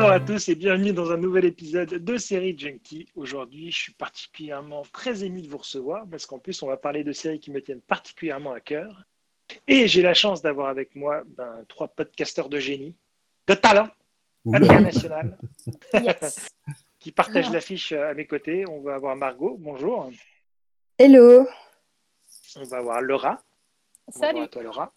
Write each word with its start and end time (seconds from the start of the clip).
Bonjour 0.00 0.14
à 0.14 0.20
tous 0.20 0.48
et 0.48 0.54
bienvenue 0.54 0.94
dans 0.94 1.12
un 1.12 1.18
nouvel 1.18 1.44
épisode 1.44 1.90
de 1.90 2.16
Série 2.16 2.56
Junkie. 2.56 3.06
Aujourd'hui, 3.16 3.70
je 3.70 3.82
suis 3.82 3.92
particulièrement 3.92 4.82
très 4.94 5.24
ému 5.24 5.42
de 5.42 5.48
vous 5.48 5.58
recevoir 5.58 6.06
parce 6.10 6.24
qu'en 6.24 6.38
plus, 6.38 6.62
on 6.62 6.68
va 6.68 6.78
parler 6.78 7.04
de 7.04 7.12
séries 7.12 7.38
qui 7.38 7.50
me 7.50 7.60
tiennent 7.60 7.82
particulièrement 7.82 8.52
à 8.52 8.60
cœur. 8.60 9.04
Et 9.68 9.88
j'ai 9.88 10.00
la 10.00 10.14
chance 10.14 10.40
d'avoir 10.40 10.68
avec 10.68 10.96
moi 10.96 11.22
ben, 11.36 11.66
trois 11.68 11.88
podcasteurs 11.88 12.48
de 12.48 12.58
génie, 12.58 12.96
de 13.46 13.52
talent 13.52 13.90
international, 14.50 15.36
qui 16.98 17.12
partagent 17.12 17.52
l'affiche 17.52 17.92
à 17.92 18.14
mes 18.14 18.26
côtés. 18.26 18.66
On 18.66 18.80
va 18.80 18.94
avoir 18.94 19.14
Margot, 19.16 19.58
bonjour. 19.60 20.10
Hello. 20.96 21.46
On 22.56 22.64
va 22.64 22.78
avoir 22.78 23.02
Laura. 23.02 23.42
Salut. 24.08 24.32
Bonjour 24.32 24.44
à 24.44 24.48
toi, 24.48 24.62
Laura. 24.62 24.92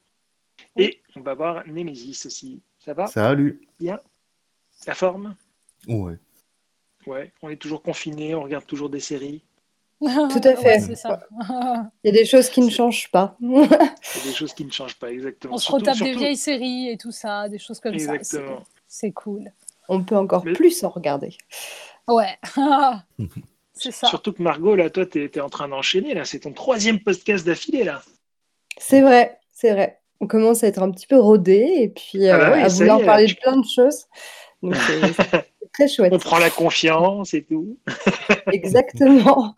Et 0.77 1.01
on 1.17 1.19
va 1.19 1.33
voir 1.33 1.67
Némésis 1.67 2.25
aussi. 2.25 2.61
Ça 2.79 2.93
va? 2.93 3.07
Salut. 3.07 3.67
Bien 3.77 3.99
La 4.87 4.95
forme? 4.95 5.35
Ouais. 5.87 6.15
Ouais, 7.05 7.31
on 7.41 7.49
est 7.49 7.57
toujours 7.57 7.81
confinés, 7.81 8.33
on 8.35 8.43
regarde 8.43 8.65
toujours 8.65 8.89
des 8.89 8.99
séries. 8.99 9.43
Tout 10.01 10.41
à 10.43 10.55
fait. 10.55 10.85
Ouais, 10.87 10.95
ça. 10.95 11.19
Il 12.03 12.07
y 12.07 12.09
a 12.09 12.11
des 12.11 12.25
choses 12.25 12.49
qui 12.49 12.61
ne 12.61 12.69
changent 12.69 13.09
pas. 13.11 13.35
Il 13.41 13.49
y 13.57 13.63
a 13.63 14.23
des 14.25 14.33
choses 14.33 14.53
qui 14.53 14.65
ne 14.65 14.71
changent 14.71 14.97
pas, 14.99 15.11
exactement. 15.11 15.55
On 15.55 15.57
se 15.57 15.65
Surtout- 15.65 15.85
retape 15.85 15.99
des 16.03 16.13
vieilles 16.15 16.37
séries 16.37 16.89
et 16.89 16.97
tout 16.97 17.11
ça, 17.11 17.47
des 17.49 17.59
choses 17.59 17.79
comme 17.79 17.97
ça. 17.97 18.15
Exactement. 18.15 18.59
C'est- 18.87 19.07
C'est 19.07 19.11
cool. 19.11 19.51
On 19.89 20.03
peut 20.03 20.15
encore 20.17 20.45
Mais- 20.45 20.53
plus 20.53 20.83
en 20.83 20.89
regarder. 20.89 21.35
Ouais. 22.07 22.37
c'est 23.73 23.91
ça. 23.91 24.07
Surtout 24.07 24.33
que 24.33 24.41
Margot, 24.41 24.75
là, 24.75 24.89
toi, 24.89 25.05
tu 25.05 25.23
es, 25.25 25.39
en 25.39 25.49
train 25.49 25.67
d'enchaîner. 25.67 26.13
là. 26.13 26.25
C'est 26.25 26.39
ton 26.39 26.51
troisième 26.53 26.99
podcast 26.99 27.45
d'affilée, 27.45 27.83
là. 27.83 28.01
C'est 28.77 29.01
vrai, 29.01 29.39
c'est 29.51 29.71
vrai. 29.71 29.99
On 30.19 30.27
commence 30.27 30.63
à 30.63 30.67
être 30.67 30.81
un 30.81 30.89
petit 30.91 31.05
peu 31.07 31.17
rodé 31.19 31.73
et 31.79 31.89
puis 31.89 32.27
Ah 32.29 32.37
bah 32.37 32.49
euh, 32.51 32.63
à 32.63 32.69
ça 32.69 32.77
vouloir 32.77 33.01
est, 33.01 33.05
parler 33.05 33.25
tu- 33.25 33.35
de 33.35 33.39
plein 33.39 33.57
de 33.57 33.65
choses. 33.67 34.05
Donc 34.63 34.75
c'est 34.87 35.71
très 35.73 35.87
chouette. 35.87 36.13
On 36.13 36.17
prend 36.17 36.39
la 36.39 36.49
confiance 36.49 37.33
et 37.33 37.43
tout. 37.43 37.77
Exactement. 38.51 39.55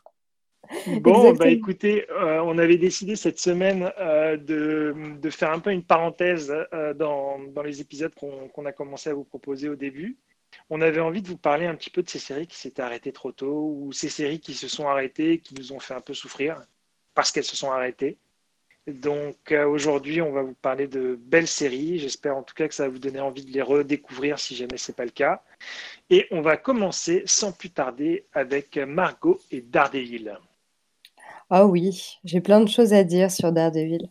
Bon, 1.02 1.32
bah 1.34 1.48
écoutez, 1.50 2.10
euh, 2.10 2.42
on 2.44 2.58
avait 2.58 2.78
décidé 2.80 3.16
cette 3.16 3.38
semaine 3.38 3.92
euh, 4.00 4.36
de, 4.36 4.96
de 5.22 5.30
faire 5.30 5.52
un 5.52 5.60
peu 5.60 5.72
une 5.72 5.84
parenthèse 5.84 6.52
euh, 6.74 6.96
dans, 6.96 7.38
dans 7.54 7.62
les 7.62 7.82
épisodes 7.82 8.14
qu'on 8.16 8.48
qu'on 8.48 8.66
a 8.66 8.72
commencé 8.72 9.12
à 9.12 9.14
vous 9.14 9.24
proposer 9.24 9.70
au 9.70 9.76
début. 9.76 10.18
On 10.72 10.82
avait 10.82 11.02
envie 11.02 11.22
de 11.22 11.28
vous 11.28 11.38
parler 11.38 11.68
un 11.68 11.76
petit 11.76 11.92
peu 11.92 12.02
de 12.02 12.10
ces 12.10 12.18
séries 12.18 12.48
qui 12.48 12.58
s'étaient 12.58 12.82
arrêtées 12.82 13.12
trop 13.12 13.32
tôt 13.32 13.76
ou 13.78 13.92
ces 13.94 14.10
séries 14.10 14.40
qui 14.40 14.56
se 14.56 14.68
sont 14.68 14.88
arrêtées, 14.88 15.40
qui 15.40 15.54
nous 15.54 15.72
ont 15.72 15.80
fait 15.80 15.94
un 15.94 16.02
peu 16.02 16.16
souffrir 16.16 16.60
parce 17.14 17.32
qu'elles 17.32 17.44
se 17.44 17.56
sont 17.56 17.72
arrêtées. 17.72 18.18
Donc 18.88 19.52
euh, 19.52 19.66
aujourd'hui, 19.68 20.22
on 20.22 20.32
va 20.32 20.44
vous 20.44 20.54
parler 20.54 20.88
de 20.88 21.18
belles 21.26 21.48
séries. 21.48 21.98
J'espère 21.98 22.38
en 22.38 22.44
tout 22.44 22.54
cas 22.54 22.68
que 22.68 22.76
ça 22.76 22.84
va 22.84 22.90
vous 22.90 23.00
donner 23.00 23.20
envie 23.20 23.44
de 23.44 23.52
les 23.52 23.62
redécouvrir 23.64 24.38
si 24.38 24.56
jamais 24.56 24.78
ce 24.78 24.92
n'est 24.92 24.96
pas 24.96 25.06
le 25.06 25.12
cas. 25.12 25.42
Et 26.12 26.28
on 26.30 26.42
va 26.42 26.56
commencer 26.56 27.24
sans 27.26 27.52
plus 27.52 27.72
tarder 27.72 28.26
avec 28.34 28.78
Margot 28.78 29.40
et 29.52 29.62
Daredevil. 29.62 30.38
Ah 31.50 31.66
oui, 31.66 32.18
j'ai 32.24 32.42
plein 32.42 32.60
de 32.62 32.70
choses 32.70 32.94
à 32.94 33.04
dire 33.04 33.32
sur 33.32 33.52
Daredevil. 33.52 34.10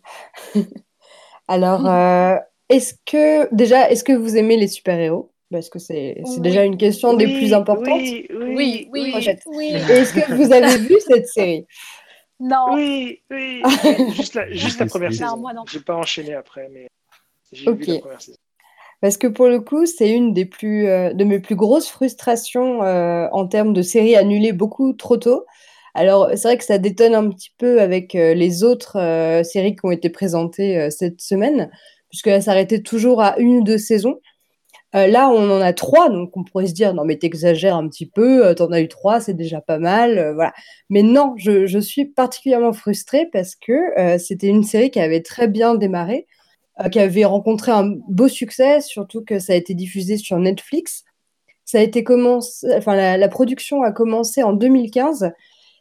Alors, 1.49 1.87
euh, 1.87 2.37
est-ce 2.69 2.95
que 3.07 3.53
déjà, 3.55 3.91
est-ce 3.91 4.03
que 4.03 4.13
vous 4.13 4.37
aimez 4.37 4.57
les 4.57 4.69
super-héros? 4.69 5.31
Parce 5.51 5.69
que 5.69 5.79
c'est 5.79 6.21
c'est 6.25 6.37
Oui. 6.37 6.41
déjà 6.41 6.65
une 6.65 6.79
question 6.79 7.15
des 7.15 7.27
plus 7.27 7.53
importantes. 7.53 8.01
Oui, 8.01 8.27
Oui, 8.31 8.89
oui, 8.93 9.15
oui. 9.47 9.79
Est-ce 9.89 10.15
que 10.15 10.33
vous 10.33 10.53
avez 10.53 10.79
vu 10.79 10.97
cette 11.07 11.29
série? 11.29 11.67
Non. 12.41 12.75
Oui, 12.75 13.23
oui. 13.31 13.63
Juste 14.15 14.35
la, 14.35 14.51
juste 14.51 14.79
la 14.79 14.85
Oui, 14.85 14.91
première 14.91 15.13
saison. 15.13 15.27
Non, 15.27 15.37
moi 15.39 15.53
non. 15.53 15.65
J'ai 15.71 15.81
pas 15.81 15.95
enchaîné 15.95 16.35
après, 16.35 16.69
mais 16.73 16.89
j'ai 17.53 17.69
Ok. 17.71 17.79
vu 17.79 17.87
la 17.87 17.99
première 18.01 18.21
saison. 18.21 18.37
Parce 19.01 19.17
que 19.19 19.27
pour 19.27 19.49
le 19.49 19.61
coup, 19.61 19.87
c'est 19.87 20.11
une 20.11 20.33
des 20.33 20.45
plus, 20.47 20.87
euh, 20.89 21.13
de 21.13 21.25
mes 21.25 21.39
plus 21.39 21.57
grosses 21.57 21.89
frustrations 21.89 22.83
euh, 22.83 23.29
en 23.33 23.47
termes 23.47 23.73
de 23.73 23.83
séries 23.83 24.17
annulées 24.17 24.53
beaucoup 24.53 24.93
trop 24.95 25.17
tôt. 25.17 25.45
Alors, 25.95 26.31
c'est 26.35 26.49
vrai 26.49 26.59
que 26.59 26.65
ça 26.65 26.79
détonne 26.79 27.15
un 27.15 27.29
petit 27.31 27.51
peu 27.59 27.81
avec 27.81 28.15
euh, 28.15 28.35
les 28.35 28.65
autres 28.65 28.99
euh, 28.99 29.43
séries 29.45 29.77
qui 29.77 29.85
ont 29.85 29.91
été 29.93 30.11
présentées 30.11 30.79
euh, 30.79 30.91
cette 30.91 31.21
semaine, 31.21 31.71
puisqu'elles 32.09 32.43
s'arrêtaient 32.43 32.83
toujours 32.83 33.23
à 33.23 33.39
une 33.39 33.59
ou 33.59 33.63
deux 33.65 33.79
saisons. 33.79 34.21
Euh, 34.95 35.09
là, 35.09 35.29
on 35.29 35.51
en 35.51 35.61
a 35.61 35.73
trois, 35.73 36.09
donc 36.09 36.37
on 36.37 36.45
pourrait 36.45 36.69
se 36.69 36.73
dire, 36.73 36.95
non 36.95 37.05
mais 37.05 37.17
t'exagères 37.19 37.75
un 37.77 37.89
petit 37.89 38.07
peu, 38.07 38.47
euh, 38.47 38.55
t'en 38.55 38.71
as 38.71 38.81
eu 38.81 38.89
trois, 38.89 39.21
c'est 39.21 39.35
déjà 39.35 39.61
pas 39.61 39.79
mal, 39.79 40.19
euh, 40.19 40.35
voilà. 40.35 40.53
Mais 40.89 41.03
non, 41.03 41.35
je, 41.37 41.79
suis 41.81 42.05
particulièrement 42.05 42.73
frustrée 42.73 43.29
parce 43.33 43.57
que 43.57 43.73
euh, 43.99 44.19
c'était 44.19 44.47
une 44.47 44.63
série 44.63 44.91
qui 44.91 45.01
avait 45.01 45.23
très 45.23 45.49
bien 45.49 45.75
démarré, 45.75 46.27
qui 46.91 46.99
avait 46.99 47.25
rencontré 47.25 47.73
un 47.73 47.93
beau 48.09 48.29
succès, 48.29 48.81
surtout 48.81 49.23
que 49.25 49.39
ça 49.39 49.53
a 49.53 49.57
été 49.57 49.75
diffusé 49.75 50.17
sur 50.17 50.39
Netflix. 50.39 51.05
Ça 51.65 51.79
a 51.79 51.83
été 51.83 52.05
commencé, 52.05 52.67
enfin 52.77 52.97
la, 52.97 53.29
production 53.29 53.83
a 53.83 53.93
commencé 53.93 54.43
en 54.43 54.53
2015 54.53 55.33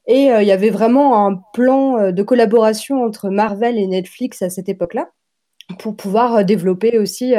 et 0.07 0.25
il 0.25 0.47
y 0.47 0.51
avait 0.51 0.69
vraiment 0.69 1.25
un 1.25 1.41
plan 1.53 2.11
de 2.11 2.23
collaboration 2.23 3.03
entre 3.03 3.29
Marvel 3.29 3.79
et 3.79 3.87
Netflix 3.87 4.43
à 4.43 4.51
cette 4.51 4.69
époque-là 4.69 5.09
pour 5.79 5.95
pouvoir 5.95 6.45
développer 6.45 6.99
aussi 6.99 7.33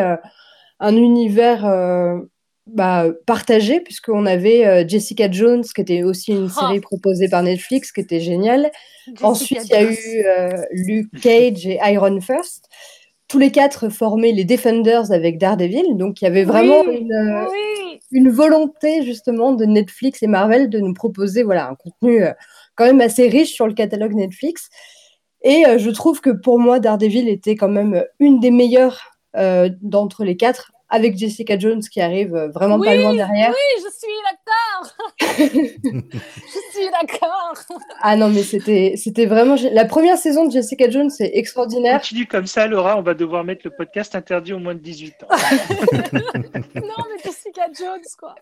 un 0.80 0.96
univers 0.96 1.64
euh, 1.66 2.18
bah, 2.66 3.06
partagé, 3.26 3.80
puisqu'on 3.80 4.26
avait 4.26 4.66
euh, 4.66 4.84
Jessica 4.88 5.30
Jones, 5.30 5.62
qui 5.64 5.80
était 5.80 6.02
aussi 6.02 6.32
une 6.32 6.48
Ah. 6.56 6.60
série 6.60 6.80
proposée 6.80 7.28
par 7.28 7.42
Netflix, 7.42 7.92
qui 7.92 8.00
était 8.00 8.20
géniale. 8.20 8.70
Jessica 9.06 9.26
Ensuite, 9.28 9.64
il 9.64 9.70
y 9.70 9.74
a 9.74 9.82
eu 9.82 10.24
euh, 10.26 10.62
Luke 10.72 11.20
Cage 11.20 11.66
et 11.66 11.78
Iron 11.92 12.20
First. 12.20 12.68
Tous 13.28 13.38
les 13.38 13.50
quatre 13.50 13.88
formaient 13.88 14.32
les 14.32 14.44
Defenders 14.44 15.12
avec 15.12 15.38
Daredevil. 15.38 15.96
Donc, 15.96 16.20
il 16.20 16.24
y 16.24 16.26
avait 16.26 16.44
vraiment 16.44 16.82
Oui, 16.86 16.98
une, 17.00 17.46
Oui. 17.50 18.00
une 18.12 18.30
volonté, 18.30 19.02
justement, 19.02 19.52
de 19.52 19.64
Netflix 19.64 20.22
et 20.22 20.26
Marvel 20.26 20.68
de 20.70 20.78
nous 20.78 20.94
proposer 20.94 21.42
voilà, 21.42 21.68
un 21.68 21.74
contenu 21.74 22.22
quand 22.76 22.84
même 22.86 23.00
assez 23.00 23.28
riche 23.28 23.52
sur 23.54 23.66
le 23.66 23.72
catalogue 23.74 24.14
Netflix. 24.14 24.68
Et 25.42 25.64
je 25.78 25.90
trouve 25.90 26.20
que 26.20 26.30
pour 26.30 26.58
moi, 26.58 26.80
Daredevil 26.80 27.28
était 27.28 27.56
quand 27.56 27.68
même 27.68 28.04
une 28.18 28.40
des 28.40 28.50
meilleures 28.50 29.00
d'entre 29.82 30.24
les 30.24 30.36
quatre, 30.36 30.72
avec 30.94 31.16
Jessica 31.18 31.58
Jones 31.58 31.80
qui 31.80 32.00
arrive 32.00 32.34
euh, 32.36 32.48
vraiment 32.48 32.78
pas 32.78 32.94
loin 32.94 33.14
derrière. 33.14 33.50
Oui, 33.50 33.82
je 33.82 33.90
suis 33.98 34.08
d'accord. 34.30 34.94
je 36.40 36.78
suis 36.78 36.90
d'accord. 36.90 37.54
Ah 38.00 38.16
non, 38.16 38.28
mais 38.28 38.44
c'était 38.44 38.94
c'était 38.96 39.26
vraiment... 39.26 39.56
La 39.72 39.86
première 39.86 40.18
saison 40.18 40.46
de 40.46 40.52
Jessica 40.52 40.88
Jones, 40.88 41.10
c'est 41.10 41.32
extraordinaire. 41.34 42.00
Continue 42.00 42.26
comme 42.26 42.46
ça, 42.46 42.68
Laura, 42.68 42.96
on 42.96 43.02
va 43.02 43.14
devoir 43.14 43.42
mettre 43.42 43.62
le 43.64 43.70
podcast 43.70 44.14
interdit 44.14 44.52
au 44.52 44.60
moins 44.60 44.74
de 44.74 44.80
18 44.80 45.24
ans. 45.24 45.26
non, 46.76 47.04
mais 47.10 47.22
Jessica 47.24 47.66
Jones, 47.76 48.04
quoi. 48.18 48.36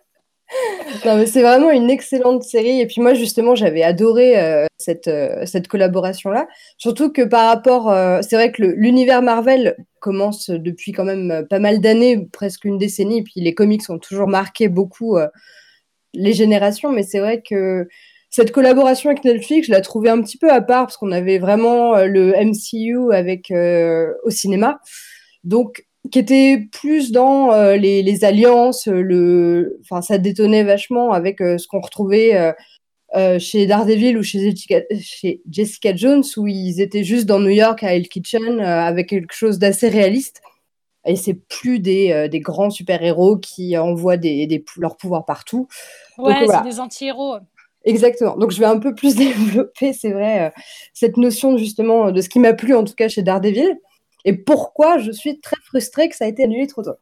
Non, 1.05 1.17
mais 1.17 1.25
c'est 1.25 1.41
vraiment 1.41 1.71
une 1.71 1.89
excellente 1.89 2.43
série. 2.43 2.79
Et 2.79 2.87
puis 2.87 3.01
moi, 3.01 3.13
justement, 3.13 3.55
j'avais 3.55 3.83
adoré 3.83 4.39
euh, 4.39 4.65
cette, 4.77 5.07
euh, 5.07 5.45
cette 5.45 5.67
collaboration-là. 5.67 6.47
Surtout 6.77 7.11
que 7.11 7.21
par 7.21 7.47
rapport, 7.47 7.89
euh, 7.89 8.19
c'est 8.21 8.35
vrai 8.35 8.51
que 8.51 8.63
l'univers 8.63 9.21
Marvel 9.21 9.75
commence 9.99 10.49
depuis 10.49 10.91
quand 10.91 11.05
même 11.05 11.45
pas 11.49 11.59
mal 11.59 11.79
d'années, 11.79 12.27
presque 12.31 12.65
une 12.65 12.77
décennie. 12.77 13.19
Et 13.19 13.23
puis 13.23 13.41
les 13.41 13.53
comics 13.53 13.89
ont 13.89 13.99
toujours 13.99 14.27
marqué 14.27 14.67
beaucoup 14.67 15.17
les 16.13 16.33
générations. 16.33 16.91
Mais 16.91 17.03
c'est 17.03 17.19
vrai 17.19 17.41
que 17.41 17.87
cette 18.29 18.51
collaboration 18.51 19.09
avec 19.11 19.23
Netflix, 19.23 19.67
je 19.67 19.71
la 19.71 19.81
trouvais 19.81 20.09
un 20.09 20.21
petit 20.21 20.37
peu 20.37 20.51
à 20.51 20.59
part 20.61 20.87
parce 20.87 20.97
qu'on 20.97 21.11
avait 21.11 21.37
vraiment 21.37 21.95
le 22.03 22.33
MCU 22.33 23.13
avec, 23.13 23.51
au 23.51 24.29
cinéma. 24.29 24.79
Donc, 25.45 25.85
qui 26.11 26.19
était 26.19 26.67
plus 26.71 27.11
dans 27.11 27.53
euh, 27.53 27.75
les, 27.77 28.03
les 28.03 28.25
alliances, 28.25 28.87
euh, 28.87 29.01
le, 29.01 29.79
enfin, 29.81 30.01
ça 30.01 30.17
détonnait 30.17 30.63
vachement 30.63 31.11
avec 31.11 31.41
euh, 31.41 31.57
ce 31.57 31.67
qu'on 31.67 31.79
retrouvait 31.79 32.53
euh, 33.15 33.39
chez 33.39 33.65
Daredevil 33.67 34.17
ou 34.17 34.23
chez 34.23 34.39
Jessica, 34.39 34.81
chez 34.99 35.41
Jessica 35.49 35.95
Jones, 35.95 36.23
où 36.37 36.47
ils 36.47 36.81
étaient 36.81 37.03
juste 37.03 37.25
dans 37.25 37.39
New 37.39 37.49
York 37.49 37.83
à 37.83 37.95
Hell 37.95 38.09
Kitchen 38.09 38.59
avec 38.59 39.09
quelque 39.09 39.33
chose 39.33 39.59
d'assez 39.59 39.87
réaliste. 39.87 40.41
Et 41.05 41.15
c'est 41.15 41.33
plus 41.33 41.79
des, 41.79 42.29
des 42.29 42.39
grands 42.39 42.69
super-héros 42.69 43.37
qui 43.37 43.77
envoient 43.77 44.15
des, 44.15 44.47
des, 44.47 44.63
leurs 44.77 44.95
pouvoirs 44.95 45.25
partout. 45.25 45.67
Ouais, 46.17 46.45
voilà. 46.45 46.63
c'est 46.63 46.69
des 46.69 46.79
anti-héros. 46.79 47.35
Exactement. 47.83 48.37
Donc 48.37 48.51
je 48.51 48.59
vais 48.59 48.65
un 48.65 48.79
peu 48.79 48.95
plus 48.95 49.15
développer, 49.17 49.93
c'est 49.93 50.11
vrai, 50.11 50.53
cette 50.93 51.17
notion 51.17 51.57
justement 51.57 52.11
de 52.11 52.21
ce 52.21 52.29
qui 52.29 52.39
m'a 52.39 52.53
plu 52.53 52.73
en 52.73 52.83
tout 52.83 52.95
cas 52.95 53.09
chez 53.09 53.21
Daredevil 53.21 53.77
et 54.25 54.33
pourquoi 54.33 54.97
je 54.97 55.11
suis 55.11 55.39
très 55.39 55.57
frustrée 55.65 56.09
que 56.09 56.15
ça 56.15 56.25
a 56.25 56.27
été 56.27 56.43
annulé 56.43 56.67
trop 56.67 56.83
tôt. 56.83 56.95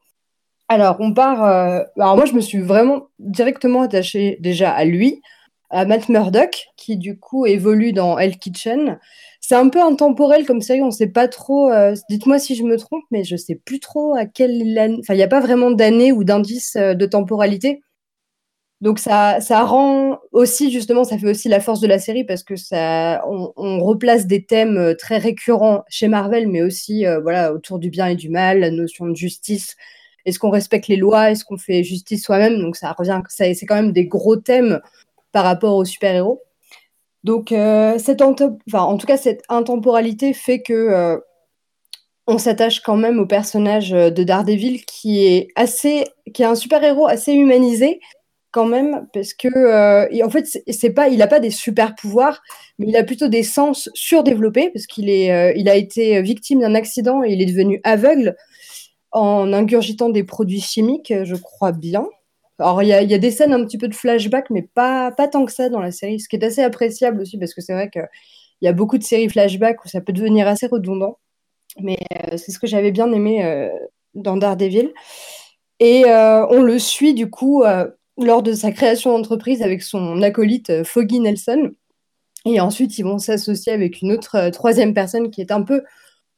Alors 0.68 0.98
on 1.00 1.14
part. 1.14 1.44
euh, 1.46 1.84
Alors 1.98 2.16
moi 2.16 2.26
je 2.26 2.34
me 2.34 2.42
suis 2.42 2.60
vraiment 2.60 3.08
directement 3.20 3.82
attachée 3.82 4.38
déjà 4.42 4.72
à 4.72 4.86
lui, 4.86 5.22
à 5.70 5.86
Matt 5.86 6.10
Murdock 6.10 6.68
qui 6.78 6.98
du 6.98 7.20
coup 7.20 7.46
évolue 7.46 7.94
dans 7.94 8.18
Hell 8.18 8.38
Kitchen. 8.38 9.00
C'est 9.42 9.56
un 9.56 9.70
peu 9.70 9.82
intemporel 9.82 10.46
comme 10.46 10.62
série, 10.62 10.82
on 10.82 10.88
ne 10.88 10.92
sait 10.92 11.08
pas 11.12 11.28
trop. 11.28 11.70
euh, 11.72 11.94
Dites-moi 12.10 12.40
si 12.40 12.56
je 12.56 12.64
me 12.64 12.78
trompe, 12.78 13.04
mais 13.12 13.24
je 13.24 13.36
sais 13.36 13.56
plus 13.56 13.80
trop 13.80 14.16
à 14.16 14.26
quelle 14.26 14.78
année. 14.78 14.98
Enfin, 15.02 15.14
il 15.14 15.18
n'y 15.18 15.24
a 15.24 15.28
pas 15.28 15.42
vraiment 15.42 15.72
d'année 15.72 16.12
ou 16.12 16.24
d'indice 16.24 16.76
euh, 16.78 16.94
de 16.94 17.06
temporalité. 17.06 17.82
Donc 18.82 18.98
ça, 18.98 19.40
rend 19.64 20.20
aussi, 20.32 20.72
justement, 20.72 21.04
ça 21.04 21.20
fait 21.20 21.30
aussi 21.30 21.48
la 21.50 21.60
force 21.60 21.82
de 21.82 21.88
la 21.88 22.00
série 22.00 22.24
parce 22.24 22.42
que 22.42 22.56
ça, 22.56 23.24
on, 23.28 23.84
replace 23.84 24.26
des 24.26 24.44
thèmes 24.44 24.78
euh, 24.78 24.96
très 24.96 25.20
récurrents 25.20 25.84
chez 25.88 26.08
Marvel, 26.08 26.48
mais 26.48 26.64
aussi 26.64 27.06
euh, 27.06 27.20
voilà, 27.22 27.54
autour 27.54 27.78
du 27.78 27.92
bien 27.92 28.08
et 28.08 28.16
du 28.16 28.30
mal, 28.30 28.60
la 28.60 28.72
notion 28.72 29.06
de 29.06 29.16
justice 29.16 29.76
est-ce 30.24 30.38
qu'on 30.38 30.52
respecte 30.52 30.88
les 30.88 30.98
lois, 30.98 31.32
est-ce 31.32 31.44
qu'on 31.44 31.58
fait 31.58 31.84
justice 31.84 32.24
soi-même? 32.24 32.60
Donc 32.60 32.76
ça 32.76 32.92
revient, 32.92 33.20
c'est 33.28 33.56
quand 33.66 33.74
même 33.74 33.92
des 33.92 34.06
gros 34.06 34.36
thèmes 34.36 34.80
par 35.32 35.44
rapport 35.44 35.76
aux 35.76 35.86
super-héros. 35.86 36.44
Donc 37.24 37.50
cette 37.50 38.22
enfin, 38.22 38.84
en 38.84 38.98
tout 38.98 39.08
cas 39.08 39.18
cette 39.18 39.42
intemporalité 39.50 40.34
fait 40.34 40.62
que 40.62 41.20
on 42.28 42.38
s'attache 42.38 42.82
quand 42.82 42.98
même 42.98 43.20
au 43.20 43.26
personnage 43.26 43.90
de 43.90 44.24
Daredevil 44.24 44.86
qui 44.86 45.26
est 45.26 45.48
assez, 45.56 46.06
qui 46.36 46.44
est 46.44 46.46
un 46.46 46.54
super-héros 46.54 47.08
assez 47.08 47.34
humanisé, 47.34 48.00
quand 48.52 48.66
même 48.66 49.08
parce 49.14 49.34
que 49.34 49.48
euh, 49.48 50.26
en 50.26 50.30
fait 50.30 50.46
c'est 50.68 50.92
pas 50.92 51.08
il 51.08 51.22
a 51.22 51.28
pas 51.28 51.40
des 51.40 51.50
super 51.50 51.96
pouvoirs 51.96 52.42
mais 52.78 52.88
il 52.88 52.98
a 52.98 53.04
plutôt 53.04 53.30
des 53.30 53.44
sens 53.44 53.90
surdéveloppés 53.94 54.70
parce 54.70 54.86
qu'il 54.88 55.10
est 55.10 55.32
euh, 55.32 55.54
il 55.56 55.70
a 55.70 55.76
été 55.76 56.22
victime 56.22 56.60
d'un 56.60 56.76
accident 56.76 57.24
et 57.24 57.32
il 57.32 57.42
est 57.42 57.46
devenu 57.46 57.80
aveugle 57.84 58.36
en 59.12 59.52
ingurgitant 59.54 60.10
des 60.10 60.24
produits 60.24 60.62
chimiques 60.62 61.14
je 61.24 61.36
crois 61.36 61.72
bien. 61.72 62.08
Alors 62.60 62.84
il 62.84 62.90
y 62.90 62.94
a, 62.94 63.02
y 63.02 63.14
a, 63.14 63.18
des 63.18 63.32
scènes 63.32 63.54
un 63.54 63.66
petit 63.66 63.78
peu 63.78 63.88
de 63.88 63.96
flashback 63.96 64.50
mais 64.50 64.62
pas 64.62 65.12
pas 65.12 65.28
tant 65.28 65.46
que 65.46 65.52
ça 65.52 65.70
dans 65.70 65.80
la 65.80 65.92
série 65.92 66.20
ce 66.20 66.28
qui 66.28 66.36
est 66.36 66.44
assez 66.44 66.62
appréciable 66.62 67.22
aussi 67.22 67.38
parce 67.38 67.54
que 67.54 67.62
c'est 67.62 67.74
vrai 67.74 67.90
que 67.90 68.00
il 68.62 68.66
y 68.66 68.68
a 68.68 68.74
beaucoup 68.74 68.98
de 68.98 69.04
séries 69.04 69.30
flashback 69.30 69.84
où 69.86 69.88
ça 69.88 70.02
peut 70.02 70.14
devenir 70.14 70.48
assez 70.48 70.68
redondant. 70.68 71.18
Mais 71.80 71.98
euh, 72.14 72.38
c'est 72.38 72.52
ce 72.52 72.60
que 72.60 72.68
j'avais 72.68 72.92
bien 72.92 73.12
aimé 73.12 73.70
dans 74.14 74.38
Daredevil. 74.38 74.94
Et 75.80 76.04
on 76.06 76.62
le 76.62 76.78
suit 76.78 77.16
du 77.16 77.28
coup 77.30 77.64
lors 78.24 78.44
de 78.44 78.54
sa 78.54 78.72
création 78.72 79.18
d'entreprise 79.18 79.62
avec 79.62 79.82
son 79.82 80.22
acolyte 80.22 80.70
euh, 80.70 80.84
Foggy 80.84 81.20
Nelson. 81.20 81.72
Et 82.46 82.60
ensuite, 82.60 82.98
ils 82.98 83.04
vont 83.04 83.20
s'associer 83.20 83.72
avec 83.72 84.02
une 84.02 84.12
autre 84.12 84.36
euh, 84.36 84.50
troisième 84.50 84.94
personne 84.94 85.30
qui 85.30 85.42
est 85.42 85.52
un 85.52 85.62
peu 85.62 85.84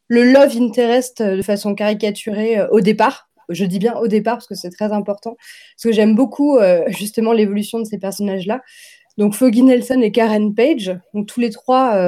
le 0.08 0.24
love 0.32 0.58
interest 0.58 1.22
euh, 1.22 1.38
de 1.38 1.42
façon 1.42 1.76
caricaturée 1.76 2.62
au 2.72 2.82
départ. 2.82 3.30
Je 3.50 3.66
dis 3.66 3.80
bien 3.80 3.96
au 3.98 4.08
départ 4.08 4.36
parce 4.36 4.48
que 4.48 4.56
c'est 4.56 4.70
très 4.70 4.92
important. 4.92 5.36
Parce 5.36 5.84
que 5.84 5.92
j'aime 5.92 6.16
beaucoup 6.16 6.60
justement 6.88 7.34
l'évolution 7.34 7.80
de 7.80 7.84
ces 7.84 7.98
personnages-là. 7.98 8.62
Donc 9.18 9.34
Foggy 9.34 9.64
Nelson 9.64 10.00
et 10.02 10.14
Karen 10.14 10.56
Page, 10.56 10.98
donc 11.14 11.28
tous 11.28 11.42
les 11.42 11.50
trois 11.50 12.00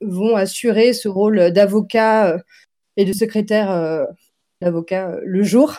vont 0.00 0.36
assurer 0.36 0.92
ce 0.92 1.08
rôle 1.08 1.50
d'avocat 1.50 2.36
et 2.96 3.04
de 3.04 3.12
secrétaire 3.12 4.06
d'avocat 4.60 5.18
le 5.24 5.42
jour. 5.42 5.74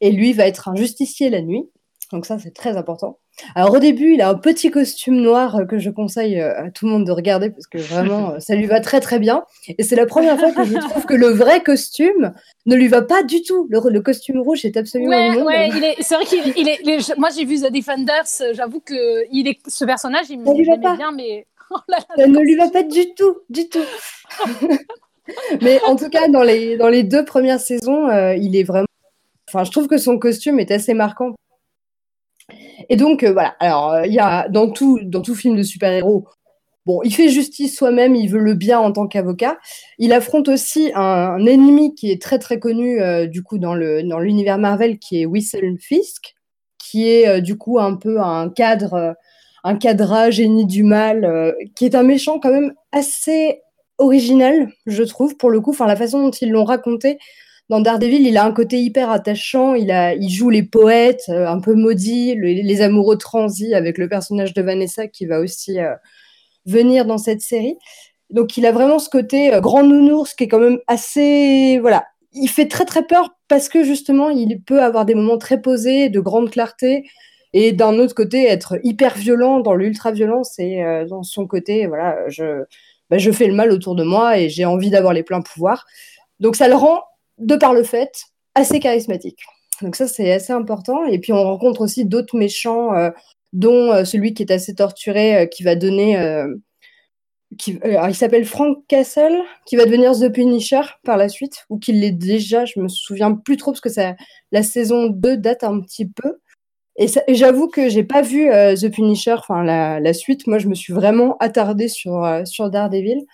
Et 0.00 0.10
lui 0.10 0.32
va 0.32 0.48
être 0.48 0.68
un 0.68 0.74
justicier 0.74 1.30
la 1.30 1.42
nuit. 1.42 1.70
Donc 2.16 2.24
ça, 2.24 2.38
c'est 2.38 2.54
très 2.54 2.78
important. 2.78 3.18
Alors 3.54 3.74
au 3.74 3.78
début, 3.78 4.14
il 4.14 4.22
a 4.22 4.30
un 4.30 4.36
petit 4.36 4.70
costume 4.70 5.16
noir 5.16 5.56
euh, 5.56 5.64
que 5.66 5.78
je 5.78 5.90
conseille 5.90 6.40
euh, 6.40 6.64
à 6.64 6.70
tout 6.70 6.86
le 6.86 6.92
monde 6.92 7.04
de 7.04 7.12
regarder 7.12 7.50
parce 7.50 7.66
que 7.66 7.76
vraiment, 7.76 8.30
euh, 8.32 8.40
ça 8.40 8.54
lui 8.54 8.64
va 8.64 8.80
très 8.80 9.00
très 9.00 9.18
bien. 9.18 9.44
Et 9.76 9.82
c'est 9.82 9.96
la 9.96 10.06
première 10.06 10.38
fois 10.38 10.50
que 10.50 10.64
je 10.64 10.78
trouve 10.78 11.04
que 11.04 11.12
le 11.12 11.26
vrai 11.26 11.62
costume 11.62 12.32
ne 12.64 12.74
lui 12.74 12.88
va 12.88 13.02
pas 13.02 13.22
du 13.22 13.42
tout. 13.42 13.68
Le, 13.68 14.00
costume 14.00 14.40
rouge 14.40 14.64
est 14.64 14.78
absolument 14.78 15.10
ouais, 15.10 15.42
ouais, 15.42 15.68
il 15.76 15.84
est, 15.84 15.96
c'est 16.00 16.14
vrai 16.14 16.24
qu'il 16.24 16.68
est. 16.68 17.18
moi, 17.18 17.28
j'ai 17.36 17.44
vu 17.44 17.60
The 17.60 17.70
Defenders. 17.70 18.54
J'avoue 18.54 18.80
que 18.80 19.26
il 19.30 19.46
est 19.46 19.58
ce 19.68 19.84
personnage, 19.84 20.30
il 20.30 20.38
me 20.38 20.96
bien, 20.96 21.12
mais 21.12 21.46
oh 21.70 21.76
ça 22.16 22.26
ne 22.26 22.38
lui 22.38 22.56
va 22.56 22.70
pas 22.70 22.82
du 22.82 23.12
tout, 23.14 23.36
du 23.50 23.68
tout. 23.68 23.84
mais 25.60 25.82
en 25.86 25.96
tout 25.96 26.08
cas, 26.08 26.28
dans 26.28 26.42
les 26.42 26.78
dans 26.78 26.88
les 26.88 27.02
deux 27.02 27.26
premières 27.26 27.60
saisons, 27.60 28.08
il 28.38 28.56
est 28.56 28.64
vraiment. 28.64 28.86
Enfin, 29.48 29.64
je 29.64 29.70
trouve 29.70 29.86
que 29.86 29.98
son 29.98 30.18
costume 30.18 30.58
est 30.58 30.70
assez 30.70 30.94
marquant 30.94 31.34
et 32.88 32.96
donc, 32.96 33.22
euh, 33.22 33.32
voilà. 33.32 33.56
Alors, 33.60 33.92
euh, 33.92 34.06
il 34.06 34.12
y 34.12 34.18
a 34.18 34.48
dans 34.48 34.70
tout, 34.70 35.00
dans 35.02 35.22
tout 35.22 35.34
film 35.34 35.56
de 35.56 35.62
super-héros, 35.62 36.26
bon, 36.84 37.00
il 37.02 37.14
fait 37.14 37.28
justice 37.28 37.76
soi-même, 37.76 38.14
il 38.14 38.28
veut 38.28 38.40
le 38.40 38.54
bien 38.54 38.78
en 38.78 38.92
tant 38.92 39.06
qu'avocat. 39.06 39.58
Il 39.98 40.12
affronte 40.12 40.48
aussi 40.48 40.92
un, 40.94 41.44
ennemi 41.46 41.94
qui 41.94 42.10
est 42.10 42.20
très, 42.20 42.38
très 42.38 42.58
connu, 42.58 43.00
euh, 43.00 43.26
du 43.26 43.42
coup, 43.42 43.58
dans 43.58 43.74
l'univers 43.74 44.56
dans 44.56 44.62
Marvel, 44.62 44.98
qui 44.98 45.22
est 45.22 45.26
Whistle 45.26 45.76
Fisk, 45.80 46.34
qui 46.78 47.08
est, 47.08 47.40
du 47.40 47.56
coup, 47.58 47.78
un 47.80 47.96
peu 47.96 48.20
un 48.20 48.48
cadre, 48.48 49.16
un 49.64 49.76
cadrage 49.76 50.34
génie 50.34 50.66
du 50.66 50.84
mal, 50.84 51.54
qui 51.74 51.84
est 51.84 51.96
un 51.96 52.04
méchant 52.04 52.38
quand 52.38 52.52
même 52.52 52.72
assez 52.92 53.60
original, 53.98 54.70
je 54.86 55.02
trouve, 55.02 55.36
pour 55.36 55.50
le 55.50 55.60
coup. 55.60 55.70
Enfin, 55.70 55.86
la 55.86 55.96
façon 55.96 56.22
dont 56.22 56.30
ils 56.30 56.50
l'ont 56.50 56.64
raconté, 56.64 57.18
dans 57.68 57.80
Daredevil, 57.80 58.26
il 58.26 58.36
a 58.36 58.44
un 58.44 58.52
côté 58.52 58.80
hyper 58.80 59.10
attachant. 59.10 59.74
Il, 59.74 60.28
joue 60.30 60.50
les 60.50 60.62
poètes, 60.62 61.24
euh, 61.28 61.48
un 61.48 61.60
peu 61.60 61.74
maudits, 61.74 62.36
les 62.36 62.82
amoureux 62.82 63.18
transis 63.18 63.74
avec 63.74 63.98
le 63.98 64.08
personnage 64.08 64.54
de 64.54 64.62
Vanessa 64.62 65.08
qui 65.08 65.26
va 65.26 65.40
aussi 65.40 65.80
euh, 65.80 65.94
venir 66.64 67.06
dans 67.06 67.18
cette 67.18 67.40
série. 67.40 67.76
Donc, 68.30 68.56
il 68.56 68.66
a 68.66 68.72
vraiment 68.72 68.98
ce 69.00 69.10
côté 69.10 69.52
euh, 69.52 69.60
grand 69.60 69.82
nounours 69.82 70.34
qui 70.34 70.44
est 70.44 70.48
quand 70.48 70.60
même 70.60 70.78
assez. 70.86 71.78
Voilà. 71.80 72.06
Il 72.32 72.48
fait 72.48 72.68
très, 72.68 72.84
très 72.84 73.04
peur 73.04 73.30
parce 73.48 73.68
que 73.68 73.82
justement, 73.82 74.30
il 74.30 74.62
peut 74.62 74.82
avoir 74.82 75.04
des 75.04 75.14
moments 75.14 75.38
très 75.38 75.60
posés, 75.60 76.08
de 76.08 76.20
grande 76.20 76.50
clarté. 76.50 77.08
Et 77.52 77.72
d'un 77.72 77.98
autre 77.98 78.14
côté, 78.14 78.44
être 78.44 78.78
hyper 78.84 79.16
violent 79.16 79.60
dans 79.60 79.74
l'ultra-violence 79.74 80.58
et 80.58 80.82
dans 81.08 81.22
son 81.22 81.46
côté, 81.46 81.86
voilà, 81.86 82.16
bah, 83.08 83.16
je 83.16 83.32
fais 83.32 83.46
le 83.46 83.54
mal 83.54 83.70
autour 83.70 83.94
de 83.94 84.04
moi 84.04 84.38
et 84.38 84.50
j'ai 84.50 84.66
envie 84.66 84.90
d'avoir 84.90 85.14
les 85.14 85.22
pleins 85.22 85.40
pouvoirs. 85.40 85.86
Donc, 86.38 86.56
ça 86.56 86.68
le 86.68 86.74
rend 86.74 87.00
de 87.38 87.56
par 87.56 87.74
le 87.74 87.82
fait, 87.82 88.12
assez 88.54 88.80
charismatique. 88.80 89.40
Donc 89.82 89.96
ça, 89.96 90.08
c'est 90.08 90.32
assez 90.32 90.52
important. 90.52 91.04
Et 91.06 91.18
puis 91.18 91.32
on 91.32 91.42
rencontre 91.42 91.82
aussi 91.82 92.04
d'autres 92.04 92.36
méchants, 92.36 92.94
euh, 92.94 93.10
dont 93.52 93.92
euh, 93.92 94.04
celui 94.04 94.34
qui 94.34 94.42
est 94.42 94.52
assez 94.52 94.74
torturé, 94.74 95.36
euh, 95.36 95.46
qui 95.46 95.62
va 95.62 95.76
donner... 95.76 96.16
Qui, 97.58 97.78
il 98.08 98.14
s'appelle 98.14 98.44
Frank 98.44 98.78
Castle, 98.88 99.40
qui 99.66 99.76
va 99.76 99.84
devenir 99.84 100.12
The 100.12 100.30
Punisher 100.30 100.82
par 101.04 101.16
la 101.16 101.28
suite, 101.28 101.64
ou 101.70 101.78
qu'il 101.78 102.00
l'est 102.00 102.10
déjà, 102.10 102.64
je 102.64 102.80
me 102.80 102.88
souviens 102.88 103.32
plus 103.32 103.56
trop, 103.56 103.70
parce 103.70 103.80
que 103.80 104.14
la 104.50 104.62
saison 104.64 105.06
2 105.06 105.36
date 105.36 105.62
un 105.62 105.80
petit 105.80 106.06
peu. 106.06 106.40
Et, 106.96 107.06
j'avoue 107.28 107.68
que 107.68 107.88
j'ai 107.88 108.02
pas 108.02 108.20
vu 108.20 108.48
The 108.50 108.90
Punisher, 108.92 109.36
enfin 109.38 109.62
la, 109.62 110.00
la, 110.00 110.12
suite. 110.12 110.48
Moi, 110.48 110.58
je 110.58 110.66
me 110.66 110.74
suis 110.74 110.92
vraiment 110.92 111.36
attardée 111.38 111.88
sur, 111.88 112.28
sur 112.44 112.68
Daredevil. 112.68 113.24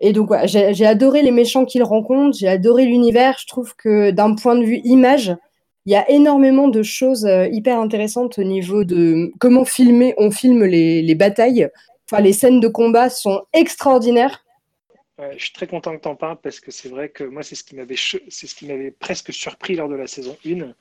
Et 0.00 0.12
donc, 0.12 0.30
j'ai 0.44 0.86
adoré 0.86 1.22
les 1.22 1.30
méchants 1.30 1.64
qu'il 1.64 1.82
rencontre, 1.82 2.36
j'ai 2.38 2.48
adoré 2.48 2.84
l'univers. 2.84 3.36
Je 3.40 3.46
trouve 3.46 3.74
que 3.74 4.10
d'un 4.10 4.34
point 4.34 4.54
de 4.54 4.64
vue 4.64 4.80
image, 4.84 5.34
il 5.86 5.92
y 5.92 5.96
a 5.96 6.08
énormément 6.10 6.68
de 6.68 6.82
choses 6.82 7.24
euh, 7.24 7.48
hyper 7.50 7.80
intéressantes 7.80 8.38
au 8.38 8.44
niveau 8.44 8.84
de 8.84 9.32
comment 9.38 9.64
filmer, 9.64 10.14
on 10.18 10.30
filme 10.30 10.64
les, 10.64 11.02
les 11.02 11.14
batailles. 11.14 11.68
Enfin, 12.04 12.22
les 12.22 12.32
scènes 12.32 12.60
de 12.60 12.68
combat 12.68 13.10
sont 13.10 13.42
extraordinaires. 13.52 14.44
je 15.18 15.42
suis 15.42 15.52
très 15.52 15.66
content 15.66 15.96
que 15.96 16.02
tu 16.02 16.08
en 16.08 16.14
parles 16.14 16.38
parce 16.42 16.60
que 16.60 16.70
c'est 16.70 16.88
vrai 16.88 17.08
que 17.08 17.24
moi, 17.24 17.42
c'est 17.42 17.54
ce 17.54 17.64
qui 17.64 17.74
m'avait 17.74 17.96
c'est 17.96 18.46
ce 18.46 18.54
qui 18.54 18.66
m'avait 18.66 18.90
presque 18.90 19.32
surpris 19.32 19.74
lors 19.76 19.88
de 19.88 19.94
la 19.94 20.06
saison 20.06 20.36
1. 20.46 20.74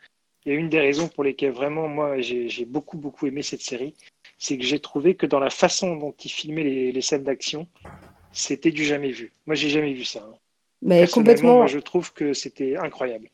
Et 0.46 0.54
une 0.54 0.70
des 0.70 0.80
raisons 0.80 1.08
pour 1.08 1.24
lesquelles 1.24 1.52
vraiment, 1.52 1.88
moi, 1.88 2.20
j'ai 2.20 2.66
beaucoup, 2.66 2.98
beaucoup 2.98 3.28
aimé 3.28 3.44
cette 3.44 3.62
série, 3.62 3.96
c'est 4.38 4.58
que 4.58 4.64
j'ai 4.64 4.80
trouvé 4.80 5.16
que 5.16 5.26
dans 5.26 5.40
la 5.40 5.50
façon 5.50 5.96
dont 5.96 6.14
il 6.24 6.30
filmait 6.30 6.64
les, 6.64 6.92
les 6.92 7.02
scènes 7.02 7.24
d'action, 7.24 7.68
c'était 8.38 8.72
du 8.72 8.86
jamais 8.86 9.12
vu. 9.12 9.34
Moi, 9.46 9.56
j'ai 9.56 9.70
jamais 9.70 9.94
vu 9.94 10.04
ça. 10.04 10.20
Hein. 10.20 10.36
Mais 10.82 11.08
complètement. 11.08 11.58
Moi, 11.58 11.68
je 11.68 11.80
trouve 11.80 12.14
que 12.14 12.34
c'était 12.34 12.78
incroyable. 12.78 13.30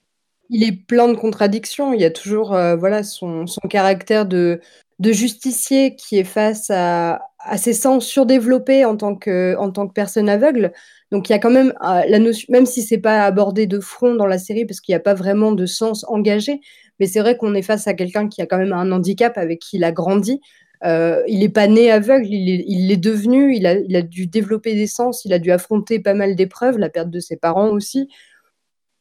Il 0.50 0.64
est 0.64 0.72
plein 0.72 1.10
de 1.10 1.16
contradictions. 1.16 1.94
Il 1.94 2.02
y 2.02 2.06
a 2.06 2.12
toujours 2.12 2.54
euh, 2.54 2.76
voilà 2.76 3.04
son, 3.04 3.48
son, 3.48 3.68
caractère 3.68 4.26
de, 4.26 4.62
de 5.00 5.12
justicier 5.12 5.96
qui 5.96 6.18
est 6.18 6.24
face 6.24 6.70
à, 6.70 7.22
à, 7.40 7.58
ses 7.58 7.74
sens 7.74 8.06
surdéveloppés 8.06 8.86
en 8.86 8.96
tant 8.96 9.16
que, 9.16 9.56
en 9.58 9.72
tant 9.72 9.88
que 9.88 9.94
personne 9.94 10.30
aveugle. 10.30 10.72
Donc 11.12 11.30
il 11.30 11.34
y 11.34 11.36
a 11.36 11.40
quand 11.40 11.52
même 11.52 11.74
euh, 11.84 12.02
la 12.08 12.20
notion, 12.20 12.46
même 12.50 12.66
si 12.66 12.82
c'est 12.82 12.98
pas 12.98 13.26
abordé 13.26 13.68
de 13.68 13.80
front 13.80 14.16
dans 14.16 14.28
la 14.28 14.38
série 14.38 14.66
parce 14.66 14.80
qu'il 14.80 14.94
n'y 14.94 14.98
a 14.98 15.02
pas 15.02 15.14
vraiment 15.14 15.52
de 15.52 15.66
sens 15.66 16.06
engagé, 16.08 16.62
mais 17.00 17.08
c'est 17.08 17.20
vrai 17.20 17.38
qu'on 17.38 17.56
est 17.56 17.62
face 17.62 17.88
à 17.88 17.94
quelqu'un 17.94 18.28
qui 18.30 18.42
a 18.42 18.46
quand 18.46 18.58
même 18.58 18.74
un 18.74 18.92
handicap 18.92 19.38
avec 19.38 19.60
qui 19.60 19.78
il 19.78 19.84
a 19.84 19.92
grandi. 19.92 20.40
Euh, 20.86 21.24
il 21.28 21.40
n'est 21.40 21.50
pas 21.50 21.68
né 21.68 21.90
aveugle, 21.90 22.28
il 22.28 22.88
l'est 22.88 22.98
devenu, 22.98 23.56
il 23.56 23.66
a, 23.66 24.02
dû 24.02 24.28
développer 24.28 24.76
des 24.76 24.88
sens, 24.88 25.24
il 25.24 25.32
a 25.32 25.40
dû 25.40 25.52
affronter 25.52 26.00
pas 26.00 26.14
mal 26.14 26.36
d'épreuves, 26.36 26.78
la 26.78 26.90
perte 26.90 27.10
de 27.10 27.20
ses 27.20 27.38
parents 27.38 27.70
aussi. 27.70 28.10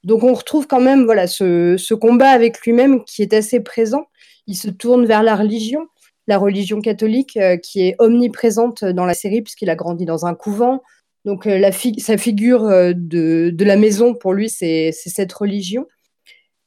Donc 0.05 0.23
on 0.23 0.33
retrouve 0.33 0.67
quand 0.67 0.81
même 0.81 1.05
voilà, 1.05 1.27
ce, 1.27 1.95
combat 1.95 2.31
avec 2.31 2.61
lui-même 2.61 3.05
qui 3.05 3.23
est 3.23 3.33
assez 3.33 3.61
présent. 3.61 4.07
Il 4.47 4.57
se 4.57 4.71
tourne 4.71 5.07
vers 5.07 5.23
la 5.25 5.35
religion, 5.35 5.87
la 6.29 6.39
religion 6.39 6.81
catholique 6.81 7.37
euh, 7.37 7.57
qui 7.57 7.87
est 7.87 7.97
omniprésente 7.99 8.85
dans 8.85 9.05
la 9.05 9.15
série 9.15 9.43
puisqu'il 9.43 9.71
a 9.71 9.77
grandi 9.77 10.05
dans 10.05 10.25
un 10.25 10.35
couvent. 10.35 10.83
Donc 11.25 11.47
euh, 11.47 11.71
sa 11.99 12.17
figure 12.17 12.62
de, 12.95 13.55
la 13.59 13.77
maison 13.77 14.15
pour 14.15 14.35
lui, 14.35 14.49
c'est 14.49 14.93
cette 14.93 15.33
religion. 15.33 15.87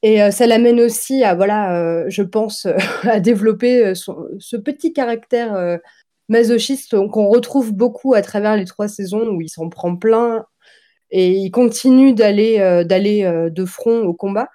Et 0.06 0.22
euh, 0.22 0.30
ça 0.30 0.46
l'amène 0.46 0.80
aussi 0.80 1.24
à, 1.24 1.34
voilà, 1.34 1.76
euh, 1.76 2.04
je 2.06 2.22
pense, 2.22 2.68
à 3.02 3.18
développer 3.18 3.86
euh, 3.86 3.94
ce 4.38 4.56
petit 4.56 4.92
caractère 4.92 5.80
masochiste 6.28 6.96
qu'on 7.08 7.28
retrouve 7.28 7.72
beaucoup 7.72 8.14
à 8.14 8.22
travers 8.22 8.56
les 8.56 8.66
trois 8.66 8.86
saisons 8.86 9.26
où 9.26 9.40
il 9.40 9.48
s'en 9.48 9.68
prend 9.68 9.96
plein 9.96 10.44
et 11.10 11.32
il 11.32 11.50
continue 11.50 12.14
d'aller 12.14 12.58
de 13.50 13.64
front 13.64 14.02
au 14.02 14.14
combat. 14.14 14.48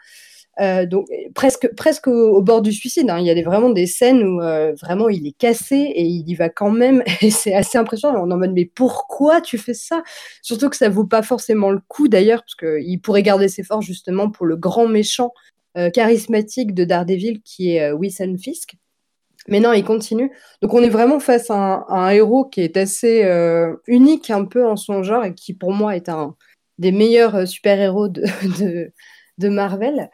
Donc 0.60 1.08
presque 1.34 1.74
presque 1.76 2.08
au, 2.08 2.42
bord 2.42 2.62
du 2.62 2.72
suicide. 2.72 3.10
Hein. 3.10 3.20
Il 3.20 3.26
y 3.26 3.32
a 3.32 3.42
vraiment 3.44 3.70
des 3.70 3.88
scènes 3.88 4.24
où 4.24 4.40
vraiment 4.82 5.10
il 5.10 5.26
est 5.28 5.38
cassé 5.38 5.76
et 5.76 6.04
il 6.04 6.28
y 6.30 6.36
va 6.36 6.50
quand 6.50 6.72
même. 6.72 7.04
Et 7.22 7.32
c'est 7.32 7.54
assez 7.54 7.78
impressionnant. 7.78 8.24
On 8.24 8.30
est 8.30 8.34
en 8.34 8.38
mode 8.38 8.54
mais 8.54 8.66
pourquoi 8.66 9.42
tu 9.42 9.58
fais 9.58 9.74
ça? 9.74 10.04
Surtout 10.42 10.70
que 10.70 10.76
ça 10.76 10.90
vaut 10.90 11.06
pas 11.06 11.22
forcément 11.22 11.72
le 11.72 11.80
coup 11.88 12.08
d'ailleurs 12.08 12.44
parce 12.44 12.56
qu'il 12.56 13.02
pourrait 13.02 13.24
garder 13.24 13.48
ses 13.48 13.64
forces 13.64 13.86
justement 13.86 14.30
pour 14.30 14.46
le 14.46 14.56
grand 14.56 14.88
méchant 14.88 15.32
charismatique 15.94 16.74
de 16.74 16.84
Daredevil 16.84 17.42
qui 17.44 17.76
est 17.76 17.92
Wilson 17.92 18.36
Fisk. 18.38 18.76
Mais 19.48 19.60
non, 19.60 19.74
il 19.74 19.84
continue. 19.84 20.32
Donc 20.62 20.74
on 20.74 20.84
est 20.84 20.90
vraiment 20.90 21.20
face 21.20 21.50
à 21.50 21.86
un, 21.90 22.10
héros 22.10 22.46
qui 22.46 22.62
est 22.62 22.78
assez 22.78 23.24
unique 23.88 24.30
un 24.30 24.46
peu 24.46 24.68
en 24.68 24.76
son 24.76 25.02
genre 25.02 25.26
et 25.26 25.34
qui 25.34 25.54
pour 25.54 25.72
moi 25.72 25.96
est 25.96 26.10
un 26.10 26.36
des 26.82 26.92
meilleurs 26.92 27.48
super-héros 27.48 28.10
de, 28.10 28.24
Marvel. 29.50 30.10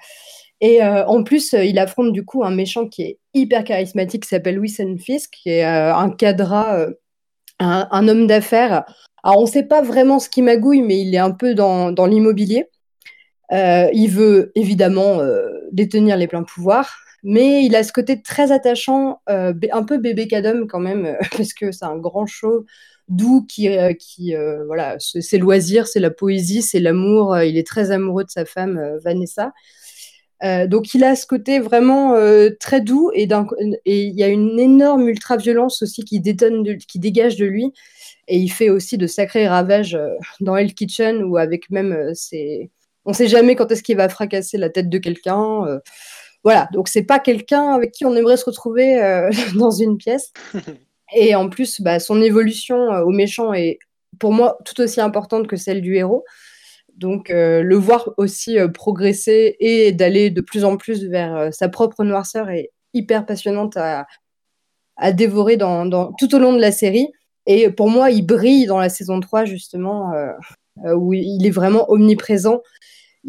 Et 0.60 0.82
en 0.84 1.24
plus, 1.24 1.54
il 1.54 1.78
affronte 1.78 2.12
du 2.14 2.26
coup 2.26 2.44
un 2.44 2.50
méchant 2.50 2.88
qui 2.88 3.04
est 3.04 3.20
hyper 3.36 3.64
charismatique, 3.64 4.24
qui 4.24 4.30
s'appelle 4.30 4.60
Wilson 4.60 4.98
Fisk, 5.00 5.32
qui 5.44 5.50
est 5.52 5.64
un 5.64 6.10
cadra, 6.10 6.88
un, 7.60 8.08
homme 8.08 8.26
d'affaires. 8.26 8.84
Alors, 9.24 9.40
on 9.40 9.42
ne 9.44 9.48
sait 9.50 9.64
pas 9.64 9.84
vraiment 9.84 10.18
ce 10.18 10.30
qui 10.30 10.42
magouille, 10.42 10.82
mais 10.82 11.00
il 11.00 11.14
est 11.14 11.20
un 11.20 11.30
peu 11.30 11.54
dans, 11.54 11.92
dans 11.92 12.08
l'immobilier. 12.08 12.70
il 13.52 14.08
veut 14.08 14.52
évidemment 14.56 15.20
détenir 15.72 16.18
les 16.18 16.28
pleins 16.28 16.44
pouvoirs, 16.44 16.92
mais 17.22 17.64
il 17.64 17.76
a 17.76 17.84
ce 17.84 17.94
côté 17.94 18.24
très 18.24 18.52
attachant, 18.52 19.22
un 19.28 19.84
peu 19.84 20.00
bébé 20.00 20.28
cadom 20.28 20.66
quand 20.68 20.80
même, 20.80 21.18
parce 21.38 21.54
que 21.54 21.72
c'est 21.72 21.86
un 21.86 21.98
grand 21.98 22.26
show 22.26 22.66
doux 23.08 23.46
qui, 23.48 23.70
qui 24.00 24.36
voilà, 24.66 24.98
c'est 25.00 25.38
loisirs, 25.38 25.88
c'est 25.88 26.00
la 26.00 26.12
poésie, 26.12 26.62
c'est 26.62 26.80
l'amour. 26.80 27.38
il 27.40 27.58
est 27.58 27.68
très 27.68 27.92
amoureux 27.92 28.24
de 28.24 28.30
sa 28.30 28.46
femme 28.46 28.98
Vanessa. 29.04 29.54
Euh, 30.44 30.68
donc 30.68 30.94
il 30.94 31.04
a 31.04 31.16
ce 31.16 31.26
côté 31.26 31.60
vraiment 31.60 32.14
euh, 32.14 32.50
très 32.60 32.80
doux 32.82 33.12
et 33.14 33.24
il 33.86 34.16
y 34.16 34.24
a 34.24 34.28
une 34.28 34.60
énorme 34.60 35.08
ultra-violence 35.08 35.82
aussi 35.82 36.04
qui 36.04 36.20
détonne, 36.20 36.78
qui 36.78 37.00
dégage 37.00 37.38
de 37.38 37.46
lui. 37.46 37.74
Et 38.28 38.38
il 38.38 38.50
fait 38.50 38.70
aussi 38.70 38.98
de 38.98 39.08
sacrés 39.08 39.48
ravages 39.48 39.96
euh, 39.96 40.10
dans 40.42 40.56
Hell 40.56 40.74
Kitchen 40.74 41.24
ou 41.24 41.38
avec 41.38 41.70
même 41.70 42.14
ses... 42.14 42.72
On 43.06 43.12
ne 43.12 43.16
sait 43.16 43.28
jamais 43.28 43.56
quand 43.56 43.72
est-ce 43.72 43.84
qu'il 43.84 43.98
va 43.98 44.10
fracasser 44.10 44.58
la 44.58 44.70
tête 44.70 44.90
de 44.90 44.98
quelqu'un. 44.98 45.80
voilà, 46.44 46.68
donc 46.74 46.90
c'est 46.90 47.04
pas 47.04 47.20
quelqu'un 47.20 47.70
avec 47.70 47.92
qui 47.94 48.06
on 48.06 48.14
aimerait 48.16 48.36
se 48.36 48.46
retrouver 48.46 49.00
dans 49.56 49.72
une 49.72 49.98
pièce. 49.98 50.34
Et 51.16 51.36
en 51.36 51.50
plus, 51.50 51.82
bah, 51.82 52.00
son 52.00 52.22
évolution 52.22 52.78
au 52.78 53.10
méchant 53.10 53.54
est 53.54 53.80
pour 54.20 54.34
moi 54.34 54.58
tout 54.66 54.82
aussi 54.82 55.02
importante 55.02 55.48
que 55.48 55.56
celle 55.56 55.82
du 55.82 55.96
héros. 55.96 56.24
Donc, 56.98 57.30
euh, 57.30 57.62
le 57.62 57.76
voir 57.76 58.10
aussi 58.18 58.58
euh, 58.58 58.68
progresser 58.68 59.56
et 59.60 59.92
d'aller 59.92 60.32
de 60.32 60.42
plus 60.42 60.66
en 60.66 60.78
plus 60.78 61.06
vers 61.06 61.36
euh, 61.36 61.50
sa 61.52 61.70
propre 61.70 62.04
noirceur 62.04 62.50
est 62.50 62.72
hyper 62.94 63.26
passionnante 63.26 63.78
à, 63.78 64.08
dévorer 65.14 65.60
tout 65.60 66.36
au 66.36 66.40
long 66.40 66.54
de 66.54 66.60
la 66.60 66.72
série. 66.72 67.08
Et 67.46 67.70
pour 67.70 67.88
moi, 67.88 68.10
il 68.10 68.26
brille 68.26 68.66
dans 68.66 68.80
la 68.80 68.90
saison 68.90 69.20
3, 69.20 69.46
justement, 69.46 70.12
où 70.84 71.14
il 71.14 71.46
est 71.46 71.52
vraiment 71.52 71.86
omniprésent. 71.92 72.62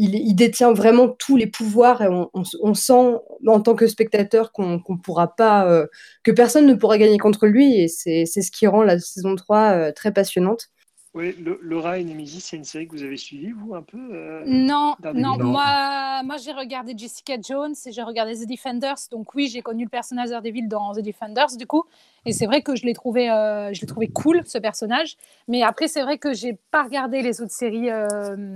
Il, 0.00 0.34
détient 0.36 0.72
vraiment 0.72 1.08
tous 1.08 1.36
les 1.36 1.48
pouvoirs 1.48 2.02
et 2.02 2.08
on, 2.08 2.74
sent 2.74 3.16
en 3.46 3.60
tant 3.60 3.74
que 3.74 3.88
spectateur 3.88 4.52
qu'on 4.52 4.80
pourra 5.02 5.34
pas, 5.34 5.86
que 6.22 6.30
personne 6.30 6.66
ne 6.66 6.74
pourra 6.74 6.98
gagner 6.98 7.18
contre 7.18 7.46
lui. 7.48 7.76
Et 7.80 7.88
c'est 7.88 8.24
ce 8.26 8.50
qui 8.52 8.68
rend 8.68 8.84
la 8.84 9.00
saison 9.00 9.34
3 9.34 9.92
très 9.92 10.12
passionnante. 10.12 10.68
Oui, 11.14 11.34
Laura 11.62 11.98
et 11.98 12.04
Nemesis, 12.04 12.40
c'est 12.40 12.56
une 12.56 12.64
série 12.64 12.86
que 12.86 12.92
vous 12.92 13.02
avez 13.02 13.16
suivie, 13.16 13.50
vous, 13.50 13.74
un 13.74 13.82
peu 13.82 13.98
euh, 13.98 14.42
non, 14.44 14.94
non, 15.14 15.38
moi, 15.38 16.22
moi 16.22 16.36
j'ai 16.36 16.52
regardé 16.52 16.92
Jessica 16.96 17.36
Jones 17.40 17.74
et 17.86 17.92
j'ai 17.92 18.02
regardé 18.02 18.34
The 18.34 18.46
Defenders. 18.46 18.98
Donc 19.10 19.34
oui, 19.34 19.48
j'ai 19.48 19.62
connu 19.62 19.84
le 19.84 19.88
personnage 19.88 20.28
d'Ardeville 20.28 20.68
dans 20.68 20.92
The 20.92 21.00
Defenders, 21.00 21.56
du 21.56 21.66
coup. 21.66 21.84
Et 22.26 22.32
c'est 22.32 22.44
vrai 22.44 22.60
que 22.60 22.76
je 22.76 22.84
l'ai 22.84 22.92
trouvé, 22.92 23.30
euh, 23.30 23.72
je 23.72 23.86
trouvé 23.86 24.08
cool, 24.08 24.42
ce 24.44 24.58
personnage. 24.58 25.16
Mais 25.48 25.62
après, 25.62 25.88
c'est 25.88 26.02
vrai 26.02 26.18
que 26.18 26.34
j'ai 26.34 26.58
pas 26.70 26.82
regardé 26.82 27.22
les 27.22 27.40
autres 27.40 27.52
séries, 27.52 27.90
euh, 27.90 28.54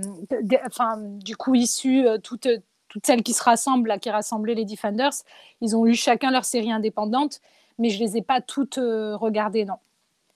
enfin, 0.67 0.97
du 0.99 1.35
coup, 1.35 1.55
issues, 1.55 2.05
toutes, 2.23 2.47
toutes 2.87 3.05
celles 3.05 3.23
qui 3.23 3.33
se 3.33 3.43
rassemblent, 3.43 3.87
là, 3.87 3.97
qui 3.97 4.11
rassemblaient 4.11 4.55
les 4.55 4.65
Defenders. 4.65 5.13
Ils 5.61 5.75
ont 5.75 5.87
eu 5.87 5.95
chacun 5.95 6.29
leur 6.29 6.45
série 6.45 6.71
indépendante, 6.71 7.41
mais 7.79 7.89
je 7.89 7.99
les 7.99 8.15
ai 8.15 8.21
pas 8.21 8.41
toutes 8.41 8.75
regardées, 8.75 9.65
non 9.65 9.77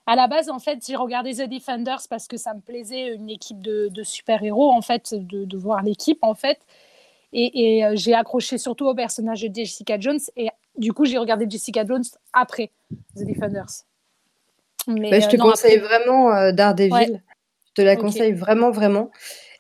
à 0.08 0.16
la 0.16 0.28
base, 0.28 0.50
en 0.50 0.58
fait, 0.58 0.80
j'ai 0.88 0.96
regardé 0.96 1.34
The 1.34 1.50
Defenders 1.50 2.08
parce 2.10 2.28
que 2.28 2.38
ça 2.38 2.54
me 2.54 2.62
plaisait, 2.62 3.14
une 3.14 3.30
équipe 3.30 3.62
de, 3.62 3.92
super-héros, 4.04 4.72
en 4.72 4.82
fait, 4.82 5.14
de, 5.14 5.58
voir 5.58 5.84
l'équipe, 5.84 6.20
en 6.22 6.34
fait. 6.34 6.60
Et, 7.34 7.86
euh, 7.86 7.92
j'ai 7.96 8.14
accroché 8.14 8.58
surtout 8.58 8.86
au 8.86 8.96
personnage 8.96 9.42
de 9.42 9.54
Jessica 9.54 10.00
Jones. 10.00 10.20
Et 10.38 10.48
du 10.78 10.94
coup, 10.94 11.04
j'ai 11.04 11.18
regardé 11.18 11.46
Jessica 11.50 11.86
Jones 11.86 12.06
après 12.32 12.72
The 13.18 13.26
Defenders. 13.26 13.84
Mais, 14.88 15.12
bah, 15.12 15.20
je 15.20 15.26
euh, 15.26 15.30
te 15.30 15.36
conseille 15.36 15.78
vraiment 15.78 16.34
euh, 16.34 16.54
Daredevil. 16.54 17.22
Je 17.68 17.74
te 17.74 17.82
la 17.82 17.98
conseille 17.98 18.32
vraiment, 18.32 18.72
vraiment. 18.72 19.12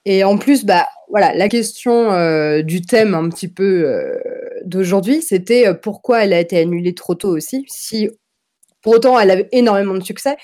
Et 0.06 0.24
en 0.24 0.38
plus, 0.38 0.64
bah, 0.64 0.88
voilà, 1.10 1.36
la 1.36 1.50
question 1.50 2.62
du 2.62 2.82
thème 2.82 3.14
un 3.14 3.28
petit 3.28 3.50
peu 3.50 4.18
d'aujourd'hui, 4.64 5.22
c'était 5.22 5.76
pourquoi 5.76 6.24
elle 6.24 6.32
a 6.32 6.40
été 6.40 6.58
annulée 6.58 6.96
trop 6.96 7.16
tôt 7.16 7.36
aussi. 7.36 7.66
Si 7.68 8.10
pour 8.82 8.94
autant, 8.94 9.20
elle 9.20 9.32
avait 9.32 9.50
énormément 9.52 9.94
de 9.94 10.04
succès. 10.04 10.38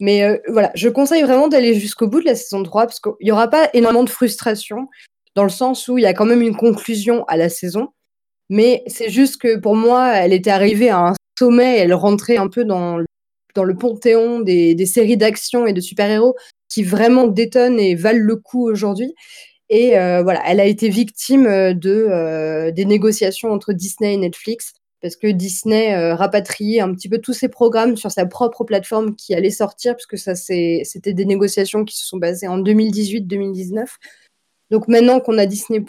Mais 0.00 0.22
euh, 0.22 0.36
voilà, 0.48 0.70
je 0.74 0.88
conseille 0.88 1.22
vraiment 1.22 1.48
d'aller 1.48 1.74
jusqu'au 1.74 2.06
bout 2.06 2.20
de 2.20 2.26
la 2.26 2.34
saison 2.34 2.62
3 2.62 2.86
parce 2.86 3.00
qu'il 3.00 3.12
n'y 3.22 3.32
aura 3.32 3.48
pas 3.48 3.68
énormément 3.74 4.04
de 4.04 4.10
frustration 4.10 4.88
dans 5.34 5.42
le 5.42 5.48
sens 5.50 5.88
où 5.88 5.98
il 5.98 6.02
y 6.02 6.06
a 6.06 6.14
quand 6.14 6.24
même 6.24 6.42
une 6.42 6.56
conclusion 6.56 7.24
à 7.26 7.36
la 7.36 7.48
saison. 7.48 7.88
Mais 8.48 8.82
c'est 8.86 9.10
juste 9.10 9.40
que 9.40 9.58
pour 9.58 9.76
moi, 9.76 10.14
elle 10.14 10.32
était 10.32 10.50
arrivée 10.50 10.90
à 10.90 10.98
un 10.98 11.14
sommet, 11.38 11.78
elle 11.78 11.94
rentrait 11.94 12.36
un 12.36 12.48
peu 12.48 12.64
dans, 12.64 12.98
dans 13.54 13.64
le 13.64 13.76
panthéon 13.76 14.40
des, 14.40 14.86
séries 14.86 15.16
d'action 15.16 15.66
et 15.66 15.72
de 15.72 15.80
super-héros 15.80 16.34
qui 16.68 16.82
vraiment 16.82 17.26
détonnent 17.26 17.80
et 17.80 17.94
valent 17.94 18.24
le 18.24 18.36
coup 18.36 18.68
aujourd'hui. 18.68 19.14
Et 19.68 19.98
euh, 19.98 20.22
voilà, 20.22 20.42
elle 20.46 20.60
a 20.60 20.64
été 20.64 20.88
victime 20.88 21.44
de, 21.74 22.06
euh, 22.08 22.70
des 22.70 22.84
négociations 22.86 23.50
entre 23.50 23.72
Disney 23.72 24.14
et 24.14 24.16
Netflix 24.16 24.72
parce 25.00 25.16
que 25.16 25.28
Disney 25.28 25.94
euh, 25.94 26.14
rapatriait 26.14 26.80
un 26.80 26.92
petit 26.92 27.08
peu 27.08 27.18
tous 27.18 27.32
ses 27.32 27.48
programmes 27.48 27.96
sur 27.96 28.10
sa 28.10 28.26
propre 28.26 28.64
plateforme 28.64 29.14
qui 29.14 29.34
allait 29.34 29.50
sortir, 29.50 29.94
puisque 29.94 30.18
ça 30.18 30.34
c'était 30.34 31.12
des 31.12 31.24
négociations 31.24 31.84
qui 31.84 31.96
se 31.96 32.06
sont 32.06 32.18
basées 32.18 32.48
en 32.48 32.58
2018-2019. 32.58 33.86
Donc 34.70 34.88
maintenant 34.88 35.20
qu'on 35.20 35.38
a 35.38 35.46
Disney 35.46 35.84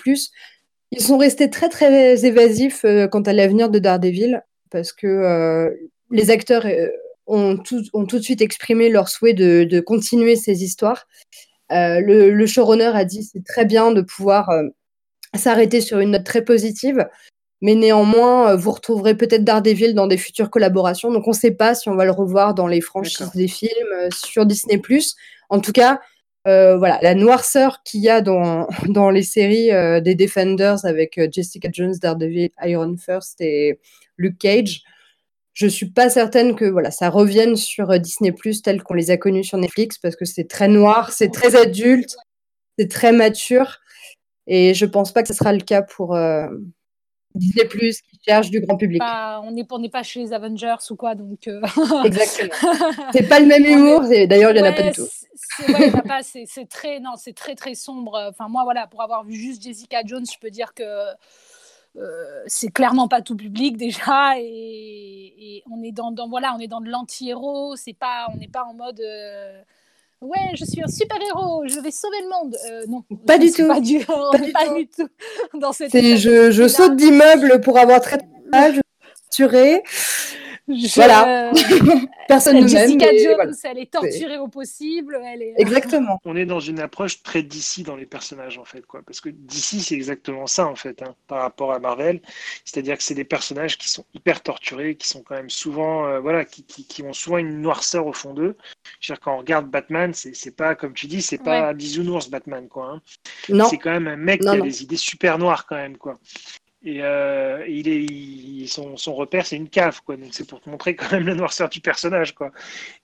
ils 0.92 1.02
sont 1.02 1.18
restés 1.18 1.50
très 1.50 1.70
très 1.70 2.26
évasifs 2.26 2.84
euh, 2.86 3.08
quant 3.08 3.22
à 3.22 3.34
l'avenir 3.34 3.70
de 3.70 3.80
Daredevil, 3.80 4.44
parce 4.72 4.94
que 4.94 5.08
euh, 5.08 5.70
les 6.12 6.32
acteurs 6.32 6.66
ont 7.28 7.58
tout, 7.58 7.84
ont, 7.94 8.06
tout, 8.06 8.18
de 8.18 8.24
suite 8.24 8.42
exprimé 8.42 8.90
leur 8.90 9.10
souhait 9.10 9.34
de, 9.34 9.64
de 9.64 9.80
continuer 9.80 10.36
ces 10.36 10.64
histoires. 10.64 11.08
Le, 11.70 12.32
le, 12.32 12.46
showrunner 12.48 12.92
a 12.96 13.06
dit 13.06 13.24
c'est 13.24 13.44
très 13.46 13.66
bien 13.66 13.92
de 13.92 14.02
pouvoir 14.02 14.50
s'arrêter 15.36 15.82
sur 15.82 16.00
une 16.00 16.12
note 16.12 16.24
très 16.24 16.44
positive, 16.44 17.06
mais 17.62 17.76
néanmoins, 17.76 18.52
euh, 18.52 18.56
vous 18.56 18.72
retrouverez 18.72 19.16
peut-être 19.16 19.44
Daredevil 19.44 19.94
dans 19.94 20.08
des 20.08 20.18
futures 20.18 20.50
collaborations. 20.50 21.12
Donc, 21.12 21.28
on 21.28 21.32
ne 21.32 21.36
sait 21.36 21.52
pas 21.52 21.76
si 21.76 21.90
on 21.90 21.96
va 21.96 22.06
le 22.06 22.12
revoir 22.12 22.54
dans 22.54 22.68
les 22.68 22.82
franchises 22.82 23.32
des 23.34 23.48
films, 23.48 23.92
euh, 23.94 24.10
sur 24.12 24.46
Disney+. 24.46 24.82
En 25.50 25.60
tout 25.60 25.74
cas, 25.74 26.00
euh, 26.48 26.78
voilà, 26.78 27.00
la 27.02 27.16
noirceur 27.16 27.84
qu'il 27.84 28.02
y 28.02 28.10
a 28.10 28.22
dans, 28.22 28.68
dans 28.88 29.10
les 29.10 29.24
séries 29.24 29.72
des 30.02 30.16
Defenders 30.16 30.86
avec 30.86 31.20
Jessica 31.32 31.70
Jones, 31.72 31.96
Daredevil, 32.02 32.52
Iron 32.64 32.96
First 32.98 33.42
et 33.42 33.80
Luke 34.18 34.38
Cage, 34.38 34.82
je 35.54 35.66
ne 35.66 35.70
suis 35.70 35.90
pas 35.90 36.10
certaine 36.10 36.56
que 36.56 36.64
voilà, 36.64 36.92
ça 36.92 37.10
revienne 37.10 37.58
sur 37.58 38.00
Disney+, 38.00 38.34
tel 38.64 38.82
qu'on 38.82 38.94
les 38.94 39.12
a 39.12 39.18
connus 39.18 39.44
sur 39.44 39.58
Netflix, 39.58 39.98
parce 39.98 40.16
que 40.16 40.24
c'est 40.24 40.48
très 40.48 40.70
noir, 40.70 41.12
c'est 41.12 41.32
très 41.32 41.58
adulte, 41.58 42.16
c'est 42.78 42.90
très 42.90 43.12
mature. 43.12 43.80
Et 44.48 44.74
je 44.74 44.86
ne 44.86 44.90
pense 44.90 45.12
pas 45.12 45.22
que 45.22 45.28
ce 45.28 45.34
sera 45.34 45.52
le 45.52 45.60
cas 45.60 45.82
pour, 45.82 46.16
Disney 47.36 47.66
Plus 47.66 48.02
qui 48.02 48.20
cherche 48.26 48.50
du 48.50 48.60
grand 48.62 48.78
public. 48.78 49.02
on 49.04 49.80
n'est 49.80 49.90
pas 49.90 50.04
chez 50.04 50.22
les 50.22 50.34
Avengers 50.34 50.76
ou 50.90 50.96
quoi, 50.96 51.16
donc. 51.16 51.48
Euh, 51.48 51.62
Exactement. 52.04 52.54
c'est 53.14 53.28
pas 53.28 53.40
le 53.40 53.46
même 53.46 53.66
humour. 53.66 54.02
D'ailleurs, 54.02 54.52
il 54.52 54.62
n'y 54.62 54.68
en 54.68 54.72
a 54.72 54.74
pas 54.74 54.84
du 54.84 54.92
tout. 54.92 55.08
C'est 56.24 56.70
très, 56.70 57.00
non, 57.00 57.12
c'est 57.18 57.34
très 57.34 57.56
très 57.56 57.76
sombre. 57.76 58.30
Enfin, 58.30 58.48
moi, 58.50 58.64
voilà, 58.64 58.88
pour 58.88 59.02
avoir 59.02 59.24
vu 59.24 59.36
juste 59.36 59.62
Jessica 59.62 60.02
Jones, 60.06 60.26
je 60.32 60.40
peux 60.40 60.50
dire 60.50 60.74
que 60.74 60.84
euh, 61.96 62.44
c'est 62.48 62.72
clairement 62.72 63.08
pas 63.08 63.22
tout 63.22 63.36
public 63.36 63.78
déjà, 63.78 64.34
et, 64.38 65.64
on 65.70 65.82
est 65.84 65.92
dans, 65.92 66.14
voilà, 66.30 66.54
on 66.56 66.60
est 66.60 66.68
dans 66.68 66.82
de 66.82 66.90
l'anti-héros. 66.90 67.76
C'est 67.76 67.94
pas, 67.94 68.28
on 68.34 68.38
n'est 68.38 68.48
pas 68.48 68.64
en 68.64 68.74
mode. 68.74 69.00
Euh, 69.02 69.62
ouais, 70.22 70.56
je 70.56 70.66
suis 70.66 70.82
un 70.84 70.88
super 70.88 71.18
héros, 71.22 71.64
je 71.68 71.80
vais 71.80 71.92
sauver 71.92 72.18
le 72.22 72.30
monde. 72.30 72.56
Euh, 72.72 72.86
non, 72.88 73.04
pas 73.26 73.38
du 73.38 73.52
tout. 73.52 73.68
Pas 73.68 73.80
du, 73.80 74.00
pas, 74.06 74.38
du, 74.38 74.52
pas 74.52 74.74
du, 74.74 74.88
tout. 74.88 75.08
dans 75.54 75.72
cette. 75.74 75.92
Je, 75.92 76.52
je 76.52 76.68
saute 76.68 76.96
d'immeuble 76.96 77.62
pour 77.62 77.78
avoir 77.78 78.02
très 78.02 78.18
je 78.52 78.82
voilà. 80.96 81.52
Personne 82.28 82.62
ne 82.62 82.68
Jessica 82.68 83.08
Jones, 83.18 83.56
elle 83.64 83.80
est 83.80 83.92
torturée 83.92 84.38
au 84.38 84.48
possible. 84.48 85.20
Elle 85.26 85.42
est... 85.42 85.54
Exactement. 85.58 86.20
On 86.26 86.36
est 86.36 86.46
dans 86.46 86.60
une 86.60 86.80
approche 86.80 87.24
très 87.24 87.42
d'ici 87.42 87.84
dans 87.84 87.96
les 87.96 88.06
personnages, 88.06 88.58
en 88.58 88.66
fait. 88.66 88.86
Quoi. 88.86 89.02
Parce 89.06 89.20
que 89.20 89.30
d'ici, 89.30 89.82
c'est 89.82 89.96
exactement 89.96 90.46
ça, 90.46 90.68
en 90.68 90.76
fait, 90.76 91.02
hein, 91.02 91.16
par 91.28 91.42
rapport 91.42 91.74
à 91.74 91.80
Marvel. 91.80 92.22
C'est-à-dire 92.66 92.98
que 92.98 93.04
c'est 93.04 93.16
des 93.16 93.24
personnages 93.24 93.78
qui 93.78 93.90
sont 93.90 94.06
hyper 94.14 94.44
torturés, 94.44 94.96
qui 94.96 95.08
sont 95.08 95.24
quand 95.24 95.36
même 95.36 95.50
souvent, 95.50 96.06
euh, 96.06 96.20
voilà, 96.20 96.46
qui, 96.46 96.64
qui, 96.64 97.02
ont 97.02 97.14
souvent 97.14 97.38
une 97.38 97.62
noirceur 97.62 98.06
au 98.06 98.14
fond 98.14 98.34
d'eux. 98.34 98.56
Quand 99.22 99.36
on 99.36 99.40
regarde 99.40 99.68
Batman, 99.68 100.14
c'est 100.14 100.56
pas, 100.56 100.76
comme 100.76 100.94
tu 100.94 101.08
dis, 101.08 101.22
c'est 101.22 101.44
pas 101.44 101.74
bisounours 101.74 102.30
Batman, 102.30 102.68
quoi. 102.68 103.02
Hein. 103.50 103.64
C'est 103.70 103.78
quand 103.78 103.92
même 103.92 104.08
un 104.08 104.18
mec 104.18 104.42
qui 104.42 104.48
a 104.48 104.62
des 104.62 104.84
idées 104.84 104.98
super 104.98 105.40
noires, 105.40 105.66
quand 105.66 105.78
même, 105.78 105.98
quoi. 105.98 106.20
Et, 106.84 107.04
euh, 107.04 107.66
il 107.68 107.90
est, 108.64 108.68
son, 108.68 108.96
repère, 109.14 109.46
c'est 109.46 109.58
une 109.58 109.70
cave, 109.70 110.02
quoi. 110.06 110.16
Donc 110.16 110.34
c'est 110.34 110.48
pour 110.48 110.62
te 110.62 110.70
montrer 110.70 110.96
quand 110.96 111.12
même 111.12 111.28
la 111.28 111.36
noirceur 111.36 111.70
du 111.70 111.82
personnage, 111.82 112.34
quoi. 112.34 112.52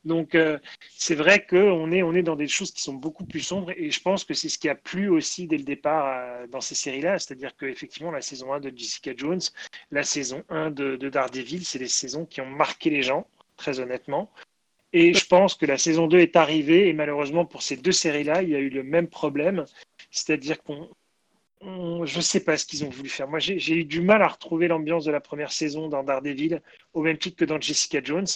Donc 0.05 0.33
euh, 0.35 0.57
c'est 0.95 1.15
vrai 1.15 1.45
qu'on 1.45 1.91
est, 1.91 2.01
on 2.03 2.13
est 2.13 2.23
dans 2.23 2.35
des 2.37 2.47
choses 2.47 2.71
qui 2.71 2.81
sont 2.81 2.93
beaucoup 2.93 3.25
plus 3.25 3.41
sombres, 3.41 3.71
et 3.75 3.91
je 3.91 4.01
pense 4.01 4.23
que 4.23 4.33
c'est 4.33 4.49
ce 4.49 4.57
qui 4.57 4.69
a 4.69 4.75
plu 4.75 5.09
aussi 5.09 5.47
dès 5.47 5.57
le 5.57 5.63
départ 5.63 6.05
euh, 6.07 6.47
dans 6.47 6.61
ces 6.61 6.75
séries-là, 6.75 7.19
c'est-à-dire 7.19 7.55
qu'effectivement 7.57 8.11
la 8.11 8.21
saison 8.21 8.53
1 8.53 8.61
de 8.61 8.71
Jessica 8.75 9.11
Jones, 9.15 9.41
la 9.91 10.03
saison 10.03 10.43
1 10.49 10.71
de, 10.71 10.95
de 10.95 11.09
Daredevil, 11.09 11.65
c'est 11.65 11.79
des 11.79 11.87
saisons 11.87 12.25
qui 12.25 12.41
ont 12.41 12.49
marqué 12.49 12.89
les 12.89 13.03
gens, 13.03 13.27
très 13.57 13.79
honnêtement. 13.79 14.31
Et 14.93 15.13
je 15.13 15.25
pense 15.25 15.55
que 15.55 15.65
la 15.65 15.77
saison 15.77 16.07
2 16.07 16.19
est 16.19 16.37
arrivée, 16.37 16.87
et 16.87 16.93
malheureusement 16.93 17.45
pour 17.45 17.61
ces 17.61 17.75
deux 17.75 17.91
séries-là, 17.91 18.43
il 18.43 18.49
y 18.49 18.55
a 18.55 18.59
eu 18.59 18.69
le 18.69 18.83
même 18.83 19.07
problème, 19.07 19.65
c'est-à-dire 20.11 20.63
qu'on 20.63 20.89
je 21.61 22.17
ne 22.17 22.21
sais 22.21 22.43
pas 22.43 22.57
ce 22.57 22.65
qu'ils 22.65 22.83
ont 22.85 22.89
voulu 22.89 23.09
faire. 23.09 23.27
Moi, 23.27 23.39
j'ai 23.39 23.75
eu 23.75 23.85
du 23.85 24.01
mal 24.01 24.21
à 24.21 24.27
retrouver 24.27 24.67
l'ambiance 24.67 25.05
de 25.05 25.11
la 25.11 25.21
première 25.21 25.51
saison 25.51 25.87
dans 25.89 26.03
Daredevil, 26.03 26.61
au 26.93 27.01
même 27.01 27.17
titre 27.17 27.37
que 27.37 27.45
dans 27.45 27.59
Jessica 27.59 28.01
Jones. 28.03 28.27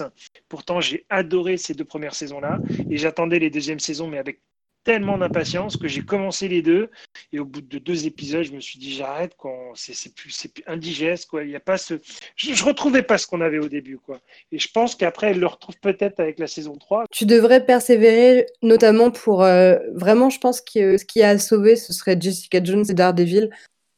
Pourtant, 0.47 0.81
j'ai 0.81 1.05
adoré 1.09 1.57
ces 1.57 1.73
deux 1.73 1.85
premières 1.85 2.15
saisons-là 2.15 2.61
et 2.89 2.97
j'attendais 2.97 3.39
les 3.39 3.49
deuxièmes 3.49 3.79
saisons, 3.79 4.07
mais 4.07 4.17
avec 4.17 4.41
tellement 4.89 5.19
d'impatience 5.19 5.77
que 5.77 5.87
j'ai 5.87 6.01
commencé 6.01 6.47
les 6.47 6.63
deux 6.63 6.89
et 7.31 7.37
au 7.37 7.45
bout 7.45 7.61
de 7.61 7.77
deux 7.77 8.07
épisodes, 8.07 8.41
je 8.41 8.53
me 8.53 8.59
suis 8.59 8.79
dit 8.79 8.91
j'arrête 8.91 9.33
quand 9.37 9.73
c'est 9.75 10.15
plus 10.15 10.31
c'est 10.31 10.51
plus 10.51 10.63
indigeste 10.65 11.29
quoi. 11.29 11.43
Il 11.43 11.51
y 11.51 11.55
a 11.55 11.59
pas 11.59 11.77
ce 11.77 11.99
je, 12.35 12.55
je 12.55 12.65
retrouvais 12.65 13.03
pas 13.03 13.19
ce 13.19 13.27
qu'on 13.27 13.39
avait 13.41 13.59
au 13.59 13.69
début 13.69 13.99
quoi. 13.99 14.19
Et 14.51 14.57
je 14.57 14.67
pense 14.71 14.95
qu'après 14.95 15.29
elle 15.29 15.39
le 15.39 15.45
retrouve 15.45 15.75
peut-être 15.79 16.19
avec 16.19 16.39
la 16.39 16.47
saison 16.47 16.73
3. 16.73 17.05
Tu 17.11 17.27
devrais 17.27 17.63
persévérer 17.63 18.47
notamment 18.63 19.11
pour 19.11 19.43
euh, 19.43 19.77
vraiment 19.93 20.31
je 20.31 20.39
pense 20.39 20.59
que 20.59 20.97
ce 20.97 21.05
qui 21.05 21.21
a 21.21 21.37
sauvé 21.37 21.75
ce 21.75 21.93
serait 21.93 22.17
Jessica 22.19 22.59
Jones 22.63 22.85
et 22.89 22.95
Daredevil. 22.95 23.51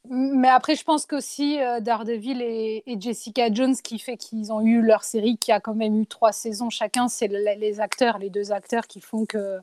Mais 0.10 0.50
après, 0.50 0.76
je 0.76 0.84
pense 0.84 1.06
qu'aussi 1.06 1.62
euh, 1.62 1.80
Daredevil 1.80 2.42
et, 2.42 2.84
Jessica 3.00 3.54
Jones, 3.54 3.76
qui 3.82 3.98
fait 3.98 4.18
qu'ils 4.18 4.52
ont 4.52 4.60
eu 4.60 4.82
leur 4.82 5.04
série 5.06 5.38
qui 5.38 5.54
a 5.54 5.62
quand 5.62 5.76
même 5.76 6.02
eu 6.02 6.06
trois 6.06 6.34
saisons 6.34 6.70
chacun, 6.70 7.08
c'est 7.08 7.30
les 7.30 7.80
acteurs, 7.80 8.18
les 8.18 8.30
deux 8.30 8.52
acteurs 8.52 8.88
qui 8.88 9.00
font 9.00 9.26
que 9.26 9.62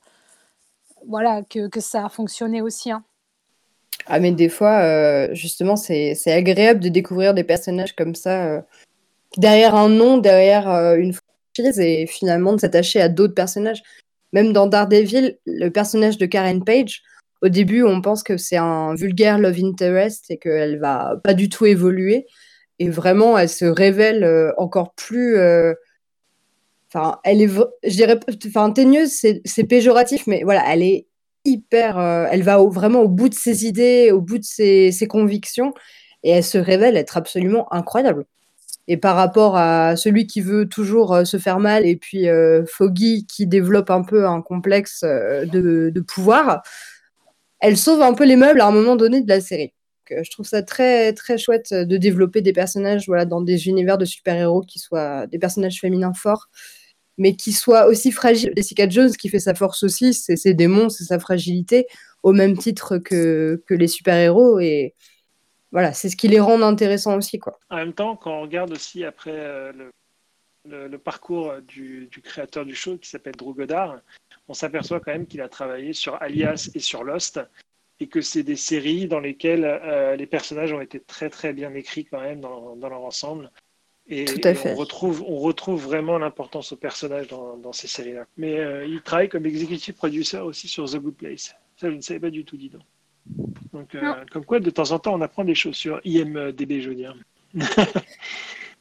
voilà, 1.06 1.42
que, 1.42 1.68
que, 1.68 1.80
ça 1.80 2.06
a 2.06 2.08
fonctionné 2.08 2.62
aussi. 2.62 2.90
Hein. 2.90 3.04
Ah, 4.06 4.20
mais 4.20 4.32
des 4.32 4.48
fois, 4.48 4.80
euh, 4.80 5.28
justement, 5.34 5.76
c'est 5.76 6.16
agréable 6.26 6.80
de 6.80 6.88
découvrir 6.88 7.34
des 7.34 7.44
personnages 7.44 7.94
comme 7.94 8.14
ça, 8.14 8.46
euh, 8.46 8.60
derrière 9.36 9.74
un 9.74 9.88
nom, 9.88 10.18
derrière 10.18 10.70
euh, 10.70 10.96
une 10.96 11.12
franchise, 11.12 11.78
et 11.80 12.06
finalement 12.06 12.54
de 12.54 12.60
s'attacher 12.60 13.00
à 13.00 13.08
d'autres 13.08 13.34
personnages. 13.34 13.82
Même 14.32 14.52
dans 14.52 14.66
Daredevil, 14.66 15.38
le 15.46 15.68
personnage 15.70 16.18
de 16.18 16.26
Karen 16.26 16.64
Page, 16.64 17.02
au 17.42 17.48
début, 17.48 17.82
on 17.82 18.00
pense 18.00 18.22
que 18.22 18.36
c'est 18.36 18.56
un 18.56 18.94
vulgaire 18.94 19.38
love 19.38 19.58
interest 19.62 20.30
et 20.30 20.38
qu'elle 20.38 20.78
va 20.78 21.16
pas 21.22 21.34
du 21.34 21.48
tout 21.48 21.66
évoluer. 21.66 22.26
Et 22.78 22.88
vraiment, 22.90 23.38
elle 23.38 23.48
se 23.48 23.64
révèle 23.64 24.52
encore 24.56 24.94
plus 24.94 25.36
Enfin, 26.92 27.18
elle 27.24 27.42
est, 27.42 27.48
je 27.48 27.90
dirais, 27.90 28.18
enfin, 28.46 28.70
teigneuse, 28.70 29.12
c'est 29.44 29.64
péjoratif, 29.64 30.26
mais 30.26 30.42
voilà, 30.42 30.64
elle 30.72 30.82
est 30.82 31.06
hyper, 31.44 31.98
euh, 31.98 32.26
elle 32.30 32.42
va 32.42 32.58
vraiment 32.58 33.02
au 33.02 33.08
bout 33.08 33.28
de 33.28 33.34
ses 33.34 33.66
idées, 33.66 34.10
au 34.12 34.20
bout 34.20 34.38
de 34.38 34.44
ses, 34.44 35.06
convictions, 35.08 35.72
et 36.22 36.30
elle 36.30 36.44
se 36.44 36.58
révèle 36.58 36.96
être 36.96 37.16
absolument 37.16 37.72
incroyable. 37.72 38.26
Et 38.88 38.96
par 38.96 39.16
rapport 39.16 39.56
à 39.56 39.96
celui 39.96 40.26
qui 40.26 40.40
veut 40.40 40.68
toujours 40.68 41.14
euh, 41.14 41.24
se 41.24 41.38
faire 41.38 41.58
mal, 41.58 41.86
et 41.86 41.96
puis 41.96 42.28
euh, 42.28 42.64
Foggy 42.66 43.26
qui 43.26 43.46
développe 43.46 43.90
un 43.90 44.02
peu 44.02 44.26
un 44.26 44.42
complexe 44.42 45.02
de, 45.02 46.00
pouvoir, 46.00 46.62
elle 47.60 47.76
sauve 47.76 48.02
un 48.02 48.14
peu 48.14 48.24
les 48.24 48.36
meubles 48.36 48.60
à 48.60 48.66
un 48.66 48.72
moment 48.72 48.96
donné 48.96 49.20
de 49.20 49.28
la 49.28 49.40
série. 49.40 49.72
je 50.10 50.30
trouve 50.30 50.46
ça 50.46 50.62
très 50.62 51.12
très 51.12 51.38
chouette 51.38 51.74
de 51.74 51.96
développer 51.96 52.40
des 52.40 52.52
personnages 52.52 53.06
voilà, 53.06 53.24
dans 53.26 53.42
des 53.42 53.68
univers 53.68 53.98
de 53.98 54.04
super-héros 54.04 54.62
qui 54.62 54.78
soient 54.78 55.26
des 55.26 55.38
personnages 55.38 55.80
féminins 55.80 56.14
forts 56.14 56.48
mais 57.18 57.34
qui 57.34 57.52
soit 57.52 57.86
aussi 57.86 58.12
fragile. 58.12 58.52
Jessica 58.56 58.88
Jones, 58.88 59.10
qui 59.10 59.28
fait 59.28 59.40
sa 59.40 59.54
force 59.54 59.82
aussi, 59.82 60.14
c'est 60.14 60.36
ses 60.36 60.54
démons, 60.54 60.88
c'est 60.88 61.04
sa 61.04 61.18
fragilité, 61.18 61.86
au 62.22 62.32
même 62.32 62.56
titre 62.56 62.98
que, 62.98 63.62
que 63.66 63.74
les 63.74 63.88
super-héros. 63.88 64.60
Et 64.60 64.94
voilà, 65.72 65.92
c'est 65.92 66.08
ce 66.08 66.16
qui 66.16 66.28
les 66.28 66.40
rend 66.40 66.62
intéressants 66.62 67.16
aussi. 67.16 67.38
Quoi. 67.38 67.58
En 67.70 67.76
même 67.76 67.92
temps, 67.92 68.16
quand 68.16 68.38
on 68.38 68.42
regarde 68.42 68.72
aussi 68.72 69.04
après 69.04 69.34
euh, 69.34 69.72
le, 70.64 70.98
parcours 70.98 71.54
du, 71.60 72.08
créateur 72.22 72.64
du 72.64 72.74
show, 72.74 72.96
qui 72.96 73.10
s'appelle 73.10 73.34
Drew 73.36 73.54
Goddard, 73.54 74.00
on 74.46 74.54
s'aperçoit 74.54 75.00
quand 75.00 75.12
même 75.12 75.26
qu'il 75.26 75.42
a 75.42 75.48
travaillé 75.48 75.92
sur 75.92 76.22
Alias 76.22 76.70
et 76.74 76.80
sur 76.80 77.04
Lost. 77.04 77.40
Et 78.00 78.06
que 78.06 78.20
c'est 78.20 78.44
des 78.44 78.54
séries 78.54 79.08
dans 79.08 79.18
lesquelles 79.18 79.64
euh, 79.64 80.14
les 80.14 80.26
personnages 80.26 80.72
ont 80.72 80.80
été 80.80 81.00
très 81.00 81.30
très 81.30 81.52
bien 81.52 81.74
écrits 81.74 82.04
quand 82.04 82.20
même 82.20 82.40
dans 82.40 82.76
leur 82.76 83.02
ensemble. 83.02 83.50
Et, 84.10 84.24
on, 84.64 84.74
retrouve, 84.74 85.22
on 85.26 85.36
retrouve 85.38 85.84
vraiment 85.84 86.16
l'importance 86.18 86.72
au 86.72 86.76
personnage 86.76 87.28
dans, 87.28 87.72
ces 87.72 87.88
séries-là. 87.88 88.24
Mais 88.38 88.58
euh, 88.58 88.86
il 88.86 89.02
travaille 89.02 89.28
comme 89.28 89.44
executive 89.44 89.94
producer 89.94 90.38
aussi 90.38 90.66
sur 90.66 90.86
The 90.90 90.96
Good 90.96 91.14
Place. 91.14 91.54
Ça, 91.76 91.90
je 91.90 91.96
ne 91.96 92.00
savais 92.00 92.20
pas 92.20 92.30
du 92.30 92.44
tout, 92.44 92.56
dis 92.56 92.70
donc. 92.70 92.82
Donc, 93.72 93.94
euh, 93.94 94.24
comme 94.30 94.46
quoi, 94.46 94.60
de 94.60 94.70
temps 94.70 94.90
en 94.92 94.98
temps, 94.98 95.14
on 95.14 95.20
apprend 95.20 95.44
des 95.44 95.54
choses 95.54 95.76
sur 95.76 96.00
IMDB, 96.04 96.80
je 96.80 96.88
veux 96.88 96.94
dire. 96.94 97.14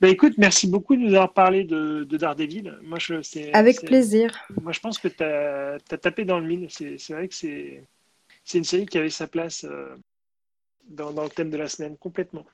bah, 0.01 0.07
écoute, 0.07 0.35
merci 0.37 0.67
beaucoup 0.67 0.95
de 0.95 1.01
nous 1.01 1.13
avoir 1.13 1.33
parlé 1.33 1.65
de, 1.65 2.05
Daredevil. 2.09 2.79
Moi, 2.83 2.97
je, 2.97 3.15
Avec 3.51 3.81
plaisir. 3.81 4.37
Moi, 4.61 4.71
je 4.71 4.79
pense 4.79 4.97
que 4.97 5.09
tu 5.09 5.23
as, 5.23 5.77
tapé 5.97 6.23
dans 6.23 6.39
le 6.39 6.47
mille. 6.47 6.67
C'est 6.69 7.11
vrai 7.11 7.27
que 7.27 7.35
c'est 7.35 7.83
une 8.53 8.63
série 8.63 8.85
qui 8.85 8.97
avait 8.97 9.09
sa 9.09 9.27
place 9.27 9.65
euh, 9.65 9.93
dans, 10.87 11.11
dans 11.11 11.23
le 11.23 11.29
thème 11.29 11.49
de 11.49 11.57
la 11.57 11.67
semaine, 11.67 11.97
complètement. 11.97 12.45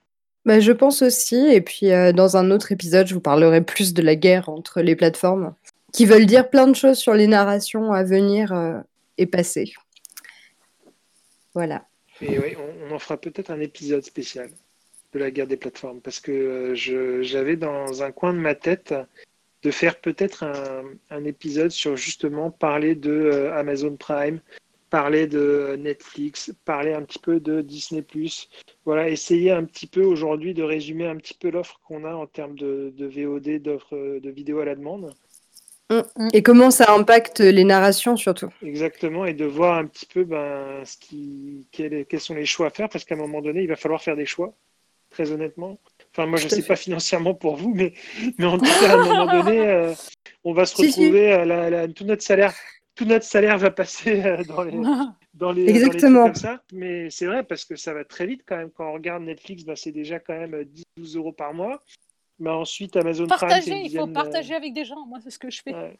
Bah, 0.45 0.59
je 0.59 0.71
pense 0.73 1.01
aussi 1.01 1.35
et 1.35 1.61
puis, 1.61 1.91
euh, 1.91 2.11
dans 2.11 2.35
un 2.35 2.51
autre 2.51 2.71
épisode, 2.71 3.07
je 3.07 3.13
vous 3.13 3.21
parlerai 3.21 3.63
plus 3.63 3.93
de 3.93 4.01
la 4.01 4.15
guerre 4.15 4.49
entre 4.49 4.81
les 4.81 4.95
plateformes, 4.95 5.55
qui 5.93 6.05
veulent 6.05 6.25
dire 6.25 6.49
plein 6.49 6.67
de 6.67 6.75
choses 6.75 6.97
sur 6.97 7.13
les 7.13 7.27
narrations 7.27 7.93
à 7.93 8.03
venir, 8.03 8.51
euh, 8.51 8.79
et 9.17 9.25
passées. 9.25 9.73
Voilà. 11.53 11.85
Oui, 12.21 12.55
on 12.89 12.93
en 12.93 12.99
fera 12.99 13.17
peut-être 13.17 13.51
un 13.51 13.59
épisode 13.59 14.03
spécial 14.03 14.49
de 15.13 15.19
la 15.19 15.31
guerre 15.31 15.47
des 15.47 15.57
plateformes 15.57 16.01
parce 16.01 16.19
que, 16.19 16.31
euh, 16.31 17.23
j'avais 17.23 17.55
dans 17.55 18.03
un 18.03 18.11
coin 18.11 18.33
de 18.33 18.39
ma 18.39 18.55
tête 18.55 18.93
de 19.61 19.71
faire 19.71 19.99
peut-être 20.01 20.43
un 20.43 20.83
un 21.09 21.23
épisode 21.23 21.71
sur 21.71 21.95
justement 21.95 22.51
parler 22.51 22.95
de, 22.95 23.49
Amazon 23.53 23.95
Prime, 23.95 24.39
parler 24.93 25.25
de 25.25 25.75
Netflix, 25.79 26.53
parler 26.65 26.93
un 26.93 27.01
petit 27.01 27.17
peu 27.17 27.39
de 27.39 27.61
Disney+. 27.61 28.05
Voilà, 28.85 29.09
essayer 29.09 29.49
un 29.49 29.63
petit 29.63 29.87
peu 29.87 30.03
aujourd'hui 30.03 30.53
de 30.53 30.61
résumer 30.61 31.07
un 31.07 31.15
petit 31.15 31.33
peu 31.33 31.49
l'offre 31.49 31.81
qu'on 31.87 32.05
a 32.05 32.13
en 32.13 32.27
termes 32.27 32.53
de, 32.53 32.93
VOD, 32.99 33.59
d'offres 33.59 34.19
de 34.19 34.29
vidéos 34.29 34.59
à 34.59 34.65
la 34.65 34.75
demande. 34.75 35.11
Mm, 35.89 36.01
mm. 36.15 36.27
Et 36.33 36.43
comment 36.43 36.69
ça 36.69 36.93
impacte 36.93 37.39
les 37.39 37.63
narrations 37.63 38.15
surtout. 38.17 38.49
Exactement, 38.61 39.25
et 39.25 39.33
de 39.33 39.45
voir 39.45 39.79
un 39.79 39.87
petit 39.87 40.05
peu 40.05 40.25
ben, 40.25 40.85
ce 40.85 40.95
qui, 40.97 41.65
quels, 41.71 42.05
sont 42.19 42.35
les 42.35 42.45
choix 42.45 42.67
à 42.67 42.69
faire, 42.69 42.87
parce 42.87 43.03
qu'à 43.03 43.15
un 43.15 43.17
moment 43.17 43.41
donné, 43.41 43.63
il 43.63 43.69
va 43.69 43.75
falloir 43.75 43.99
faire 43.99 44.15
des 44.15 44.27
choix, 44.27 44.53
très 45.09 45.31
honnêtement. 45.31 45.79
Enfin, 46.11 46.27
moi, 46.27 46.37
je 46.37 46.45
ne 46.45 46.49
sais 46.51 46.61
pas 46.61 46.75
financièrement 46.75 47.33
pour 47.33 47.55
vous, 47.55 47.73
mais, 47.73 47.93
mais 48.37 48.45
en 48.45 48.59
tout 48.59 48.65
cas, 48.65 48.91
à 48.91 48.93
un 48.93 49.03
moment 49.03 49.25
donné, 49.43 49.59
euh, 49.59 49.91
on 50.43 50.53
va 50.53 50.67
se 50.67 50.79
retrouver 50.79 51.33
à 51.33 51.45
la, 51.45 51.87
tout 51.87 52.05
notre 52.05 52.21
salaire 52.21 52.53
tout 52.95 53.05
notre 53.05 53.25
salaire 53.25 53.57
va 53.57 53.71
passer 53.71 54.23
euh, 54.23 54.43
dans 54.43 54.63
les, 54.63 54.77
dans 55.33 55.51
les, 55.51 55.69
Exactement. 55.69 56.25
comme 56.25 56.35
ça. 56.35 56.61
Mais 56.71 57.09
c'est 57.09 57.25
vrai 57.25 57.43
parce 57.43 57.65
que 57.65 57.75
ça 57.75 57.93
va 57.93 58.03
très 58.03 58.25
vite 58.25 58.43
quand 58.45 58.57
même. 58.57 58.71
Quand 58.71 58.89
on 58.89 58.93
regarde 58.93 59.23
Netflix, 59.23 59.63
bah, 59.63 59.75
c'est 59.75 59.91
déjà 59.91 60.19
quand 60.19 60.37
même 60.37 60.65
10-12 60.97 61.17
euros 61.17 61.31
par 61.31 61.53
mois. 61.53 61.81
Mais 62.39 62.49
ensuite, 62.49 62.95
Amazon 62.95 63.27
partager, 63.27 63.71
Prime, 63.71 63.85
il 63.85 63.97
faut 63.97 64.07
partager 64.07 64.55
avec 64.55 64.73
des 64.73 64.85
gens. 64.85 65.05
Moi, 65.05 65.19
c'est 65.23 65.29
ce 65.29 65.37
que 65.37 65.51
je 65.51 65.61
fais. 65.61 65.97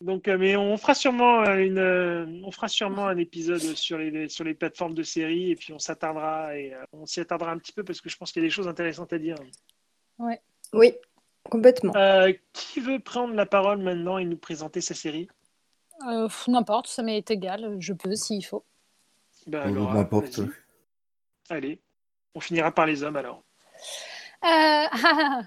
Donc, 0.00 0.28
euh, 0.28 0.36
mais 0.38 0.54
on 0.54 0.76
fera 0.76 0.94
sûrement 0.94 1.42
une, 1.56 2.42
on 2.44 2.50
fera 2.50 2.68
sûrement 2.68 3.06
un 3.06 3.16
épisode 3.16 3.60
sur 3.60 3.96
les 3.96 4.28
sur 4.28 4.44
les 4.44 4.54
plateformes 4.54 4.94
de 4.94 5.02
séries 5.02 5.50
et 5.50 5.56
puis 5.56 5.72
on 5.72 5.78
s'attardera 5.78 6.56
et 6.56 6.74
euh, 6.74 6.84
on 6.92 7.06
s'y 7.06 7.20
attardera 7.20 7.50
un 7.50 7.58
petit 7.58 7.72
peu 7.72 7.82
parce 7.82 8.00
que 8.00 8.10
je 8.10 8.16
pense 8.16 8.30
qu'il 8.30 8.42
y 8.42 8.44
a 8.44 8.48
des 8.48 8.54
choses 8.54 8.68
intéressantes 8.68 9.12
à 9.14 9.18
dire. 9.18 9.36
Ouais. 10.18 10.40
Oui, 10.74 10.92
complètement. 11.44 11.92
qui 12.52 12.80
veut 12.80 13.00
prendre 13.00 13.34
la 13.34 13.46
parole 13.46 13.78
maintenant 13.78 14.18
et 14.18 14.26
nous 14.26 14.36
présenter 14.36 14.82
sa 14.82 14.94
série? 14.94 15.28
Euh, 16.06 16.28
n'importe, 16.48 16.86
ça 16.86 17.02
m'est 17.02 17.30
égal, 17.30 17.76
je 17.78 17.92
peux 17.92 18.14
s'il 18.14 18.44
faut. 18.44 18.64
Ben 19.46 19.70
N'importe. 19.70 20.40
Allez, 21.48 21.80
on 22.34 22.40
finira 22.40 22.70
par 22.72 22.86
les 22.86 23.02
hommes 23.02 23.16
alors. 23.16 23.42
Euh, 24.44 24.84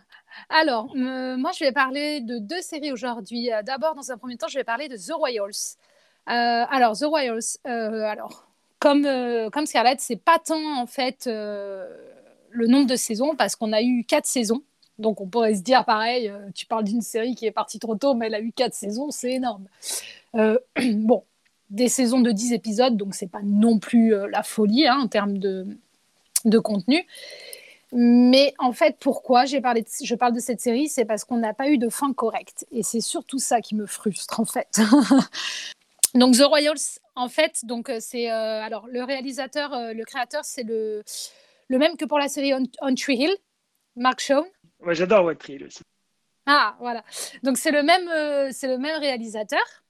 alors, 0.50 0.96
moi 0.96 1.52
je 1.58 1.64
vais 1.64 1.72
parler 1.72 2.22
de 2.22 2.38
deux 2.40 2.62
séries 2.62 2.92
aujourd'hui. 2.92 3.52
Euh, 3.52 3.64
d'abord, 3.64 3.96
dans 3.96 4.12
un 4.12 4.18
premier 4.18 4.38
temps, 4.38 4.48
je 4.48 4.58
vais 4.58 4.64
parler 4.64 4.90
de 4.90 4.98
The 4.98 5.14
Royals. 5.14 5.78
alors, 6.26 6.98
The 6.98 7.06
Royals, 7.06 7.58
alors, 7.64 8.48
comme, 8.80 9.08
comme 9.52 9.66
Scarlett, 9.66 10.02
c'est 10.02 10.18
pas 10.18 10.40
tant 10.40 10.78
en 10.78 10.86
fait 10.86 11.26
le 11.26 12.68
nombre 12.68 12.88
de 12.88 12.96
saisons 12.96 13.36
parce 13.36 13.56
qu'on 13.56 13.74
a 13.74 13.82
eu 13.82 14.04
quatre 14.04 14.28
saisons. 14.28 14.64
Donc 15.00 15.22
on 15.22 15.28
pourrait 15.28 15.56
se 15.56 15.62
dire 15.62 15.86
pareil, 15.86 16.32
tu 16.54 16.66
parles 16.66 16.84
d'une 16.84 17.02
série 17.02 17.36
qui 17.36 17.46
est 17.46 17.52
partie 17.52 17.80
trop 17.80 17.96
tôt, 17.96 18.14
mais 18.14 18.28
elle 18.28 18.36
a 18.36 18.42
eu 18.42 18.52
quatre 18.52 18.76
saisons, 18.76 19.10
c'est 19.12 19.34
énorme. 19.34 19.66
Euh, 20.36 20.58
bon, 20.94 21.24
des 21.70 21.88
saisons 21.88 22.22
de 22.22 22.32
10 22.32 22.54
épisodes, 22.54 22.98
donc 22.98 23.16
c'est 23.16 23.30
pas 23.30 23.42
non 23.44 23.80
plus 23.80 24.14
euh, 24.14 24.28
la 24.28 24.44
folie 24.44 24.88
hein, 24.88 25.00
en 25.02 25.08
termes 25.08 25.38
de, 25.38 25.68
contenu. 26.60 27.06
Mais 27.92 28.54
en 28.58 28.74
fait, 28.74 28.98
pourquoi 29.00 29.46
j'ai 29.46 29.62
je 29.62 30.16
parle 30.16 30.34
de 30.34 30.40
cette 30.40 30.60
série 30.60 30.90
C'est 30.90 31.06
parce 31.06 31.24
qu'on 31.26 31.38
n'a 31.38 31.54
pas 31.54 31.70
eu 31.70 31.78
de 31.78 31.90
fin 31.90 32.12
correcte. 32.12 32.66
Et 32.72 32.82
c'est 32.82 33.02
surtout 33.02 33.38
ça 33.38 33.62
qui 33.62 33.76
me 33.76 33.86
frustre, 33.86 34.40
en 34.40 34.46
fait. 34.46 34.82
donc, 36.16 36.36
The 36.36 36.42
Royals, 36.42 37.00
en 37.16 37.30
fait, 37.30 37.66
donc 37.66 37.92
c'est 38.00 38.30
alors 38.30 38.88
le 38.88 39.04
réalisateur, 39.04 39.94
le 39.94 40.04
créateur, 40.06 40.44
c'est 40.44 40.64
le, 40.64 41.04
le 41.68 41.78
même 41.78 41.96
que 41.96 42.06
pour 42.06 42.18
la 42.18 42.30
série 42.30 42.52
On, 42.82 42.96
Tree 42.96 43.16
Hill, 43.16 43.36
Mark 43.96 44.20
Shawn. 44.20 44.44
J'adore 44.92 45.32
Hill 45.48 45.66
aussi. 45.66 45.82
Ah, 46.46 46.76
voilà. 46.80 47.04
Donc, 47.42 47.58
c'est 47.58 47.72
le, 47.72 47.84
même, 47.84 48.52
c'est 48.52 48.68
le 48.68 48.78
même 48.78 49.00
réalisateur. 49.00 49.84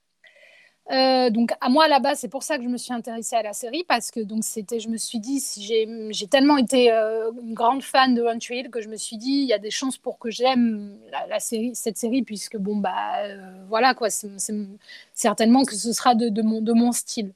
Euh, 0.90 1.30
donc 1.30 1.50
à 1.62 1.70
moi 1.70 1.88
là-bas, 1.88 2.14
c'est 2.14 2.28
pour 2.28 2.42
ça 2.42 2.58
que 2.58 2.64
je 2.64 2.68
me 2.68 2.76
suis 2.76 2.92
intéressée 2.92 3.36
à 3.36 3.42
la 3.42 3.54
série 3.54 3.84
parce 3.88 4.10
que 4.10 4.20
donc 4.20 4.44
c'était, 4.44 4.80
je 4.80 4.90
me 4.90 4.98
suis 4.98 5.18
dit, 5.18 5.40
si 5.40 5.64
j'ai 5.64 6.26
tellement 6.26 6.58
été 6.58 6.92
euh, 6.92 7.30
une 7.42 7.54
grande 7.54 7.82
fan 7.82 8.14
de 8.14 8.20
One 8.20 8.38
que 8.70 8.82
je 8.82 8.88
me 8.88 8.96
suis 8.96 9.16
dit, 9.16 9.30
il 9.30 9.46
y 9.46 9.54
a 9.54 9.58
des 9.58 9.70
chances 9.70 9.96
pour 9.96 10.18
que 10.18 10.30
j'aime 10.30 10.98
la, 11.28 11.40
série, 11.40 11.74
cette 11.74 11.96
série 11.96 12.22
puisque 12.22 12.58
bon 12.58 12.76
bah 12.76 13.16
euh, 13.20 13.64
voilà 13.68 13.94
quoi, 13.94 14.10
c'est 14.10 14.28
certainement 15.14 15.64
que 15.64 15.74
ce 15.74 15.92
sera 15.94 16.14
de, 16.14 16.42
mon, 16.42 16.60
de 16.60 16.72
mon 16.74 16.92
style. 16.92 17.32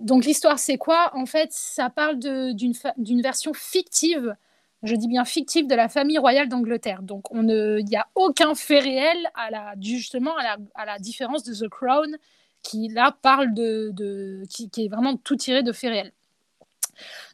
donc 0.00 0.24
l'histoire 0.24 0.60
c'est 0.60 0.78
quoi? 0.78 1.10
En 1.14 1.26
fait, 1.26 1.52
ça 1.52 1.90
parle 1.90 2.18
d'une 2.18 3.20
version 3.20 3.52
fictive 3.52 4.36
je 4.82 4.94
dis 4.94 5.08
bien 5.08 5.24
fictive, 5.24 5.66
de 5.66 5.74
la 5.74 5.88
famille 5.88 6.18
royale 6.18 6.48
d'Angleterre. 6.48 7.02
Donc, 7.02 7.26
il 7.32 7.84
n'y 7.84 7.96
a 7.96 8.06
aucun 8.14 8.54
fait 8.54 8.78
réel, 8.78 9.18
à 9.34 9.50
la, 9.50 9.74
justement, 9.80 10.36
à 10.74 10.86
la, 10.86 10.98
différence 10.98 11.42
de 11.42 11.54
The 11.54 11.68
Crown, 11.68 12.16
qui 12.62 12.88
là 12.88 13.16
parle 13.22 13.54
de, 13.54 14.42
qui, 14.48 14.70
est 14.76 14.88
vraiment 14.88 15.16
tout 15.16 15.36
tiré 15.36 15.62
de 15.62 15.72
faits 15.72 15.90
réels. 15.90 16.12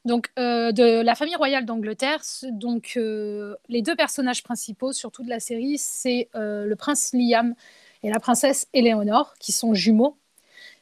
Donc, 0.05 0.31
euh, 0.39 0.73
de 0.73 1.01
la 1.01 1.15
famille 1.15 1.37
royale 1.37 1.65
d'Angleterre, 1.65 2.21
donc 2.51 2.95
euh, 2.97 3.57
les 3.69 3.81
deux 3.81 3.97
personnages 3.97 4.43
principaux, 4.43 4.93
surtout 4.93 5.23
de 5.23 5.31
la 5.31 5.41
série, 5.41 5.79
c'est 5.79 6.29
euh, 6.35 6.67
le 6.67 6.77
prince 6.77 7.13
Liam 7.15 7.55
et 8.03 8.11
la 8.11 8.21
princesse 8.21 8.69
Eleanor, 8.75 9.35
qui 9.39 9.53
sont 9.53 9.73
jumeaux. 9.75 10.19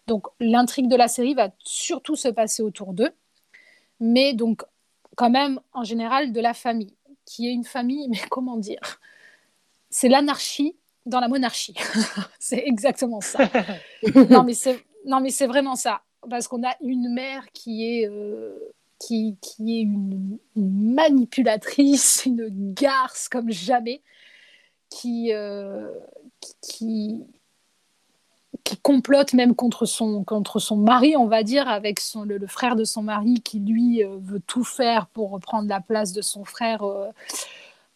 Donc, 0.09 0.27
l'intrigue 0.41 0.89
de 0.89 0.97
la 0.97 1.09
série 1.09 1.35
va 1.35 1.51
surtout 1.61 2.17
se 2.17 2.29
passer 2.29 2.63
autour 2.63 2.93
d'eux. 2.93 3.13
Mais 4.01 4.35
donc, 4.35 4.65
quand 5.17 5.31
même 5.31 5.61
en 5.73 5.85
général 5.85 6.33
de 6.33 6.41
la 6.41 6.55
famille, 6.55 6.95
qui 7.25 7.49
est 7.49 7.53
une 7.53 7.65
famille, 7.65 8.09
mais 8.09 8.19
comment 8.31 8.57
dire 8.57 9.01
C'est 9.91 10.09
l'anarchie 10.09 10.77
dans 11.07 11.21
la 11.21 11.29
monarchie. 11.29 11.75
c'est 12.39 12.63
exactement 12.67 13.21
ça. 13.21 13.51
non, 14.31 14.45
mais 14.45 14.55
c'est 14.55 14.85
non, 15.05 15.21
mais 15.21 15.31
c'est 15.31 15.49
vraiment 15.49 15.75
ça, 15.75 16.03
parce 16.31 16.47
qu'on 16.47 16.63
a 16.63 16.77
une 16.81 17.13
mère 17.13 17.51
qui 17.53 17.89
est 17.89 18.09
euh, 18.09 18.57
qui, 19.01 19.37
qui, 19.41 19.79
est 19.79 19.83
une, 19.83 20.39
manipulatrice, 20.55 22.25
une 22.25 22.73
garce 22.73 23.29
comme 23.29 23.51
jamais, 23.51 24.01
qui, 24.91 25.33
euh, 25.33 25.91
qui, 26.61 27.25
qui 28.65 28.77
complote 28.77 29.33
même 29.33 29.55
contre 29.55 29.87
son, 29.87 30.25
contre 30.25 30.59
son 30.59 30.77
mari, 30.77 31.17
on 31.17 31.27
va 31.27 31.43
dire, 31.43 31.69
avec 31.69 32.01
son, 32.01 32.25
le, 32.25 32.47
frère 32.47 32.77
de 32.77 32.85
son 32.85 33.03
mari 33.03 33.41
qui, 33.43 33.59
lui, 33.59 34.05
euh, 34.05 34.17
veut 34.21 34.41
tout 34.41 34.65
faire 34.65 35.07
pour 35.09 35.31
reprendre 35.31 35.69
la 35.69 35.81
place 35.81 36.13
de 36.13 36.23
son 36.23 36.45
frère 36.45 36.83
euh, 36.83 37.09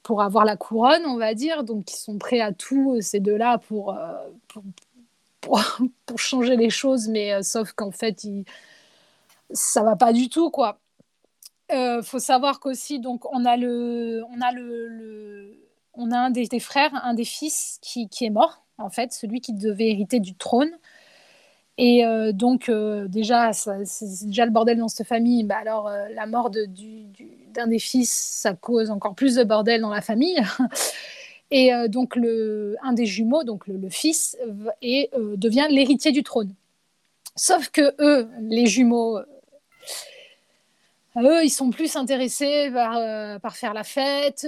pour 0.03 0.23
avoir 0.23 0.45
la 0.45 0.57
couronne, 0.57 1.05
on 1.07 1.17
va 1.17 1.35
dire. 1.35 1.65
Donc, 1.65 1.93
ils 1.93 1.97
sont 1.97 2.19
prêts 2.19 2.41
à 2.41 2.53
tout, 2.53 2.95
euh, 2.97 3.01
ces 3.01 3.21
deux-là, 3.21 3.59
pour, 3.59 3.97
pour, 5.41 5.61
pour, 6.07 6.19
changer 6.19 6.57
les 6.57 6.71
choses, 6.71 7.09
mais 7.09 7.43
sauf 7.43 7.73
qu'en 7.73 7.93
fait, 7.93 8.25
il, 8.25 8.45
ça 9.51 9.83
va 9.83 9.95
pas 9.97 10.13
du 10.13 10.29
tout, 10.29 10.51
quoi. 10.51 10.79
Faut 12.03 12.21
savoir 12.21 12.61
qu'aussi, 12.61 13.01
donc, 13.01 13.25
on 13.33 13.45
a 13.45 13.57
le, 13.57 14.23
on 14.31 14.41
a 14.41 14.53
le, 14.53 15.59
on 15.95 16.11
a 16.13 16.19
un 16.19 16.31
des, 16.31 16.47
des, 16.47 16.61
frères, 16.61 16.93
un 17.05 17.15
des 17.15 17.25
fils 17.25 17.79
qui, 17.83 18.09
qui 18.09 18.25
est 18.25 18.31
mort 18.31 18.66
en 18.79 18.91
fait, 18.91 19.13
celui 19.13 19.41
qui 19.41 19.53
devait 19.53 19.91
hériter 19.91 20.21
du 20.21 20.35
trône. 20.35 20.71
Et 21.79 22.05
euh, 22.07 22.33
donc, 22.33 22.69
euh, 22.69 23.07
déjà, 23.07 23.53
c'est 23.53 24.27
déjà 24.27 24.47
le 24.47 24.51
bordel 24.51 24.79
dans 24.79 24.89
cette 24.89 25.07
famille. 25.07 25.45
Bah, 25.45 25.59
alors, 25.61 25.89
euh, 25.89 26.09
la 26.15 26.27
mort 26.27 26.51
d'un 26.51 26.67
de, 26.67 27.71
des 27.71 27.79
fils, 27.79 28.11
ça 28.11 28.55
cause 28.55 28.91
encore 28.91 29.15
plus 29.15 29.35
de 29.35 29.45
bordel 29.45 29.81
dans 29.81 29.91
la 29.91 30.01
famille. 30.01 30.41
Et 31.53 31.71
donc, 31.89 32.17
le, 32.17 32.75
un 32.83 32.93
des 32.93 33.07
jumeaux, 33.07 33.45
donc 33.45 33.69
le, 33.69 33.89
fils, 33.89 34.37
et, 34.83 35.11
devient 35.37 35.69
l'héritier 35.71 36.11
du 36.11 36.25
trône. 36.25 36.53
Sauf 37.37 37.69
que 37.69 37.95
eux, 38.01 38.29
les 38.41 38.67
jumeaux, 38.67 39.21
eux, 41.17 41.45
ils 41.45 41.51
sont 41.51 41.71
plus 41.71 41.95
intéressés 41.95 42.69
par, 42.73 43.39
par 43.39 43.57
faire 43.57 43.75
la 43.75 43.85
fête 43.85 44.45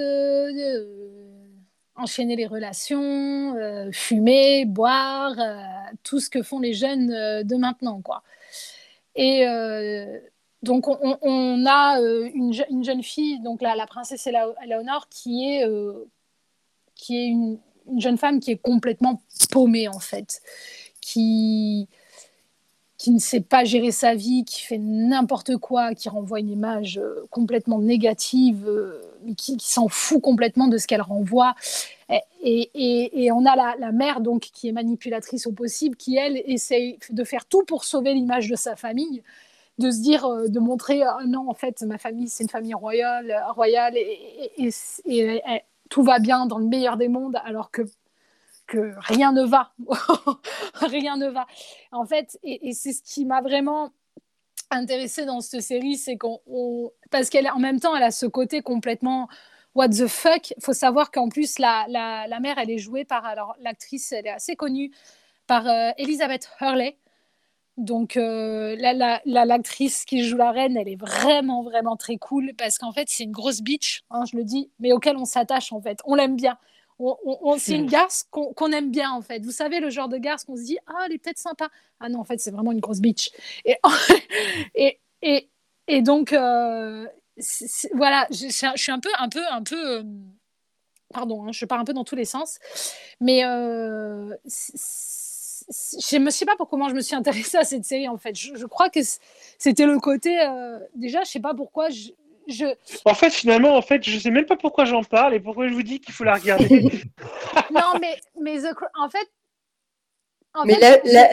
enchaîner 1.98 2.36
les 2.36 2.46
relations, 2.46 3.56
euh, 3.56 3.90
fumer, 3.92 4.64
boire, 4.64 5.34
euh, 5.38 5.62
tout 6.02 6.20
ce 6.20 6.30
que 6.30 6.42
font 6.42 6.60
les 6.60 6.72
jeunes 6.72 7.10
euh, 7.10 7.42
de 7.42 7.56
maintenant, 7.56 8.00
quoi. 8.00 8.22
Et 9.14 9.44
donc 10.62 10.86
on, 10.86 11.66
a 11.66 11.98
une, 11.98 12.84
jeune 12.84 13.02
fille, 13.02 13.40
donc 13.40 13.62
la, 13.62 13.74
la 13.74 13.86
princesse 13.86 14.28
Eleanor, 14.28 15.08
qui 15.08 15.44
est 15.44 15.66
qui 16.94 17.16
est 17.16 17.26
une, 17.26 17.58
une, 17.90 18.00
jeune 18.00 18.16
femme 18.16 18.38
qui 18.38 18.52
est 18.52 18.62
complètement 18.62 19.20
paumée 19.50 19.88
en 19.88 19.98
fait, 19.98 20.40
qui 21.00 21.88
qui 22.98 23.12
ne 23.12 23.20
sait 23.20 23.40
pas 23.40 23.64
gérer 23.64 23.92
sa 23.92 24.16
vie, 24.16 24.44
qui 24.44 24.62
fait 24.62 24.78
n'importe 24.78 25.56
quoi, 25.56 25.94
qui 25.94 26.08
renvoie 26.08 26.40
une 26.40 26.50
image 26.50 26.98
euh, 26.98 27.26
complètement 27.30 27.78
négative, 27.78 28.64
euh, 28.66 29.00
qui, 29.36 29.56
s'en 29.60 29.86
fout 29.86 30.20
complètement 30.20 30.66
de 30.66 30.78
ce 30.78 30.88
qu'elle 30.88 31.00
renvoie. 31.00 31.54
Et, 32.42 32.70
et, 32.74 33.32
on 33.32 33.44
a 33.44 33.76
la, 33.78 33.92
mère 33.92 34.20
donc 34.20 34.40
qui 34.52 34.68
est 34.68 34.72
manipulatrice 34.72 35.46
au 35.46 35.52
possible, 35.52 35.96
qui 35.96 36.16
elle 36.16 36.42
essaie 36.46 36.98
de 37.10 37.24
faire 37.24 37.44
tout 37.44 37.62
pour 37.64 37.84
sauver 37.84 38.14
l'image 38.14 38.48
de 38.48 38.56
sa 38.56 38.76
famille, 38.76 39.22
de 39.78 39.90
se 39.90 40.00
dire, 40.00 40.24
euh, 40.24 40.48
de 40.48 40.58
montrer 40.58 41.02
non 41.26 41.48
en 41.48 41.54
fait 41.54 41.82
ma 41.82 41.98
famille 41.98 42.28
c'est 42.28 42.44
une 42.44 42.48
famille 42.48 42.74
royale, 42.74 43.44
royale 43.54 43.96
et, 43.96 44.50
et 44.56 45.62
tout 45.88 46.02
va 46.02 46.18
bien 46.18 46.46
dans 46.46 46.58
le 46.58 46.66
meilleur 46.66 46.96
des 46.96 47.08
mondes, 47.08 47.38
alors 47.44 47.70
que 47.70 47.82
que 48.68 48.94
rien 49.00 49.32
ne 49.32 49.42
va. 49.44 49.72
rien 50.74 51.16
ne 51.16 51.28
va. 51.28 51.46
En 51.90 52.06
fait, 52.06 52.38
et, 52.44 52.72
c'est 52.72 52.92
ce 52.92 53.02
qui 53.02 53.24
m'a 53.24 53.40
vraiment 53.40 53.90
intéressée 54.70 55.24
dans 55.24 55.40
cette 55.40 55.62
série, 55.62 55.96
c'est 55.96 56.16
qu'on. 56.16 56.38
Parce 57.10 57.30
qu'elle, 57.30 57.50
même 57.58 57.80
temps, 57.80 57.96
elle 57.96 58.04
a 58.04 58.12
ce 58.12 58.26
côté 58.26 58.62
complètement. 58.62 59.28
What 59.74 59.88
the 59.90 60.06
fuck 60.06 60.54
faut 60.60 60.72
savoir 60.72 61.10
qu'en 61.10 61.28
plus, 61.28 61.58
la, 61.58 61.86
la, 61.88 62.26
la, 62.28 62.40
mère, 62.40 62.58
elle 62.58 62.70
est 62.70 62.78
jouée 62.78 63.04
par. 63.04 63.24
Alors, 63.24 63.56
l'actrice, 63.60 64.12
elle 64.12 64.26
est 64.26 64.30
assez 64.30 64.54
connue, 64.54 64.92
par 65.46 65.66
euh, 65.66 65.90
Elizabeth 65.98 66.48
Hurley. 66.60 66.96
Donc, 67.76 68.16
euh, 68.16 68.76
l'actrice 69.24 70.04
qui 70.04 70.24
joue 70.24 70.36
la 70.36 70.50
reine, 70.50 70.76
elle 70.76 70.88
est 70.88 71.00
vraiment, 71.00 71.62
vraiment 71.62 71.96
très 71.96 72.16
cool 72.16 72.52
parce 72.58 72.76
qu'en 72.76 72.92
fait, 72.92 73.08
c'est 73.08 73.22
une 73.22 73.30
grosse 73.30 73.60
bitch, 73.60 74.02
hein, 74.10 74.24
je 74.30 74.36
le 74.36 74.42
dis, 74.42 74.68
mais 74.80 74.92
auquel 74.92 75.16
on 75.16 75.24
s'attache 75.24 75.72
en 75.72 75.80
fait. 75.80 76.00
On 76.04 76.16
l'aime 76.16 76.34
bien 76.34 76.58
c'est 77.58 77.76
une 77.76 77.86
garce 77.86 78.26
qu'on 78.30 78.72
aime 78.72 78.90
bien 78.90 79.10
en 79.12 79.22
fait. 79.22 79.44
Vous 79.44 79.52
savez 79.52 79.80
le 79.80 79.90
genre 79.90 80.08
de 80.08 80.18
garce 80.18 80.44
qu'on 80.44 80.56
se 80.56 80.64
dit 80.64 80.78
ah 80.86 81.04
elle 81.06 81.12
est 81.12 81.18
peut-être 81.18 81.38
sympa. 81.38 81.70
Ah 82.00 82.08
non 82.08 82.20
en 82.20 82.24
fait 82.24 82.40
c'est 82.40 82.50
vraiment 82.50 82.72
une 82.72 82.80
grosse 82.80 83.00
bitch. 83.00 83.30
Et 83.64 83.76
et, 84.74 84.98
et, 85.22 85.48
et 85.86 86.02
donc 86.02 86.32
euh, 86.32 87.06
voilà 87.94 88.26
je, 88.30 88.48
suis 88.48 88.92
un 88.92 89.00
peu 89.00 89.10
un 89.18 89.28
peu 89.28 89.42
un 89.50 89.62
peu 89.62 89.98
euh, 89.98 90.02
pardon 91.12 91.44
hein, 91.44 91.52
je 91.52 91.64
pars 91.64 91.78
un 91.78 91.84
peu 91.84 91.92
dans 91.92 92.04
tous 92.04 92.16
les 92.16 92.24
sens 92.24 92.58
mais 93.20 93.44
euh, 93.44 94.34
je 94.46 96.16
ne 96.16 96.30
sais 96.30 96.46
pas 96.46 96.56
pour 96.56 96.68
comment 96.68 96.88
je 96.88 96.94
me 96.94 97.00
suis 97.00 97.14
intéressée 97.14 97.58
à 97.58 97.64
cette 97.64 97.84
série 97.84 98.08
en 98.08 98.16
fait. 98.16 98.34
Je, 98.34 98.56
je 98.56 98.66
crois 98.66 98.88
que 98.90 99.00
c'était 99.58 99.86
le 99.86 100.00
côté 100.00 100.36
déjà 100.94 101.22
je 101.22 101.30
sais 101.30 101.40
pas 101.40 101.54
pourquoi 101.54 101.90
je, 101.90 102.10
en 103.04 103.14
fait, 103.14 103.30
finalement, 103.30 103.76
en 103.76 103.82
fait, 103.82 104.02
je 104.02 104.18
sais 104.18 104.30
même 104.30 104.46
pas 104.46 104.56
pourquoi 104.56 104.84
j'en 104.84 105.04
parle 105.04 105.34
et 105.34 105.40
pourquoi 105.40 105.68
je 105.68 105.74
vous 105.74 105.82
dis 105.82 106.00
qu'il 106.00 106.14
faut 106.14 106.24
la 106.24 106.34
regarder. 106.34 106.82
non, 107.70 107.98
mais, 108.00 108.18
mais 108.40 108.58
en 108.66 109.08
fait. 109.08 109.28
mais 110.64 110.78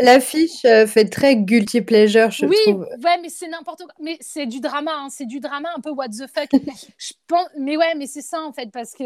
l'affiche 0.01 0.65
euh, 0.65 0.85
fait 0.85 1.05
très 1.05 1.37
guilty 1.37 1.81
pleasure, 1.81 2.31
je 2.31 2.45
oui, 2.45 2.55
trouve. 2.65 2.87
Oui, 2.91 3.03
ouais, 3.03 3.17
mais 3.21 3.29
c'est 3.29 3.47
n'importe 3.47 3.83
quoi. 3.83 3.93
Mais 3.99 4.17
c'est 4.19 4.45
du 4.45 4.59
drama, 4.59 4.91
hein. 4.93 5.07
c'est 5.09 5.25
du 5.25 5.39
drama 5.39 5.69
un 5.75 5.79
peu 5.79 5.91
what 5.91 6.09
the 6.09 6.27
fuck. 6.27 6.49
je 6.97 7.13
pense... 7.27 7.47
Mais 7.57 7.77
ouais, 7.77 7.95
mais 7.95 8.07
c'est 8.07 8.21
ça 8.21 8.41
en 8.41 8.51
fait, 8.51 8.71
parce 8.71 8.93
que 8.93 9.05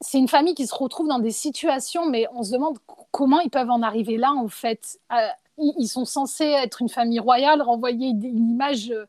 c'est 0.00 0.18
une 0.18 0.28
famille 0.28 0.54
qui 0.54 0.66
se 0.66 0.74
retrouve 0.74 1.08
dans 1.08 1.18
des 1.18 1.30
situations, 1.30 2.06
mais 2.06 2.26
on 2.34 2.42
se 2.42 2.52
demande 2.52 2.78
comment 3.10 3.40
ils 3.40 3.50
peuvent 3.50 3.70
en 3.70 3.82
arriver 3.82 4.16
là 4.16 4.32
en 4.32 4.48
fait. 4.48 4.98
Euh, 5.12 5.16
ils, 5.58 5.88
sont 5.88 6.04
censés 6.04 6.44
être 6.44 6.82
une 6.82 6.88
famille 6.88 7.18
royale, 7.18 7.62
renvoyer 7.62 8.08
une 8.08 8.50
image. 8.50 8.90
Euh, 8.90 9.06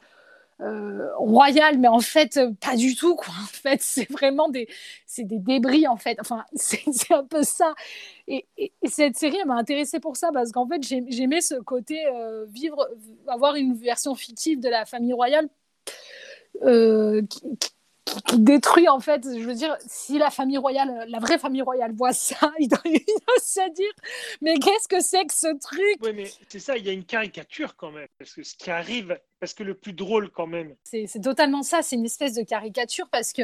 euh, 0.61 1.15
royal, 1.15 1.77
mais 1.77 1.87
en 1.87 1.99
fait, 1.99 2.37
euh, 2.37 2.51
pas 2.59 2.75
du 2.75 2.95
tout. 2.95 3.15
Quoi. 3.15 3.33
En 3.41 3.47
fait, 3.47 3.81
c'est 3.81 4.09
vraiment 4.11 4.49
des, 4.49 4.67
des 5.17 5.39
débris, 5.39 5.87
en 5.87 5.97
fait. 5.97 6.17
Enfin, 6.19 6.43
c'est 6.53 7.13
un 7.13 7.23
peu 7.23 7.43
ça. 7.43 7.73
Et, 8.27 8.45
cette 8.85 9.17
série, 9.17 9.37
m'a 9.45 9.55
intéressée 9.55 9.99
pour 9.99 10.17
ça, 10.17 10.31
parce 10.33 10.51
qu'en 10.51 10.67
fait, 10.67 10.81
j'aimais 10.83 11.41
ce 11.41 11.55
côté 11.55 12.05
euh, 12.07 12.45
vivre, 12.49 12.87
avoir 13.27 13.55
une 13.55 13.73
version 13.75 14.15
fictive 14.15 14.59
de 14.59 14.69
la 14.69 14.85
famille 14.85 15.13
royale 15.13 15.49
qui, 16.61 17.41
qui 18.27 18.39
détruit 18.39 18.87
en 18.87 18.99
fait. 18.99 19.23
Je 19.23 19.43
veux 19.43 19.55
dire, 19.55 19.75
si 19.87 20.17
la 20.17 20.29
famille 20.29 20.57
royale, 20.57 21.05
la 21.07 21.19
vraie 21.19 21.37
famille 21.37 21.61
royale 21.61 21.93
voit 21.93 22.13
ça, 22.13 22.51
il 22.59 22.67
doit, 22.67 22.79
se 23.41 23.73
dire 23.73 23.91
mais 24.41 24.55
qu'est-ce 24.55 24.87
que 24.87 25.01
c'est 25.01 25.25
que 25.25 25.33
ce 25.33 25.57
truc? 25.59 25.97
Oui, 26.01 26.11
mais 26.13 26.29
c'est 26.49 26.59
ça, 26.59 26.77
il 26.77 26.85
y 26.85 26.89
a 26.89 26.93
une 26.93 27.05
caricature 27.05 27.75
quand 27.75 27.91
même. 27.91 28.07
Parce 28.17 28.33
que 28.33 28.43
ce 28.43 28.55
qui 28.55 28.69
arrive, 28.71 29.19
parce 29.39 29.53
que 29.53 29.63
le 29.63 29.73
plus 29.73 29.93
drôle 29.93 30.29
quand 30.29 30.47
même. 30.47 30.75
C'est 30.83 31.21
totalement 31.21 31.63
ça, 31.63 31.81
c'est 31.81 31.95
une 31.95 32.05
espèce 32.05 32.33
de 32.33 32.43
caricature 32.43 33.07
parce 33.09 33.33
que 33.33 33.43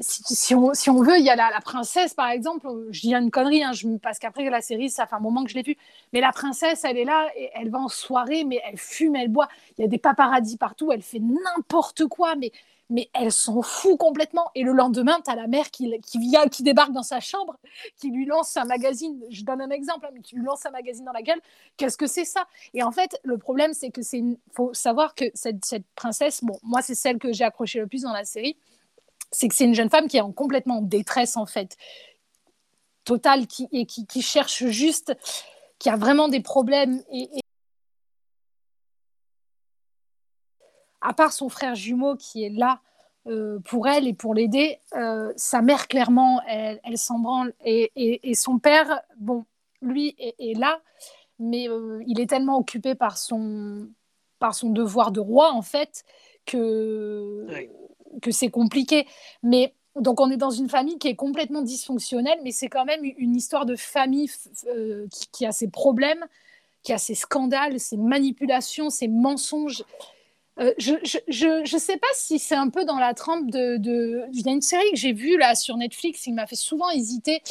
si, 0.00 0.54
on, 0.54 1.02
veut, 1.02 1.18
il 1.18 1.24
y 1.24 1.30
a 1.30 1.36
la, 1.36 1.60
princesse, 1.60 2.12
par 2.14 2.28
exemple. 2.28 2.68
Je 2.90 3.00
dis 3.00 3.14
une 3.14 3.30
connerie, 3.30 3.62
hein, 3.62 3.72
parce 4.02 4.18
qu'après 4.18 4.48
la 4.50 4.60
série, 4.60 4.90
ça 4.90 5.06
fait 5.06 5.14
un 5.14 5.20
moment 5.20 5.44
que 5.44 5.50
je 5.50 5.54
l'ai 5.54 5.62
vue. 5.62 5.76
Mais 6.12 6.20
la 6.20 6.32
princesse, 6.32 6.84
elle 6.84 6.98
est 6.98 7.04
là 7.04 7.28
et 7.36 7.50
elle 7.54 7.70
va 7.70 7.78
en 7.78 7.88
soirée, 7.88 8.44
mais 8.44 8.60
elle 8.66 8.78
fume, 8.78 9.16
elle 9.16 9.28
boit. 9.28 9.48
Il 9.78 9.82
y 9.82 9.84
a 9.84 9.88
des 9.88 9.98
paparazzis 9.98 10.58
partout, 10.58 10.92
elle 10.92 11.02
fait 11.02 11.20
n'importe 11.20 12.06
quoi. 12.06 12.34
Mais 12.36 12.52
mais 12.90 13.10
elle 13.14 13.32
s'en 13.32 13.62
fout 13.62 13.98
complètement. 13.98 14.50
Et 14.54 14.62
le 14.62 14.72
lendemain, 14.72 15.20
tu 15.24 15.30
as 15.30 15.36
la 15.36 15.46
mère 15.46 15.70
qui, 15.70 15.90
vient, 16.14 16.46
qui 16.48 16.62
débarque 16.62 16.92
dans 16.92 17.02
sa 17.02 17.20
chambre, 17.20 17.56
qui 17.96 18.10
lui 18.10 18.26
lance 18.26 18.56
un 18.56 18.64
magazine, 18.64 19.20
je 19.30 19.44
donne 19.44 19.60
un 19.60 19.70
exemple, 19.70 20.06
hein, 20.06 20.10
mais 20.12 20.20
qui 20.20 20.36
lui 20.36 20.44
lance 20.44 20.66
un 20.66 20.70
magazine 20.70 21.04
dans 21.04 21.12
la 21.12 21.22
gueule. 21.22 21.40
Qu'est-ce 21.76 21.96
que 21.96 22.06
c'est 22.06 22.24
ça? 22.24 22.46
Et 22.74 22.82
en 22.82 22.92
fait, 22.92 23.18
le 23.24 23.38
problème, 23.38 23.72
c'est 23.72 23.90
que 23.90 24.02
c'est 24.02 24.22
faut 24.52 24.74
savoir 24.74 25.14
que 25.14 25.24
cette, 25.34 25.64
princesse, 25.94 26.44
bon, 26.44 26.58
moi, 26.62 26.82
c'est 26.82 26.94
celle 26.94 27.18
que 27.18 27.32
j'ai 27.32 27.44
accrochée 27.44 27.80
le 27.80 27.86
plus 27.86 28.02
dans 28.02 28.12
la 28.12 28.24
série, 28.24 28.56
c'est 29.30 29.48
que 29.48 29.54
c'est 29.54 29.64
une 29.64 29.74
jeune 29.74 29.90
femme 29.90 30.08
qui 30.08 30.18
est 30.18 30.22
en, 30.22 30.32
complètement 30.32 30.78
en 30.78 30.82
détresse, 30.82 31.36
en 31.36 31.46
fait, 31.46 31.76
totale, 33.04 33.46
qui, 33.46 33.68
et 33.72 33.86
qui 33.86 34.22
cherche 34.22 34.66
juste, 34.66 35.14
qui 35.78 35.88
a 35.88 35.96
vraiment 35.96 36.28
des 36.28 36.40
problèmes. 36.40 37.02
et, 37.12 37.41
à 41.02 41.12
part 41.12 41.32
son 41.32 41.48
frère 41.48 41.74
jumeau 41.74 42.16
qui 42.16 42.44
est 42.44 42.50
là 42.50 42.80
euh, 43.28 43.60
pour 43.60 43.86
elle 43.86 44.08
et 44.08 44.14
pour 44.14 44.34
l'aider, 44.34 44.80
euh, 44.96 45.32
sa 45.36 45.62
mère, 45.62 45.86
clairement, 45.86 46.40
elle, 46.46 46.80
s'en 46.96 47.20
branle. 47.20 47.52
Et, 47.64 48.34
son 48.34 48.58
père, 48.58 49.00
bon, 49.16 49.44
lui 49.80 50.16
est, 50.18 50.58
là, 50.58 50.80
mais 51.38 51.68
euh, 51.68 52.02
il 52.06 52.20
est 52.20 52.26
tellement 52.26 52.58
occupé 52.58 52.96
par 52.96 53.18
son, 53.18 53.88
par 54.40 54.54
son 54.54 54.70
devoir 54.70 55.12
de 55.12 55.20
roi, 55.20 55.52
en 55.52 55.62
fait, 55.62 56.04
que, 56.46 57.46
que 58.20 58.32
c'est 58.32 58.50
compliqué. 58.50 59.06
Mais 59.44 59.74
donc, 59.94 60.20
on 60.20 60.28
est 60.30 60.36
dans 60.36 60.50
une 60.50 60.68
famille 60.68 60.98
qui 60.98 61.06
est 61.06 61.16
complètement 61.16 61.62
dysfonctionnelle, 61.62 62.40
mais 62.42 62.50
c'est 62.50 62.68
quand 62.68 62.84
même 62.84 63.04
une 63.04 63.36
histoire 63.36 63.66
de 63.66 63.76
famille 63.76 64.30
qui, 65.12 65.28
qui 65.30 65.46
a 65.46 65.52
ses 65.52 65.68
problèmes, 65.68 66.24
qui 66.82 66.92
a 66.92 66.98
ses 66.98 67.14
scandales, 67.14 67.78
ses 67.78 67.98
manipulations, 67.98 68.90
ses 68.90 69.06
mensonges. 69.06 69.84
Euh, 70.60 70.72
je 70.78 71.72
ne 71.74 71.78
sais 71.78 71.96
pas 71.96 72.06
si 72.14 72.38
c'est 72.38 72.54
un 72.54 72.68
peu 72.68 72.84
dans 72.84 72.98
la 72.98 73.14
trempe 73.14 73.50
de. 73.50 74.26
Il 74.32 74.46
y 74.46 74.48
a 74.48 74.52
une 74.52 74.60
série 74.60 74.90
que 74.90 74.98
j'ai 74.98 75.12
vue 75.12 75.38
là 75.38 75.54
sur 75.54 75.76
Netflix, 75.76 76.26
il 76.26 76.34
m'a 76.34 76.46
fait 76.46 76.56
souvent 76.56 76.90
hésiter 76.90 77.42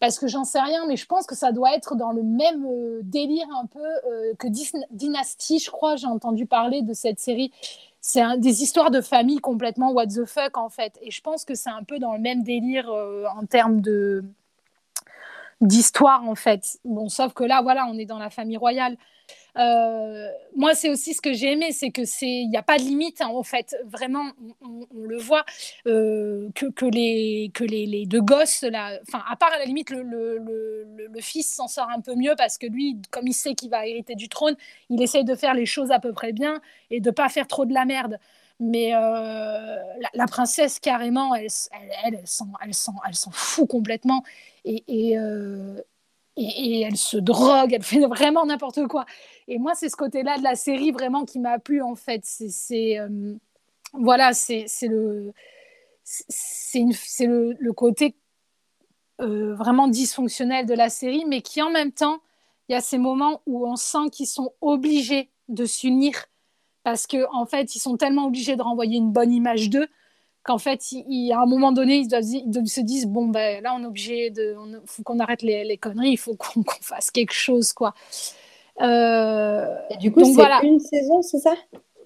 parce 0.00 0.18
que 0.18 0.26
j'en 0.26 0.44
sais 0.44 0.60
rien, 0.60 0.84
mais 0.88 0.96
je 0.96 1.06
pense 1.06 1.26
que 1.26 1.36
ça 1.36 1.52
doit 1.52 1.74
être 1.74 1.94
dans 1.94 2.10
le 2.10 2.24
même 2.24 2.66
euh, 2.66 3.00
délire 3.04 3.46
un 3.56 3.66
peu 3.66 3.78
euh, 3.78 4.34
que 4.36 4.48
Dynasty, 4.90 5.60
je 5.60 5.70
crois, 5.70 5.94
j'ai 5.94 6.08
entendu 6.08 6.44
parler 6.44 6.82
de 6.82 6.92
cette 6.92 7.20
série. 7.20 7.52
C'est 8.00 8.36
des 8.38 8.64
histoires 8.64 8.90
de 8.90 9.00
famille 9.00 9.38
complètement 9.38 9.92
what 9.92 10.08
the 10.08 10.24
fuck 10.24 10.58
en 10.58 10.68
fait. 10.68 10.98
Et 11.02 11.12
je 11.12 11.20
pense 11.20 11.44
que 11.44 11.54
c'est 11.54 11.70
un 11.70 11.84
peu 11.84 12.00
dans 12.00 12.14
le 12.14 12.18
même 12.18 12.42
délire 12.42 12.90
en 12.90 13.46
termes 13.46 13.80
de 13.80 14.24
d'histoire 15.60 16.28
en 16.28 16.34
fait. 16.34 16.78
Bon, 16.84 17.08
sauf 17.08 17.32
que 17.32 17.44
là, 17.44 17.62
voilà, 17.62 17.86
on 17.86 17.96
est 17.96 18.04
dans 18.04 18.18
la 18.18 18.30
famille 18.30 18.56
royale. 18.56 18.96
Euh, 19.58 20.28
moi, 20.56 20.74
c'est 20.74 20.88
aussi 20.88 21.12
ce 21.14 21.20
que 21.20 21.32
j'ai 21.34 21.52
aimé, 21.52 21.72
c'est 21.72 21.90
que 21.90 22.04
c'est, 22.04 22.26
il 22.26 22.48
n'y 22.48 22.56
a 22.56 22.62
pas 22.62 22.78
de 22.78 22.82
limite 22.82 23.20
hein, 23.20 23.28
en 23.28 23.42
fait. 23.42 23.76
Vraiment, 23.84 24.24
on, 24.62 24.86
le 24.94 25.18
voit 25.18 25.44
euh, 25.86 26.48
que, 26.54 26.86
les 26.86 27.50
que 27.52 27.64
les, 27.64 27.86
les 27.86 28.06
deux 28.06 28.22
gosses 28.22 28.62
là, 28.62 28.98
enfin, 29.06 29.22
à 29.30 29.36
part 29.36 29.52
à 29.52 29.58
la 29.58 29.64
limite 29.66 29.90
le, 29.90 30.02
le, 30.02 30.38
le, 30.38 31.06
le 31.12 31.20
fils 31.20 31.54
s'en 31.54 31.68
sort 31.68 31.88
un 31.94 32.00
peu 32.00 32.14
mieux 32.14 32.34
parce 32.36 32.56
que 32.56 32.66
lui, 32.66 32.96
comme 33.10 33.26
il 33.26 33.34
sait 33.34 33.54
qu'il 33.54 33.70
va 33.70 33.86
hériter 33.86 34.14
du 34.14 34.28
trône, 34.28 34.56
il 34.88 35.02
essaye 35.02 35.24
de 35.24 35.34
faire 35.34 35.54
les 35.54 35.66
choses 35.66 35.90
à 35.90 35.98
peu 36.00 36.12
près 36.12 36.32
bien 36.32 36.60
et 36.90 37.00
de 37.00 37.10
pas 37.10 37.28
faire 37.28 37.46
trop 37.46 37.66
de 37.66 37.74
la 37.74 37.84
merde. 37.84 38.18
Mais 38.60 38.94
euh, 38.94 39.76
la, 40.14 40.26
princesse, 40.26 40.78
carrément, 40.78 41.34
elle, 41.34 41.48
elle, 42.04 42.14
elle, 42.14 42.24
elle 42.64 42.74
s'en 42.74 43.30
fout 43.32 43.68
complètement. 43.68 44.22
Et, 44.64 44.84
et, 44.86 45.18
et, 46.36 46.80
elle 46.82 46.96
se 46.96 47.16
drogue, 47.16 47.72
elle 47.72 47.82
fait 47.82 48.00
vraiment 48.06 48.46
n'importe 48.46 48.86
quoi. 48.86 49.04
Et 49.48 49.58
moi, 49.58 49.74
c'est 49.74 49.88
ce 49.88 49.96
côté-là 49.96 50.38
de 50.38 50.42
la 50.42 50.54
série 50.54 50.90
vraiment 50.90 51.24
qui 51.24 51.38
m'a 51.38 51.58
plu 51.58 51.82
en 51.82 51.94
fait. 51.94 52.22
C'est 52.24 52.98
euh, 52.98 53.34
voilà, 53.92 54.32
c'est 54.32 54.66
le 54.82 55.32
c'est 56.04 57.26
le, 57.26 57.72
côté 57.72 58.16
euh, 59.20 59.54
vraiment 59.54 59.88
dysfonctionnel 59.88 60.66
de 60.66 60.74
la 60.74 60.88
série, 60.88 61.24
mais 61.26 61.42
qui 61.42 61.62
en 61.62 61.70
même 61.70 61.92
temps, 61.92 62.20
il 62.68 62.72
y 62.72 62.74
a 62.74 62.80
ces 62.80 62.98
moments 62.98 63.40
où 63.46 63.66
on 63.66 63.76
sent 63.76 64.10
qu'ils 64.10 64.26
sont 64.26 64.52
obligés 64.60 65.30
de 65.48 65.64
s'unir 65.64 66.12
parce 66.82 67.06
qu'en 67.06 67.42
en 67.42 67.46
fait, 67.46 67.74
ils 67.76 67.78
sont 67.78 67.96
tellement 67.96 68.26
obligés 68.26 68.56
de 68.56 68.62
renvoyer 68.62 68.98
une 68.98 69.12
bonne 69.12 69.32
image 69.32 69.70
d'eux 69.70 69.88
qu'en 70.42 70.58
fait, 70.58 70.92
il, 70.92 71.32
à 71.32 71.40
un 71.40 71.46
moment 71.46 71.72
donné, 71.72 71.98
ils, 71.98 72.08
doivent, 72.08 72.24
ils, 72.24 72.68
se 72.68 72.80
disent 72.80 73.06
bon, 73.06 73.26
ben, 73.26 73.62
là, 73.62 73.74
on 73.74 73.82
est 73.82 73.86
obligé 73.86 74.30
de. 74.30 74.56
Il 74.68 74.80
faut 74.86 75.02
qu'on 75.02 75.18
arrête 75.20 75.42
les, 75.42 75.64
les, 75.64 75.76
conneries, 75.76 76.10
il 76.10 76.16
faut 76.16 76.34
qu'on 76.34 76.62
fasse 76.80 77.10
quelque 77.10 77.34
chose, 77.34 77.72
quoi. 77.72 77.94
Euh, 78.80 79.76
Et 79.90 79.96
du 79.98 80.10
coup, 80.10 80.24
c'est 80.24 80.66
une 80.66 80.80
saison, 80.80 81.22
c'est 81.22 81.38
ça? 81.38 81.54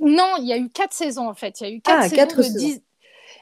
Non, 0.00 0.34
il 0.38 0.46
y 0.46 0.52
a 0.52 0.58
eu 0.58 0.68
quatre 0.68 0.92
saisons, 0.92 1.28
en 1.28 1.34
fait. 1.34 1.60
Il 1.60 1.66
y 1.66 1.70
a 1.70 1.72
eu 1.72 1.80
quatre 1.80 1.98
ah, 1.98 2.02
saisons 2.02 2.16
quatre 2.16 2.36
de 2.42 2.80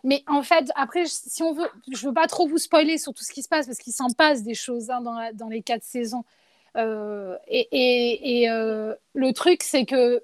Mais 0.04 0.22
en 0.28 0.42
fait, 0.42 0.70
après, 0.76 1.04
si 1.06 1.42
on 1.42 1.52
veut, 1.52 1.68
je 1.90 2.06
veux 2.06 2.14
pas 2.14 2.26
trop 2.26 2.46
vous 2.46 2.58
spoiler 2.58 2.98
sur 2.98 3.12
tout 3.12 3.24
ce 3.24 3.32
qui 3.32 3.42
se 3.42 3.48
passe, 3.48 3.66
parce 3.66 3.78
qu'il 3.78 3.92
s'en 3.92 4.10
passe 4.10 4.42
des 4.42 4.54
choses 4.54 4.90
hein, 4.90 5.00
dans, 5.00 5.18
dans, 5.34 5.48
les 5.48 5.62
quatre 5.62 5.84
saisons. 5.84 6.24
Euh, 6.76 7.36
et, 7.48 7.68
et, 7.72 8.42
et 8.42 8.50
euh, 8.50 8.94
le 9.14 9.32
truc, 9.32 9.62
c'est 9.62 9.84
que 9.84 10.22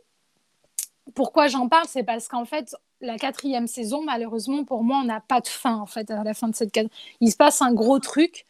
pourquoi 1.15 1.49
j'en 1.49 1.69
parle, 1.69 1.87
c'est 1.89 2.05
parce 2.05 2.29
qu'en 2.29 2.45
fait, 2.45 2.77
la 3.01 3.17
quatrième 3.17 3.67
saison, 3.67 4.03
malheureusement, 4.03 4.65
pour 4.65 4.83
moi, 4.83 4.99
on 5.03 5.05
n'a 5.05 5.21
pas 5.21 5.41
de 5.41 5.49
fin, 5.49 5.77
en 5.77 5.87
fait, 5.87 6.11
à 6.11 6.23
la 6.25 6.35
fin 6.35 6.49
de 6.49 6.55
cette 6.55 6.79
Il 7.21 7.31
se 7.31 7.37
passe 7.37 7.63
un 7.63 7.73
gros 7.73 7.99
truc, 7.99 8.47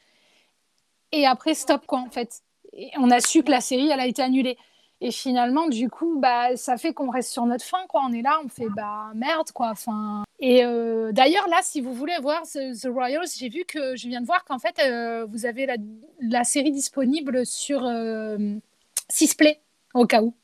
et 1.13 1.27
après, 1.27 1.55
stop, 1.55 1.87
quoi, 1.87 2.01
en 2.01 2.11
fait. 2.11 2.43
On 2.99 3.11
a 3.11 3.21
su 3.21 3.43
que 3.43 3.51
la 3.51 3.61
série, 3.61 3.91
elle 3.91 4.01
a 4.01 4.07
été 4.07 4.23
annulée. 4.23 4.57
Et 5.01 5.11
finalement, 5.11 5.67
du 5.67 5.89
coup, 5.89 6.19
bah, 6.19 6.57
ça 6.57 6.77
fait 6.77 6.93
qu'on 6.93 7.11
reste 7.11 7.33
sur 7.33 7.47
notre 7.47 7.65
fin, 7.65 7.87
quoi. 7.89 8.03
On 8.05 8.13
est 8.13 8.23
là, 8.23 8.39
on 8.45 8.49
fait, 8.49 8.69
bah, 8.77 9.11
merde, 9.15 9.51
quoi. 9.53 9.71
Enfin... 9.71 10.25
Et 10.41 10.65
euh, 10.65 11.13
d'ailleurs, 11.13 11.49
là, 11.49 11.61
si 11.63 11.81
vous 11.81 11.93
voulez 11.93 12.17
voir 12.21 12.43
The, 12.43 12.87
Royals, 12.87 13.29
j'ai 13.37 13.49
vu 13.49 13.65
que 13.67 13.97
je 13.97 14.09
viens 14.09 14.21
de 14.21 14.27
voir 14.27 14.45
qu'en 14.45 14.59
fait, 14.59 14.79
euh, 14.79 15.27
vous 15.27 15.47
avez 15.47 15.67
la, 16.21 16.45
série 16.45 16.71
disponible 16.71 17.45
sur 17.45 17.85
euh, 17.85 18.39
Sisplay, 19.09 19.61
au 19.95 20.07
cas 20.07 20.23
où. 20.23 20.35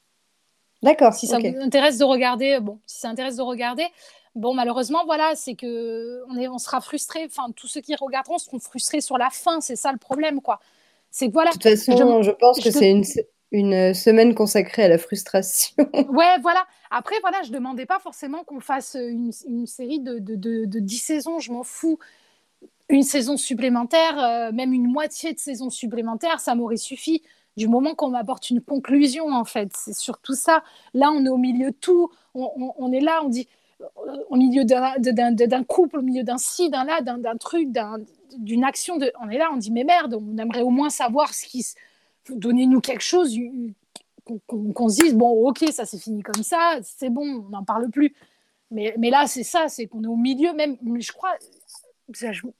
D'accord. 0.86 1.14
Si 1.14 1.26
ça 1.26 1.38
vous 1.38 1.46
intéresse 1.60 1.98
de 1.98 2.04
regarder, 2.04 2.60
bon, 2.60 2.78
si 2.86 3.00
ça 3.00 3.08
intéresse 3.08 3.36
de 3.36 3.42
regarder, 3.42 3.86
bon, 4.34 4.54
malheureusement, 4.54 5.04
voilà, 5.04 5.32
c'est 5.34 5.54
que 5.54 6.22
on, 6.30 6.36
est, 6.38 6.48
on 6.48 6.58
sera 6.58 6.80
frustré. 6.80 7.26
Enfin, 7.26 7.50
tous 7.54 7.66
ceux 7.66 7.80
qui 7.80 7.94
regarderont 7.96 8.38
seront 8.38 8.60
frustrés 8.60 9.00
sur 9.00 9.18
la 9.18 9.30
fin. 9.30 9.60
C'est 9.60 9.76
ça 9.76 9.90
le 9.92 9.98
problème, 9.98 10.40
quoi. 10.40 10.60
C'est 11.10 11.28
voilà. 11.32 11.50
De 11.50 11.54
toute 11.54 11.64
façon, 11.64 12.22
je, 12.22 12.30
pense 12.30 12.60
que 12.60 12.70
c'est 12.70 12.90
une, 12.90 13.04
une 13.50 13.94
semaine 13.94 14.34
consacrée 14.34 14.84
à 14.84 14.88
la 14.88 14.98
frustration. 14.98 15.74
ouais, 16.08 16.38
voilà. 16.40 16.64
Après, 16.90 17.16
voilà, 17.20 17.42
je 17.42 17.50
demandais 17.50 17.86
pas 17.86 17.98
forcément 17.98 18.44
qu'on 18.44 18.60
fasse 18.60 18.96
une, 18.98 19.32
une 19.48 19.66
série 19.66 20.00
de, 20.00 20.18
de, 20.18 20.36
de, 20.36 20.64
de 20.66 20.78
10 20.78 20.98
saisons. 20.98 21.38
Je 21.40 21.50
m'en 21.52 21.64
fous. 21.64 21.98
Une 22.88 23.02
saison 23.02 23.36
supplémentaire, 23.36 24.22
euh, 24.22 24.52
même 24.52 24.72
une 24.72 24.86
moitié 24.86 25.32
de 25.32 25.40
saison 25.40 25.70
supplémentaire, 25.70 26.38
ça 26.38 26.54
m'aurait 26.54 26.76
suffi 26.76 27.22
du 27.56 27.68
moment 27.68 27.94
qu'on 27.94 28.10
m'apporte 28.10 28.50
une 28.50 28.60
conclusion, 28.60 29.28
en 29.28 29.44
fait. 29.44 29.70
C'est 29.74 29.94
surtout 29.94 30.34
ça. 30.34 30.62
Là, 30.94 31.10
on 31.10 31.24
est 31.24 31.28
au 31.28 31.38
milieu 31.38 31.70
de 31.70 31.76
tout. 31.76 32.10
On, 32.34 32.92
est 32.92 33.00
là, 33.00 33.20
on 33.24 33.28
dit, 33.28 33.48
euh, 33.80 33.84
au 34.28 34.36
milieu 34.36 34.64
d'un 34.64 35.64
couple, 35.64 35.98
au 35.98 36.02
milieu 36.02 36.22
d'un 36.22 36.38
ci, 36.38 36.70
d'un 36.70 36.84
là, 36.84 37.00
d'un 37.00 37.36
truc, 37.36 37.68
d'une 38.36 38.64
action. 38.64 38.98
On 39.20 39.28
est 39.30 39.38
là, 39.38 39.48
on 39.52 39.56
dit, 39.56 39.70
mais 39.70 39.84
merde, 39.84 40.14
on 40.20 40.36
aimerait 40.38 40.62
au 40.62 40.70
moins 40.70 40.90
savoir 40.90 41.32
ce 41.34 41.46
qui. 41.46 41.66
Donnez-nous 42.28 42.80
quelque 42.80 43.04
chose, 43.04 43.38
qu'on 44.46 44.88
se 44.88 45.02
dise, 45.02 45.14
bon, 45.14 45.48
ok, 45.48 45.64
ça 45.70 45.84
c'est 45.84 45.98
fini 45.98 46.22
comme 46.22 46.42
ça, 46.42 46.78
c'est 46.82 47.08
bon, 47.08 47.44
on 47.46 47.50
n'en 47.50 47.62
parle 47.62 47.88
plus. 47.88 48.14
Mais, 48.72 48.96
là, 48.98 49.26
c'est 49.28 49.44
ça, 49.44 49.68
c'est 49.68 49.86
qu'on 49.86 50.02
est 50.02 50.08
au 50.08 50.16
milieu, 50.16 50.52
même, 50.52 50.76
je 50.98 51.12
crois, 51.12 51.30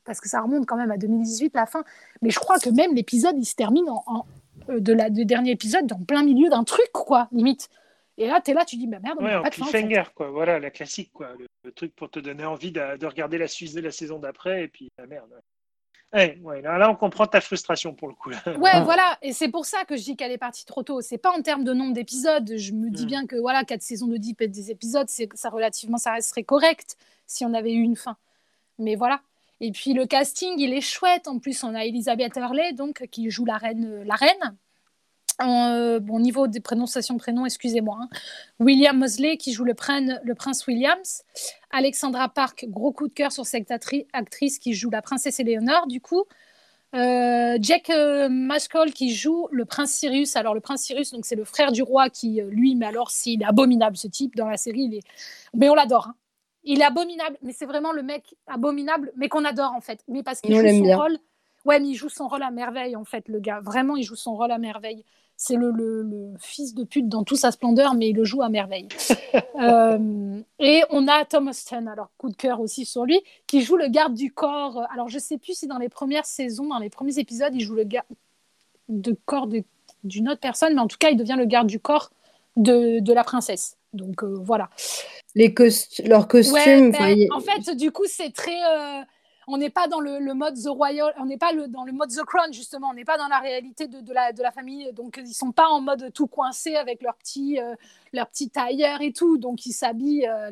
parce 0.05 0.21
que 0.21 0.29
ça 0.29 0.41
remonte 0.41 0.67
quand 0.67 0.77
même 0.77 0.91
à 0.91 0.97
2018, 0.97 1.53
la 1.55 1.67
fin, 1.67 1.83
mais 2.23 2.31
je 2.31 2.39
crois 2.39 2.59
que 2.59 2.71
même 2.71 2.95
l'épisode, 2.95 3.37
il 3.37 3.45
se 3.45 3.55
termine 3.55 3.89
en, 3.89 4.25
de 4.69 4.93
la, 4.93 5.11
du 5.11 5.25
dernier 5.25 5.53
épisode 5.53 5.87
dans 5.87 5.99
plein 5.99 6.23
milieu 6.23 6.49
d'un 6.49 6.65
truc, 6.65 6.91
quoi, 6.93 7.29
limite. 7.33 7.69
Et 8.19 8.27
là, 8.27 8.41
tu 8.41 8.51
es 8.51 8.55
là, 8.55 8.65
tu 8.65 8.77
dis, 8.77 8.87
bah 8.87 8.99
merde, 9.03 9.19
on 9.21 9.25
ouais, 9.25 9.43
pas 9.43 9.51
de 9.51 9.55
fin. 9.55 10.05
quoi. 10.15 10.31
Voilà, 10.31 10.59
la 10.59 10.71
classique, 10.71 11.11
quoi. 11.13 11.31
Le, 11.39 11.73
truc 11.73 11.95
pour 11.95 12.09
te 12.11 12.21
donner 12.21 12.45
envie 12.45 12.73
de, 12.73 13.05
regarder 13.05 13.39
la 13.39 13.49
suite 13.49 13.75
de 13.75 13.81
la 13.81 13.91
saison 13.91 14.19
d'après, 14.19 14.65
et 14.65 14.69
puis, 14.69 14.89
la 14.99 15.07
merde. 15.07 15.31
Ouais, 16.15 16.63
là, 16.63 16.91
on 16.91 16.95
comprend 16.95 17.27
ta 17.27 17.43
frustration 17.43 17.95
pour 17.95 18.09
le 18.09 18.15
coup. 18.15 18.31
Ouais, 18.59 18.71
ah. 18.73 18.83
voilà, 18.83 19.19
et 19.21 19.33
c'est 19.33 19.49
pour 19.49 19.67
ça 19.67 19.85
que 19.85 19.97
je 19.97 20.03
dis 20.03 20.17
qu'elle 20.17 20.33
est 20.33 20.39
partie 20.39 20.65
trop 20.65 20.83
tôt. 20.83 21.03
C'est 21.03 21.19
pas 21.19 21.31
en 21.31 21.43
termes 21.43 21.65
de 21.65 21.75
nombre 21.75 21.93
d'épisodes. 21.93 22.57
Je 22.57 22.73
me 22.73 22.89
dis 22.89 23.05
mm. 23.05 23.09
bien 23.09 23.27
que 23.27 23.37
voilà, 23.37 23.65
quatre 23.65 23.83
saisons 23.83 24.07
de 24.07 24.17
10 24.17 24.35
des 24.49 24.71
épisodes, 24.71 25.09
c'est 25.09 25.29
ça 25.35 25.51
relativement, 25.51 25.99
ça 25.99 26.13
resterait 26.13 26.45
correct 26.45 26.97
si 27.27 27.45
on 27.45 27.53
avait 27.53 27.73
eu 27.73 27.83
une 27.83 27.97
fin. 27.97 28.17
Mais 28.79 28.95
voilà. 28.95 29.21
Et 29.61 29.73
puis 29.73 29.93
le 29.95 30.07
casting, 30.07 30.55
il 30.59 30.73
est 30.75 30.81
chouette. 30.81 31.29
En 31.29 31.39
plus, 31.39 31.65
on 31.65 31.75
a 31.75 31.85
Elisabeth 31.85 32.37
Hurley, 32.37 32.73
donc 32.73 33.07
qui 33.11 33.31
joue 33.31 33.45
la 33.45 33.57
reine, 33.57 34.03
la 34.05 34.15
reine. 34.15 34.57
Euh, 35.43 36.01
bon, 36.01 36.19
niveau 36.19 36.47
des 36.47 36.61
prononciations 36.61 37.19
prénoms, 37.19 37.45
excusez-moi. 37.45 37.99
Hein. 38.01 38.09
William 38.59 38.97
Mosley 38.99 39.37
qui 39.37 39.53
joue 39.53 39.65
le, 39.65 39.75
prince 39.75 40.67
Williams. 40.67 41.23
Alexandra 41.71 42.29
Park, 42.29 42.67
gros 42.69 42.93
coup 42.93 43.09
de 43.09 43.15
cœur 43.15 43.33
sur 43.33 43.45
cette 43.45 43.71
actrice 43.71 44.59
qui 44.59 44.73
joue 44.73 44.91
la 44.91 45.03
princesse 45.03 45.39
Eleanor, 45.41 45.87
du 45.87 46.01
coup. 46.01 46.25
Euh, 46.95 47.59
Jack 47.61 47.91
euh, 47.91 48.29
Maskell 48.31 48.93
qui 48.95 49.15
joue 49.15 49.49
le 49.51 49.67
prince 49.67 49.93
Cyrus. 49.93 50.37
Alors, 50.37 50.55
le 50.55 50.61
prince 50.61 50.83
Cyrus, 50.83 51.15
c'est 51.23 51.37
le 51.37 51.45
frère 51.45 51.73
du 51.73 51.83
roi 51.83 52.09
qui, 52.09 52.41
lui, 52.49 52.75
mais 52.75 52.87
alors, 52.87 53.11
s'il 53.11 53.43
est 53.43 53.47
abominable, 53.47 53.97
ce 53.97 54.09
type, 54.09 54.37
dans 54.37 54.49
la 54.49 54.57
série, 54.57 55.03
mais 55.55 55.69
on 55.69 55.75
l'adore. 55.75 56.09
Hein. 56.09 56.15
Il 56.67 56.81
est 56.81 56.85
abominable, 56.85 57.39
mais 57.43 57.53
c'est 57.53 57.67
vraiment 57.67 57.93
le 57.93 58.03
mec 58.03 58.35
abominable, 58.47 59.13
mais 59.17 59.29
qu'on 59.29 59.45
adore, 59.45 59.73
en 59.73 59.81
fait. 59.81 60.01
Mais 60.09 60.23
parce 60.23 60.41
qu'il 60.41 60.55
joue 60.55 60.85
son 60.85 60.97
rôle. 60.97 61.19
Ouais, 61.65 61.81
mais 61.81 61.89
il 61.89 61.95
joue 61.95 62.09
son 62.09 62.29
rôle 62.29 62.43
à 62.43 62.51
merveille, 62.51 62.95
en 62.95 63.05
fait, 63.05 63.29
le 63.29 63.41
gars. 63.41 63.61
Vraiment, 63.61 63.97
il 63.97 64.05
joue 64.05 64.15
son 64.15 64.37
rôle 64.37 64.53
à 64.53 64.59
merveille 64.59 65.05
c'est 65.37 65.57
le, 65.57 66.35
fils 66.39 66.75
de 66.75 66.85
pute 66.85 67.09
dans 67.09 67.23
toute 67.23 67.39
sa 67.39 67.51
splendeur, 67.51 67.95
mais 67.95 68.09
il 68.09 68.17
le 68.17 68.25
joue 68.25 68.43
à 68.43 68.49
merveille. 68.49 68.89
Euh, 69.59 70.41
et 70.59 70.83
on 70.91 71.09
a 71.09 71.25
Thomas 71.25 71.51
Austin, 71.51 71.87
alors 71.87 72.11
coup 72.17 72.29
de 72.29 72.37
cœur 72.37 72.61
aussi 72.61 72.85
sur 72.85 73.05
lui, 73.05 73.21
qui 73.47 73.63
joue 73.63 73.77
le 73.77 73.89
garde 73.89 74.15
du 74.15 74.33
corps. 74.33 74.83
Alors 74.93 75.09
je 75.09 75.19
sais 75.19 75.37
plus 75.39 75.59
si 75.59 75.67
dans 75.67 75.79
les 75.79 75.89
premières 75.89 76.27
saisons, 76.27 76.69
dans 76.69 76.79
les 76.79 76.91
premiers 76.91 77.19
épisodes, 77.19 77.55
il 77.55 77.61
joue 77.61 77.75
le 77.75 77.85
garde 77.85 78.07
de 78.89 79.17
corps 79.25 79.49
d'une 80.05 80.29
autre 80.29 80.41
personne, 80.41 80.75
mais 80.75 80.81
en 80.81 80.89
tout 80.89 80.99
cas, 80.99 81.09
il 81.09 81.17
devient 81.17 81.37
le 81.39 81.47
garde 81.47 81.67
du 81.67 81.81
corps 81.81 82.11
de, 82.57 83.13
la 83.13 83.25
princesse. 83.25 83.77
Donc 83.95 84.23
euh, 84.23 84.39
voilà. 84.43 84.69
Les 85.37 85.55
leurs 86.05 86.29
costumes. 86.29 86.93
Ben, 86.93 87.29
en 87.31 87.41
fait, 87.41 87.77
du 87.77 87.93
coup, 87.93 88.07
c'est 88.07 88.33
très. 88.33 88.57
Euh, 88.65 89.03
on 89.47 89.59
n'est 89.59 89.71
pas 89.71 89.87
dans 89.87 90.01
le, 90.01 90.33
mode 90.33 90.55
The 90.55 90.69
Royal, 90.69 91.15
on 91.19 91.27
n'est 91.27 91.37
pas 91.37 91.53
dans 91.69 91.85
le 91.85 91.93
mode 91.93 92.11
The 92.11 92.25
Crown, 92.25 92.53
justement, 92.53 92.89
on 92.91 92.95
n'est 92.95 93.05
pas 93.05 93.19
dans 93.19 93.29
la 93.29 93.39
réalité 93.39 93.87
de, 93.87 94.13
la, 94.13 94.33
de 94.33 94.43
la 94.43 94.51
famille. 94.51 94.91
Donc, 94.95 95.21
ils 95.23 95.35
sont 95.35 95.53
pas 95.53 95.69
en 95.69 95.81
mode 95.83 96.11
tout 96.15 96.27
coincé 96.27 96.75
avec 96.75 97.03
leur 97.03 97.15
petit, 97.17 97.61
euh, 97.61 97.75
leur 98.15 98.29
petit 98.29 98.49
tailleur 98.49 99.03
et 99.03 99.13
tout. 99.13 99.39
Donc, 99.39 99.67
ils 99.67 99.73
s'habillent. 99.73 100.27
Euh, 100.27 100.51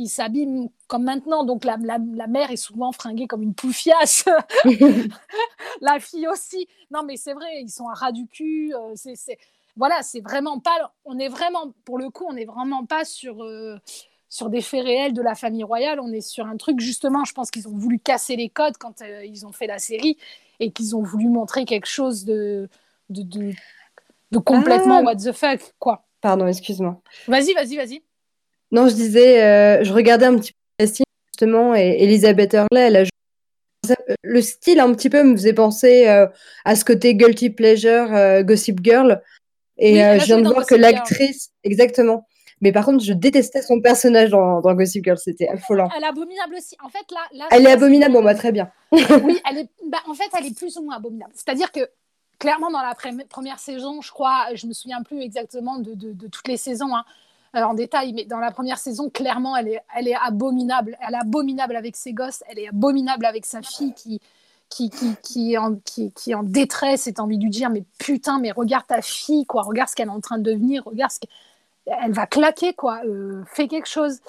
ils 0.00 0.08
s'habillent 0.08 0.70
comme 0.86 1.04
maintenant. 1.04 1.44
Donc, 1.44 1.64
la, 1.64 1.76
la, 1.76 2.26
mère 2.26 2.50
est 2.50 2.56
souvent 2.56 2.92
fringuée 2.92 3.26
comme 3.26 3.42
une 3.42 3.54
poufiasse. 3.54 4.24
la 5.80 5.98
fille 6.00 6.28
aussi. 6.28 6.68
Non, 6.90 7.02
mais 7.04 7.16
c'est 7.16 7.34
vrai, 7.34 7.62
ils 7.62 7.70
sont 7.70 7.88
à 7.88 7.94
ras 7.94 8.12
du 8.12 8.26
cul. 8.26 8.74
Euh, 8.74 8.94
c'est, 8.94 9.38
Voilà, 9.78 10.02
c'est 10.02 10.20
vraiment 10.20 10.60
pas. 10.60 10.92
On 11.06 11.18
est 11.18 11.28
vraiment, 11.28 11.72
pour 11.86 11.98
le 11.98 12.10
coup, 12.10 12.26
on 12.28 12.34
n'est 12.34 12.44
vraiment 12.44 12.84
pas 12.84 13.06
sur 13.06 13.42
sur 14.28 14.50
des 14.50 14.60
faits 14.60 14.84
réels 14.84 15.12
de 15.12 15.22
la 15.22 15.34
famille 15.34 15.64
royale. 15.64 16.00
On 16.00 16.12
est 16.12 16.20
sur 16.20 16.46
un 16.46 16.56
truc, 16.56 16.80
justement, 16.80 17.24
je 17.24 17.32
pense 17.32 17.50
qu'ils 17.50 17.68
ont 17.68 17.76
voulu 17.76 17.98
casser 17.98 18.36
les 18.36 18.48
codes 18.48 18.76
quand 18.78 19.02
euh, 19.02 19.24
ils 19.24 19.46
ont 19.46 19.52
fait 19.52 19.66
la 19.66 19.78
série 19.78 20.18
et 20.60 20.70
qu'ils 20.70 20.96
ont 20.96 21.02
voulu 21.02 21.28
montrer 21.28 21.64
quelque 21.64 21.86
chose 21.86 22.24
de, 22.24 22.68
de, 23.10 23.22
de, 23.22 24.38
complètement 24.38 24.98
ah. 24.98 25.02
what 25.02 25.16
the 25.16 25.32
fuck, 25.32 25.74
quoi. 25.78 26.04
Pardon, 26.20 26.46
excuse-moi. 26.46 27.00
Vas-y, 27.26 27.54
vas-y, 27.54 27.76
vas-y. 27.76 28.02
Non, 28.70 28.88
je 28.88 28.94
disais, 28.94 29.42
euh, 29.42 29.84
je 29.84 29.92
regardais 29.92 30.26
un 30.26 30.36
petit 30.36 30.52
peu 30.52 30.86
justement, 31.32 31.74
et 31.74 31.96
Elisabeth 32.00 32.52
Hurley, 32.52 32.80
elle 32.80 32.96
a 32.96 33.04
joué 33.04 33.10
le 34.22 34.42
style 34.42 34.80
un 34.80 34.92
petit 34.92 35.08
peu 35.08 35.22
me 35.22 35.34
faisait 35.34 35.54
penser 35.54 36.08
euh, 36.08 36.26
à 36.66 36.76
ce 36.76 36.84
côté 36.84 37.14
guilty 37.14 37.48
pleasure, 37.48 38.08
Gossip 38.42 38.80
Girl. 38.82 39.22
Et 39.78 39.94
je 40.18 40.24
viens 40.24 40.40
de 40.40 40.48
voir 40.48 40.66
que 40.66 40.74
l'actrice, 40.74 41.50
exactement, 41.64 42.26
mais 42.60 42.72
par 42.72 42.84
contre, 42.84 43.04
je 43.04 43.12
détestais 43.12 43.62
son 43.62 43.80
personnage 43.80 44.30
dans, 44.30 44.60
Gossip 44.60 45.04
Girl, 45.04 45.18
c'était 45.18 45.48
affolant. 45.48 45.88
Elle 45.96 46.04
est 46.04 46.08
abominable 46.08 46.56
aussi. 46.56 46.76
En 46.84 46.88
fait, 46.88 47.04
là, 47.12 47.20
là 47.32 47.46
elle 47.50 47.66
est 47.66 47.70
abominable, 47.70 48.12
bon, 48.12 48.22
bah, 48.22 48.34
très 48.34 48.52
bien. 48.52 48.70
oui, 48.92 49.40
elle 49.48 49.58
est, 49.58 49.70
bah, 49.86 49.98
en 50.08 50.14
fait, 50.14 50.28
elle 50.36 50.46
est 50.46 50.56
plus 50.56 50.76
ou 50.76 50.82
moins 50.82 50.96
abominable. 50.96 51.32
C'est-à-dire 51.34 51.70
que 51.70 51.88
clairement, 52.38 52.70
dans 52.70 52.82
la 52.82 52.94
première 53.28 53.58
saison, 53.58 54.00
je 54.00 54.10
crois, 54.10 54.46
je 54.54 54.66
me 54.66 54.72
souviens 54.72 55.02
plus 55.02 55.20
exactement 55.20 55.78
de, 55.78 55.94
de, 55.94 56.26
toutes 56.28 56.48
les 56.48 56.56
saisons 56.56 56.94
hein, 56.94 57.04
euh, 57.56 57.62
en 57.62 57.74
détail, 57.74 58.12
mais 58.12 58.24
dans 58.24 58.38
la 58.38 58.50
première 58.50 58.78
saison, 58.78 59.10
clairement, 59.10 59.56
elle 59.56 59.68
est, 59.68 59.80
elle 59.96 60.08
est 60.08 60.14
abominable. 60.14 60.96
Elle 61.06 61.14
est 61.14 61.18
abominable 61.18 61.76
avec 61.76 61.96
ses 61.96 62.12
gosses, 62.12 62.42
elle 62.48 62.58
est 62.58 62.68
abominable 62.68 63.24
avec 63.24 63.46
sa 63.46 63.62
fille 63.62 63.92
qui, 63.94 64.20
qui, 64.68 64.90
est 65.52 65.58
en, 65.58 65.76
qui, 65.76 66.12
détresse 66.44 67.06
et 67.06 67.14
envie 67.18 67.38
de 67.38 67.44
lui 67.44 67.50
dire 67.50 67.70
mais 67.70 67.84
putain 67.98 68.38
mais 68.38 68.52
regarde 68.52 68.86
ta 68.86 69.00
fille 69.02 69.46
quoi 69.46 69.62
regarde 69.62 69.88
ce 69.88 69.96
qu'elle 69.96 70.08
est 70.08 70.12
en 70.12 70.20
train 70.20 70.38
de 70.38 70.42
devenir 70.42 70.84
regarde 70.84 71.10
ce 71.10 71.18
elle 72.02 72.12
va 72.12 72.26
claquer, 72.26 72.74
quoi. 72.74 73.00
Euh, 73.04 73.42
fais 73.46 73.68
quelque 73.68 73.88
chose. 73.88 74.20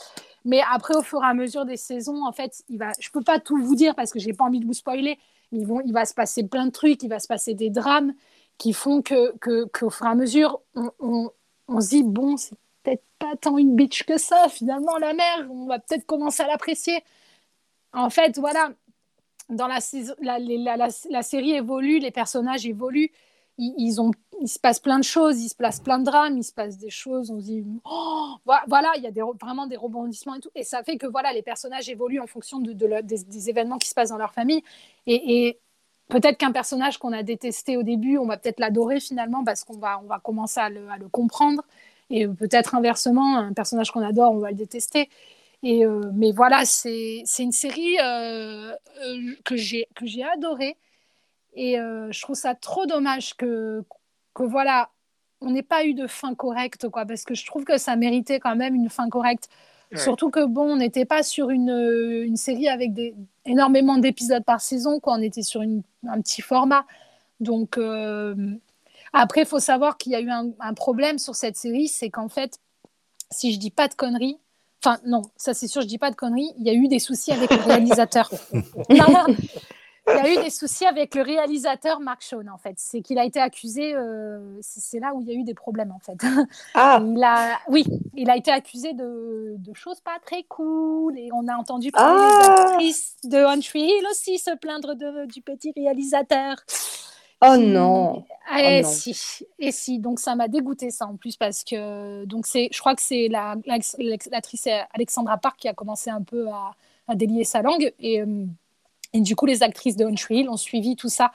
Mais 0.46 0.62
après, 0.72 0.96
au 0.96 1.02
fur 1.02 1.22
et 1.24 1.28
à 1.28 1.34
mesure 1.34 1.66
des 1.66 1.78
saisons, 1.78 2.26
en 2.26 2.32
fait, 2.32 2.64
il 2.70 2.78
va. 2.78 2.92
Je 3.00 3.10
peux 3.10 3.24
pas 3.24 3.40
tout 3.40 3.58
vous 3.62 3.76
dire 3.76 3.96
parce 3.96 4.12
que 4.12 4.20
j'ai 4.20 4.34
pas 4.34 4.46
envie 4.46 4.60
de 4.60 4.66
vous 4.66 4.74
spoiler. 4.74 5.20
Mais 5.52 5.66
il 5.86 5.94
va 5.94 6.06
se 6.06 6.14
passer 6.14 6.44
plein 6.44 6.68
de 6.68 6.72
trucs, 6.72 7.02
il 7.02 7.10
va 7.10 7.20
se 7.20 7.28
passer 7.28 7.56
des 7.56 7.72
drames 7.72 8.14
qui 8.60 8.72
font 8.74 9.02
que, 9.02 9.36
qu'au 9.68 9.90
fur 9.90 10.06
et 10.06 10.10
à 10.10 10.16
mesure, 10.16 10.62
on 10.76 11.82
se 11.82 11.90
dit 11.90 12.04
bon, 12.04 12.38
c'est 12.38 12.56
peut-être 12.84 13.04
pas 13.18 13.36
tant 13.36 13.58
une 13.58 13.76
bitch 13.76 14.04
que 14.04 14.18
ça. 14.18 14.48
Finalement, 14.50 14.98
la 14.98 15.14
mère, 15.14 15.48
on 15.50 15.66
va 15.66 15.80
peut-être 15.80 16.06
commencer 16.06 16.44
à 16.44 16.48
l'apprécier. 16.48 17.04
En 17.94 18.10
fait, 18.12 18.38
voilà. 18.38 18.72
Dans 19.50 19.68
la, 19.68 19.82
série 19.82 21.52
évolue, 21.52 22.00
les 22.00 22.12
personnages 22.12 22.66
évoluent 22.66 23.12
ils, 23.60 23.98
il 24.42 24.48
se 24.48 24.60
passe 24.60 24.80
plein 24.80 25.00
de 25.00 25.04
choses, 25.04 25.42
il 25.42 25.50
se 25.50 25.56
passe 25.56 25.80
plein 25.80 26.00
de 26.00 26.06
drames, 26.06 26.38
il 26.38 26.44
se 26.44 26.54
passe 26.54 26.78
des 26.78 26.90
choses, 26.90 27.30
on 27.30 27.40
se 27.40 27.46
dit, 27.46 27.66
oh, 27.86 28.36
voilà, 28.46 28.92
il 28.96 29.04
y 29.04 29.08
a 29.08 29.12
des, 29.12 29.22
vraiment 29.40 29.68
des 29.68 29.76
rebondissements 29.76 30.36
et 30.36 30.40
tout. 30.40 30.50
Et 30.56 30.64
ça 30.64 30.84
fait 30.84 30.98
que 30.98 31.08
voilà, 31.08 31.34
les 31.34 31.42
personnages 31.42 31.90
évoluent 31.90 32.22
en 32.22 32.28
fonction 32.28 32.60
de, 32.60 32.72
des, 33.02 33.50
événements 33.50 33.78
qui 33.78 33.90
se 33.90 33.94
passent 33.94 34.10
dans 34.10 34.18
leur 34.18 34.34
famille. 34.34 34.64
Et, 35.08 35.60
peut-être 36.08 36.38
qu'un 36.38 36.52
personnage 36.52 36.98
qu'on 36.98 37.14
a 37.14 37.22
détesté 37.22 37.78
au 37.78 37.84
début, 37.84 38.18
on 38.18 38.26
va 38.26 38.38
peut-être 38.38 38.60
l'adorer 38.60 39.00
finalement 39.00 39.44
parce 39.44 39.64
qu'on 39.64 39.78
va, 39.78 40.00
on 40.04 40.08
va 40.08 40.20
commencer 40.20 40.60
à 40.60 40.70
le, 40.70 41.10
comprendre. 41.12 41.64
Et 42.10 42.28
peut-être 42.28 42.74
inversement, 42.74 43.38
un 43.38 43.54
personnage 43.54 43.92
qu'on 43.92 44.02
adore, 44.02 44.32
on 44.32 44.40
va 44.40 44.50
le 44.50 44.56
détester. 44.56 45.10
Et, 45.62 45.86
euh, 45.86 46.12
mais 46.14 46.32
voilà, 46.32 46.64
c'est 46.66 47.24
une 47.40 47.52
série 47.52 47.98
euh, 48.00 48.72
euh, 48.72 49.36
que 49.44 49.56
j'ai 49.58 49.88
adorée 50.34 50.78
et 51.54 51.80
euh, 51.80 52.12
je 52.12 52.22
trouve 52.22 52.36
ça 52.36 52.56
trop 52.56 52.86
dommage 52.86 53.36
que, 53.36 53.84
que 54.34 54.44
voilà, 54.44 54.90
on 55.42 55.52
n'ait 55.52 55.64
pas 55.64 55.84
eu 55.84 55.94
de 55.94 56.08
fin 56.08 56.34
correcte, 56.36 56.88
quoi, 56.88 57.06
parce 57.06 57.24
que 57.24 57.36
je 57.36 57.46
trouve 57.46 57.66
que 57.66 57.78
ça 57.78 57.96
méritait 57.96 58.40
quand 58.40 58.56
même 58.56 58.76
une 58.76 58.90
fin 58.90 59.10
correcte. 59.10 59.50
Surtout 59.96 60.30
que 60.30 60.46
bon, 60.46 60.74
on 60.74 60.76
n'était 60.76 61.06
pas 61.06 61.24
sur 61.24 61.50
une, 61.50 61.72
une, 61.72 62.38
série 62.38 62.68
avec 62.68 62.94
des, 62.94 63.16
énormément 63.46 63.98
d'épisodes 63.98 64.46
par 64.46 64.62
saison, 64.62 65.00
quoi. 65.00 65.16
On 65.16 65.22
était 65.22 65.42
sur 65.42 65.64
une, 65.64 65.82
un 66.08 66.22
petit 66.22 66.44
format. 66.44 66.86
Donc 67.40 67.80
après, 69.14 69.42
il 69.42 69.48
faut 69.48 69.60
savoir 69.60 69.98
qu'il 69.98 70.12
y 70.12 70.16
a 70.16 70.22
eu 70.22 70.30
un, 70.30 70.52
un, 70.60 70.74
problème 70.76 71.18
sur 71.18 71.34
cette 71.34 71.58
série, 71.58 71.88
c'est 71.88 72.12
qu'en 72.12 72.30
fait, 72.30 72.60
si 73.32 73.52
je 73.52 73.58
dis 73.58 73.72
pas 73.72 73.88
de 73.88 73.96
conneries, 73.96 74.38
enfin 74.84 75.00
non, 75.06 75.24
ça 75.36 75.54
c'est 75.54 75.68
sûr, 75.68 75.82
je 75.82 75.88
dis 75.88 75.98
pas 75.98 76.12
de 76.12 76.16
conneries, 76.16 76.54
il 76.58 76.66
y 76.66 76.70
a 76.70 76.74
eu 76.74 76.88
des 76.88 77.00
soucis 77.00 77.32
avec 77.32 77.52
le 77.52 77.62
réalisateur. 77.64 78.32
il 78.90 78.98
y 80.16 80.20
a 80.20 80.34
eu 80.34 80.44
des 80.44 80.50
soucis 80.50 80.86
avec 80.86 81.16
le 81.16 81.22
réalisateur 81.22 82.00
Mark 82.00 82.22
Shawn, 82.22 82.50
en 82.50 82.58
fait. 82.58 82.76
C'est 82.78 83.02
qu'il 83.02 83.20
a 83.20 83.26
été 83.26 83.40
accusé, 83.40 83.94
euh, 83.94 84.40
c'est 84.62 85.00
là 85.00 85.14
où 85.14 85.22
il 85.22 85.28
y 85.28 85.32
a 85.32 85.34
eu 85.34 85.44
des 85.44 85.54
problèmes, 85.54 85.92
en 85.92 86.00
fait. 86.00 86.18
Ah. 86.74 87.02
Il 87.02 87.24
a, 87.24 87.60
oui, 87.68 87.86
il 88.16 88.30
a 88.30 88.38
été 88.38 88.52
accusé 88.52 88.94
de, 88.94 89.56
de, 89.58 89.74
choses 89.74 90.00
pas 90.02 90.18
très 90.26 90.44
cool 90.44 91.18
et 91.18 91.30
on 91.34 91.48
a 91.48 91.56
entendu 91.56 91.92
parler 91.92 92.22
ah. 92.22 92.78
de 93.24 93.44
Country 93.44 93.82
Hill 93.82 94.06
aussi 94.12 94.38
se 94.38 94.56
plaindre 94.56 94.96
de, 94.96 95.26
du 95.26 95.42
petit 95.42 95.74
réalisateur. 95.76 96.56
Oh 97.42 97.56
non. 97.58 98.26
Et 98.58 98.82
oh 98.84 98.88
si, 98.88 99.46
et 99.60 99.72
si. 99.72 100.00
Donc 100.00 100.20
ça 100.20 100.36
m'a 100.36 100.48
dégoûté 100.48 100.90
ça 100.92 101.06
en 101.06 101.16
plus 101.16 101.38
parce 101.38 101.64
que 101.64 102.26
donc 102.26 102.48
c'est, 102.48 102.70
je 102.72 102.80
crois 102.80 102.96
que 102.96 103.02
c'est 103.02 103.28
la, 103.28 103.56
l'actrice 103.66 104.68
Alexandra 104.94 105.38
Park 105.38 105.60
qui 105.60 105.68
a 105.68 105.74
commencé 105.74 106.10
un 106.10 106.22
peu 106.24 106.50
à, 106.50 106.72
à 107.08 107.16
délier 107.16 107.44
sa 107.44 107.62
langue 107.62 107.94
et 108.00 108.22
euh, 108.22 108.46
et 109.14 109.22
du 109.22 109.36
coup, 109.36 109.46
les 109.46 109.64
actrices 109.64 109.96
de 109.96 110.06
Country 110.06 110.48
ont 110.48 110.58
suivi 110.58 110.96
tout 110.96 111.10
ça. 111.10 111.32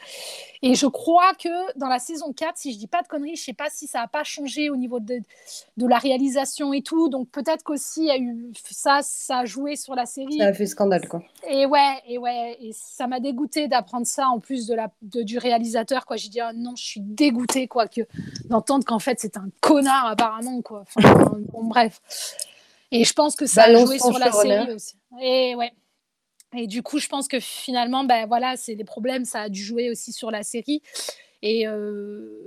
Et 0.63 0.75
je 0.75 0.87
crois 0.87 1.35
que 1.35 1.79
dans 1.79 1.89
la 1.89 1.99
saison 1.99 2.33
4, 2.33 2.57
si 2.57 2.73
je 2.73 2.79
dis 2.79 2.87
pas 2.87 3.03
de 3.03 3.09
conneries, 3.09 3.37
je 3.37 3.43
sais 3.43 3.53
pas 3.53 3.69
si 3.71 3.87
ça 3.87 4.01
a 4.01 4.07
pas 4.07 4.23
changé 4.23 4.71
au 4.71 4.77
niveau 4.77 5.01
de, 5.01 5.21
de 5.77 5.87
la 5.87 5.99
réalisation 5.99 6.73
et 6.73 6.83
tout. 6.83 7.09
Donc 7.09 7.29
peut-être 7.31 7.65
qu'aussi 7.65 8.09
ça, 8.71 9.01
ça 9.03 9.39
a 9.41 9.45
joué 9.45 9.77
sur 9.77 9.95
la 9.95 10.07
série. 10.07 10.39
Ça 10.39 10.47
a 10.47 10.53
fait 10.53 10.67
scandale, 10.67 11.09
quoi. 11.09 11.23
Et 11.49 11.67
ouais, 11.67 12.01
et 12.09 12.17
ouais, 12.17 12.57
et 12.61 12.71
ça 12.73 13.07
m'a 13.09 13.19
dégoûté 13.21 13.67
d'apprendre 13.67 14.07
ça 14.07 14.29
en 14.29 14.39
plus 14.39 14.67
de 14.67 14.75
la, 14.75 14.91
de, 15.03 15.23
du 15.23 15.39
réalisateur, 15.39 16.07
quoi. 16.07 16.17
J'ai 16.17 16.29
dit, 16.29 16.41
ah 16.41 16.53
non, 16.55 16.77
je 16.77 16.85
suis 16.85 17.01
dégoûtée, 17.01 17.67
quoi, 17.67 17.89
que 17.89 18.03
d'entendre 18.47 18.85
qu'en 18.85 19.01
fait 19.01 19.19
c'est 19.21 19.37
un 19.37 19.49
connard 19.61 20.07
apparemment, 20.07 20.63
quoi. 20.63 20.85
bon, 20.97 21.65
bref. 21.65 22.01
Et 22.93 23.05
je 23.05 23.13
pense 23.13 23.35
que 23.35 23.47
ça 23.47 23.65
a 23.65 23.75
joué 23.75 23.99
sur 23.99 24.17
la 24.19 24.31
série 24.31 24.73
aussi. 24.73 24.95
Et 25.21 25.55
ouais. 25.57 25.73
Et 26.57 26.67
du 26.67 26.83
coup, 26.83 26.99
je 26.99 27.09
pense 27.09 27.29
que 27.29 27.41
finalement, 27.41 28.05
ben 28.05 28.27
voilà, 28.27 28.57
c'est 28.57 28.75
des 28.75 28.85
problèmes, 28.85 29.25
ça 29.25 29.43
a 29.43 29.49
dû 29.49 29.63
jouer 29.63 29.91
aussi 29.91 30.13
sur 30.13 30.31
la 30.31 30.43
série. 30.43 30.83
Et, 31.43 31.67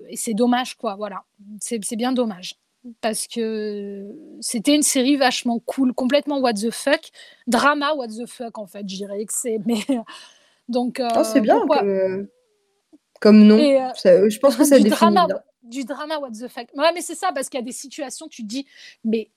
et 0.10 0.16
c'est 0.16 0.34
dommage, 0.34 0.76
quoi. 0.76 0.96
Voilà, 0.96 1.24
c'est 1.60 1.96
bien 1.96 2.14
dommage 2.14 2.56
parce 3.02 3.28
que 3.28 4.08
c'était 4.40 4.76
une 4.76 4.84
série 4.84 5.18
vachement 5.18 5.60
cool, 5.60 5.94
complètement 5.94 6.40
what 6.40 6.54
the 6.54 6.72
fuck, 6.72 7.02
drama 7.48 7.94
what 7.96 8.08
the 8.08 8.26
fuck 8.26 8.58
en 8.58 8.68
fait, 8.68 8.88
je 8.88 8.96
dirais 8.96 9.26
que 9.26 9.34
c'est. 9.34 9.60
Mais 9.66 9.80
donc. 10.70 11.02
oh, 11.02 11.24
c'est 11.24 11.42
bien 11.42 11.60
comme 13.20 13.44
nom. 13.46 13.58
Euh, 13.58 14.30
je 14.30 14.40
pense 14.40 14.56
que 14.56 14.64
ça 14.64 14.80
du 14.80 14.90
drama, 14.90 15.28
du 15.64 15.84
drama 15.84 16.20
what 16.20 16.32
the 16.32 16.48
fuck. 16.48 16.68
Ouais, 16.76 16.92
mais 16.94 17.02
c'est 17.02 17.16
ça 17.16 17.32
parce 17.34 17.50
qu'il 17.50 17.60
y 17.60 17.64
a 17.64 17.66
des 17.66 17.72
situations, 17.72 18.28
tu 18.28 18.44
te 18.44 18.48
dis, 18.48 18.68
mais 19.04 19.32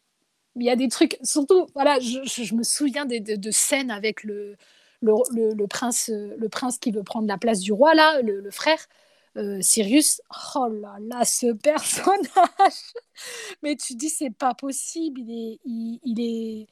il 0.57 0.64
y 0.64 0.70
a 0.70 0.76
des 0.76 0.88
trucs, 0.88 1.18
surtout, 1.22 1.66
voilà, 1.74 1.98
je, 2.01 2.55
me 2.55 2.62
souviens 2.62 3.07
de, 3.07 3.18
de, 3.36 3.51
scènes 3.51 3.90
avec 3.90 4.24
le 4.24 4.57
le, 5.03 5.66
prince, 5.66 6.11
le 6.11 6.48
prince 6.48 6.78
qui 6.78 6.90
veut 6.90 7.03
prendre 7.03 7.26
la 7.26 7.38
place 7.38 7.61
du 7.61 7.72
roi 7.72 7.94
là, 7.94 8.20
le, 8.22 8.51
frère. 8.51 8.78
Euh, 9.36 9.61
Sirius, 9.62 10.20
oh 10.57 10.68
là 10.68 10.96
là, 11.01 11.24
ce 11.24 11.53
personnage! 11.62 12.92
Mais 13.62 13.76
tu 13.76 13.94
dis, 13.94 14.09
c'est 14.09 14.30
pas 14.30 14.55
possible, 14.55 15.20
il 15.20 15.30
est, 15.30 15.61
il, 15.64 16.20
est, 16.20 16.66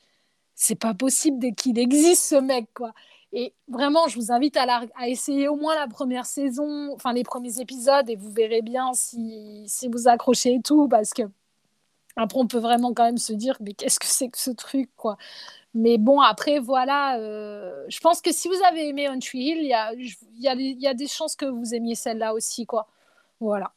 c'est 0.55 0.75
pas 0.75 0.93
possible 0.93 1.55
qu'il 1.55 1.79
existe 1.79 2.25
ce 2.25 2.35
mec, 2.35 2.67
quoi. 2.75 2.93
Et 3.33 3.55
vraiment, 3.69 4.09
je 4.09 4.17
vous 4.17 4.33
invite 4.33 4.57
à, 4.57 4.87
à, 4.97 5.09
essayer 5.09 5.49
au 5.49 5.55
moins 5.55 5.77
la 5.77 5.87
première 5.87 6.27
saison, 6.27 6.93
enfin 6.95 7.13
les 7.13 7.25
premiers 7.25 7.61
épisodes, 7.61 8.09
et 8.11 8.17
vous 8.17 8.33
verrez 8.33 8.63
bien 8.63 8.93
si, 8.95 9.65
si 9.69 9.87
vous 9.89 10.09
accrochez 10.09 10.55
et 10.55 10.63
tout, 10.63 10.89
parce 10.89 11.13
que 11.13 11.23
après, 12.19 12.41
on 12.41 12.49
peut 12.49 12.59
vraiment 12.59 12.93
quand 12.93 13.05
même 13.05 13.19
se 13.19 13.33
dire, 13.33 13.57
mais 13.61 13.75
qu'est-ce 13.75 14.01
que 14.01 14.07
c'est 14.07 14.29
que 14.29 14.39
ce 14.39 14.51
truc, 14.51 14.91
quoi. 14.97 15.17
Mais 15.73 15.99
bon, 15.99 16.21
après, 16.21 16.59
voilà, 16.59 17.17
euh, 17.19 17.85
je 17.89 18.01
pense 18.01 18.21
que 18.21 18.33
si 18.33 18.49
vous 18.49 18.61
avez 18.67 18.89
aimé 18.89 19.09
On 19.09 19.19
Tree 19.21 19.39
Hill, 19.39 19.59
il 19.59 19.69
y 19.69 19.75
a, 19.75 19.93
y, 19.95 20.49
a, 20.49 20.55
y 20.55 20.87
a, 20.87 20.95
des 20.95 21.07
chances 21.07 21.37
que 21.37 21.45
vous 21.45 21.75
aimiez 21.75 21.95
celle-là 21.95 22.35
aussi, 22.35 22.67
quoi. 22.67 22.89
Voilà. 23.39 23.73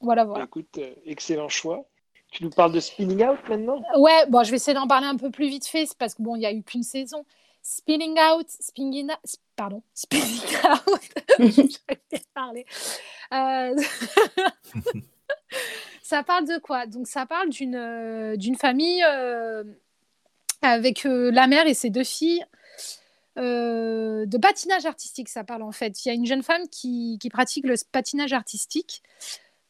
Voilà, 0.00 0.24
voilà. 0.24 0.44
Écoute, 0.44 0.78
euh, 0.78 0.94
excellent 1.06 1.48
choix. 1.48 1.84
Tu 2.30 2.44
nous 2.44 2.50
parles 2.50 2.72
de 2.72 2.80
Spinning 2.80 3.24
Out 3.24 3.38
maintenant? 3.48 3.82
Ouais, 3.96 4.26
bon, 4.28 4.44
je 4.44 4.50
vais 4.50 4.56
essayer 4.56 4.74
d'en 4.74 4.86
parler 4.86 5.06
un 5.06 5.16
peu 5.16 5.30
plus 5.30 5.48
vite 5.48 5.66
fait, 5.66 5.88
parce 5.98 6.14
que 6.14 6.22
bon, 6.22 6.36
il 6.36 6.40
n'y 6.40 6.46
a 6.46 6.52
eu 6.52 6.62
qu'une 6.62 6.84
saison. 6.84 7.24
Spinning 7.62 8.16
Out, 8.32 8.46
Spinning 8.60 9.10
Out, 9.10 9.36
pardon, 9.56 9.82
Spinning 9.92 10.40
Out, 10.70 11.00
je 11.40 11.78
vais 11.88 12.22
parler. 12.32 12.64
Euh... 13.32 13.74
ça 16.06 16.22
parle 16.22 16.46
de 16.46 16.58
quoi? 16.58 16.86
Donc, 16.86 17.08
ça 17.08 17.26
parle 17.26 17.48
d'une 17.48 17.74
euh, 17.74 18.36
d'une 18.36 18.54
famille 18.54 19.02
euh, 19.04 19.64
avec 20.62 21.04
euh, 21.04 21.32
la 21.32 21.48
mère 21.48 21.66
et 21.66 21.74
ses 21.74 21.90
deux 21.90 22.04
filles. 22.04 22.44
de 23.36 24.38
patinage 24.38 24.86
artistique, 24.86 25.28
ça 25.28 25.42
parle 25.42 25.62
en 25.62 25.72
fait. 25.72 26.04
Il 26.04 26.08
y 26.08 26.10
a 26.12 26.14
une 26.14 26.24
jeune 26.24 26.44
femme 26.44 26.62
qui, 26.70 27.18
qui 27.20 27.28
pratique 27.28 27.66
le 27.66 27.74
patinage 27.90 28.32
artistique 28.32 29.02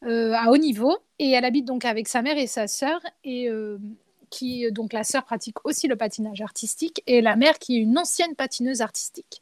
à 0.03 0.51
haut 0.51 0.57
niveau 0.57 0.95
et 1.17 1.31
elle 1.31 1.43
habite 1.43 1.65
donc 1.65 1.83
avec 1.83 2.07
sa 2.07 2.21
mère 2.21 2.37
et 2.37 2.47
sa 2.47 2.67
sœur 2.67 3.01
et 3.23 3.49
qui 4.29 4.71
donc 4.71 4.93
la 4.93 5.03
sœur 5.03 5.25
pratique 5.25 5.65
aussi 5.65 5.87
le 5.87 5.95
patinage 5.95 6.41
artistique 6.41 7.01
et 7.07 7.19
la 7.21 7.35
mère 7.35 7.57
qui 7.59 7.77
est 7.77 7.81
une 7.81 7.97
ancienne 7.97 8.35
patineuse 8.35 8.81
artistique. 8.81 9.41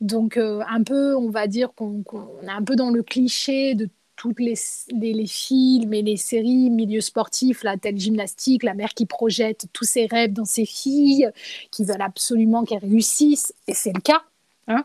Donc 0.00 0.38
un 0.38 0.82
peu, 0.82 1.14
on 1.16 1.28
va 1.28 1.46
dire 1.46 1.74
qu'on 1.74 2.02
est 2.42 2.48
un 2.48 2.64
peu 2.64 2.76
dans 2.76 2.90
le 2.90 3.02
cliché 3.02 3.74
de 3.74 3.90
toutes 4.20 4.38
les, 4.38 4.54
les, 4.90 5.26
films 5.26 5.94
et 5.94 6.02
les 6.02 6.18
séries 6.18 6.68
milieu 6.68 7.00
sportif, 7.00 7.62
la 7.62 7.78
telle 7.78 7.96
gymnastique, 7.96 8.64
la 8.64 8.74
mère 8.74 8.92
qui 8.92 9.06
projette 9.06 9.64
tous 9.72 9.86
ses 9.86 10.04
rêves 10.04 10.34
dans 10.34 10.44
ses 10.44 10.66
filles, 10.66 11.30
qui 11.70 11.84
veulent 11.84 12.02
absolument 12.02 12.64
qu'elles 12.64 12.84
réussissent, 12.84 13.54
et 13.66 13.72
c'est 13.72 13.94
le 13.94 14.02
cas. 14.02 14.22
Hein. 14.68 14.84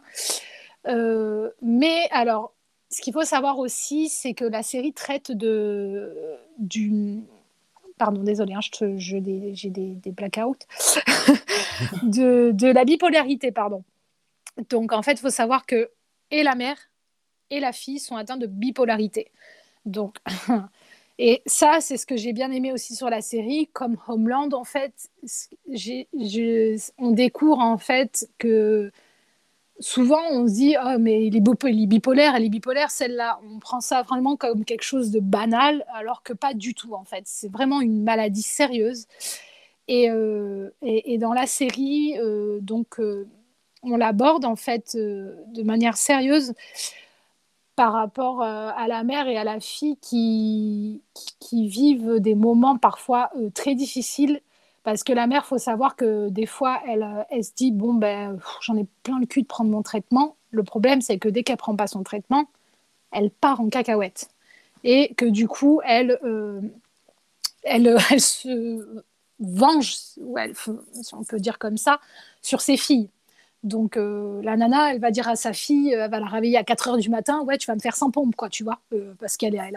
Euh, 0.87 1.49
mais 1.61 2.07
alors, 2.11 2.53
ce 2.89 3.01
qu'il 3.01 3.11
faut 3.11 3.25
savoir 3.25 3.59
aussi, 3.59 4.07
c'est 4.07 4.33
que 4.33 4.45
la 4.45 4.63
série 4.63 4.93
traite 4.93 5.33
de, 5.33 6.13
du, 6.57 7.19
pardon, 7.97 8.23
désolé, 8.23 8.53
hein, 8.53 8.61
j'ai 8.95 9.19
des, 9.19 9.51
des, 9.51 9.95
des 9.95 10.11
blackouts, 10.11 10.55
de, 12.03 12.51
de, 12.53 12.67
la 12.67 12.85
bipolarité, 12.85 13.51
pardon. 13.51 13.83
Donc 14.69 14.93
en 14.93 15.01
fait, 15.01 15.13
il 15.13 15.19
faut 15.19 15.29
savoir 15.29 15.65
que 15.65 15.89
et 16.31 16.41
la 16.41 16.55
mère 16.55 16.77
et 17.49 17.59
la 17.59 17.71
fille 17.71 17.99
sont 17.99 18.15
atteints 18.15 18.37
de 18.37 18.47
bipolarité. 18.47 19.31
Donc, 19.85 20.17
et 21.19 21.41
ça, 21.45 21.79
c'est 21.81 21.97
ce 21.97 22.05
que 22.05 22.17
j'ai 22.17 22.33
bien 22.33 22.51
aimé 22.51 22.71
aussi 22.71 22.95
sur 22.95 23.09
la 23.09 23.21
série, 23.21 23.67
comme 23.73 23.97
Homeland, 24.07 24.49
en 24.53 24.63
fait, 24.63 25.09
on 26.97 27.11
découvre 27.11 27.59
en 27.59 27.77
fait 27.77 28.29
que 28.37 28.91
souvent 29.79 30.21
on 30.31 30.47
se 30.47 30.53
dit 30.53 30.75
oh 30.81 30.97
mais 30.99 31.25
il 31.25 31.35
est 31.35 31.87
bipolaire, 31.87 32.35
elle 32.35 32.45
est 32.45 32.49
bipolaire, 32.49 32.91
celle-là, 32.91 33.39
on 33.43 33.59
prend 33.59 33.81
ça 33.81 34.03
vraiment 34.03 34.35
comme 34.37 34.65
quelque 34.65 34.83
chose 34.83 35.11
de 35.11 35.19
banal, 35.19 35.85
alors 35.93 36.23
que 36.23 36.33
pas 36.33 36.53
du 36.53 36.73
tout 36.73 36.93
en 36.93 37.03
fait. 37.03 37.23
C'est 37.25 37.51
vraiment 37.51 37.81
une 37.81 38.03
maladie 38.03 38.41
sérieuse. 38.41 39.05
Et, 39.87 40.09
euh, 40.09 40.71
et, 40.81 41.19
dans 41.19 41.33
la 41.33 41.45
série, 41.45 42.15
euh, 42.17 42.59
donc 42.59 42.99
euh, 42.99 43.27
on 43.83 43.97
l'aborde 43.97 44.43
en 44.43 44.55
fait 44.55 44.95
de 44.95 45.63
manière 45.63 45.95
sérieuse 45.95 46.53
par 47.75 47.93
rapport 47.93 48.41
euh, 48.41 48.71
à 48.75 48.87
la 48.87 49.03
mère 49.03 49.27
et 49.27 49.37
à 49.37 49.43
la 49.43 49.59
fille 49.59 49.97
qui, 50.01 51.01
qui, 51.39 51.67
vivent 51.67 52.19
des 52.19 52.35
moments 52.35 52.77
parfois 52.77 53.29
euh, 53.37 53.49
très 53.49 53.75
difficiles. 53.75 54.41
Parce 54.83 55.03
que 55.03 55.13
la 55.13 55.27
mère, 55.27 55.45
faut 55.45 55.57
savoir 55.57 55.95
que 55.95 56.29
des 56.29 56.45
fois, 56.45 56.79
elle, 56.87 57.03
euh, 57.03 57.23
elle 57.29 57.43
se 57.43 57.51
dit 57.53 57.71
Bon, 57.71 57.93
ben, 57.93 58.39
j'en 58.61 58.77
ai 58.77 58.85
plein 59.03 59.19
le 59.19 59.25
cul 59.25 59.41
de 59.41 59.47
prendre 59.47 59.69
mon 59.71 59.81
traitement. 59.81 60.37
Le 60.51 60.63
problème, 60.63 61.01
c'est 61.01 61.19
que 61.19 61.29
dès 61.29 61.43
qu'elle 61.43 61.57
prend 61.57 61.75
pas 61.75 61.87
son 61.87 62.03
traitement, 62.03 62.47
elle 63.11 63.31
part 63.31 63.61
en 63.61 63.69
cacahuète. 63.69 64.29
Et 64.83 65.13
que 65.15 65.25
du 65.25 65.47
coup, 65.47 65.81
elle, 65.85 66.19
elle, 67.63 67.97
elle, 68.11 68.21
se 68.21 69.03
venge, 69.39 69.95
si 69.95 71.15
on 71.15 71.23
peut 71.23 71.39
dire 71.39 71.59
comme 71.59 71.77
ça, 71.77 71.99
sur 72.41 72.61
ses 72.61 72.77
filles. 72.77 73.09
Donc 73.65 73.97
euh, 73.97 74.41
la 74.43 74.55
nana, 74.57 74.93
elle 74.93 74.99
va 75.01 75.09
dire 75.09 75.27
à 75.27 75.35
sa 75.35 75.51
fille, 75.51 75.91
elle 75.91 76.11
va 76.11 76.19
la 76.19 76.27
réveiller 76.27 76.57
à 76.57 76.63
4 76.63 76.89
heures 76.89 76.97
du 76.97 77.09
matin, 77.09 77.41
ouais, 77.47 77.57
tu 77.57 77.65
vas 77.65 77.73
me 77.73 77.79
faire 77.79 77.95
sans 77.95 78.11
pompe, 78.11 78.35
quoi, 78.35 78.47
tu 78.47 78.63
vois, 78.63 78.79
euh, 78.93 79.13
parce 79.19 79.37
qu'elle 79.37 79.55
est, 79.55 79.57
elle, 79.57 79.75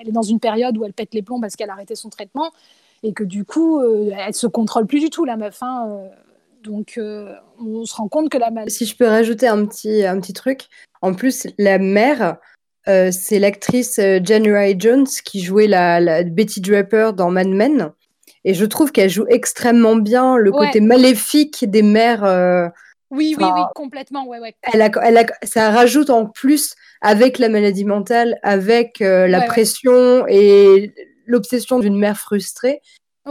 elle, 0.00 0.08
est 0.08 0.12
dans 0.12 0.22
une 0.22 0.40
période 0.40 0.78
où 0.78 0.86
elle 0.86 0.94
pète 0.94 1.12
les 1.12 1.20
plombs 1.20 1.38
parce 1.38 1.54
qu'elle 1.54 1.68
a 1.68 1.74
arrêté 1.74 1.96
son 1.96 2.08
traitement 2.08 2.50
et 3.02 3.12
que 3.12 3.22
du 3.22 3.44
coup, 3.44 3.78
euh, 3.78 4.10
elle 4.18 4.32
se 4.32 4.46
contrôle 4.46 4.86
plus 4.86 5.00
du 5.00 5.10
tout, 5.10 5.26
la 5.26 5.36
meuf. 5.36 5.62
Hein, 5.62 6.00
donc 6.62 6.98
on 6.98 7.84
se 7.84 7.94
rend 7.94 8.08
compte 8.08 8.30
que 8.30 8.38
la 8.38 8.50
Si 8.68 8.86
je 8.86 8.96
peux 8.96 9.06
rajouter 9.06 9.48
un 9.48 9.66
petit, 9.66 10.02
un 10.06 10.18
petit 10.18 10.32
truc, 10.32 10.62
en 11.02 11.12
plus, 11.12 11.46
la 11.58 11.76
mère, 11.78 12.38
c'est 12.86 13.38
l'actrice 13.38 14.00
January 14.22 14.76
Jones 14.78 15.06
qui 15.26 15.42
jouait 15.42 15.66
la, 15.66 16.22
Betty 16.22 16.62
Draper 16.62 17.12
dans 17.12 17.30
Mad 17.30 17.48
Men. 17.48 17.92
Et 18.46 18.54
je 18.54 18.64
trouve 18.64 18.92
qu'elle 18.92 19.10
joue 19.10 19.26
extrêmement 19.28 19.96
bien 19.96 20.38
le 20.38 20.52
côté 20.52 20.80
maléfique 20.80 21.68
des 21.68 21.82
mères 21.82 22.72
oui, 23.10 23.34
oui, 23.38 23.44
oui, 23.54 23.60
complètement. 23.74 24.26
Ouais, 24.26 24.40
ouais. 24.40 24.54
Elle 24.72 24.82
a, 24.82 24.90
elle 25.02 25.18
a, 25.18 25.26
ça 25.42 25.70
rajoute 25.70 26.10
en 26.10 26.26
plus 26.26 26.74
avec 27.00 27.38
la 27.38 27.48
maladie 27.48 27.84
mentale, 27.84 28.38
avec 28.42 29.00
euh, 29.00 29.26
la 29.26 29.42
pression 29.42 30.26
et 30.26 30.92
l'obsession 31.26 31.78
d'une 31.78 31.98
mère 31.98 32.18
frustrée. 32.18 32.80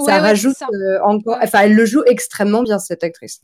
ça 0.06 0.20
rajoute 0.20 0.56
euh, 0.62 1.00
encore. 1.04 1.38
Enfin, 1.42 1.62
elle 1.62 1.76
le 1.76 1.86
joue 1.86 2.04
extrêmement 2.06 2.64
bien, 2.64 2.80
cette 2.80 3.04
actrice. 3.04 3.42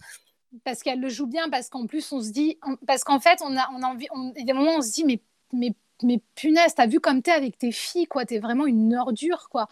Parce 0.63 0.81
qu'elle 0.81 0.99
le 0.99 1.09
joue 1.09 1.27
bien, 1.27 1.49
parce 1.49 1.69
qu'en 1.69 1.85
plus, 1.85 2.11
on 2.11 2.21
se 2.21 2.31
dit. 2.31 2.59
Parce 2.87 3.03
qu'en 3.03 3.19
fait, 3.19 3.39
on 3.41 3.57
a, 3.57 3.67
on 3.75 3.83
a 3.83 3.87
envie. 3.87 4.07
il 4.35 4.39
y 4.39 4.43
a 4.43 4.45
des 4.45 4.53
moments 4.53 4.75
où 4.75 4.79
on 4.79 4.81
se 4.81 4.91
dit, 4.91 5.05
mais, 5.05 5.21
mais, 5.51 5.73
mais 6.03 6.21
punaise, 6.35 6.73
t'as 6.75 6.87
vu 6.87 6.99
comme 6.99 7.21
t'es 7.21 7.31
avec 7.31 7.57
tes 7.57 7.71
filles, 7.71 8.07
quoi. 8.07 8.25
T'es 8.25 8.39
vraiment 8.39 8.65
une 8.65 8.95
ordure, 8.95 9.49
quoi. 9.49 9.67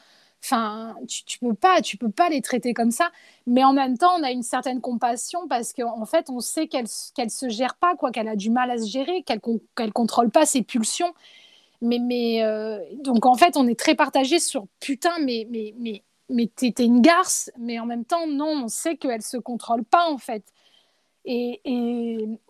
Enfin, 0.48 0.96
tu, 1.10 1.26
tu 1.26 1.40
peux 1.40 1.54
pas, 1.54 1.82
tu 1.82 1.98
peux 1.98 2.10
pas 2.10 2.30
les 2.30 2.42
traiter 2.42 2.74
comme 2.74 2.92
ça. 2.92 3.12
Mais 3.48 3.66
en 3.66 3.74
même 3.74 3.98
temps, 3.98 4.14
on 4.18 4.24
a 4.24 4.32
une 4.32 4.44
certaine 4.44 4.80
compassion 4.80 5.46
parce 5.50 5.74
qu'en 5.74 6.06
fait, 6.06 6.30
on 6.30 6.40
sait 6.40 6.68
qu'elle 6.68 6.88
qu'elle 7.16 7.30
se 7.30 7.50
gère 7.50 7.76
pas, 7.76 7.96
quoi, 7.98 8.12
qu'elle 8.12 8.30
a 8.30 8.38
du 8.38 8.50
mal 8.50 8.72
à 8.72 8.78
se 8.78 8.88
gérer, 8.88 9.24
qu'elle 9.24 9.42
qu'elle 9.76 9.92
contrôle 9.92 10.32
pas 10.32 10.46
ses 10.46 10.62
pulsions. 10.62 11.14
Mais 11.82 12.00
mais 12.00 12.44
euh, 12.44 12.80
donc 13.04 13.26
en 13.26 13.36
fait, 13.36 13.58
on 13.58 13.68
est 13.68 13.80
très 13.80 13.96
partagé 13.96 14.40
sur 14.40 14.68
putain, 14.80 15.20
mais 15.20 15.48
mais 15.52 15.74
mais 15.80 16.04
mais 16.30 16.48
t'es 16.56 16.74
une 16.86 17.02
garce. 17.02 17.52
Mais 17.60 17.80
en 17.80 17.86
même 17.86 18.06
temps, 18.06 18.28
non, 18.28 18.64
on 18.66 18.68
sait 18.70 18.96
qu'elle 18.98 19.22
se 19.24 19.38
contrôle 19.38 19.84
pas 19.84 20.10
en 20.10 20.18
fait. 20.18 20.44
Et, 21.26 21.62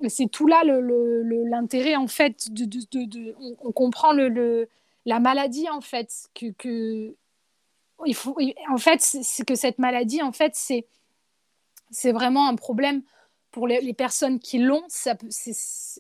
c'est 0.08 0.30
tout 0.30 0.48
là 0.48 0.62
l'intérêt 0.64 1.96
en 1.96 2.08
fait 2.08 2.52
de, 2.54 2.66
de, 2.66 3.06
de, 3.06 3.36
on, 3.64 3.72
comprend 3.72 4.14
le, 4.14 4.70
la 5.06 5.20
maladie 5.20 5.68
en 5.70 5.82
fait 5.82 6.30
que, 6.36 6.52
que 6.52 7.16
il 8.06 8.16
faut, 8.16 8.38
en 8.70 8.78
fait, 8.78 9.02
c'est 9.02 9.46
que 9.46 9.56
cette 9.56 9.80
maladie, 9.80 10.22
en 10.22 10.32
fait, 10.32 10.52
c'est, 10.56 10.86
c'est 11.90 12.12
vraiment 12.12 12.48
un 12.48 12.56
problème 12.56 13.02
pour 13.52 13.68
les, 13.68 13.94
personnes 13.94 14.40
qui 14.40 14.60
l'ont. 14.60 14.84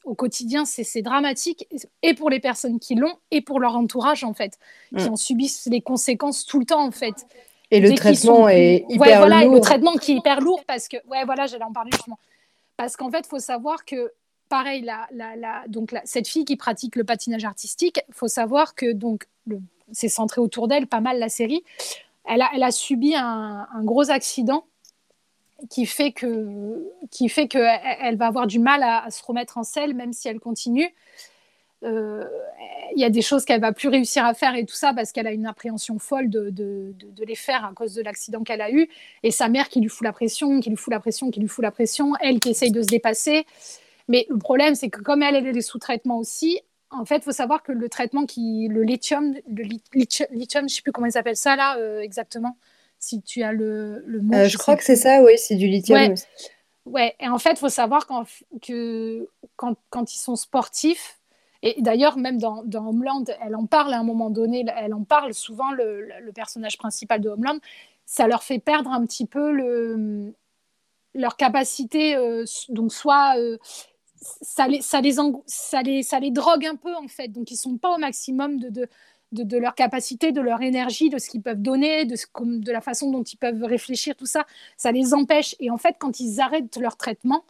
au 0.04 0.14
quotidien, 0.14 0.66
c'est, 0.66 1.02
dramatique, 1.02 1.68
et 2.04 2.14
pour 2.14 2.30
les 2.30 2.39
personnes 2.39 2.80
qui 2.80 2.95
l'ont, 2.95 3.16
et 3.32 3.41
pour 3.41 3.60
leur 3.60 3.76
entourage, 3.76 4.24
en 4.24 4.34
fait, 4.34 4.60
qui 4.95 5.06
mm. 5.06 5.14
en 5.14 5.16
subissent 5.16 5.68
les 5.72 5.82
conséquences 5.82 6.45
tout 6.45 6.60
le 6.60 6.66
temps, 6.66 6.86
en 6.86 6.91
fait. 6.91 7.26
Et 7.72 7.80
le 7.80 7.93
traitement 7.95 8.48
est 8.48 8.86
hyper 8.89 9.20
voilà, 9.20 9.43
lourd. 9.43 9.56
le 9.56 9.60
traitement 9.62 9.95
qui 9.95 10.14
est 10.14 10.16
hyper 10.16 10.39
lourd 10.39 10.64
parce 10.66 10.88
que, 10.88 10.98
ouais, 11.08 11.26
voilà, 11.26 11.48
j'allais 11.48 11.66
en 11.66 11.74
parler 11.74 11.91
justement. 11.91 12.18
parce 12.78 12.95
qu'en 12.95 13.10
fait, 13.12 13.26
il 13.26 13.28
faut 13.28 13.39
savoir 13.39 13.84
que 13.84 14.14
pareil, 14.48 14.82
la, 14.82 15.08
la, 15.12 15.64
donc 15.68 15.93
cette 16.06 16.28
fille 16.28 16.45
qui 16.45 16.56
pratique 16.56 16.95
le 16.95 17.04
patinage 17.04 17.43
artistique, 17.43 18.00
il 18.08 18.14
faut 18.14 18.30
savoir 18.30 18.74
que 18.74 18.93
donc 18.93 19.26
c'est 19.92 20.10
centré 20.10 20.42
autour 20.42 20.68
d'elle 20.68 20.88
pas 20.88 21.02
mal 21.02 21.20
la 21.20 21.30
série. 21.30 21.64
Elle 22.26 22.42
a, 22.42 22.72
subi 22.72 23.16
un, 23.16 23.68
gros 23.84 24.10
accident 24.10 24.66
qui 25.70 25.86
fait 25.86 26.12
que 26.12 26.92
qui 27.10 27.30
fait 27.30 27.48
que 27.48 27.58
elle 28.02 28.18
va 28.18 28.28
avoir 28.28 28.48
du 28.48 28.60
mal 28.60 28.84
à, 28.84 29.10
se 29.10 29.24
remettre 29.24 29.58
en 29.58 29.64
selle 29.64 29.94
même 29.94 30.14
si 30.14 30.28
elle 30.28 30.40
continue. 30.40 30.94
Euh, 31.84 32.26
il 32.96 33.02
y 33.02 33.06
a 33.06 33.10
des 33.10 33.22
choses 33.22 33.46
qu'elle 33.46 33.62
va 33.62 33.72
plus 33.72 33.88
réussir 33.88 34.26
à 34.26 34.34
faire 34.34 34.56
et 34.56 34.66
tout 34.66 34.76
ça 34.76 34.94
parce 34.94 35.12
qu'elle 35.12 35.28
a 35.28 35.32
une 35.32 35.46
appréhension 35.46 36.00
folle 36.00 36.30
de, 36.30 36.50
de, 36.50 36.94
de, 36.98 37.24
les 37.24 37.36
faire 37.36 37.64
à 37.66 37.74
cause 37.74 37.94
de 37.94 38.02
l'accident 38.02 38.44
qu'elle 38.44 38.62
a 38.62 38.72
eu 38.72 38.90
et 39.22 39.30
sa 39.30 39.48
mère 39.48 39.70
qui 39.70 39.80
lui 39.80 39.88
fout 39.88 40.04
la 40.04 40.12
pression, 40.12 40.60
qui 40.60 40.70
lui 40.72 40.76
fout 40.76 40.92
la 40.92 41.00
pression, 41.00 41.30
qui 41.30 41.40
lui 41.40 41.48
fout 41.48 41.62
la 41.62 41.70
pression, 41.70 42.14
elle 42.20 42.40
qui 42.40 42.50
essaye 42.50 42.72
de 42.72 42.82
se 42.82 42.88
dépasser. 42.88 43.46
Mais 44.08 44.26
le 44.30 44.38
problème, 44.38 44.74
c'est 44.74 44.90
que 44.90 45.02
comme 45.02 45.22
elle, 45.22 45.36
elle 45.36 45.56
est 45.56 45.62
sous 45.62 45.80
traitement 45.80 46.18
aussi, 46.18 46.60
en 46.90 47.06
fait, 47.06 47.18
il 47.18 47.24
faut 47.24 47.32
savoir 47.32 47.64
que 47.64 47.72
le 47.72 47.90
traitement 47.90 48.26
qui, 48.26 48.68
le 48.70 48.84
lithium, 48.84 49.36
le 49.52 49.64
lithium, 49.64 50.28
je 50.32 50.60
ne 50.60 50.68
sais 50.68 50.82
plus 50.82 50.92
comment 50.92 51.08
ils 51.08 51.18
appellent 51.18 51.36
ça 51.36 51.56
là 51.56 51.78
euh, 51.78 52.00
exactement, 52.02 52.58
si 53.00 53.22
tu 53.22 53.44
as 53.44 53.52
le, 53.52 54.04
le 54.06 54.22
mot. 54.22 54.34
Euh, 54.34 54.48
je, 54.48 54.58
crois 54.58 54.76
que 54.76 54.84
c'est 54.84 54.96
ça, 54.96 55.22
oui, 55.24 55.34
c'est 55.38 55.56
du 55.56 55.68
lithium. 55.68 56.00
Ouais. 56.00 56.16
ouais. 56.86 57.16
et 57.20 57.28
en 57.28 57.40
fait, 57.40 57.52
il 57.52 57.58
faut 57.58 57.70
savoir 57.70 58.08
que 58.62 59.28
quand, 59.56 59.76
quand, 59.90 60.14
ils 60.14 60.20
sont 60.20 60.36
sportifs, 60.36 61.20
et 61.62 61.82
d'ailleurs, 61.82 62.18
même 62.18 62.38
dans, 62.38 62.64
dans, 62.64 62.88
Homeland, 62.88 63.26
elle 63.46 63.56
en 63.56 63.66
parle 63.66 63.94
à 63.94 64.00
un 64.00 64.04
moment 64.04 64.30
donné, 64.30 64.66
elle 64.78 64.94
en 64.94 65.04
parle 65.04 65.34
souvent, 65.34 65.72
le, 65.72 66.08
le, 66.22 66.32
personnage 66.32 66.78
principal 66.78 67.20
de 67.20 67.30
Homeland, 67.30 67.58
ça 68.06 68.28
leur 68.28 68.44
fait 68.44 68.60
perdre 68.60 68.92
un 68.92 69.06
petit 69.06 69.26
peu 69.26 69.52
le, 69.52 70.34
leur 71.14 71.36
capacité, 71.36 72.16
euh, 72.16 72.46
donc 72.70 72.94
soit 72.94 73.36
ça 74.20 74.68
les, 74.68 74.82
ça, 74.82 75.01
les 75.01 75.15
ça, 75.45 75.82
les, 75.82 76.03
ça 76.03 76.20
les 76.20 76.32
drogue 76.32 76.65
un 76.65 76.76
peu 76.76 76.93
en 76.95 77.07
fait. 77.07 77.30
Donc 77.30 77.51
ils 77.51 77.57
sont 77.57 77.78
pas 77.78 77.95
au 77.95 77.97
maximum 77.97 78.59
de, 78.59 78.70
de, 78.70 79.43
de, 79.43 79.57
leur 79.57 79.76
capacité, 79.76 80.32
de 80.32 80.41
leur 80.41 80.61
énergie, 80.61 81.09
de 81.09 81.18
ce 81.18 81.30
qu'ils 81.30 81.41
peuvent 81.41 81.61
donner, 81.61 82.05
de, 82.05 82.15
de 82.59 82.72
la 82.72 82.82
façon 82.82 83.11
dont 83.11 83.24
ils 83.24 83.38
peuvent 83.38 83.63
réfléchir, 83.63 84.15
tout 84.15 84.26
ça. 84.26 84.45
Ça 84.78 84.91
les 84.91 85.13
empêche. 85.13 85.55
Et 85.59 85.70
en 85.70 85.78
fait, 85.78 85.95
quand 85.99 86.20
ils 86.20 86.39
arrêtent 86.41 86.78
leur 86.78 86.97
traitement, 86.97 87.43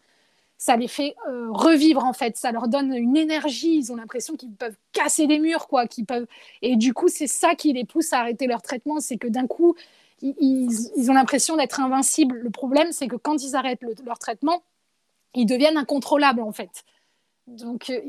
ça 0.58 0.76
les 0.76 0.88
fait 0.88 1.16
euh, 1.30 1.48
revivre 1.52 2.04
en 2.04 2.14
fait. 2.14 2.38
Ça 2.38 2.52
leur 2.52 2.68
donne 2.68 2.94
une 2.94 3.18
énergie. 3.18 3.78
Ils 3.78 3.92
ont 3.92 3.96
l'impression 3.96 4.36
qu'ils 4.36 4.54
peuvent 4.54 4.78
casser 4.92 5.28
des 5.28 5.40
murs, 5.40 5.68
quoi. 5.68 5.88
Qu'ils 5.88 6.06
peuvent. 6.06 6.28
Et 6.62 6.76
du 6.76 6.94
coup, 6.94 7.08
c'est 7.08 7.28
ça 7.28 7.56
qui 7.56 7.74
les 7.74 7.86
pousse 7.86 8.12
à 8.14 8.20
arrêter 8.20 8.48
leur 8.48 8.62
traitement. 8.62 9.00
C'est 9.00 9.18
que 9.18 9.28
d'un 9.28 9.48
coup, 9.48 9.76
ils, 10.22 10.36
ils, 10.98 11.12
ont 11.12 11.14
l'impression 11.14 11.58
d'être 11.58 11.80
invincibles. 11.80 12.38
Le 12.38 12.50
problème, 12.50 12.92
c'est 12.92 13.08
que 13.08 13.16
quand 13.16 13.44
ils 13.44 13.56
arrêtent 13.56 13.84
leur 14.06 14.20
traitement, 14.20 14.64
ils 15.36 15.46
deviennent 15.46 15.78
incontrôlables 15.78 16.42
en 16.42 16.52
fait. 16.52 16.84
Donc 17.48 17.90
euh, 17.90 18.02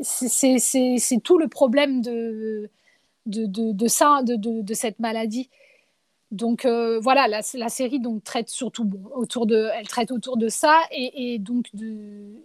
c'est 0.00 1.20
tout 1.22 1.38
le 1.38 1.48
problème 1.48 2.00
de, 2.00 2.70
de, 3.26 3.88
ça, 3.88 4.22
de, 4.22 4.74
cette 4.74 5.00
maladie. 5.00 5.50
Donc 6.30 6.64
euh, 6.64 7.00
voilà, 7.00 7.26
la, 7.28 7.68
série 7.68 7.98
donc 7.98 8.22
traite 8.24 8.48
surtout 8.48 8.88
autour 9.12 9.46
de, 9.46 9.68
elle 9.74 9.88
traite 9.88 10.10
autour 10.12 10.36
de 10.36 10.48
ça 10.48 10.80
et, 10.92 11.38
donc 11.40 11.66
de, 11.74 12.40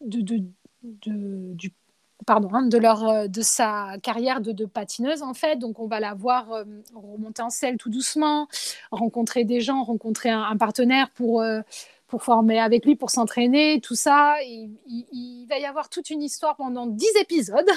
du 0.00 1.72
pardon, 2.26 2.48
hein, 2.54 2.66
de, 2.66 2.78
leur, 2.78 3.06
euh, 3.06 3.26
de 3.26 3.42
sa 3.42 3.96
carrière 4.02 4.40
de, 4.40 4.52
de, 4.52 4.64
patineuse 4.64 5.22
en 5.22 5.34
fait. 5.34 5.56
Donc 5.56 5.78
on 5.80 5.86
va 5.86 6.00
la 6.00 6.14
voir 6.14 6.64
remonter 6.94 7.42
en 7.42 7.50
selle 7.50 7.76
tout 7.76 7.90
doucement, 7.90 8.48
rencontrer 8.90 9.44
des 9.44 9.60
gens, 9.60 9.82
rencontrer 9.84 10.30
un, 10.30 10.56
partenaire 10.56 11.10
pour, 11.10 11.44
pour 12.14 12.22
former 12.22 12.60
avec 12.60 12.86
lui, 12.86 12.94
pour 12.94 13.10
s'entraîner, 13.10 13.80
tout 13.80 13.96
ça. 13.96 14.36
Il, 14.44 15.46
va 15.50 15.58
y 15.58 15.64
avoir 15.64 15.88
toute 15.88 16.10
une 16.10 16.22
histoire 16.22 16.54
pendant 16.54 16.86
dix 16.86 17.10
épisodes 17.20 17.68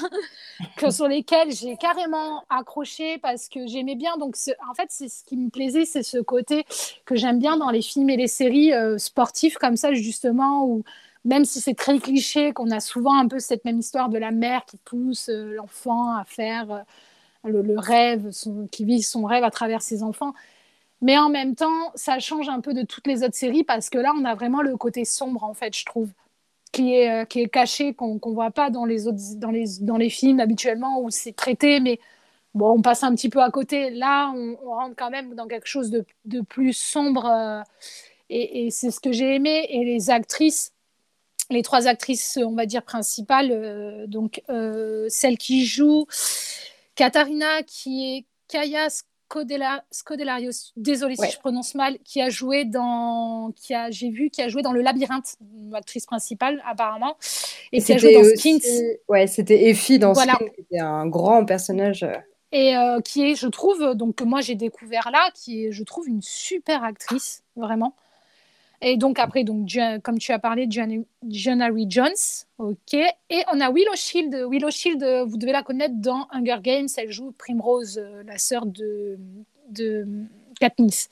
sur 0.91 1.07
lesquels 1.07 1.51
j'ai 1.51 1.75
carrément 1.75 2.43
accroché 2.47 3.17
parce 3.17 3.49
que 3.49 3.65
j'aimais 3.65 3.95
bien. 3.95 4.15
Donc, 4.17 4.35
en 4.69 4.75
fait, 4.75 4.85
c'est 4.89 5.09
ce 5.09 5.23
qui 5.23 5.37
me 5.37 5.49
plaisait, 5.49 5.85
c'est 5.85 6.03
ce 6.03 6.19
côté 6.19 6.67
que 7.05 7.15
j'aime 7.15 7.39
bien 7.39 7.57
dans 7.57 7.71
les 7.71 7.81
films 7.81 8.11
et 8.11 8.15
les 8.15 8.27
séries 8.27 8.73
euh, 8.73 8.99
sportifs 8.99 9.57
comme 9.57 9.75
ça, 9.75 9.91
justement, 9.93 10.67
où 10.67 10.83
même 11.25 11.43
si 11.43 11.59
c'est 11.59 11.73
très 11.73 11.97
cliché, 11.97 12.53
qu'on 12.53 12.69
a 12.69 12.79
souvent 12.79 13.17
un 13.17 13.27
peu 13.27 13.39
cette 13.39 13.65
même 13.65 13.79
histoire 13.79 14.09
de 14.09 14.19
la 14.19 14.29
mère 14.29 14.65
qui 14.65 14.77
pousse 14.77 15.29
euh, 15.29 15.55
l'enfant 15.55 16.15
à 16.15 16.25
faire 16.25 16.85
euh, 17.43 17.63
le, 17.63 17.79
rêve, 17.79 18.29
qui 18.71 18.85
vit 18.85 19.01
son 19.01 19.25
rêve 19.25 19.43
à 19.43 19.49
travers 19.49 19.81
ses 19.81 20.03
enfants 20.03 20.35
mais 21.01 21.17
en 21.17 21.29
même 21.29 21.55
temps, 21.55 21.91
ça 21.95 22.19
change 22.19 22.49
un 22.49 22.59
peu 22.59 22.73
de 22.73 22.83
toutes 22.83 23.07
les 23.07 23.23
autres 23.23 23.35
séries 23.35 23.63
parce 23.63 23.89
que 23.89 23.97
là, 23.97 24.13
on 24.15 24.25
a 24.25 24.33
vraiment 24.35 24.61
le 24.61 24.75
côté 24.77 25.05
sombre, 25.05 25.43
en 25.43 25.53
fait, 25.53 25.75
je 25.77 25.85
trouve, 25.85 26.09
qui 26.71 26.95
est, 26.95 27.09
euh, 27.09 27.25
qui 27.25 27.41
est 27.41 27.49
caché, 27.49 27.93
qu'on 27.93 28.15
ne 28.15 28.33
voit 28.33 28.51
pas 28.51 28.69
dans 28.69 28.85
les, 28.85 29.07
autres, 29.07 29.19
dans, 29.35 29.51
les, 29.51 29.65
dans 29.81 29.97
les 29.97 30.09
films 30.09 30.39
habituellement 30.39 31.01
où 31.01 31.09
c'est 31.11 31.33
traité, 31.33 31.79
mais 31.79 31.99
bon, 32.55 32.77
on 32.77 32.81
passe 32.81 33.03
un 33.03 33.13
petit 33.13 33.29
peu 33.29 33.41
à 33.41 33.51
côté. 33.51 33.91
Là, 33.91 34.31
on, 34.35 34.55
rentre 34.69 34.95
quand 34.95 35.11
même 35.11 35.35
dans 35.35 35.47
quelque 35.47 35.67
chose 35.67 35.91
de, 35.91 36.05
de 36.25 36.41
plus 36.41 36.73
sombre 36.73 37.25
euh, 37.25 37.61
et, 38.29 38.69
c'est 38.71 38.91
ce 38.91 38.99
que 38.99 39.11
j'ai 39.11 39.35
aimé. 39.35 39.67
Et 39.69 39.85
les 39.85 40.09
actrices, 40.09 40.73
les 41.49 41.61
trois 41.61 41.87
actrices, 41.87 42.39
on 42.43 42.55
va 42.55 42.65
dire, 42.65 42.83
principales, 42.83 43.51
euh, 43.51 44.07
donc 44.07 44.41
celle 45.09 45.37
qui 45.37 45.65
joue 45.65 46.07
Katharina, 46.95 47.63
qui 47.63 48.17
est 48.17 48.25
Scodelario, 49.91 50.51
désolé 50.75 51.15
si 51.15 51.29
je 51.31 51.39
prononce 51.39 51.75
mal, 51.75 51.97
qui 52.03 52.21
a 52.21 52.29
joué 52.29 52.65
dans, 52.65 53.51
qui 53.55 53.73
a, 53.73 53.91
j'ai 53.91 54.09
vu, 54.09 54.29
qui 54.29 54.41
a 54.41 54.47
joué 54.47 54.61
dans 54.61 54.71
Le 54.71 54.81
Labyrinthe, 54.81 55.35
actrice 55.73 56.05
principale 56.05 56.61
apparemment, 56.65 57.17
et, 57.71 57.81
qui 57.81 57.93
a 57.93 57.97
joué 57.97 58.13
dans 58.13 58.23
Skins. 58.23 58.97
Ouais, 59.07 59.27
c'était 59.27 59.69
Effie 59.69 59.99
dans 59.99 60.13
voilà. 60.13 60.33
Skins, 60.33 60.49
qui 60.69 60.79
un 60.79 61.07
grand 61.07 61.45
personnage. 61.45 62.05
Et 62.51 62.77
euh, 62.77 63.01
qui 63.01 63.31
est, 63.31 63.35
je 63.35 63.47
trouve, 63.47 63.93
donc 63.95 64.15
que 64.15 64.23
moi 64.23 64.41
j'ai 64.41 64.55
découvert 64.55 65.09
là, 65.11 65.29
qui 65.33 65.65
est, 65.65 65.71
je 65.71 65.83
trouve, 65.83 66.07
une 66.07 66.21
super 66.21 66.83
actrice, 66.83 67.43
vraiment. 67.55 67.93
Et 68.81 68.97
donc 68.97 69.17
après, 69.17 69.43
donc, 69.43 69.69
comme 70.03 70.19
tu 70.19 70.31
as 70.31 70.39
parlé, 70.39 70.67
John 70.69 71.61
Harry 71.61 71.85
Jones, 71.89 72.13
ok. 72.59 72.93
Et 72.93 73.43
on 73.51 73.59
a 73.59 73.71
Willow 73.71 73.95
Shield. 73.95 74.35
Willow 74.49 74.69
Shield, 74.69 75.03
vous 75.27 75.37
devez 75.37 75.51
la 75.51 75.63
connaître 75.63 75.95
dans 75.97 76.27
Hunger 76.31 76.57
Games. 76.61 76.87
Elle 76.97 77.11
joue 77.11 77.31
Primrose, 77.31 77.97
euh, 77.97 78.23
la 78.23 78.37
sœur 78.37 78.65
de, 78.65 79.17
de 79.69 80.05
Katniss. 80.59 81.09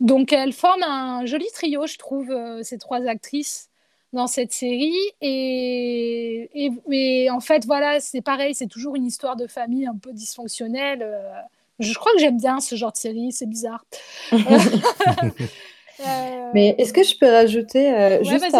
Donc 0.00 0.32
elles 0.32 0.52
forment 0.52 0.84
un 0.84 1.26
joli 1.26 1.46
trio, 1.52 1.86
je 1.86 1.98
trouve, 1.98 2.30
euh, 2.30 2.62
ces 2.62 2.78
trois 2.78 3.04
actrices 3.06 3.70
dans 4.12 4.26
cette 4.26 4.52
série. 4.52 4.94
Et, 5.20 6.48
et, 6.90 7.30
en 7.30 7.40
fait, 7.40 7.64
voilà, 7.66 8.00
c'est 8.00 8.22
pareil, 8.22 8.54
c'est 8.54 8.68
toujours 8.68 8.96
une 8.96 9.06
histoire 9.06 9.36
de 9.36 9.46
famille 9.46 9.86
un 9.86 9.96
peu 9.96 10.12
dysfonctionnelle. 10.12 11.02
Euh. 11.02 11.32
Je 11.80 11.92
crois 11.94 12.12
que 12.12 12.20
j'aime 12.20 12.38
bien 12.38 12.60
ce 12.60 12.76
genre 12.76 12.92
de 12.92 12.96
série, 12.96 13.32
c'est 13.32 13.48
bizarre. 13.48 13.84
Mais 16.54 16.74
est-ce 16.78 16.92
que 16.92 17.02
je 17.02 17.16
peux 17.18 17.28
rajouter 17.28 17.92
euh, 17.92 18.22
juste 18.22 18.54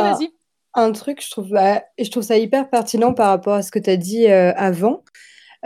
un, 0.76 0.91
truc, 0.91 1.22
je 1.24 1.30
trouve, 1.30 1.51
bah, 1.51 1.85
je 1.99 2.11
trouve 2.11 2.24
ça 2.24 2.37
hyper 2.37 2.68
pertinent 2.68 3.14
par 3.14 3.28
rapport 3.28 3.55
à 3.55 3.62
ce 3.62 3.70
que 3.70 3.78
tu 3.78 3.91
as 3.91 3.97
dit 3.97 4.26
euh, 4.26 4.53
avant. 4.57 5.05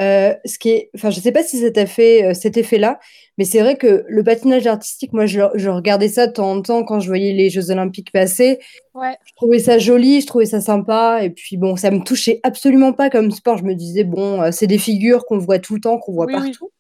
Euh, 0.01 0.35
ce 0.45 0.59
qui 0.59 0.69
est, 0.69 0.91
enfin, 0.95 1.11
je 1.11 1.19
sais 1.19 1.33
pas 1.33 1.43
si 1.43 1.59
ça 1.59 1.71
t'a 1.73 1.87
fait 1.87 2.33
cet 2.35 2.57
effet-là, 2.57 3.01
mais 3.37 3.45
c'est 3.45 3.61
vrai 3.61 3.77
que 3.77 4.05
le 4.07 4.23
patinage 4.23 4.67
artistique, 4.67 5.13
moi, 5.13 5.27
je, 5.27 5.41
regardais 5.69 6.09
ça 6.09 6.29
de 6.29 6.33
temps 6.33 6.53
en 6.53 6.63
temps 6.63 6.85
quand 6.85 7.01
je 7.01 7.09
voyais 7.09 7.33
les 7.33 7.51
Jeux 7.51 7.71
Olympiques 7.71 8.13
passer. 8.13 8.61
Je 8.95 9.33
trouvais 9.35 9.59
ça 9.59 9.79
joli, 9.79 10.21
je 10.21 10.27
trouvais 10.27 10.47
ça 10.47 10.61
sympa, 10.61 11.21
et 11.23 11.31
puis 11.31 11.57
bon, 11.57 11.75
ça 11.75 11.91
me 11.91 12.01
touchait 12.01 12.39
absolument 12.45 12.93
pas 12.93 13.11
comme 13.11 13.31
sport. 13.31 13.57
Je 13.57 13.65
me 13.65 13.75
disais 13.75 14.05
bon, 14.05 14.53
c'est 14.53 14.67
des 14.69 14.79
figures 14.79 15.25
qu'on 15.25 15.39
voit 15.39 15.59
tout 15.59 15.75
le 15.75 15.81
temps, 15.81 15.99
qu'on 15.99 16.13
voit 16.13 16.27
partout. 16.27 16.71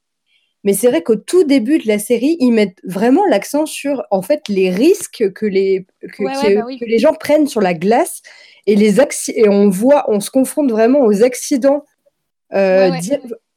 Mais 0.64 0.72
c'est 0.72 0.88
vrai 0.88 1.02
qu'au 1.02 1.16
tout 1.16 1.44
début 1.44 1.78
de 1.78 1.86
la 1.86 1.98
série, 1.98 2.36
ils 2.40 2.50
mettent 2.50 2.78
vraiment 2.84 3.24
l'accent 3.26 3.64
sur 3.64 4.02
en 4.10 4.22
fait 4.22 4.42
les 4.48 4.70
risques 4.70 5.32
que 5.32 5.46
les, 5.46 5.86
que, 6.12 6.24
bah 6.24 6.66
les 6.80 6.98
gens 6.98 7.14
prennent 7.14 7.46
sur 7.46 7.60
la 7.60 7.74
glace 7.74 8.22
et, 8.66 8.76
les 8.76 9.00
et 9.34 9.48
on 9.48 9.70
voit, 9.70 10.04
on 10.08 10.20
se 10.20 10.30
confronte 10.30 10.70
vraiment 10.70 11.00
aux 11.00 11.22
accidents, 11.22 11.84
euh, 12.52 12.90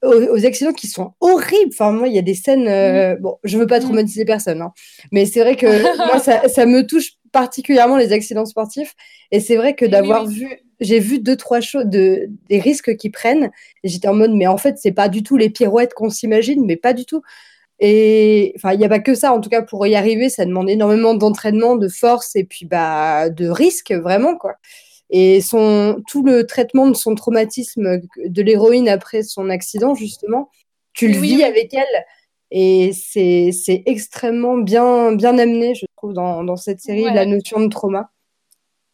aux, 0.03 0.45
accidents 0.45 0.73
qui 0.73 0.87
sont 0.87 1.13
horribles. 1.19 1.71
Enfin, 1.73 1.91
moi, 1.91 2.07
il 2.07 2.15
y 2.15 2.19
a 2.19 2.21
des 2.21 2.33
scènes. 2.33 2.67
Euh, 2.67 3.17
bon, 3.19 3.37
je 3.43 3.57
veux 3.57 3.67
pas 3.67 3.79
mmh. 3.79 3.83
traumatiser 3.83 4.25
personne, 4.25 4.61
hein, 4.61 4.71
mais 5.11 5.25
c'est 5.25 5.41
vrai 5.41 5.57
que 5.57 5.67
moi, 6.07 6.19
ça, 6.19 6.47
ça, 6.47 6.65
me 6.65 6.87
touche 6.87 7.13
particulièrement 7.31 7.97
les 7.97 8.13
accidents 8.13 8.45
sportifs. 8.45 8.93
Et 9.31 9.39
c'est 9.39 9.57
vrai 9.57 9.75
que 9.75 9.85
d'avoir 9.85 10.25
vu 10.25 10.47
j'ai 10.81 10.99
vu 10.99 11.19
deux, 11.19 11.37
trois 11.37 11.61
choses, 11.61 11.85
de, 11.85 12.27
des 12.49 12.59
risques 12.59 12.97
qu'ils 12.97 13.11
prennent. 13.11 13.51
J'étais 13.83 14.07
en 14.07 14.15
mode, 14.15 14.33
mais 14.33 14.47
en 14.47 14.57
fait, 14.57 14.77
c'est 14.77 14.91
pas 14.91 15.09
du 15.09 15.23
tout 15.23 15.37
les 15.37 15.49
pirouettes 15.49 15.93
qu'on 15.93 16.09
s'imagine, 16.09 16.65
mais 16.65 16.75
pas 16.75 16.93
du 16.93 17.05
tout. 17.05 17.21
Et 17.79 18.53
enfin, 18.55 18.73
il 18.73 18.79
n'y 18.79 18.85
a 18.85 18.89
pas 18.89 18.99
que 18.99 19.15
ça. 19.15 19.33
En 19.33 19.41
tout 19.41 19.49
cas, 19.49 19.61
pour 19.61 19.85
y 19.87 19.95
arriver, 19.95 20.29
ça 20.29 20.45
demande 20.45 20.69
énormément 20.69 21.13
d'entraînement, 21.13 21.75
de 21.75 21.87
force 21.87 22.35
et 22.35 22.43
puis 22.43 22.65
bah, 22.65 23.29
de 23.29 23.47
risque, 23.47 23.91
vraiment, 23.91 24.35
quoi. 24.37 24.55
Et 25.11 25.41
son, 25.41 26.01
tout 26.07 26.23
le 26.23 26.45
traitement 26.45 26.87
de 26.87 26.95
son 26.95 27.15
traumatisme 27.15 27.99
de 28.23 28.41
l'héroïne 28.41 28.87
après 28.87 29.23
son 29.23 29.49
accident, 29.49 29.93
justement, 29.93 30.49
tu 30.93 31.07
le 31.09 31.19
vis 31.19 31.43
avec 31.43 31.73
elle. 31.73 32.05
Et 32.51 32.91
c'est 32.93 33.83
extrêmement 33.85 34.57
bien, 34.57 35.13
bien 35.13 35.37
amené, 35.37 35.75
je 35.75 35.85
trouve, 35.97 36.13
dans, 36.13 36.43
dans 36.43 36.57
cette 36.57 36.81
série, 36.81 37.03
la 37.03 37.25
notion 37.25 37.59
de 37.59 37.67
trauma. 37.67 38.09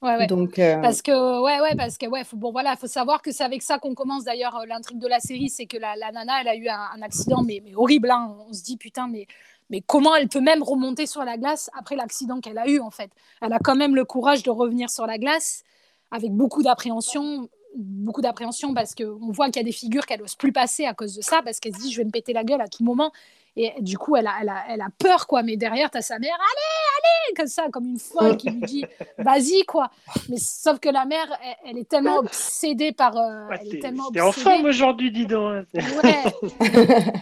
Ouais, 0.01 0.27
Donc, 0.27 0.59
euh, 0.59 0.79
Parce 0.79 1.01
que, 1.01 1.41
ouais, 1.41 1.59
ouais, 1.59 1.75
parce 1.75 1.97
que, 1.97 2.05
ouais, 2.05 2.23
faut, 2.23 2.37
bon, 2.37 2.51
voilà, 2.51 2.75
faut 2.75 2.87
savoir 2.87 3.23
que 3.23 3.31
c'est 3.31 3.43
avec 3.43 3.63
ça 3.63 3.79
qu'on 3.79 3.95
commence 3.95 4.23
d'ailleurs 4.23 4.55
euh, 4.57 4.65
l'intrigue 4.67 4.99
de 4.99 5.07
la 5.07 5.19
série, 5.19 5.49
c'est 5.49 5.65
que 5.65 5.77
la, 5.77 5.95
la, 5.95 6.11
nana, 6.11 6.41
elle 6.41 6.47
a 6.47 6.55
eu 6.55 6.67
un, 6.67 7.01
accident, 7.01 7.41
mais, 7.41 7.63
mais 7.65 7.73
horrible, 7.73 8.11
hein. 8.11 8.37
on 8.47 8.53
se 8.53 8.63
dit, 8.63 8.77
putain, 8.77 9.07
mais, 9.07 9.25
mais 9.71 9.81
comment 9.81 10.15
elle 10.15 10.27
peut 10.27 10.39
même 10.39 10.61
remonter 10.61 11.07
sur 11.07 11.23
la 11.23 11.37
glace 11.37 11.71
après 11.77 11.95
l'accident 11.95 12.41
qu'elle 12.41 12.59
a 12.59 12.67
eu, 12.67 12.79
en 12.79 12.91
fait? 12.91 13.09
Elle 13.41 13.53
a 13.53 13.59
quand 13.59 13.75
même 13.75 13.95
le 13.95 14.05
courage 14.05 14.43
de 14.43 14.51
revenir 14.51 14.91
sur 14.91 15.07
la 15.07 15.17
glace 15.17 15.63
avec 16.11 16.31
beaucoup 16.31 16.61
d'appréhension, 16.61 17.49
beaucoup 17.75 18.21
d'appréhension 18.21 18.75
parce 18.75 18.93
qu'on 18.93 19.31
voit 19.31 19.47
qu'il 19.47 19.57
y 19.57 19.59
a 19.59 19.63
des 19.63 19.71
figures 19.71 20.05
qu'elle 20.05 20.19
n'ose 20.19 20.35
plus 20.35 20.51
passer 20.51 20.85
à 20.85 20.93
cause 20.93 21.15
de 21.15 21.21
ça, 21.21 21.41
parce 21.43 21.59
qu'elle 21.59 21.75
se 21.75 21.81
dit, 21.81 21.91
je 21.91 21.97
vais 21.97 22.05
me 22.05 22.11
péter 22.11 22.33
la 22.33 22.43
gueule 22.43 22.61
à 22.61 22.67
tout 22.67 22.83
moment. 22.83 23.11
Et 23.59 23.73
du 23.81 23.97
coup, 23.97 24.15
elle 24.15 24.27
a, 24.27 24.35
elle 24.39 24.49
a, 24.49 24.63
elle 24.69 24.81
a 24.81 24.89
peur, 24.99 25.25
quoi. 25.25 25.41
Mais 25.41 25.57
derrière, 25.57 25.89
tu 25.89 25.97
as 25.97 26.03
sa 26.03 26.19
mère, 26.19 26.35
allez, 26.35 27.27
allez, 27.27 27.35
comme 27.35 27.47
ça, 27.47 27.69
comme 27.71 27.87
une 27.87 27.99
folle 27.99 28.37
qui 28.37 28.51
lui 28.51 28.61
dit, 28.61 28.85
vas-y, 29.17 29.65
quoi. 29.65 29.89
Mais 30.29 30.37
sauf 30.37 30.79
que 30.79 30.89
la 30.89 31.05
mère, 31.05 31.25
elle, 31.65 31.79
est 31.79 31.89
tellement 31.89 32.17
obsédée 32.17 32.91
par. 32.91 33.17
Euh, 33.17 33.47
elle 33.59 33.75
est 33.75 33.79
tellement 33.79 34.09
en 34.21 34.31
forme 34.31 34.65
aujourd'hui, 34.65 35.11
dis 35.11 35.25
donc. 35.25 35.65
Hein. 35.75 35.81
Ouais. 36.03 37.03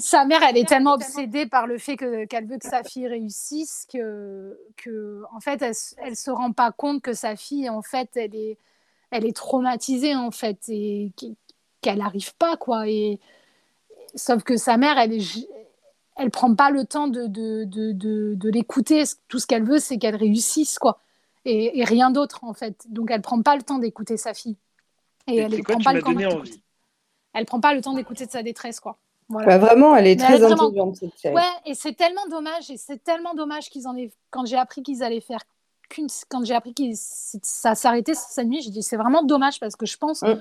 sa 0.00 0.24
mère, 0.24 0.42
elle 0.42 0.56
est 0.56 0.68
tellement 0.68 0.94
obsédée 0.94 1.46
par 1.46 1.68
le 1.68 1.78
fait 1.78 1.96
qu'elle 1.96 2.46
veut 2.48 2.58
que 2.58 2.68
sa 2.68 2.82
fille 2.82 3.06
réussisse 3.06 3.86
que, 3.92 4.58
que 4.76 5.22
en 5.32 5.38
fait, 5.38 5.62
elle, 5.62 5.74
elle 5.98 6.16
se 6.16 6.32
rend 6.32 6.50
pas 6.50 6.72
compte 6.72 7.02
que 7.02 7.12
sa 7.12 7.36
fille, 7.36 7.70
en 7.70 7.82
fait, 7.82 8.10
elle 8.16 8.34
est, 8.34 8.58
elle 9.12 9.24
est 9.24 9.36
traumatisée, 9.36 10.16
en 10.16 10.32
fait, 10.32 10.58
et 10.70 11.12
qu'elle 11.80 11.98
n'arrive 11.98 12.34
pas, 12.34 12.56
quoi. 12.56 12.88
Et 12.88 13.20
sauf 14.16 14.42
que 14.42 14.56
sa 14.56 14.76
mère, 14.76 14.98
elle 14.98 15.12
est, 15.12 15.48
elle 16.18 16.30
prend 16.30 16.54
pas 16.54 16.70
le 16.70 16.84
temps 16.84 17.08
de, 17.08 17.26
de, 17.26 17.64
de, 17.64 17.92
de, 18.34 18.48
l'écouter. 18.50 19.04
Tout 19.28 19.38
ce 19.38 19.46
qu'elle 19.46 19.64
veut, 19.64 19.78
c'est 19.78 19.98
qu'elle 19.98 20.16
réussisse, 20.16 20.78
quoi. 20.78 21.00
Et, 21.44 21.82
rien 21.84 22.10
d'autre, 22.10 22.40
en 22.42 22.52
fait. 22.52 22.84
Donc, 22.88 23.10
elle 23.10 23.22
prend 23.22 23.40
pas 23.40 23.56
le 23.56 23.62
temps 23.62 23.78
d'écouter 23.78 24.16
sa 24.16 24.34
fille. 24.34 24.56
Et, 25.28 25.36
elle 25.36 25.52
ne 25.52 25.62
prend 25.62 25.78
pas 25.78 25.92
le 25.92 26.02
temps 26.02 26.12
d'écouter. 26.12 26.60
Elle 27.32 27.46
prend 27.46 27.60
pas 27.60 27.72
le 27.72 27.80
temps 27.80 27.94
d'écouter 27.94 28.26
de 28.26 28.30
sa 28.30 28.42
détresse, 28.42 28.80
quoi. 28.80 28.98
Voilà. 29.28 29.46
Bah, 29.46 29.58
vraiment, 29.58 29.94
elle 29.94 30.06
est 30.06 30.16
très 30.16 30.42
intelligente 30.42 30.96
cette 30.96 31.16
série. 31.16 31.34
Ouais, 31.34 31.42
et 31.66 31.74
c'est 31.74 31.92
tellement 31.92 32.26
dommage, 32.30 32.70
et 32.70 32.76
c'est 32.76 33.02
tellement 33.02 33.34
dommage 33.34 33.70
qu'ils 33.70 33.86
en 33.86 33.96
aient. 33.96 34.10
Quand 34.30 34.44
j'ai 34.46 34.56
appris 34.56 34.82
qu'ils 34.82 35.02
allaient 35.02 35.20
faire 35.20 35.40
qu'une, 35.88 36.08
quand 36.28 36.44
j'ai 36.44 36.54
appris 36.54 36.74
que 36.74 36.82
ça 36.94 37.74
s'arrêtait 37.74 38.14
cette 38.14 38.46
nuit, 38.46 38.62
j'ai 38.62 38.70
dit 38.70 38.82
c'est 38.82 38.96
vraiment 38.96 39.22
dommage 39.22 39.60
parce 39.60 39.76
que 39.76 39.86
je 39.86 39.96
pense. 39.96 40.22
Mm 40.22 40.40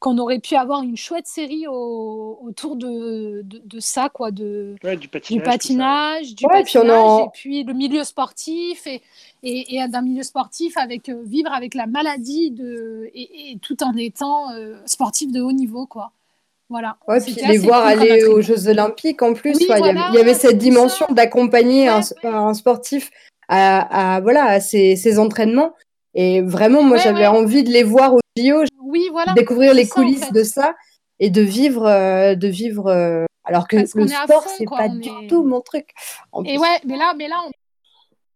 qu'on 0.00 0.16
aurait 0.16 0.38
pu 0.38 0.56
avoir 0.56 0.82
une 0.82 0.96
chouette 0.96 1.26
série 1.26 1.66
autour 1.68 2.76
de, 2.76 3.42
de, 3.44 3.80
ça, 3.80 4.08
quoi, 4.08 4.30
de, 4.30 4.74
du 4.98 5.08
patinage, 5.08 5.36
du 5.36 5.42
patinage, 5.42 6.34
du 6.34 6.46
patinage 6.46 7.20
et 7.26 7.28
puis 7.34 7.64
le 7.64 7.74
milieu 7.74 8.02
sportif 8.02 8.86
et, 8.86 9.02
et, 9.42 9.86
d'un 9.88 10.00
milieu 10.00 10.22
sportif 10.22 10.78
avec 10.78 11.10
euh, 11.10 11.22
vivre 11.26 11.52
avec 11.52 11.74
la 11.74 11.86
maladie 11.86 12.50
de, 12.50 13.10
et, 13.14 13.58
tout 13.60 13.82
en 13.82 13.94
étant 13.94 14.50
euh, 14.52 14.76
sportif 14.86 15.30
de 15.32 15.42
haut 15.42 15.52
niveau, 15.52 15.84
quoi. 15.84 16.12
Voilà. 16.70 16.96
Ouais, 17.06 17.20
puis 17.20 17.34
les 17.34 17.58
voir 17.58 17.84
aller 17.84 18.24
aux 18.24 18.40
Jeux 18.40 18.68
Olympiques 18.68 19.20
en 19.22 19.34
plus, 19.34 19.54
il, 19.60 19.66
y 19.66 20.18
avait, 20.18 20.34
cette 20.34 20.56
dimension 20.56 21.06
d'accompagner 21.10 21.88
un, 21.88 22.00
un, 22.22 22.54
sportif 22.54 23.10
à, 23.48 24.14
à 24.14 24.20
voilà, 24.20 24.44
à 24.44 24.60
ses, 24.60 24.96
ses 24.96 25.18
entraînements. 25.18 25.74
Et 26.14 26.40
vraiment, 26.40 26.82
moi, 26.82 26.96
j'avais 26.96 27.26
envie 27.26 27.64
de 27.64 27.70
les 27.70 27.82
voir 27.82 28.14
au 28.14 28.20
JO 28.40 28.64
oui, 28.90 29.08
voilà. 29.10 29.32
découvrir 29.34 29.74
les 29.74 29.88
coulisses 29.88 30.32
de 30.32 30.42
ça 30.42 30.74
et 31.18 31.30
de 31.30 31.42
vivre, 31.42 31.86
euh, 31.86 32.34
de 32.34 32.48
vivre. 32.48 32.88
Euh, 32.88 33.24
alors 33.44 33.68
que 33.68 33.76
le 33.76 33.86
sport, 33.86 34.44
c'est 34.56 34.64
pas 34.64 34.88
du 34.88 35.10
tout 35.28 35.44
mon 35.44 35.60
truc. 35.60 35.90
et 36.44 36.58
ouais, 36.58 36.80
mais 36.84 36.96
là, 36.96 37.14
mais 37.16 37.28
là, 37.28 37.36
en 37.46 37.50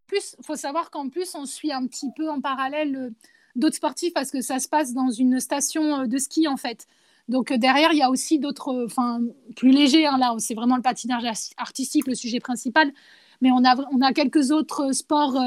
plus, 0.07 0.37
faut 0.43 0.57
savoir 0.57 0.91
qu'en 0.91 1.09
plus, 1.09 1.35
on 1.35 1.47
suit 1.47 1.73
un 1.73 1.87
petit 1.87 2.11
peu 2.17 2.31
en 2.31 2.41
parallèle 2.41 2.97
euh, 2.97 3.11
d'autres 3.57 3.77
sportifs 3.77 4.13
parce 4.13 4.31
que 4.31 4.41
ça 4.41 4.59
se 4.59 4.69
passe 4.69 4.93
dans 4.93 5.11
une 5.11 5.41
station 5.41 6.07
de 6.07 6.19
ski 6.19 6.49
en 6.49 6.57
fait. 6.57 6.87
Donc 7.29 7.53
derrière, 7.53 7.93
il 7.93 7.99
y 7.99 8.03
a 8.03 8.11
aussi 8.11 8.39
d'autres, 8.39 8.85
enfin 8.85 9.21
plus 9.57 9.71
légers. 9.71 10.07
Hein, 10.07 10.19
là, 10.19 10.35
c'est 10.39 10.55
vraiment 10.55 10.77
le 10.77 10.83
patinage 10.83 11.25
artistique, 11.57 12.07
le 12.07 12.15
sujet 12.15 12.41
principal. 12.41 12.93
Mais 13.41 13.51
on 13.51 13.65
a, 13.65 13.77
on 13.93 14.01
a 14.03 14.13
quelques 14.13 14.51
autres 14.51 14.93
sports 14.93 15.41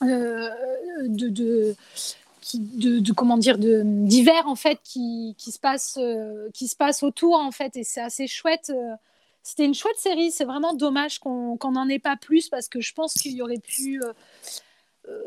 de, 0.00 1.28
de, 1.28 1.74
de, 2.52 3.12
comment 3.12 3.38
dire 3.38 3.58
de 3.58 3.82
d'hiver 3.84 4.46
en 4.46 4.54
fait 4.54 4.78
qui, 4.82 5.34
qui 5.38 5.52
se 5.52 5.58
passe 5.58 5.98
euh, 6.00 6.48
qui 6.52 6.68
se 6.68 6.76
passe 6.76 7.02
autour 7.02 7.36
en 7.38 7.50
fait. 7.50 7.76
Et 7.76 7.84
c'est 7.84 8.00
assez 8.00 8.26
chouette 8.26 8.70
euh. 8.74 8.94
c'était 9.42 9.64
une 9.64 9.74
chouette 9.74 9.96
série. 9.96 10.30
C'est 10.30 10.44
vraiment 10.44 10.74
dommage 10.74 11.18
qu'on 11.18 11.58
n'en 11.70 11.88
ait 11.88 11.98
pas 11.98 12.16
plus 12.16 12.48
parce 12.48 12.68
que 12.68 12.80
je 12.80 12.92
pense 12.92 13.14
qu'il 13.14 13.32
y 13.32 13.42
aurait 13.42 13.58
pu 13.58 14.00
euh, 14.02 14.12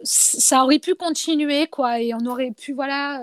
ça 0.03 0.63
aurait 0.63 0.79
pu 0.79 0.95
continuer 0.95 1.67
quoi. 1.67 2.01
Et 2.01 2.13
on 2.13 2.25
aurait 2.25 2.51
pu 2.51 2.73
voilà 2.73 3.21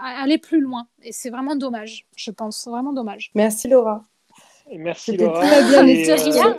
aller 0.00 0.38
plus 0.38 0.60
loin. 0.60 0.86
Et 1.02 1.12
c'est 1.12 1.30
vraiment 1.30 1.56
dommage 1.56 2.06
je 2.16 2.30
pense. 2.30 2.66
Vraiment 2.66 2.92
dommage. 2.92 3.30
Merci 3.34 3.68
Laura 3.68 4.02
merci 4.78 5.16
Laura 5.16 5.40
très 5.40 5.84
bien 5.84 6.56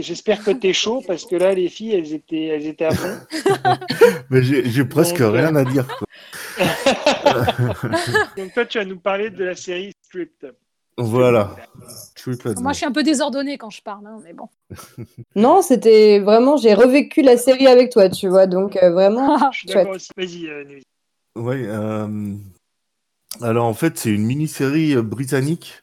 j'espère 0.00 0.42
que 0.42 0.50
tu 0.50 0.68
es 0.68 0.72
chaud 0.72 1.02
parce 1.06 1.24
que 1.24 1.36
là, 1.36 1.54
les 1.54 1.68
filles, 1.68 1.94
elles 1.94 2.12
étaient, 2.12 2.46
elles 2.46 2.66
étaient 2.66 2.86
à 2.86 2.92
fond. 2.92 3.18
Mais 4.30 4.42
j'ai 4.42 4.84
presque 4.84 5.18
rien 5.18 5.54
à 5.56 5.64
dire. 5.64 5.86
Donc, 8.36 8.54
toi, 8.54 8.66
tu 8.66 8.78
vas 8.78 8.84
nous 8.84 8.98
parler 8.98 9.30
de 9.30 9.44
la 9.44 9.54
série 9.54 9.92
Stripped. 10.02 10.54
Voilà. 10.98 11.54
Moi, 12.58 12.72
je 12.72 12.78
suis 12.78 12.86
un 12.86 12.92
peu 12.92 13.02
désordonnée 13.02 13.58
quand 13.58 13.68
je 13.68 13.82
parle, 13.82 14.06
hein, 14.06 14.18
mais 14.24 14.32
bon. 14.32 14.48
non, 15.36 15.60
c'était 15.60 16.20
vraiment, 16.20 16.56
j'ai 16.56 16.72
revécu 16.72 17.20
la 17.20 17.36
série 17.36 17.66
avec 17.66 17.90
toi, 17.90 18.08
tu 18.08 18.28
vois, 18.28 18.46
donc 18.46 18.76
euh, 18.76 18.90
vraiment. 18.90 19.50
je 19.52 19.58
suis 19.58 19.68
d'accord 19.68 19.94
aussi. 19.94 20.08
Vas-y, 20.16 20.46
euh, 20.48 20.64
Oui. 21.36 21.64
Euh, 21.66 22.34
alors, 23.42 23.66
en 23.66 23.74
fait, 23.74 23.98
c'est 23.98 24.08
une 24.08 24.24
mini-série 24.24 24.96
britannique 24.96 25.82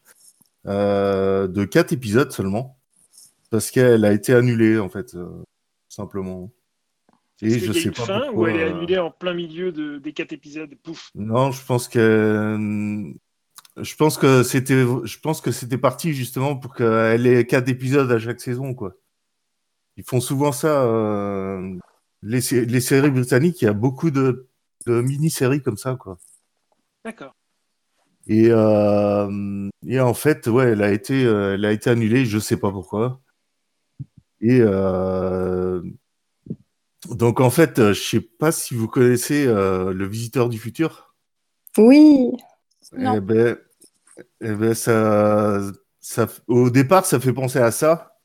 de 0.65 1.65
4 1.65 1.93
épisodes 1.93 2.31
seulement 2.31 2.79
parce 3.53 3.69
qu'elle 3.69 4.03
a 4.03 4.11
été 4.11 4.33
annulée 4.33 4.79
en 4.79 4.89
fait, 4.89 5.13
euh, 5.13 5.43
simplement. 5.87 6.51
Et 7.39 7.59
je 7.59 7.71
sais 7.71 7.91
pas 7.91 8.03
fin 8.03 8.31
ou 8.31 8.47
elle 8.47 8.55
est 8.55 8.63
annulée 8.63 8.97
en 8.97 9.11
plein 9.11 9.35
milieu 9.35 9.71
de, 9.71 9.99
des 9.99 10.11
quatre 10.11 10.33
épisodes? 10.33 10.73
Pouf. 10.81 11.11
Non, 11.13 11.51
je 11.51 11.63
pense 11.63 11.87
que 11.87 13.13
je 13.77 13.95
pense 13.95 14.17
que 14.17 14.41
c'était 14.41 14.83
je 15.03 15.19
pense 15.19 15.39
que 15.39 15.51
c'était 15.51 15.77
parti 15.77 16.13
justement 16.13 16.55
pour 16.55 16.73
qu'elle 16.73 17.27
ait 17.27 17.45
quatre 17.45 17.69
épisodes 17.69 18.11
à 18.11 18.17
chaque 18.17 18.41
saison 18.41 18.73
quoi. 18.73 18.95
Ils 19.97 20.03
font 20.03 20.19
souvent 20.19 20.51
ça. 20.51 20.85
Euh, 20.85 21.77
les, 22.23 22.39
les, 22.65 22.81
séries 22.81 23.11
britanniques, 23.11 23.61
il 23.61 23.65
y 23.65 23.67
a 23.67 23.73
beaucoup 23.73 24.09
de, 24.09 24.47
de 24.87 24.99
mini-séries 24.99 25.61
comme 25.61 25.77
ça 25.77 25.95
quoi. 25.95 26.17
D'accord. 27.05 27.35
Et, 28.27 28.47
euh, 28.49 29.69
et 29.85 29.99
en 29.99 30.13
fait, 30.13 30.47
ouais, 30.47 30.71
elle 30.71 30.81
a 30.81 30.91
été, 30.91 31.23
elle 31.23 31.65
a 31.65 31.71
été 31.71 31.89
annulée. 31.89 32.25
Je 32.25 32.39
sais 32.39 32.57
pas 32.57 32.71
pourquoi. 32.71 33.19
Et 34.43 34.59
euh, 34.59 35.81
donc 37.09 37.39
en 37.39 37.49
fait, 37.49 37.79
euh, 37.79 37.93
je 37.93 38.01
sais 38.01 38.19
pas 38.19 38.51
si 38.51 38.75
vous 38.75 38.89
connaissez 38.89 39.47
euh, 39.47 39.93
le 39.93 40.05
Visiteur 40.05 40.49
du 40.49 40.59
futur. 40.59 41.15
Oui. 41.77 42.33
Eh 42.91 43.21
ben, 43.21 43.57
eh 44.41 44.51
ben 44.51 44.73
ça, 44.73 45.61
ça, 46.01 46.27
au 46.47 46.69
départ, 46.69 47.05
ça 47.05 47.21
fait 47.21 47.31
penser 47.31 47.59
à 47.59 47.71
ça. 47.71 48.19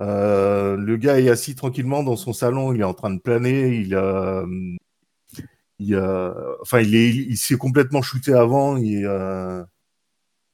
le 0.00 0.96
gars 0.96 1.20
est 1.20 1.28
assis 1.28 1.54
tranquillement 1.54 2.02
dans 2.02 2.16
son 2.16 2.32
salon, 2.32 2.72
il 2.72 2.80
est 2.80 2.84
en 2.84 2.92
train 2.92 3.14
de 3.14 3.20
planer, 3.20 3.68
il 3.68 3.94
a, 3.94 4.44
il 5.78 5.94
a, 5.96 6.34
enfin, 6.62 6.80
il 6.80 6.94
est, 6.94 7.10
il 7.10 7.36
s'est 7.36 7.56
complètement 7.56 8.02
shooté 8.02 8.32
avant, 8.32 8.76
et, 8.76 9.04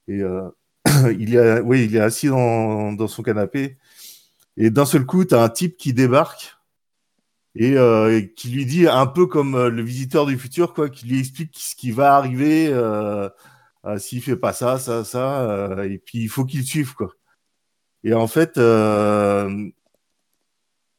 et 0.07 0.21
il 1.19 1.35
est, 1.35 1.59
oui, 1.61 1.85
il 1.85 1.95
est 1.95 2.01
assis 2.01 2.27
dans, 2.27 2.93
dans 2.93 3.07
son 3.07 3.23
canapé 3.23 3.77
et 4.57 4.69
d'un 4.69 4.85
seul 4.85 5.05
coup, 5.05 5.25
tu 5.25 5.35
as 5.35 5.41
un 5.41 5.49
type 5.49 5.77
qui 5.77 5.93
débarque 5.93 6.57
et 7.55 7.77
euh, 7.77 8.21
qui 8.35 8.49
lui 8.49 8.65
dit 8.65 8.87
un 8.87 9.07
peu 9.07 9.27
comme 9.27 9.55
euh, 9.55 9.69
le 9.69 9.83
visiteur 9.83 10.25
du 10.25 10.37
futur, 10.37 10.73
quoi, 10.73 10.89
qui 10.89 11.07
lui 11.07 11.19
explique 11.19 11.55
ce 11.57 11.75
qui 11.75 11.91
va 11.91 12.15
arriver 12.15 12.67
euh, 12.69 13.29
euh 13.85 13.97
s'il 13.99 14.21
fait 14.23 14.37
pas 14.37 14.53
ça, 14.53 14.79
ça, 14.79 15.03
ça, 15.03 15.41
euh, 15.49 15.83
et 15.89 15.99
puis 15.99 16.19
il 16.19 16.29
faut 16.29 16.45
qu'il 16.45 16.65
suive, 16.65 16.93
quoi. 16.95 17.11
Et 18.03 18.13
en 18.13 18.27
fait, 18.27 18.57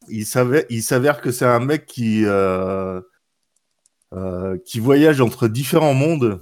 il 0.09 0.27
s'avère, 0.27 0.65
il 0.71 0.83
s'avère 0.83 1.21
que 1.21 1.31
c'est 1.33 1.45
un 1.45 1.61
mec 1.61 1.87
qui 1.87 2.25
qui 4.65 4.81
voyage 4.81 5.21
entre 5.21 5.49
différents 5.49 5.95
mondes 5.95 6.41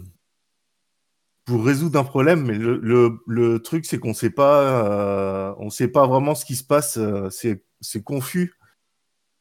pour 1.44 1.64
résoudre 1.64 1.98
un 1.98 2.04
problème, 2.04 2.44
mais 2.44 2.54
le, 2.54 2.78
le, 2.78 3.18
le 3.26 3.60
truc, 3.60 3.84
c'est 3.84 3.98
qu'on 3.98 4.14
sait 4.14 4.30
pas, 4.30 4.62
euh, 4.62 5.54
on 5.58 5.70
sait 5.70 5.88
pas 5.88 6.06
vraiment 6.06 6.34
ce 6.34 6.44
qui 6.44 6.54
se 6.54 6.64
passe. 6.64 6.98
Euh, 6.98 7.28
c'est, 7.30 7.64
confus. 8.04 8.54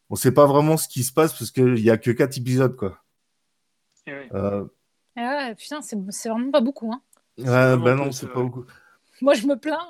On 0.10 0.16
sait 0.16 0.32
pas 0.32 0.46
vraiment 0.46 0.78
ce 0.78 0.88
qui 0.88 1.04
se 1.04 1.14
passe 1.14 1.38
parce 1.38 1.52
qu'il 1.52 1.80
y 1.80 1.90
a 1.90 1.98
que 1.98 2.12
quatre 2.12 2.38
épisodes, 2.38 2.76
quoi. 2.76 2.98
Eh 4.08 4.12
ouais. 4.12 4.30
Euh... 4.34 4.66
Eh 5.16 5.22
ouais, 5.22 5.56
putain, 5.56 5.82
c'est, 5.82 5.96
vraiment 6.30 6.52
pas 6.52 6.62
beaucoup, 6.62 6.92
hein. 6.92 7.02
Ouais, 7.38 7.78
bah 7.78 7.96
non, 7.96 8.12
c'est 8.12 8.28
pas 8.28 8.42
beaucoup. 8.42 8.66
Moi, 9.22 9.36
je 9.36 9.46
me 9.46 9.56
plains. 9.56 9.88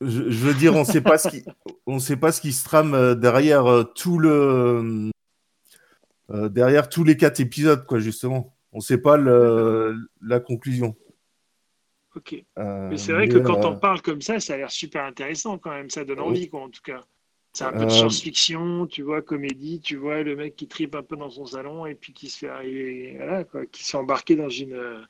Je, 0.00 0.30
je 0.30 0.46
veux 0.46 0.54
dire, 0.54 0.74
on 0.74 0.84
sait 0.84 1.02
pas 1.02 1.18
ce 1.18 1.28
qui, 1.28 1.44
on 1.86 1.98
sait 1.98 2.16
pas 2.16 2.32
ce 2.32 2.40
qui 2.40 2.52
se 2.52 2.64
trame 2.64 2.94
euh, 2.94 3.14
derrière 3.14 3.84
tout 3.94 4.18
le, 4.18 5.10
derrière 6.30 6.88
tous 6.88 7.04
les 7.04 7.16
quatre 7.16 7.40
épisodes, 7.40 7.84
quoi, 7.86 7.98
justement. 7.98 8.54
On 8.72 8.78
ne 8.78 8.82
sait 8.82 8.98
pas 8.98 9.16
le, 9.16 9.96
la 10.22 10.40
conclusion. 10.40 10.96
Ok. 12.16 12.44
mais 12.56 12.96
c'est 12.96 13.12
vrai 13.12 13.28
que 13.28 13.38
quand 13.38 13.64
on 13.64 13.76
parle 13.76 14.02
comme 14.02 14.20
ça, 14.20 14.40
ça 14.40 14.54
a 14.54 14.56
l'air 14.56 14.70
super 14.70 15.04
intéressant 15.04 15.58
quand 15.58 15.70
même. 15.70 15.90
Ça 15.90 16.04
donne 16.04 16.20
envie, 16.20 16.48
quoi, 16.48 16.62
en 16.62 16.68
tout 16.68 16.82
cas. 16.82 17.00
C'est 17.52 17.64
un 17.64 17.72
peu 17.72 17.84
de 17.84 17.90
science-fiction, 17.90 18.86
tu 18.86 19.02
vois, 19.02 19.22
comédie, 19.22 19.80
tu 19.80 19.96
vois, 19.96 20.22
le 20.22 20.36
mec 20.36 20.54
qui 20.54 20.68
tripe 20.68 20.94
un 20.94 21.02
peu 21.02 21.16
dans 21.16 21.30
son 21.30 21.46
salon 21.46 21.84
et 21.84 21.96
puis 21.96 22.12
qui 22.12 22.30
se 22.30 22.38
fait 22.38 22.48
arriver, 22.48 23.14
voilà, 23.16 23.42
quoi, 23.42 23.66
qui 23.66 23.84
s'est 23.84 23.96
embarqué 23.96 24.36
dans 24.36 24.48
une. 24.48 25.04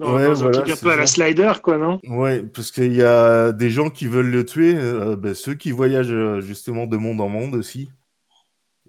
Un 0.00 0.34
truc 0.34 0.70
un 0.70 0.76
peu 0.76 0.92
à 0.92 0.96
la 0.96 1.08
slider, 1.08 1.54
quoi, 1.60 1.76
non? 1.76 1.98
Ouais, 2.04 2.44
parce 2.44 2.70
qu'il 2.70 2.94
y 2.94 3.02
a 3.02 3.50
des 3.50 3.70
gens 3.70 3.90
qui 3.90 4.06
veulent 4.06 4.30
le 4.30 4.44
tuer, 4.44 4.74
ben, 5.16 5.34
ceux 5.34 5.54
qui 5.54 5.72
voyagent 5.72 6.38
justement 6.38 6.86
de 6.86 6.96
monde 6.96 7.20
en 7.20 7.28
monde 7.28 7.56
aussi. 7.56 7.90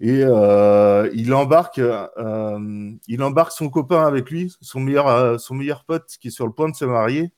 Et 0.02 0.22
euh, 0.24 1.10
il 1.12 1.34
embarque, 1.34 1.78
euh, 1.78 2.92
il 3.06 3.22
embarque 3.22 3.52
son 3.52 3.68
copain 3.68 4.06
avec 4.06 4.30
lui, 4.30 4.50
son 4.62 4.80
meilleur, 4.80 5.08
euh, 5.08 5.36
son 5.36 5.54
meilleur 5.54 5.84
pote 5.84 6.16
qui 6.18 6.28
est 6.28 6.30
sur 6.30 6.46
le 6.46 6.52
point 6.54 6.70
de 6.70 6.74
se 6.74 6.86
marier. 6.86 7.32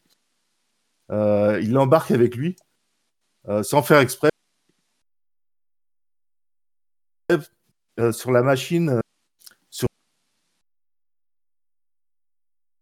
il 1.11 1.73
l'embarque 1.73 2.13
avec 2.13 2.37
lui, 2.37 2.57
sans 3.63 3.83
faire 3.83 3.99
exprès, 3.99 4.31
sur 8.13 8.31
la 8.31 8.43
machine, 8.43 9.01
sur 9.69 9.89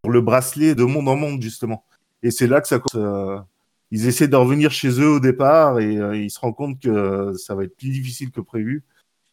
le 0.07 0.21
bracelet 0.21 0.75
de 0.75 0.85
monde 0.85 1.09
en 1.09 1.17
monde 1.17 1.41
justement. 1.41 1.85
Et 2.23 2.31
c'est 2.31 2.47
là 2.47 2.61
que 2.61 2.69
ça 2.69 2.81
commence. 2.81 3.47
ils 3.91 4.07
essaient 4.07 4.29
de 4.29 4.37
revenir 4.37 4.71
chez 4.73 5.01
eux 5.01 5.09
au 5.09 5.21
départ 5.21 5.81
et 5.81 5.95
ils 5.95 6.31
se 6.31 6.39
rendent 6.39 6.55
compte 6.57 6.81
que 6.81 7.33
ça 7.39 7.55
va 7.55 7.65
être 7.65 7.77
plus 7.77 7.91
difficile 7.91 8.31
que 8.31 8.43
prévu. 8.43 8.85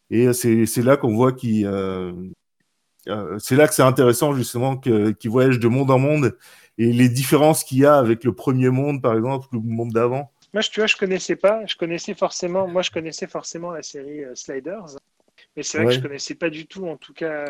Et 0.10 0.32
c'est 0.34 0.78
là 0.78 0.98
qu'on 0.98 1.14
voit 1.14 1.34
qu'il. 1.34 1.66
Euh, 1.66 2.14
euh, 3.08 3.38
c'est 3.40 3.56
là 3.56 3.68
que 3.68 3.74
c'est 3.74 3.84
intéressant, 3.84 4.34
justement, 4.34 4.78
qu'il 4.78 5.30
voyage 5.30 5.60
de 5.60 5.68
monde 5.68 5.92
en 5.92 6.00
monde 6.00 6.38
et 6.78 6.92
les 6.92 7.10
différences 7.10 7.64
qu'il 7.64 7.80
y 7.80 7.86
a 7.86 7.98
avec 7.98 8.24
le 8.24 8.34
premier 8.34 8.70
monde, 8.70 9.02
par 9.02 9.16
exemple, 9.16 9.48
le 9.52 9.60
monde 9.60 9.92
d'avant. 9.92 10.32
Moi, 10.54 10.64
tu 10.64 10.80
vois, 10.80 10.88
je 10.88 10.96
connaissais 10.96 11.36
pas. 11.36 11.66
Je 11.66 11.76
connaissais 11.76 12.14
forcément. 12.14 12.68
Moi, 12.68 12.82
je 12.82 12.92
connaissais 12.92 13.28
forcément 13.28 13.72
la 13.72 13.84
série 13.84 14.24
euh, 14.24 14.36
Sliders, 14.36 14.98
mais 15.56 15.64
c'est 15.64 15.78
vrai 15.78 15.88
que 15.88 15.94
je 15.94 16.02
connaissais 16.02 16.36
pas 16.36 16.50
du 16.50 16.68
tout, 16.68 16.88
en 16.88 16.98
tout 16.98 17.14
cas, 17.14 17.46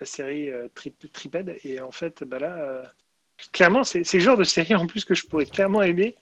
la 0.00 0.06
série 0.06 0.50
Triped. 1.12 1.58
Et 1.64 1.80
en 1.80 1.90
fait, 1.90 2.22
bah 2.24 2.38
là, 2.38 2.82
clairement, 3.52 3.82
c'est 3.82 4.12
le 4.12 4.20
genre 4.20 4.36
de 4.36 4.44
série 4.44 4.74
en 4.74 4.86
plus 4.86 5.04
que 5.04 5.14
je 5.14 5.26
pourrais 5.26 5.46
clairement 5.46 5.82
aimer 5.82 6.16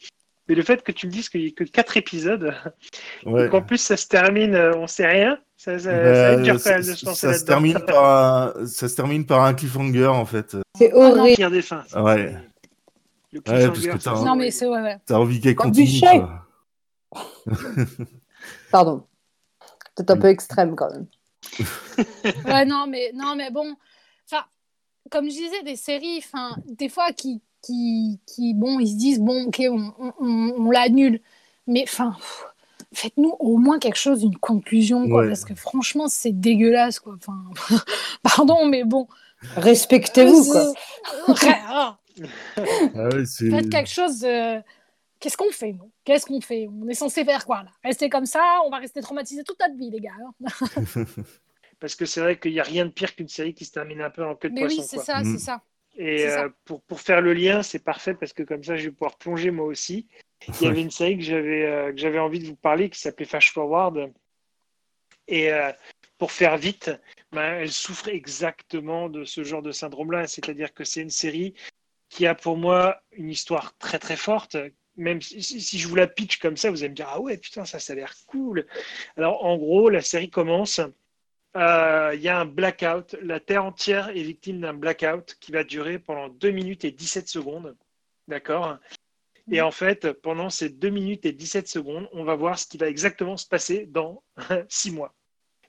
mais 0.48 0.54
le 0.54 0.62
fait 0.62 0.82
que 0.82 0.92
tu 0.92 1.06
me 1.06 1.12
dises 1.12 1.28
qu'il 1.28 1.42
n'y 1.42 1.48
a 1.48 1.50
que 1.52 1.64
4 1.64 1.96
épisodes, 1.96 2.54
et 3.26 3.48
qu'en 3.48 3.62
plus 3.62 3.78
ça 3.78 3.96
se 3.96 4.06
termine, 4.06 4.54
euh, 4.54 4.76
on 4.76 4.86
sait 4.86 5.06
rien, 5.06 5.38
ça, 5.56 5.78
ça, 5.78 5.90
bah, 5.90 6.36
dur 6.36 6.56
quand 6.62 6.70
même 6.70 6.80
de 6.80 6.94
se 6.94 7.06
lancer 7.06 7.26
ça 7.26 7.34
se 7.34 7.44
termine 7.44 7.78
par 7.86 8.04
un, 8.56 8.66
Ça 8.66 8.88
se 8.88 8.94
termine 8.94 9.24
par 9.24 9.42
un 9.44 9.54
cliffhanger 9.54 10.06
en 10.06 10.26
fait. 10.26 10.56
C'est 10.76 10.92
horrible. 10.92 11.36
Pire 11.36 11.50
des 11.50 11.62
fins. 11.62 11.84
Ouais. 11.96 12.36
Le 13.32 13.40
ouais, 13.40 13.66
parce 13.66 13.80
que 13.80 13.96
t'as 13.96 14.24
non, 14.24 14.36
mais 14.36 14.50
c'est 14.50 14.66
ouais, 14.66 14.80
ouais. 14.80 14.98
T'as 15.06 15.16
envie 15.16 15.40
qu'elle 15.40 15.56
continue. 15.56 16.00
Pardon. 18.70 19.06
C'est 19.96 20.10
un 20.10 20.16
peu 20.16 20.28
extrême 20.28 20.76
quand 20.76 20.90
même. 20.92 21.06
ouais, 22.46 22.64
non, 22.64 22.86
mais, 22.88 23.12
non, 23.14 23.34
mais 23.36 23.50
bon. 23.50 23.74
Enfin, 24.30 24.44
comme 25.10 25.26
je 25.26 25.36
disais, 25.36 25.62
des 25.64 25.76
séries, 25.76 26.18
enfin, 26.18 26.56
des 26.66 26.88
fois 26.88 27.12
qui, 27.12 27.42
qui, 27.64 28.20
qui, 28.26 28.54
bon, 28.54 28.78
ils 28.78 28.88
se 28.88 28.96
disent, 28.96 29.20
bon, 29.20 29.46
ok, 29.46 29.62
on, 29.70 29.92
on, 29.98 30.54
on 30.56 30.70
l'annule. 30.70 31.20
Mais 31.66 31.84
enfin, 31.84 32.16
faites-nous 32.92 33.36
au 33.38 33.56
moins 33.58 33.78
quelque 33.78 33.98
chose, 33.98 34.22
une 34.22 34.36
conclusion, 34.36 35.08
quoi, 35.08 35.26
parce 35.26 35.44
que 35.44 35.54
franchement, 35.54 36.08
c'est 36.08 36.32
dégueulasse, 36.32 37.00
quoi. 37.00 37.16
Enfin, 37.16 37.78
pardon, 38.22 38.66
mais 38.66 38.84
bon. 38.84 39.08
Respectez-vous, 39.56 40.44
quoi. 40.44 40.72
ah 41.68 41.98
Faites 43.38 43.70
quelque 43.70 43.90
chose. 43.90 44.26
Qu'est-ce 45.20 45.36
qu'on 45.36 45.50
fait, 45.50 45.72
nous? 45.72 45.90
Qu'est-ce 46.04 46.26
qu'on 46.26 46.40
fait? 46.40 46.68
On 46.70 46.86
est 46.86 46.94
censé 46.94 47.24
faire 47.24 47.46
quoi, 47.46 47.62
là? 47.62 47.70
Rester 47.82 48.10
comme 48.10 48.26
ça 48.26 48.42
On 48.66 48.70
va 48.70 48.76
rester 48.76 49.00
traumatisé 49.00 49.42
toute 49.42 49.58
notre 49.58 49.74
vie, 49.74 49.90
les 49.90 50.00
gars. 50.00 50.10
Hein. 50.20 51.04
parce 51.80 51.94
que 51.94 52.04
c'est 52.04 52.20
vrai 52.20 52.38
qu'il 52.38 52.52
n'y 52.52 52.60
a 52.60 52.64
rien 52.64 52.84
de 52.84 52.90
pire 52.90 53.14
qu'une 53.16 53.28
série 53.28 53.54
qui 53.54 53.64
se 53.64 53.72
termine 53.72 54.02
un 54.02 54.10
peu 54.10 54.22
en 54.22 54.34
queue 54.34 54.50
de 54.50 54.54
mais 54.54 54.62
poisson. 54.62 54.82
Oui, 54.82 54.86
c'est 54.86 54.98
ça, 54.98 55.22
c'est 55.22 55.30
mm. 55.30 55.38
ça. 55.38 55.62
Et 55.96 56.26
euh, 56.26 56.48
pour, 56.64 56.82
pour, 56.82 57.00
faire 57.00 57.20
le 57.20 57.32
lien, 57.32 57.62
c'est 57.62 57.82
parfait 57.82 58.14
parce 58.14 58.32
que 58.32 58.42
comme 58.42 58.64
ça, 58.64 58.76
je 58.76 58.84
vais 58.84 58.90
pouvoir 58.90 59.16
plonger 59.16 59.50
moi 59.50 59.66
aussi. 59.66 60.08
Il 60.48 60.62
y 60.62 60.66
avait 60.66 60.82
une 60.82 60.90
série 60.90 61.16
que 61.16 61.22
j'avais 61.22 61.64
euh, 61.64 61.92
que 61.92 61.98
j'avais 61.98 62.18
envie 62.18 62.40
de 62.40 62.46
vous 62.46 62.56
parler 62.56 62.90
qui 62.90 62.98
s'appelait 62.98 63.26
Flash 63.26 63.52
Forward. 63.52 64.12
Et 65.28 65.52
euh, 65.52 65.72
pour 66.18 66.32
faire 66.32 66.56
vite, 66.56 66.90
ben, 67.32 67.60
elle 67.60 67.70
souffre 67.70 68.08
exactement 68.08 69.08
de 69.08 69.24
ce 69.24 69.44
genre 69.44 69.62
de 69.62 69.72
syndrome-là. 69.72 70.26
C'est-à-dire 70.26 70.74
que 70.74 70.84
c'est 70.84 71.00
une 71.00 71.10
série 71.10 71.54
qui 72.08 72.26
a 72.26 72.34
pour 72.34 72.56
moi 72.56 73.00
une 73.12 73.30
histoire 73.30 73.76
très 73.78 73.98
très 73.98 74.16
forte. 74.16 74.56
Même 74.96 75.22
si, 75.22 75.42
si, 75.42 75.78
je 75.78 75.88
vous 75.88 75.96
la 75.96 76.06
pitch 76.06 76.38
comme 76.38 76.56
ça, 76.56 76.70
vous 76.70 76.82
allez 76.82 76.90
me 76.90 76.94
dire 76.94 77.08
Ah 77.08 77.20
ouais, 77.20 77.36
putain, 77.36 77.64
ça, 77.64 77.78
ça 77.78 77.92
a 77.92 77.96
l'air 77.96 78.14
cool. 78.26 78.66
Alors 79.16 79.44
en 79.44 79.56
gros, 79.56 79.90
la 79.90 80.00
série 80.00 80.30
commence 80.30 80.80
il 81.54 81.60
euh, 81.60 82.14
y 82.16 82.28
a 82.28 82.40
un 82.40 82.46
blackout. 82.46 83.16
La 83.22 83.38
Terre 83.38 83.64
entière 83.64 84.08
est 84.08 84.22
victime 84.22 84.60
d'un 84.60 84.74
blackout 84.74 85.36
qui 85.38 85.52
va 85.52 85.62
durer 85.62 86.00
pendant 86.00 86.28
2 86.28 86.50
minutes 86.50 86.84
et 86.84 86.90
17 86.90 87.28
secondes. 87.28 87.76
D'accord? 88.26 88.78
Et 89.52 89.60
en 89.60 89.70
fait, 89.70 90.12
pendant 90.12 90.50
ces 90.50 90.68
2 90.68 90.88
minutes 90.88 91.26
et 91.26 91.32
17 91.32 91.68
secondes, 91.68 92.08
on 92.12 92.24
va 92.24 92.34
voir 92.34 92.58
ce 92.58 92.66
qui 92.66 92.76
va 92.76 92.88
exactement 92.88 93.36
se 93.36 93.46
passer 93.46 93.86
dans 93.86 94.22
6 94.68 94.90
mois. 94.90 95.14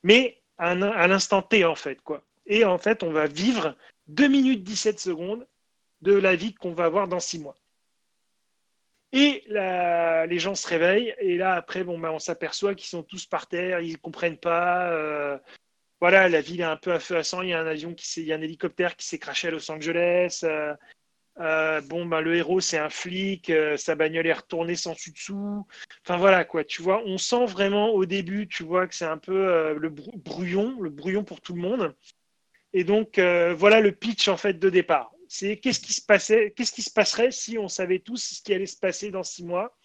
Mais 0.01 0.41
à, 0.57 0.73
l'instant 0.73 1.43
T, 1.43 1.65
en 1.65 1.75
fait. 1.75 2.01
quoi. 2.01 2.23
Et 2.47 2.65
en 2.65 2.79
fait, 2.79 3.03
on 3.03 3.11
va 3.11 3.27
vivre 3.27 3.75
2 4.07 4.27
minutes 4.27 4.63
17 4.63 4.99
secondes 4.99 5.45
de 6.01 6.13
la 6.13 6.35
vie 6.35 6.53
qu'on 6.55 6.73
va 6.73 6.85
avoir 6.85 7.07
dans 7.07 7.19
6 7.19 7.39
mois. 7.39 7.57
Et 9.11 9.43
les 9.47 10.39
gens 10.39 10.55
se 10.55 10.67
réveillent, 10.67 11.13
et 11.19 11.37
là, 11.37 11.53
après, 11.53 11.83
bon, 11.83 11.99
ben, 11.99 12.09
on 12.09 12.19
s'aperçoit 12.19 12.75
qu'ils 12.75 12.87
sont 12.87 13.03
tous 13.03 13.25
par 13.25 13.47
terre, 13.47 13.81
ils 13.81 13.93
ne 13.93 13.97
comprennent 13.97 14.37
pas. 14.37 14.89
Euh, 14.89 15.37
voilà, 16.05 16.29
la 16.29 16.39
ville 16.39 16.61
est 16.61 16.63
un 16.63 16.77
peu 16.77 16.93
à 16.93 16.99
feu 16.99 17.17
à 17.17 17.23
sang. 17.23 17.41
Il 17.41 17.49
y 17.49 17.53
a 17.53 17.59
un 17.59 17.65
avion 17.65 17.95
qui 17.95 18.21
il 18.21 18.27
y 18.27 18.31
a 18.31 18.35
un 18.35 18.41
hélicoptère 18.41 18.95
qui 18.95 19.07
s'est 19.07 19.17
craché 19.17 19.47
à 19.47 19.51
Los 19.51 19.71
Angeles. 19.71 20.41
Euh, 20.43 20.75
euh, 21.39 21.81
bon, 21.81 22.05
ben, 22.05 22.21
le 22.21 22.35
héros, 22.35 22.59
c'est 22.59 22.77
un 22.77 22.91
flic. 22.91 23.49
Euh, 23.49 23.75
sa 23.75 23.95
bagnole 23.95 24.27
est 24.27 24.33
retournée 24.33 24.75
sans 24.75 24.93
dessus-dessous. 24.93 25.65
Enfin, 26.03 26.17
voilà, 26.17 26.45
quoi. 26.45 26.63
Tu 26.63 26.83
vois, 26.83 27.01
on 27.07 27.17
sent 27.17 27.47
vraiment 27.47 27.89
au 27.89 28.05
début, 28.05 28.47
tu 28.47 28.61
vois, 28.61 28.85
que 28.85 28.93
c'est 28.93 29.05
un 29.05 29.17
peu 29.17 29.73
le 29.73 29.89
brouillon, 29.89 30.79
le 30.79 30.91
brouillon 30.91 31.23
pour 31.23 31.41
tout 31.41 31.55
le 31.55 31.61
monde. 31.61 31.95
Et 32.73 32.83
donc, 32.83 33.17
voilà 33.17 33.81
le 33.81 33.91
pitch, 33.91 34.27
en 34.27 34.37
fait, 34.37 34.59
de 34.59 34.69
départ. 34.69 35.11
C'est 35.27 35.57
qu'est-ce 35.57 35.79
qui 35.79 35.93
se 35.93 36.03
passait, 36.03 36.53
qu'est-ce 36.55 36.71
qui 36.71 36.83
se 36.83 36.91
passerait 36.91 37.31
si 37.31 37.57
on 37.57 37.67
savait 37.67 37.97
tous 37.97 38.17
ce 38.17 38.43
qui 38.43 38.53
allait 38.53 38.67
se 38.67 38.77
passer 38.77 39.09
dans 39.09 39.23
six 39.23 39.43
mois? 39.43 39.75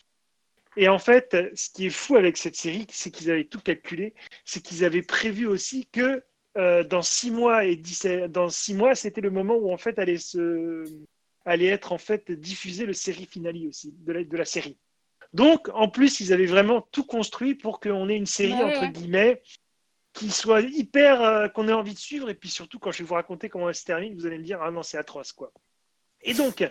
Et 0.77 0.89
en 0.89 0.99
fait, 0.99 1.37
ce 1.55 1.71
qui 1.71 1.87
est 1.87 1.91
fou 1.91 2.17
avec 2.17 2.37
cette 2.37 2.57
série, 2.57 2.87
c'est 2.91 3.11
qu'ils 3.11 3.31
avaient 3.31 3.45
tout 3.45 3.61
calculé, 3.61 4.15
c'est 4.45 4.63
qu'ils 4.63 4.85
avaient 4.85 5.03
prévu 5.03 5.47
aussi 5.47 5.87
que 5.93 6.23
euh, 6.57 6.85
dans 6.85 7.03
six 7.03 7.31
mois 7.31 7.65
et 7.65 7.81
dans 8.29 8.49
six 8.49 8.75
mois, 8.75 8.95
c'était 8.95 9.21
le 9.21 9.31
moment 9.31 9.55
où 9.55 9.73
en 9.73 9.79
fait 9.79 9.99
allait 9.99 10.19
se, 10.19 10.85
allait 11.45 11.67
être 11.67 11.93
en 11.93 11.99
fait 11.99 12.31
diffusé 12.31 12.87
le 12.87 12.93
série 12.93 13.27
finale 13.27 13.57
aussi 13.69 13.93
de 13.99 14.13
la, 14.13 14.25
de 14.25 14.37
la 14.37 14.45
série. 14.45 14.77
Donc, 15.33 15.69
en 15.75 15.89
plus, 15.89 16.21
ils 16.21 16.33
avaient 16.33 16.47
vraiment 16.47 16.83
tout 16.91 17.05
construit 17.05 17.55
pour 17.55 17.79
qu'on 17.79 18.09
ait 18.09 18.17
une 18.17 18.27
série 18.27 18.55
entre 18.55 18.87
guillemets 18.87 19.43
qui 20.13 20.31
soit 20.31 20.61
hyper, 20.61 21.23
euh, 21.23 21.49
qu'on 21.49 21.69
ait 21.69 21.73
envie 21.73 21.95
de 21.95 21.99
suivre. 21.99 22.29
Et 22.31 22.35
puis 22.35 22.49
surtout, 22.49 22.79
quand 22.79 22.91
je 22.91 22.99
vais 22.99 23.05
vous 23.05 23.15
raconter 23.15 23.49
comment 23.49 23.69
elle 23.69 23.75
se 23.75 23.85
termine, 23.85 24.15
vous 24.15 24.27
allez 24.27 24.39
me 24.39 24.45
dire 24.45 24.61
ah 24.63 24.71
non, 24.71 24.83
c'est 24.83 24.99
atroce 24.99 25.33
quoi. 25.33 25.53
Et 26.23 26.35
donc, 26.35 26.69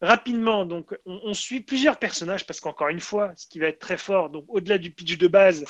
rapidement, 0.00 0.66
donc, 0.66 0.94
on, 1.04 1.34
suit 1.34 1.60
plusieurs 1.60 1.98
personnages 1.98 2.46
parce 2.46 2.60
qu'encore 2.60 2.88
une 2.88 3.00
fois, 3.00 3.32
ce 3.36 3.46
qui 3.46 3.58
va 3.58 3.68
être 3.68 3.78
très 3.78 3.96
fort, 3.96 4.30
donc 4.30 4.44
au-delà 4.48 4.78
du 4.78 4.90
pitch 4.90 5.18
de 5.18 5.28
base, 5.28 5.64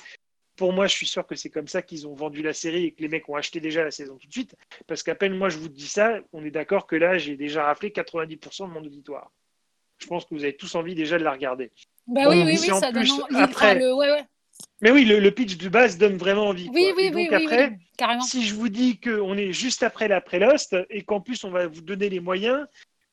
pour 0.56 0.72
moi, 0.72 0.86
je 0.86 0.94
suis 0.94 1.06
sûr 1.06 1.26
que 1.26 1.34
c'est 1.34 1.50
comme 1.50 1.68
ça 1.68 1.82
qu'ils 1.82 2.06
ont 2.06 2.14
vendu 2.14 2.42
la 2.42 2.52
série 2.52 2.86
et 2.86 2.92
que 2.92 3.02
les 3.02 3.08
mecs 3.08 3.28
ont 3.28 3.36
acheté 3.36 3.60
déjà 3.60 3.84
la 3.84 3.90
saison 3.90 4.16
tout 4.16 4.26
de 4.26 4.32
suite. 4.32 4.54
Parce 4.86 5.02
qu'à 5.02 5.14
peine 5.14 5.36
moi 5.36 5.48
je 5.48 5.58
vous 5.58 5.68
dis 5.68 5.86
ça, 5.86 6.18
on 6.32 6.44
est 6.44 6.50
d'accord 6.50 6.86
que 6.86 6.96
là, 6.96 7.18
j'ai 7.18 7.36
déjà 7.36 7.64
rappelé 7.64 7.90
90% 7.90 8.68
de 8.68 8.72
mon 8.72 8.80
auditoire. 8.80 9.30
Je 9.98 10.06
pense 10.06 10.24
que 10.24 10.34
vous 10.34 10.44
avez 10.44 10.56
tous 10.56 10.74
envie 10.74 10.94
déjà 10.94 11.18
de 11.18 11.24
la 11.24 11.32
regarder. 11.32 11.72
Bah 12.06 12.28
oui, 12.28 12.42
oui, 12.44 12.58
oui, 12.60 12.68
ça 12.68 12.92
donne 12.92 13.10
envie. 13.10 13.36
Après... 13.36 13.78
Le... 13.78 13.94
Ouais, 13.94 14.10
ouais. 14.10 14.24
Mais 14.80 14.90
oui, 14.90 15.04
le, 15.04 15.30
pitch 15.30 15.56
de 15.56 15.68
base 15.68 15.96
donne 15.96 16.16
vraiment 16.16 16.48
envie. 16.48 16.68
Oui, 16.72 16.92
oui, 16.96 17.10
oui, 17.14 17.28
donc 17.28 17.32
après, 17.32 17.78
carrément. 17.96 18.22
si 18.22 18.46
je 18.46 18.54
vous 18.54 18.68
dis 18.68 19.00
qu'on 19.00 19.36
est 19.36 19.52
juste 19.52 19.82
après 19.82 20.06
l'après 20.06 20.38
Lost 20.38 20.76
et 20.90 21.02
qu'en 21.02 21.20
plus 21.20 21.44
on 21.44 21.50
va 21.50 21.66
vous 21.66 21.80
donner 21.80 22.10
les 22.10 22.20
moyens, 22.20 22.66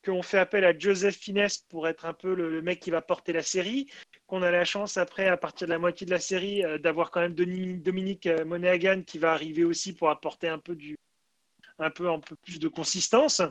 qu'on 0.04 0.22
fait 0.22 0.38
appel 0.38 0.64
à 0.64 0.76
Joseph 0.78 1.16
Finesse 1.16 1.58
pour 1.68 1.88
être 1.88 2.04
un 2.04 2.12
peu 2.12 2.34
le, 2.34 2.62
mec 2.62 2.80
qui 2.80 2.90
va 2.90 3.02
porter 3.02 3.32
la 3.32 3.42
série, 3.42 3.88
qu'on 4.26 4.42
a 4.42 4.50
la 4.50 4.64
chance 4.64 4.96
après, 4.96 5.28
à 5.28 5.36
partir 5.36 5.66
de 5.66 5.72
la 5.72 5.78
moitié 5.78 6.06
de 6.06 6.10
la 6.10 6.20
série, 6.20 6.64
euh, 6.64 6.78
d'avoir 6.78 7.10
quand 7.10 7.20
même 7.20 7.34
Dominique 7.34 8.26
euh, 8.26 8.44
Monaghan 8.44 9.02
qui 9.06 9.18
va 9.18 9.32
arriver 9.32 9.64
aussi 9.64 9.94
pour 9.94 10.10
apporter 10.10 10.48
un 10.48 10.58
peu, 10.58 10.74
du, 10.74 10.96
un 11.78 11.90
peu, 11.90 12.10
un 12.10 12.20
peu 12.20 12.36
plus 12.36 12.58
de 12.58 12.68
consistance. 12.68 13.42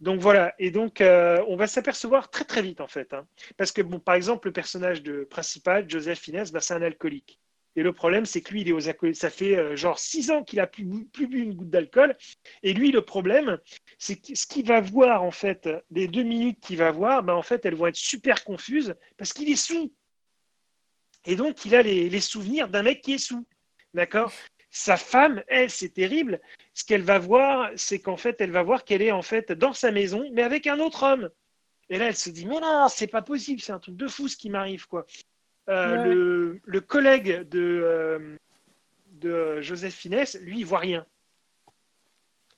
Donc 0.00 0.20
voilà, 0.20 0.54
et 0.58 0.70
donc 0.70 1.02
euh, 1.02 1.44
on 1.46 1.56
va 1.56 1.66
s'apercevoir 1.66 2.30
très 2.30 2.44
très 2.44 2.62
vite 2.62 2.80
en 2.80 2.88
fait, 2.88 3.12
hein. 3.12 3.26
parce 3.58 3.70
que 3.70 3.82
bon, 3.82 4.00
par 4.00 4.14
exemple 4.14 4.48
le 4.48 4.52
personnage 4.52 5.02
de 5.02 5.24
principal, 5.24 5.88
Joseph 5.90 6.18
Finesse, 6.18 6.52
bah, 6.52 6.60
c'est 6.62 6.72
un 6.72 6.80
alcoolique. 6.80 7.38
Et 7.80 7.82
le 7.82 7.94
problème, 7.94 8.26
c'est 8.26 8.42
que 8.42 8.52
lui, 8.52 8.60
il 8.60 8.68
est 8.68 8.72
aux 8.72 9.14
ça 9.14 9.30
fait 9.30 9.56
euh, 9.56 9.74
genre 9.74 9.98
six 9.98 10.30
ans 10.30 10.44
qu'il 10.44 10.60
a 10.60 10.66
plus, 10.66 10.84
bu 10.84 11.08
une 11.16 11.54
goutte 11.54 11.70
d'alcool. 11.70 12.14
Et 12.62 12.74
lui, 12.74 12.92
le 12.92 13.00
problème, 13.00 13.58
c'est 13.96 14.16
que 14.16 14.34
ce 14.34 14.46
qu'il 14.46 14.66
va 14.66 14.82
voir, 14.82 15.22
en 15.22 15.30
fait, 15.30 15.66
les 15.90 16.06
deux 16.06 16.22
minutes 16.22 16.60
qu'il 16.60 16.76
va 16.76 16.90
voir, 16.90 17.22
ben, 17.22 17.32
en 17.32 17.40
fait, 17.40 17.64
elles 17.64 17.74
vont 17.74 17.86
être 17.86 17.96
super 17.96 18.44
confuses 18.44 18.94
parce 19.16 19.32
qu'il 19.32 19.48
est 19.48 19.56
sous. 19.56 19.90
Et 21.24 21.36
donc, 21.36 21.64
il 21.64 21.74
a 21.74 21.80
les, 21.82 22.20
souvenirs 22.20 22.68
d'un 22.68 22.82
mec 22.82 23.00
qui 23.00 23.14
est 23.14 23.18
sous. 23.18 23.46
D'accord? 23.94 24.30
Sa 24.68 24.98
femme, 24.98 25.42
elle, 25.48 25.70
c'est 25.70 25.94
terrible. 25.94 26.38
Ce 26.74 26.84
qu'elle 26.84 27.00
va 27.00 27.18
voir, 27.18 27.70
c'est 27.76 27.98
qu'en 27.98 28.18
fait, 28.18 28.42
elle 28.42 28.50
va 28.50 28.62
voir 28.62 28.84
qu'elle 28.84 29.00
est 29.00 29.10
en 29.10 29.22
fait 29.22 29.52
dans 29.52 29.72
sa 29.72 29.90
maison, 29.90 30.28
mais 30.34 30.42
avec 30.42 30.66
un 30.66 30.80
autre 30.80 31.02
homme. 31.02 31.30
Et 31.88 31.96
là, 31.96 32.08
elle 32.08 32.16
se 32.16 32.28
dit, 32.28 32.44
mais 32.44 32.60
non, 32.60 32.88
c'est 32.90 33.06
pas 33.06 33.22
possible, 33.22 33.62
c'est 33.62 33.72
un 33.72 33.78
truc 33.78 33.96
de 33.96 34.06
fou 34.06 34.28
ce 34.28 34.36
qui 34.36 34.50
m'arrive, 34.50 34.86
quoi. 34.86 35.06
Euh, 35.70 36.54
le, 36.64 36.80
collègue 36.80 37.48
de, 37.48 37.60
euh, 37.60 38.36
de 39.12 39.60
Joseph 39.60 39.94
Finesse, 39.94 40.38
lui, 40.40 40.60
il 40.60 40.66
voit 40.66 40.80
rien. 40.80 41.06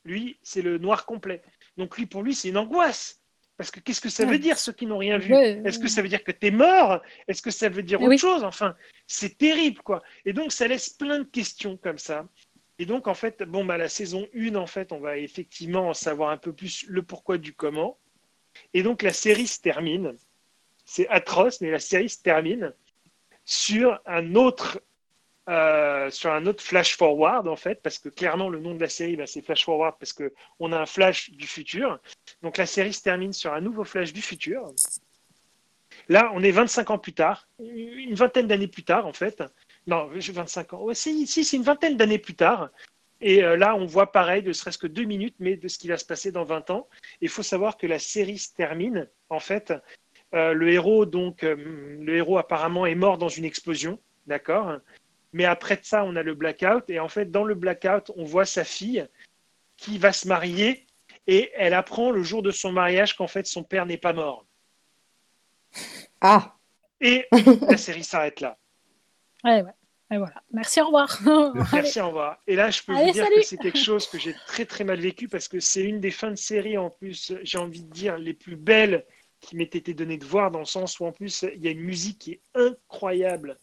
Lui, 0.05 0.39
c'est 0.43 0.63
le 0.63 0.79
noir 0.79 1.05
complet. 1.05 1.43
Donc 1.77 1.97
lui, 1.99 2.07
pour 2.07 2.23
lui, 2.23 2.35
c'est 2.35 2.49
une 2.49 2.57
angoisse. 2.57 3.21
Parce 3.59 3.71
que 3.71 3.81
qu'est-ce 3.81 4.01
que 4.01 4.09
ça 4.09 4.25
veut 4.25 4.39
dire, 4.39 4.59
ceux 4.59 4.73
qui 4.73 4.87
n'ont 4.87 4.99
rien 4.99 5.19
vu? 5.19 5.33
Est-ce 5.35 5.79
que 5.79 5.89
ça 5.89 6.03
veut 6.03 6.09
dire 6.09 6.25
que 6.25 6.33
tu 6.33 6.47
es 6.47 6.51
mort? 6.51 7.01
Est-ce 7.29 7.43
que 7.43 7.51
ça 7.51 7.69
veut 7.69 7.83
dire 7.83 8.01
autre 8.01 8.17
chose? 8.17 8.43
Enfin, 8.43 8.75
c'est 9.07 9.37
terrible, 9.37 9.83
quoi. 9.83 10.03
Et 10.25 10.33
donc, 10.33 10.53
ça 10.53 10.67
laisse 10.67 10.89
plein 10.89 11.19
de 11.21 11.25
questions 11.25 11.77
comme 11.77 11.99
ça. 11.99 12.27
Et 12.79 12.87
donc, 12.87 13.07
en 13.07 13.15
fait, 13.15 13.43
bon, 13.43 13.65
bah, 13.65 13.77
la 13.77 13.89
saison 13.89 14.27
1, 14.35 14.55
en 14.57 14.67
fait, 14.67 14.91
on 14.91 14.99
va 14.99 15.19
effectivement 15.19 15.91
en 15.91 15.95
savoir 15.95 16.31
un 16.31 16.39
peu 16.39 16.53
plus 16.53 16.87
le 16.89 17.03
pourquoi 17.03 17.39
du 17.39 17.53
comment. 17.53 17.99
Et 18.75 18.83
donc, 18.83 19.03
la 19.03 19.13
série 19.13 19.47
se 19.47 19.61
termine. 19.61 20.17
C'est 20.85 21.07
atroce, 21.09 21.61
mais 21.61 21.71
la 21.71 21.79
série 21.79 22.09
se 22.09 22.21
termine 22.21 22.73
sur 23.45 24.01
un 24.07 24.35
autre 24.35 24.81
euh, 25.49 26.09
sur 26.11 26.31
un 26.31 26.47
autre 26.47 26.63
flash 26.63 26.97
forward 26.97 27.49
en 27.49 27.57
fait, 27.57 27.83
parce 27.83 27.99
que 27.99 28.09
clairement 28.09 28.49
le 28.49 28.61
nom 28.61 28.77
de 28.77 28.81
la 28.81 28.89
série 28.89 29.17
bah, 29.17 29.27
c'est 29.27 29.43
flash 29.43 29.65
forward 29.65 29.97
parce 29.99 30.13
que 30.13 30.33
on 30.61 30.71
a 30.71 30.79
un 30.79 30.87
flash 30.87 31.31
du 31.31 31.49
futur. 31.49 31.99
Donc 32.43 32.59
la 32.59 32.67
série 32.67 32.93
se 32.93 33.03
termine 33.03 33.33
sur 33.33 33.53
un 33.53 33.61
nouveau 33.61 33.83
flash 33.83 34.13
du 34.13 34.23
futur. 34.23 34.73
Là, 36.09 36.31
on 36.35 36.43
est 36.43 36.53
25 36.53 36.91
ans 36.91 36.99
plus 36.99 37.13
tard, 37.13 37.49
une 37.59 38.15
vingtaine 38.15 38.47
d'années 38.47 38.69
plus 38.69 38.85
tard 38.85 39.07
en 39.07 39.13
fait. 39.13 39.43
Non, 39.89 40.09
25 40.13 40.75
ans. 40.75 40.83
Ouais, 40.83 40.95
si, 40.95 41.27
c'est 41.27 41.57
une 41.57 41.65
vingtaine 41.65 41.97
d'années 41.97 42.19
plus 42.19 42.35
tard. 42.35 42.71
Et 43.21 43.43
euh, 43.43 43.57
là, 43.57 43.75
on 43.77 43.87
voit 43.87 44.11
pareil, 44.11 44.43
ne 44.43 44.53
serait-ce 44.53 44.79
que 44.79 44.87
deux 44.87 45.05
minutes, 45.05 45.37
mais 45.39 45.57
de 45.57 45.69
ce 45.69 45.79
qui 45.79 45.89
va 45.89 45.97
se 45.97 46.05
passer 46.05 46.33
dans 46.33 46.45
20 46.45 46.71
ans. 46.71 46.89
Il 47.21 47.29
faut 47.29 47.43
savoir 47.43 47.77
que 47.77 47.87
la 47.87 47.99
série 47.99 48.39
se 48.39 48.53
termine 48.53 49.09
en 49.29 49.41
fait 49.41 49.73
euh, 50.35 50.55
le 50.55 50.71
héros, 50.71 51.05
donc, 51.05 51.43
euh, 51.43 51.57
le 52.01 52.17
héros 52.17 52.39
apparemment 52.39 52.87
est 52.87 52.95
mort 52.95 53.19
dans 53.19 53.29
une 53.29 53.45
explosion, 53.45 53.99
d'accord? 54.27 54.79
Mais 55.33 55.45
après 55.45 55.79
ça, 55.83 56.05
on 56.05 56.17
a 56.17 56.23
le 56.23 56.35
blackout. 56.35 56.89
Et 56.89 56.99
en 57.01 57.09
fait, 57.09 57.31
dans 57.31 57.45
le 57.45 57.55
blackout, 57.55 58.11
on 58.17 58.25
voit 58.25 58.45
sa 58.45 58.65
fille 58.65 59.07
qui 59.77 59.99
va 59.99 60.13
se 60.13 60.29
marier 60.29 60.87
et 61.27 61.51
elle 61.55 61.75
apprend 61.75 62.11
le 62.11 62.23
jour 62.23 62.43
de 62.43 62.51
son 62.51 62.73
mariage 62.73 63.17
qu'en 63.17 63.27
fait, 63.27 63.47
son 63.47 63.63
père 63.63 63.87
n'est 63.87 63.99
pas 63.99 64.13
mort. 64.13 64.45
Ah 66.21 66.57
Et 67.01 67.27
la 67.69 67.77
série 67.77 68.05
s'arrête 68.05 68.41
là. 68.41 68.59
Ouais, 69.45 69.63
ouais. 69.63 69.73
Et 70.13 70.19
voilà. 70.19 70.43
Merci, 70.53 70.81
au 70.83 70.87
revoir. 70.87 71.19
Merci, 71.73 72.01
au 72.01 72.09
revoir. 72.09 72.39
Et 72.47 72.55
là, 72.55 72.71
je 72.71 72.83
peux 72.83 72.93
vous 72.93 73.13
dire 73.13 73.27
que 73.29 73.43
c'est 73.43 73.57
quelque 73.57 73.79
chose 73.79 74.07
que 74.07 74.19
j'ai 74.19 74.35
très 74.47 74.67
très 74.67 74.85
mal 74.85 75.01
vécu 75.01 75.27
parce 75.27 75.49
que 75.49 75.59
c'est 75.59 75.83
une 75.83 76.01
des 76.01 76.11
fins 76.11 76.31
de 76.31 76.37
série 76.37 76.77
en 76.77 76.91
plus, 76.91 77.33
j'ai 77.43 77.59
envie 77.59 77.83
de 77.83 77.91
dire, 77.91 78.19
les 78.19 78.35
plus 78.35 78.57
belles 78.57 79.07
qui 79.43 79.57
m'était 79.57 79.79
été 79.79 79.93
donné 79.93 80.17
de 80.17 80.25
voir 80.25 80.51
dans 80.51 80.61
le 80.61 80.65
sens 80.65 80.99
où 81.01 81.05
en 81.05 81.13
plus 81.13 81.45
il 81.55 81.63
y 81.63 81.69
a 81.69 81.73
une 81.73 81.81
musique 81.81 82.19
qui 82.19 82.33
est 82.33 82.41
incroyable 82.55 83.59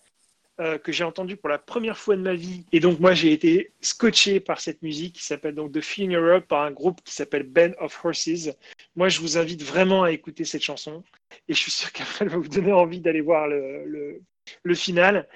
euh, 0.59 0.77
que 0.77 0.91
j'ai 0.91 1.05
entendue 1.05 1.37
pour 1.37 1.49
la 1.49 1.57
première 1.57 1.97
fois 1.97 2.15
de 2.17 2.21
ma 2.21 2.35
vie 2.35 2.65
et 2.73 2.79
donc 2.79 2.99
moi 2.99 3.13
j'ai 3.13 3.31
été 3.31 3.71
scotché 3.79 4.41
par 4.41 4.59
cette 4.59 4.81
musique 4.81 5.15
qui 5.15 5.23
s'appelle 5.23 5.55
donc 5.55 5.71
The 5.71 5.81
Feeling 5.81 6.15
Europe 6.15 6.47
par 6.47 6.63
un 6.63 6.71
groupe 6.71 7.01
qui 7.01 7.13
s'appelle 7.13 7.43
Band 7.43 7.71
of 7.79 7.97
Horses. 8.03 8.49
Moi 8.95 9.07
je 9.07 9.21
vous 9.21 9.37
invite 9.37 9.63
vraiment 9.63 10.03
à 10.03 10.11
écouter 10.11 10.43
cette 10.45 10.61
chanson 10.61 11.03
et 11.47 11.53
je 11.53 11.59
suis 11.59 11.71
sûr 11.71 11.91
qu'elle 11.93 12.27
va 12.27 12.37
vous 12.37 12.49
donner 12.49 12.73
envie 12.73 12.99
d'aller 12.99 13.21
voir 13.21 13.47
le, 13.47 13.85
le, 13.85 14.21
le 14.63 14.75
final. 14.75 15.27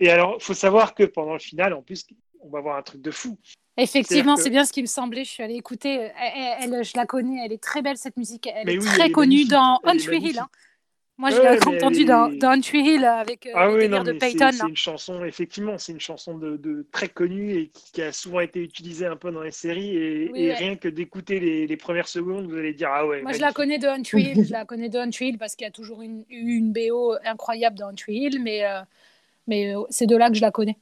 Et 0.00 0.10
alors 0.10 0.36
il 0.40 0.42
faut 0.42 0.54
savoir 0.54 0.94
que 0.94 1.04
pendant 1.04 1.34
le 1.34 1.38
final 1.38 1.72
en 1.72 1.82
plus 1.82 2.04
on 2.40 2.50
va 2.50 2.60
voir 2.60 2.76
un 2.76 2.82
truc 2.82 3.00
de 3.00 3.12
fou. 3.12 3.38
Effectivement, 3.76 4.36
c'est 4.36 4.50
bien 4.50 4.64
ce 4.64 4.72
qui 4.72 4.82
me 4.82 4.86
semblait. 4.86 5.24
Je 5.24 5.30
suis 5.30 5.42
allée 5.42 5.54
écouter. 5.54 6.10
Elle, 6.60 6.84
je 6.84 6.92
la 6.96 7.06
connais. 7.06 7.44
Elle 7.44 7.52
est 7.52 7.62
très 7.62 7.82
belle 7.82 7.96
cette 7.96 8.16
musique. 8.16 8.48
Elle 8.54 8.68
est 8.68 8.78
très 8.78 9.10
connue 9.10 9.44
dans 9.44 9.80
Country 9.84 10.18
Hill. 10.18 10.38
Hein. 10.38 10.48
Moi, 11.18 11.30
je 11.30 11.40
l'ai 11.40 11.76
entendue 11.76 12.04
dans, 12.04 12.28
dans 12.36 12.60
Hill 12.60 13.04
avec 13.04 13.46
euh, 13.46 13.52
ah 13.54 13.70
oui, 13.70 13.88
non, 13.88 14.02
de 14.02 14.12
Peyton. 14.12 14.50
C'est 14.50 14.68
une 14.68 14.76
chanson, 14.76 15.24
effectivement, 15.24 15.78
c'est 15.78 15.92
une 15.92 16.00
chanson 16.00 16.36
de, 16.36 16.86
très 16.90 17.08
connue 17.08 17.52
et 17.52 17.68
qui, 17.68 18.02
a 18.02 18.12
souvent 18.12 18.40
été 18.40 18.60
utilisée 18.60 19.06
un 19.06 19.16
peu 19.16 19.30
dans 19.30 19.42
les 19.42 19.52
séries. 19.52 19.94
Et, 19.96 20.52
rien 20.54 20.74
que 20.74 20.88
d'écouter 20.88 21.38
les, 21.38 21.76
premières 21.76 22.08
secondes, 22.08 22.48
vous 22.48 22.56
allez 22.56 22.72
dire 22.72 22.88
ah 22.92 23.06
ouais. 23.06 23.22
Moi, 23.22 23.32
je 23.32 23.40
la 23.40 23.52
connais 23.52 23.78
de 23.78 23.86
Country 23.86 24.22
Hill. 24.22 24.44
je 24.46 24.52
la 24.52 24.64
connais 24.64 24.88
de 24.88 24.98
Hill 25.22 25.38
parce 25.38 25.54
qu'il 25.54 25.64
y 25.64 25.68
a 25.68 25.70
toujours 25.70 26.02
eu 26.02 26.24
une, 26.28 26.72
BO 26.72 27.14
incroyable 27.24 27.78
dans 27.78 27.88
Country 27.88 28.14
Hill, 28.14 28.42
mais 28.42 28.64
euh, 28.64 28.80
mais 29.46 29.76
euh, 29.76 29.82
c'est 29.90 30.06
de 30.06 30.16
là 30.16 30.28
que 30.28 30.34
je 30.34 30.40
la 30.40 30.50
connais. 30.50 30.78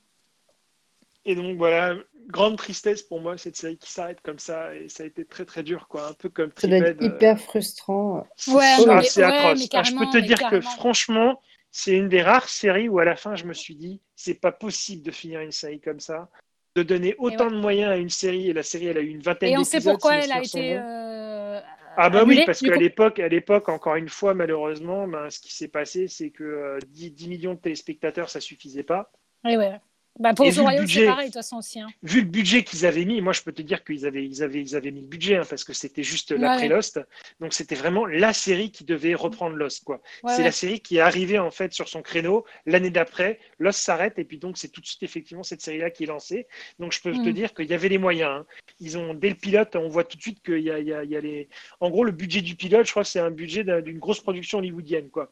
Et 1.26 1.34
donc 1.34 1.59
voilà, 1.59 1.97
grande 2.28 2.56
tristesse 2.56 3.02
pour 3.02 3.20
moi 3.20 3.36
cette 3.36 3.56
série 3.56 3.76
qui 3.76 3.90
s'arrête 3.90 4.20
comme 4.22 4.38
ça 4.38 4.74
et 4.74 4.88
ça 4.88 5.02
a 5.02 5.06
été 5.06 5.24
très 5.24 5.44
très 5.44 5.62
dur 5.62 5.88
quoi, 5.88 6.08
un 6.08 6.12
peu 6.12 6.28
comme 6.28 6.50
Ça 6.56 6.68
doit 6.68 6.78
être 6.78 7.02
hyper 7.02 7.40
frustrant. 7.40 8.26
Ouais, 8.48 8.76
c'est 9.02 9.22
atroce. 9.22 9.68
Ah, 9.72 9.82
je 9.82 9.96
peux 9.96 10.06
te 10.10 10.18
dire 10.18 10.38
que 10.50 10.60
franchement, 10.60 11.40
c'est 11.70 11.92
une 11.92 12.08
des 12.08 12.22
rares 12.22 12.48
séries 12.48 12.88
où 12.88 12.98
à 12.98 13.04
la 13.04 13.16
fin 13.16 13.34
je 13.36 13.44
me 13.44 13.54
suis 13.54 13.76
dit 13.76 14.00
c'est 14.16 14.40
pas 14.40 14.52
possible 14.52 15.02
de 15.02 15.10
finir 15.10 15.40
une 15.40 15.52
série 15.52 15.80
comme 15.80 16.00
ça, 16.00 16.28
de 16.76 16.82
donner 16.82 17.14
autant 17.18 17.50
de 17.50 17.56
moyens 17.56 17.90
à 17.90 17.96
une 17.96 18.10
série 18.10 18.48
et 18.48 18.52
la 18.52 18.62
série 18.62 18.86
elle 18.86 18.98
a 18.98 19.02
eu 19.02 19.08
une 19.08 19.22
vingtaine 19.22 19.50
d'épisodes. 19.50 19.74
Et 19.74 19.76
on 19.76 19.80
sait 19.80 19.90
pourquoi 19.90 20.16
elle 20.16 20.32
a 20.32 20.42
été 20.42 20.78
euh, 20.78 21.60
ah 21.96 22.08
bah 22.08 22.24
oui, 22.24 22.42
parce 22.46 22.60
qu'à 22.60 22.76
l'époque, 22.76 23.18
à 23.18 23.28
l'époque, 23.28 23.68
encore 23.68 23.96
une 23.96 24.08
fois, 24.08 24.32
malheureusement, 24.32 25.06
ben, 25.08 25.28
ce 25.28 25.40
qui 25.40 25.52
s'est 25.52 25.68
passé, 25.68 26.08
c'est 26.08 26.30
que 26.30 26.78
10, 26.86 27.06
euh, 27.06 27.10
10, 27.10 27.28
millions 27.28 27.54
de 27.54 27.58
téléspectateurs, 27.58 28.30
ça 28.30 28.40
suffisait 28.40 28.84
pas. 28.84 29.10
Et 29.46 29.56
ouais. 29.56 29.80
Bah 30.20 30.34
pour 30.34 30.52
The 30.52 30.58
Royal, 30.58 30.86
c'est 30.86 31.06
pareil, 31.06 31.28
de 31.28 31.32
toute 31.32 31.40
façon 31.40 31.56
aussi. 31.56 31.80
Hein. 31.80 31.88
Vu 32.02 32.20
le 32.20 32.26
budget 32.26 32.62
qu'ils 32.62 32.84
avaient 32.84 33.06
mis, 33.06 33.22
moi 33.22 33.32
je 33.32 33.40
peux 33.40 33.52
te 33.52 33.62
dire 33.62 33.82
qu'ils 33.82 34.04
avaient, 34.04 34.22
ils 34.22 34.42
avaient, 34.42 34.60
ils 34.60 34.76
avaient 34.76 34.90
mis 34.90 35.00
le 35.00 35.06
budget 35.06 35.36
hein, 35.36 35.44
parce 35.48 35.64
que 35.64 35.72
c'était 35.72 36.02
juste 36.02 36.32
l'après 36.32 36.68
Lost. 36.68 37.00
Donc 37.40 37.54
c'était 37.54 37.74
vraiment 37.74 38.04
la 38.04 38.34
série 38.34 38.70
qui 38.70 38.84
devait 38.84 39.14
reprendre 39.14 39.56
Lost. 39.56 39.82
quoi. 39.82 40.02
c'est 40.28 40.42
la 40.42 40.52
série 40.52 40.80
qui 40.80 40.98
est 40.98 41.00
arrivée 41.00 41.38
en 41.38 41.50
fait 41.50 41.72
sur 41.72 41.88
son 41.88 42.02
créneau 42.02 42.44
l'année 42.66 42.90
d'après. 42.90 43.40
Lost 43.58 43.80
s'arrête 43.80 44.18
et 44.18 44.24
puis 44.24 44.36
donc 44.36 44.58
c'est 44.58 44.68
tout 44.68 44.82
de 44.82 44.86
suite 44.86 45.02
effectivement 45.02 45.42
cette 45.42 45.62
série-là 45.62 45.88
qui 45.90 46.04
est 46.04 46.08
lancée. 46.08 46.46
Donc 46.78 46.92
je 46.92 47.00
peux 47.00 47.12
te 47.12 47.16
mm. 47.16 47.32
dire 47.32 47.54
qu'il 47.54 47.66
y 47.66 47.74
avait 47.74 47.88
les 47.88 47.98
moyens. 47.98 48.30
Hein. 48.30 48.46
Ils 48.78 48.98
ont, 48.98 49.14
dès 49.14 49.30
le 49.30 49.36
pilote, 49.36 49.74
on 49.74 49.88
voit 49.88 50.04
tout 50.04 50.18
de 50.18 50.22
suite 50.22 50.42
qu'il 50.42 50.60
y 50.60 50.70
a, 50.70 50.78
il 50.78 50.86
y, 50.86 50.92
a, 50.92 51.02
il 51.02 51.10
y 51.10 51.16
a 51.16 51.20
les. 51.20 51.48
En 51.80 51.88
gros, 51.88 52.04
le 52.04 52.12
budget 52.12 52.42
du 52.42 52.56
pilote, 52.56 52.84
je 52.84 52.90
crois 52.90 53.04
que 53.04 53.08
c'est 53.08 53.20
un 53.20 53.30
budget 53.30 53.64
d'une 53.80 53.98
grosse 53.98 54.20
production 54.20 54.58
hollywoodienne. 54.58 55.08
quoi 55.08 55.30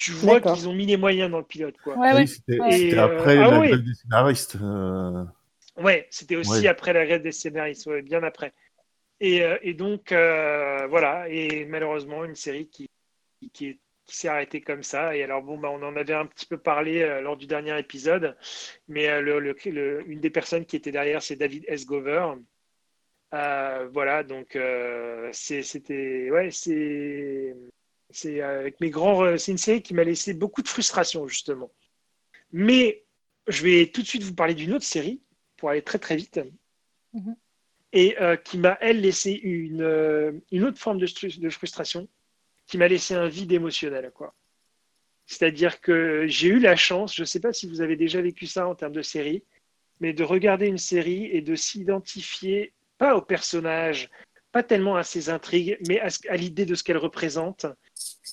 tu 0.00 0.12
vois 0.12 0.40
qu'ils 0.40 0.66
ont 0.66 0.72
mis 0.72 0.86
les 0.86 0.96
moyens 0.96 1.30
dans 1.30 1.38
le 1.38 1.44
pilote. 1.44 1.76
Quoi. 1.84 1.94
Ouais, 1.98 2.26
c'était 2.26 2.96
après 2.96 3.36
euh, 3.36 3.40
la 3.42 3.60
ah 3.60 3.66
grève 3.66 3.82
des 3.82 3.94
scénaristes. 3.94 4.56
Euh. 4.56 5.24
Ouais, 5.76 6.08
c'était 6.10 6.36
aussi 6.36 6.66
après 6.66 6.94
la 6.94 7.04
grève 7.04 7.22
des 7.22 7.32
scénaristes, 7.32 7.86
bien 8.04 8.22
après. 8.22 8.54
Et, 9.20 9.42
euh, 9.42 9.58
et 9.60 9.74
donc, 9.74 10.08
voilà, 10.08 11.28
et 11.28 11.66
malheureusement, 11.66 12.24
une 12.24 12.34
série 12.34 12.66
qui, 12.68 12.88
qui, 13.52 13.78
qui 14.06 14.16
s'est 14.16 14.28
arrêtée 14.28 14.62
comme 14.62 14.82
ça. 14.82 15.14
Et 15.14 15.22
alors, 15.22 15.42
bon, 15.42 15.58
bah, 15.58 15.68
on 15.70 15.82
en 15.82 15.94
avait 15.94 16.14
un 16.14 16.24
petit 16.24 16.46
peu 16.46 16.56
parlé 16.56 17.20
lors 17.20 17.36
du 17.36 17.46
dernier 17.46 17.78
épisode, 17.78 18.38
mais 18.88 19.20
le, 19.20 19.38
le, 19.38 20.10
une 20.10 20.20
des 20.20 20.30
personnes 20.30 20.64
qui 20.64 20.76
était 20.76 20.92
derrière, 20.92 21.20
c'est 21.20 21.36
David 21.36 21.64
S. 21.68 21.84
Gover. 21.84 22.36
voilà, 23.30 24.22
donc 24.22 24.58
c'était. 25.32 26.30
Ouais, 26.30 26.50
c'est 26.50 27.54
c'est 28.12 28.40
euh, 28.40 28.60
avec 28.60 28.80
mes 28.80 28.90
grands, 28.90 29.24
euh, 29.24 29.36
c'est 29.36 29.52
une 29.52 29.58
série 29.58 29.82
qui 29.82 29.94
m'a 29.94 30.04
laissé 30.04 30.34
beaucoup 30.34 30.62
de 30.62 30.68
frustration 30.68 31.26
justement. 31.28 31.70
Mais 32.52 33.04
je 33.46 33.62
vais 33.62 33.86
tout 33.86 34.02
de 34.02 34.06
suite 34.06 34.22
vous 34.22 34.34
parler 34.34 34.54
d'une 34.54 34.72
autre 34.72 34.84
série 34.84 35.20
pour 35.56 35.70
aller 35.70 35.82
très 35.82 35.98
très 35.98 36.16
vite 36.16 36.40
mhm. 37.12 37.36
et 37.92 38.20
euh, 38.20 38.36
qui 38.36 38.58
m'a 38.58 38.76
elle 38.80 39.00
laissé 39.00 39.32
une, 39.32 40.42
une 40.50 40.64
autre 40.64 40.78
forme 40.78 40.98
de, 40.98 41.06
de 41.38 41.50
frustration, 41.50 42.08
qui 42.66 42.78
m'a 42.78 42.88
laissé 42.88 43.14
un 43.14 43.28
vide 43.28 43.52
émotionnel 43.52 44.10
quoi. 44.12 44.34
C'est-à-dire 45.26 45.80
que 45.80 46.26
j'ai 46.26 46.48
eu 46.48 46.58
la 46.58 46.74
chance, 46.74 47.14
je 47.14 47.22
ne 47.22 47.26
sais 47.26 47.38
pas 47.38 47.52
si 47.52 47.68
vous 47.68 47.80
avez 47.80 47.94
déjà 47.94 48.20
vécu 48.20 48.46
ça 48.46 48.66
en 48.66 48.74
termes 48.74 48.92
de 48.92 49.02
série, 49.02 49.44
mais 50.00 50.12
de 50.12 50.24
regarder 50.24 50.66
une 50.66 50.78
série 50.78 51.26
et 51.26 51.40
de 51.40 51.54
s'identifier 51.54 52.72
pas 52.98 53.14
au 53.14 53.22
personnage, 53.22 54.10
pas 54.52 54.62
tellement 54.62 54.96
à 54.96 55.04
ses 55.04 55.30
intrigues, 55.30 55.78
mais 55.86 56.00
à, 56.00 56.36
l'idée 56.36 56.66
de 56.66 56.74
ce 56.74 56.82
qu'elle 56.82 56.96
représente. 56.96 57.66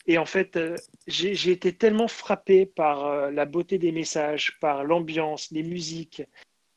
Et 0.08 0.18
en 0.18 0.26
fait, 0.26 0.56
euh, 0.56 0.76
j'ai 1.08 1.52
été 1.52 1.74
tellement 1.74 2.08
frappé 2.08 2.66
par 2.66 3.06
euh, 3.06 3.32
la 3.32 3.46
beauté 3.46 3.78
des 3.78 3.92
messages, 3.92 4.58
par 4.60 4.84
l'ambiance, 4.84 5.52
les 5.52 5.64
musiques. 5.64 6.24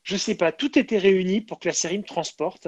Je 0.03 0.17
sais 0.17 0.35
pas, 0.35 0.51
tout 0.51 0.77
était 0.77 0.97
réuni 0.97 1.41
pour 1.41 1.59
que 1.59 1.69
la 1.69 1.73
série 1.73 1.97
me 1.97 2.03
transporte. 2.03 2.67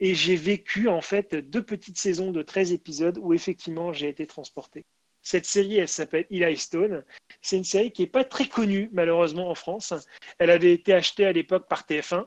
Et 0.00 0.14
j'ai 0.14 0.36
vécu 0.36 0.88
en 0.88 1.00
fait 1.00 1.34
deux 1.34 1.62
petites 1.62 1.98
saisons 1.98 2.32
de 2.32 2.42
13 2.42 2.72
épisodes 2.72 3.18
où 3.22 3.32
effectivement 3.32 3.92
j'ai 3.92 4.08
été 4.08 4.26
transporté. 4.26 4.84
Cette 5.22 5.46
série, 5.46 5.78
elle 5.78 5.88
s'appelle 5.88 6.26
Eli 6.30 6.56
Stone. 6.58 7.02
C'est 7.40 7.56
une 7.56 7.64
série 7.64 7.90
qui 7.90 8.02
n'est 8.02 8.08
pas 8.08 8.24
très 8.24 8.46
connue, 8.46 8.90
malheureusement, 8.92 9.48
en 9.48 9.54
France. 9.54 9.94
Elle 10.38 10.50
avait 10.50 10.72
été 10.72 10.92
achetée 10.92 11.24
à 11.24 11.32
l'époque 11.32 11.66
par 11.66 11.86
TF1. 11.86 12.26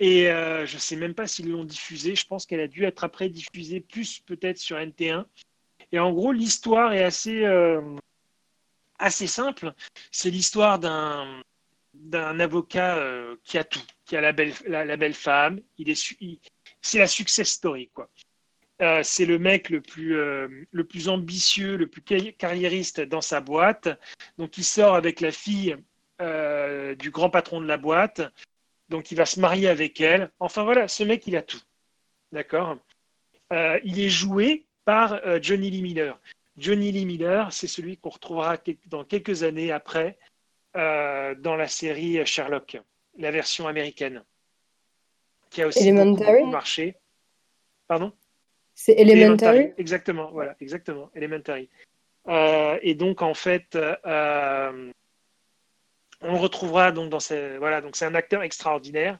Et 0.00 0.30
euh, 0.30 0.66
je 0.66 0.74
ne 0.74 0.80
sais 0.80 0.96
même 0.96 1.14
pas 1.14 1.26
s'ils 1.26 1.50
l'ont 1.50 1.64
diffusée. 1.64 2.14
Je 2.14 2.26
pense 2.26 2.44
qu'elle 2.44 2.60
a 2.60 2.68
dû 2.68 2.84
être 2.84 3.04
après 3.04 3.30
diffusée 3.30 3.80
plus 3.80 4.20
peut-être 4.20 4.58
sur 4.58 4.76
NT1. 4.76 5.24
Et 5.92 5.98
en 5.98 6.12
gros, 6.12 6.32
l'histoire 6.32 6.92
est 6.92 7.02
assez, 7.02 7.44
euh, 7.44 7.80
assez 8.98 9.26
simple. 9.26 9.74
C'est 10.10 10.30
l'histoire 10.30 10.78
d'un 10.78 11.42
d'un 11.92 12.38
avocat 12.38 12.96
euh, 12.98 13.34
qui 13.42 13.58
a 13.58 13.64
tout, 13.64 13.82
qui 14.04 14.16
a 14.16 14.20
la 14.20 14.32
belle, 14.32 14.54
la, 14.66 14.96
belle 14.96 15.12
femme. 15.12 15.60
Il 15.76 15.90
est, 15.90 16.16
c'est 16.80 16.98
la 16.98 17.08
success 17.08 17.50
story, 17.50 17.90
quoi. 17.92 18.08
Euh, 18.80 19.02
c'est 19.02 19.26
le 19.26 19.38
mec 19.38 19.68
le 19.70 19.80
plus, 19.80 20.14
le 20.14 20.84
plus 20.84 21.08
ambitieux, 21.08 21.76
le 21.76 21.88
plus 21.88 22.00
carriériste 22.02 23.00
dans 23.00 23.20
sa 23.20 23.40
boîte. 23.40 23.88
Donc, 24.38 24.56
il 24.56 24.64
sort 24.64 24.94
avec 24.94 25.20
la 25.20 25.32
fille 25.32 25.76
du 26.20 27.10
grand 27.10 27.28
patron 27.28 27.60
de 27.60 27.66
la 27.66 27.76
boîte. 27.76 28.22
Donc, 28.88 29.10
il 29.10 29.16
va 29.16 29.26
se 29.26 29.40
marier 29.40 29.68
avec 29.68 30.00
elle. 30.00 30.30
Enfin, 30.38 30.62
voilà, 30.62 30.86
ce 30.86 31.02
mec, 31.02 31.26
il 31.26 31.36
a 31.36 31.42
tout. 31.42 31.60
D'accord? 32.32 32.78
Il 33.50 33.98
est 33.98 34.08
joué 34.08 34.64
par 34.84 35.20
Johnny 35.42 35.70
Lee 35.70 35.82
Miller. 35.82 36.18
Johnny 36.56 36.92
Lee 36.92 37.06
Miller, 37.06 37.52
c'est 37.52 37.66
celui 37.66 37.96
qu'on 37.96 38.10
retrouvera 38.10 38.56
dans 38.86 39.04
quelques 39.04 39.42
années 39.42 39.72
après 39.72 40.18
dans 40.74 41.56
la 41.56 41.68
série 41.68 42.24
Sherlock, 42.26 42.78
la 43.18 43.30
version 43.30 43.66
américaine, 43.66 44.22
qui 45.50 45.62
a 45.62 45.66
aussi 45.66 45.92
marché. 45.92 46.96
Pardon? 47.88 48.12
C'est 48.74 48.94
Elementary? 48.98 49.72
Exactement, 49.78 50.30
voilà, 50.30 50.56
exactement, 50.60 51.10
Elementary. 51.14 51.68
Euh, 52.28 52.78
et 52.82 52.94
donc, 52.94 53.22
en 53.22 53.34
fait, 53.34 53.76
euh, 53.76 54.92
on 56.20 56.32
le 56.32 56.38
retrouvera 56.38 56.92
donc 56.92 57.10
dans 57.10 57.20
ces. 57.20 57.58
Voilà, 57.58 57.80
donc 57.80 57.96
c'est 57.96 58.04
un 58.04 58.14
acteur 58.14 58.42
extraordinaire. 58.42 59.18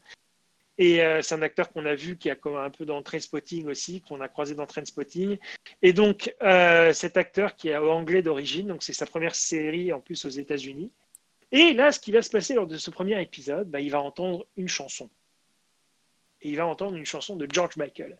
Et 0.81 1.03
euh, 1.03 1.21
c'est 1.21 1.35
un 1.35 1.43
acteur 1.43 1.71
qu'on 1.71 1.85
a 1.85 1.95
vu 1.95 2.17
qui 2.17 2.31
a 2.31 2.37
un 2.43 2.71
peu 2.71 2.87
dans 2.87 3.03
Trainspotting 3.03 3.69
aussi, 3.69 4.01
qu'on 4.01 4.23
a 4.23 4.29
croisé 4.29 4.55
dans 4.55 4.65
Trainspotting. 4.65 5.37
Et 5.83 5.93
donc, 5.93 6.35
cet 6.95 7.19
acteur 7.19 7.55
qui 7.55 7.69
est 7.69 7.77
anglais 7.77 8.23
d'origine, 8.23 8.69
donc 8.69 8.83
c'est 8.83 8.95
sa 8.95 9.05
première 9.05 9.35
série 9.35 9.93
en 9.93 10.01
plus 10.01 10.25
aux 10.25 10.31
États-Unis. 10.31 10.91
Et 11.53 11.75
là, 11.75 11.93
ce 11.93 12.01
qui 12.01 12.13
va 12.13 12.23
se 12.23 12.31
passer 12.31 12.55
lors 12.55 12.67
de 12.67 12.79
ce 12.79 12.91
premier 12.91 13.21
épisode, 13.21 13.69
bah, 13.69 13.81
il 13.81 13.91
va 13.91 14.01
entendre 14.01 14.47
une 14.57 14.69
chanson. 14.69 15.11
Et 16.41 16.49
il 16.49 16.57
va 16.57 16.67
entendre 16.67 16.97
une 16.97 17.05
chanson 17.05 17.37
de 17.37 17.47
George 17.53 17.77
Michael. 17.77 18.19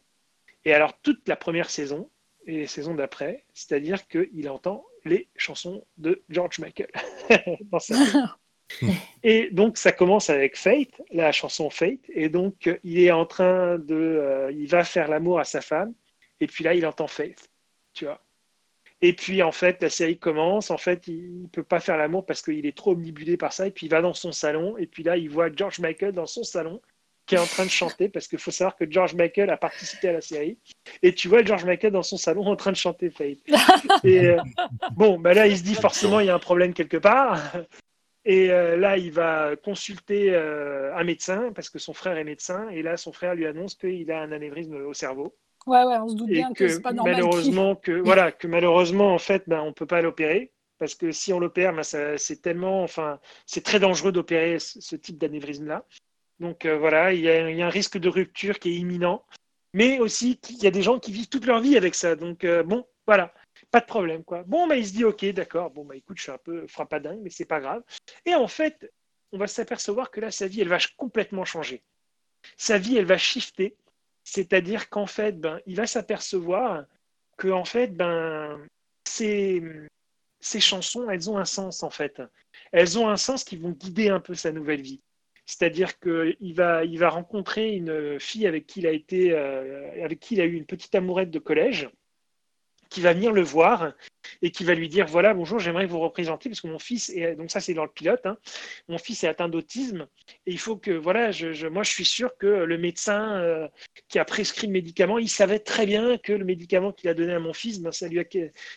Et 0.67 0.75
alors, 0.75 1.01
toute 1.01 1.27
la 1.29 1.37
première 1.37 1.71
saison 1.71 2.11
et 2.47 2.59
les 2.59 2.67
saisons 2.67 2.95
d'après, 2.95 3.45
c'est-à-dire 3.55 4.07
qu'il 4.07 4.49
entend 4.51 4.85
les 5.07 5.29
chansons 5.35 5.87
de 5.97 6.23
George 6.29 6.59
Michael 6.59 6.91
Et 9.23 9.51
donc, 9.51 9.77
ça 9.77 9.93
commence 9.93 10.31
avec 10.31 10.57
Fate, 10.57 11.03
la 11.11 11.33
chanson 11.33 11.71
Fate. 11.71 12.01
Et 12.09 12.29
donc, 12.29 12.71
il 12.85 13.01
est 13.01 13.11
en 13.11 13.27
train 13.27 13.79
de. 13.79 13.95
Euh, 13.95 14.53
il 14.53 14.67
va 14.69 14.85
faire 14.85 15.09
l'amour 15.09 15.39
à 15.41 15.45
sa 15.45 15.61
femme. 15.61 15.93
Et 16.41 16.47
puis 16.47 16.65
là, 16.65 16.75
il 16.75 16.87
entend 16.87 17.07
Fate. 17.07 17.51
Tu 17.93 18.05
vois. 18.05 18.23
Et 19.03 19.15
puis, 19.15 19.43
en 19.43 19.53
fait, 19.53 19.83
la 19.83 19.91
série 19.91 20.19
commence. 20.19 20.71
En 20.71 20.79
fait, 20.79 21.07
il 21.09 21.43
ne 21.43 21.47
peut 21.49 21.63
pas 21.63 21.81
faire 21.81 21.97
l'amour 21.97 22.27
parce 22.27 22.43
qu'il 22.43 22.67
est 22.67 22.77
trop 22.77 22.93
omnibulé 22.93 23.37
par 23.37 23.53
ça. 23.53 23.67
Et 23.67 23.71
puis, 23.71 23.87
il 23.87 23.91
va 23.91 24.03
dans 24.03 24.15
son 24.15 24.33
salon. 24.33 24.77
Et 24.79 24.87
puis 24.87 25.03
là, 25.03 25.17
il 25.17 25.31
voit 25.31 25.49
George 25.55 25.81
Michael 25.81 26.13
dans 26.13 26.27
son 26.27 26.43
salon 26.43 26.81
qui 27.31 27.37
est 27.37 27.39
en 27.39 27.47
train 27.47 27.65
de 27.65 27.71
chanter, 27.71 28.09
parce 28.09 28.27
qu'il 28.27 28.41
faut 28.41 28.51
savoir 28.51 28.75
que 28.75 28.91
George 28.91 29.15
Michael 29.15 29.51
a 29.51 29.57
participé 29.57 30.09
à 30.09 30.13
la 30.15 30.21
série. 30.21 30.59
Et 31.01 31.15
tu 31.15 31.29
vois 31.29 31.45
George 31.45 31.65
Michael 31.65 31.93
dans 31.93 32.03
son 32.03 32.17
salon 32.17 32.45
en 32.45 32.57
train 32.57 32.73
de 32.73 32.77
chanter 32.77 33.09
Fate. 33.09 33.39
Et 34.03 34.31
euh, 34.31 34.37
bon, 34.97 35.17
bah 35.17 35.33
là, 35.33 35.47
il 35.47 35.57
se 35.57 35.63
dit 35.63 35.77
forcément, 35.77 36.19
il 36.19 36.27
y 36.27 36.31
a 36.31 36.35
un 36.35 36.41
problème 36.41 36.75
quelque 36.75 36.97
part. 36.97 37.41
Et 38.25 38.51
euh, 38.51 38.77
là, 38.77 38.97
il 38.97 39.13
va 39.13 39.57
consulter 39.57 40.35
euh, 40.35 40.95
un 40.95 41.05
médecin, 41.05 41.53
parce 41.55 41.71
que 41.71 41.79
son 41.79 41.95
frère 41.95 42.17
est 42.19 42.25
médecin. 42.25 42.69
Et 42.69 42.83
là, 42.83 42.97
son 42.97 43.13
frère 43.13 43.35
lui 43.35 43.47
annonce 43.47 43.75
qu'il 43.75 44.11
a 44.13 44.21
un 44.21 44.33
anévrisme 44.33 44.75
au 44.75 44.93
cerveau. 44.93 45.35
Ouais, 45.67 45.85
ouais, 45.85 45.97
on 45.99 46.09
se 46.09 46.17
doute 46.17 46.29
bien 46.29 46.53
que, 46.53 46.69
c'est 46.69 46.83
pas 46.83 46.93
normal. 46.93 47.15
Malheureusement, 47.15 47.77
que, 47.77 47.93
voilà, 48.05 48.33
que 48.33 48.47
malheureusement, 48.47 49.15
en 49.15 49.19
fait, 49.19 49.45
ben, 49.47 49.61
on 49.61 49.69
ne 49.69 49.73
peut 49.73 49.87
pas 49.87 50.03
l'opérer 50.03 50.53
parce 50.81 50.95
que 50.95 51.13
si 51.13 51.33
on 51.33 51.39
l'opère, 51.39 51.75
ben, 51.75 51.83
c'est 51.83 52.43
tellement, 52.43 52.83
enfin, 52.83 53.21
c'est 53.47 53.63
très 53.63 53.79
dangereux 53.79 54.13
d'opérer 54.13 54.59
ce 54.59 54.97
type 54.97 55.19
d'anévrisme-là. 55.19 55.85
Donc 56.41 56.65
euh, 56.65 56.79
voilà, 56.79 57.13
il 57.13 57.21
y, 57.21 57.31
a, 57.31 57.67
un 57.67 57.69
risque 57.69 57.99
de 57.99 58.09
rupture 58.09 58.59
qui 58.59 58.71
est 58.71 58.77
imminent. 58.77 59.23
Mais 59.75 60.01
aussi, 60.01 60.41
il 60.49 60.65
y 60.65 60.67
a 60.67 60.71
des 60.71 60.83
gens 60.83 60.99
qui 60.99 61.13
vivent 61.13 61.29
toute 61.29 61.47
leur 61.47 61.61
vie 61.61 61.77
avec 61.77 61.95
ça. 61.95 62.17
Donc 62.17 62.45
euh, 62.45 62.63
bon, 62.63 62.87
voilà, 63.07 63.33
pas 63.71 63.81
de 63.81 63.87
problème. 63.87 64.25
quoi. 64.25 64.43
Bon, 64.45 64.67
bah, 64.67 64.77
il 64.77 64.87
se 64.87 64.93
dit, 64.93 65.05
ok, 65.05 65.25
d'accord, 65.27 65.71
bon, 65.71 65.85
bah, 65.85 65.97
écoute, 65.97 66.19
je 66.19 66.25
suis 66.25 66.33
un 66.33 66.39
peu 66.39 66.67
frappadingue, 66.67 67.21
mais 67.23 67.31
c'est 67.31 67.45
pas 67.45 67.61
grave. 67.61 67.83
Et 68.25 68.35
en 68.35 68.49
fait, 68.49 68.93
on 69.33 69.39
va 69.39 69.47
s'apercevoir 69.47 70.11
que 70.11 70.21
là, 70.21 70.31
sa 70.31 70.47
vie, 70.47 70.61
elle 70.61 70.69
va 70.69 70.79
complètement 70.97 71.45
changer. 71.45 71.83
Sa 72.57 72.79
vie, 72.79 72.97
elle 72.97 73.05
va 73.07 73.19
shifter. 73.19 73.77
C'est-à-dire 74.25 74.89
qu'en 74.89 75.07
fait, 75.07 75.39
ben, 75.39 75.61
il 75.67 75.77
va 75.77 75.87
s'apercevoir 75.87 76.85
que 77.37 77.49
en 77.49 77.65
fait, 77.65 77.97
ben, 77.97 78.61
chansons, 80.61 81.09
elles 81.11 81.31
ont 81.31 81.39
un 81.39 81.45
sens 81.45 81.83
en 81.83 81.91
fait. 81.91 82.23
Elles 82.73 82.99
ont 82.99 83.09
un 83.09 83.17
sens 83.17 83.45
qui 83.45 83.57
vont 83.57 83.71
guider 83.71 84.09
un 84.09 84.21
peu 84.21 84.35
sa 84.35 84.53
nouvelle 84.53 84.83
vie. 84.83 85.01
C'est-à-dire 85.47 85.99
qu'il 85.99 86.55
va, 86.55 86.85
il 86.85 86.99
va 86.99 87.09
rencontrer 87.09 87.75
une 87.75 88.21
fille 88.21 88.47
avec 88.47 88.67
qui 88.67 88.81
il 88.81 88.87
a 88.87 88.93
été, 88.93 89.33
euh, 89.33 90.05
avec 90.05 90.21
qui 90.21 90.35
il 90.35 90.41
a 90.41 90.45
eu 90.45 90.55
une 90.55 90.67
petite 90.67 90.95
amourette 90.95 91.31
de 91.31 91.41
collège, 91.41 91.91
qui 92.91 93.01
va 93.01 93.15
venir 93.15 93.33
le 93.33 93.43
voir 93.43 93.93
et 94.43 94.51
qui 94.51 94.65
va 94.65 94.75
lui 94.75 94.89
dire 94.89 95.07
voilà 95.07 95.33
bonjour 95.33 95.59
j'aimerais 95.59 95.87
vous 95.87 96.01
représenter 96.01 96.51
parce 96.51 96.61
que 96.61 96.67
mon 96.67 96.79
fils 96.79 97.09
est 97.11 97.37
donc 97.37 97.51
ça 97.51 97.61
c'est 97.61 97.73
dans 97.73 97.85
le 97.85 97.91
pilote 97.91 98.27
hein, 98.27 98.37
mon 98.89 98.99
fils 98.99 99.25
est 99.25 99.29
atteint 99.29 99.49
d'autisme 99.49 100.07
et 100.47 100.51
il 100.51 100.59
faut 100.59 100.77
que 100.77 100.91
voilà 100.91 101.31
je, 101.31 101.67
moi 101.69 101.85
je 101.85 101.91
suis 101.91 102.05
sûr 102.05 102.37
que 102.37 102.47
le 102.47 102.79
médecin 102.79 103.37
euh, 103.37 103.69
qui 104.09 104.19
a 104.19 104.25
prescrit 104.25 104.67
le 104.67 104.73
médicament 104.73 105.19
il 105.19 105.31
savait 105.31 105.61
très 105.61 105.87
bien 105.87 106.19
que 106.19 106.33
le 106.33 106.45
médicament 106.45 106.93
qu'il 106.93 107.09
a 107.09 107.15
donné 107.15 107.33
à 107.33 107.41
mon 107.41 107.53
fils 107.53 107.81
ben, 107.81 107.93
ça 107.93 108.09
lui 108.09 108.19
a 108.19 108.25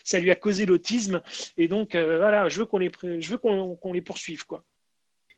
ça 0.04 0.20
lui 0.20 0.30
a 0.30 0.36
causé 0.36 0.64
l'autisme 0.64 1.20
et 1.56 1.68
donc 1.68 1.94
euh, 1.94 2.18
voilà 2.18 2.48
je 2.48 2.58
veux 2.60 2.66
qu'on 2.66 2.78
les 2.78 2.90
je 3.02 3.30
veux 3.30 3.38
qu'on 3.38 3.92
les 3.92 4.02
poursuive 4.02 4.46
quoi. 4.46 4.64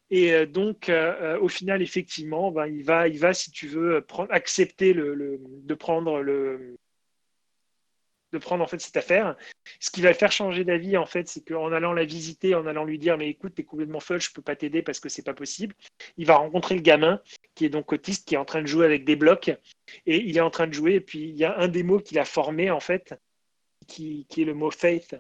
Et 0.09 0.33
euh, 0.33 0.47
donc, 0.47 0.89
au 1.41 1.49
final, 1.49 1.83
effectivement, 1.83 2.53
ben, 2.53 2.66
il, 2.66 2.85
va, 2.85 3.09
il 3.09 3.18
va, 3.18 3.35
si 3.35 3.51
tu 3.51 3.66
veux, 3.66 4.07
accepter 4.31 4.93
le, 4.93 5.41
de 5.43 5.74
prendre 5.74 6.20
le 6.20 6.77
de 8.37 8.43
prendre 8.43 8.62
en 8.62 8.66
fait 8.66 8.80
cette 8.80 8.97
affaire. 8.97 9.37
Ce 9.80 9.91
qui 9.91 10.01
va 10.01 10.14
faire 10.14 10.32
changer 10.32 10.64
d'avis, 10.64 10.97
en 10.97 11.07
fait, 11.07 11.28
c'est 11.28 11.45
qu'en 11.47 11.72
allant 11.72 11.93
la 11.93 12.05
visiter, 12.05 12.55
en 12.55 12.66
allant 12.66 12.84
lui 12.84 12.99
dire, 12.99 13.16
mais 13.18 13.28
écoute, 13.28 13.55
t'es 13.55 13.64
complètement 13.64 14.01
folle, 14.01 14.20
je 14.20 14.30
peux 14.32 14.43
pas 14.43 14.57
t'aider 14.57 14.82
parce 14.82 15.01
que 15.01 15.09
c'est 15.09 15.24
pas 15.24 15.34
possible. 15.34 15.74
Il 16.16 16.26
va 16.26 16.37
rencontrer 16.37 16.74
le 16.74 16.82
gamin 16.82 17.20
qui 17.55 17.64
est 17.64 17.70
donc 17.70 17.93
autiste, 17.93 18.26
qui 18.28 18.34
est 18.34 18.39
en 18.39 18.45
train 18.45 18.62
de 18.62 18.66
jouer 18.66 18.84
avec 18.84 19.05
des 19.05 19.16
blocs, 19.16 19.51
et 20.07 20.16
il 20.16 20.37
est 20.37 20.41
en 20.41 20.51
train 20.51 20.66
de 20.66 20.74
jouer. 20.74 20.95
Et 20.95 21.01
puis 21.01 21.20
il 21.20 21.37
y 21.37 21.45
a 21.45 21.59
un 21.59 21.68
des 21.68 21.82
mots 21.82 22.01
qu'il 22.01 22.18
a 22.18 22.24
formé 22.24 22.70
en 22.70 22.80
fait, 22.80 23.14
qui, 23.87 24.26
est 24.37 24.45
le 24.45 24.55
mot 24.55 24.70
faith, 24.70 25.16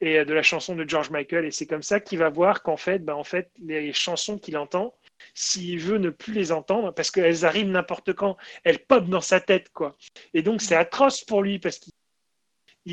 et 0.00 0.24
de 0.24 0.32
la 0.32 0.42
chanson 0.42 0.74
de 0.74 0.88
George 0.88 1.10
Michael. 1.10 1.44
Et 1.44 1.50
c'est 1.50 1.66
comme 1.66 1.82
ça 1.82 2.00
qu'il 2.00 2.18
va 2.18 2.30
voir 2.30 2.62
qu'en 2.62 2.76
fait, 2.76 3.04
ben, 3.04 3.14
en 3.14 3.24
fait, 3.24 3.50
les 3.58 3.92
chansons 3.92 4.38
qu'il 4.38 4.56
entend, 4.56 4.94
s'il 5.34 5.78
veut 5.80 5.98
ne 5.98 6.10
plus 6.10 6.32
les 6.32 6.52
entendre, 6.52 6.92
parce 6.92 7.10
qu'elles 7.10 7.44
arrivent 7.44 7.68
n'importe 7.68 8.12
quand, 8.12 8.36
elles 8.64 8.78
pop 8.78 9.06
dans 9.08 9.20
sa 9.20 9.40
tête, 9.40 9.70
quoi. 9.70 9.96
Et 10.34 10.42
donc, 10.42 10.62
c'est 10.62 10.76
atroce 10.76 11.24
pour 11.24 11.42
lui, 11.42 11.58
parce 11.58 11.78
qu'il 11.78 11.92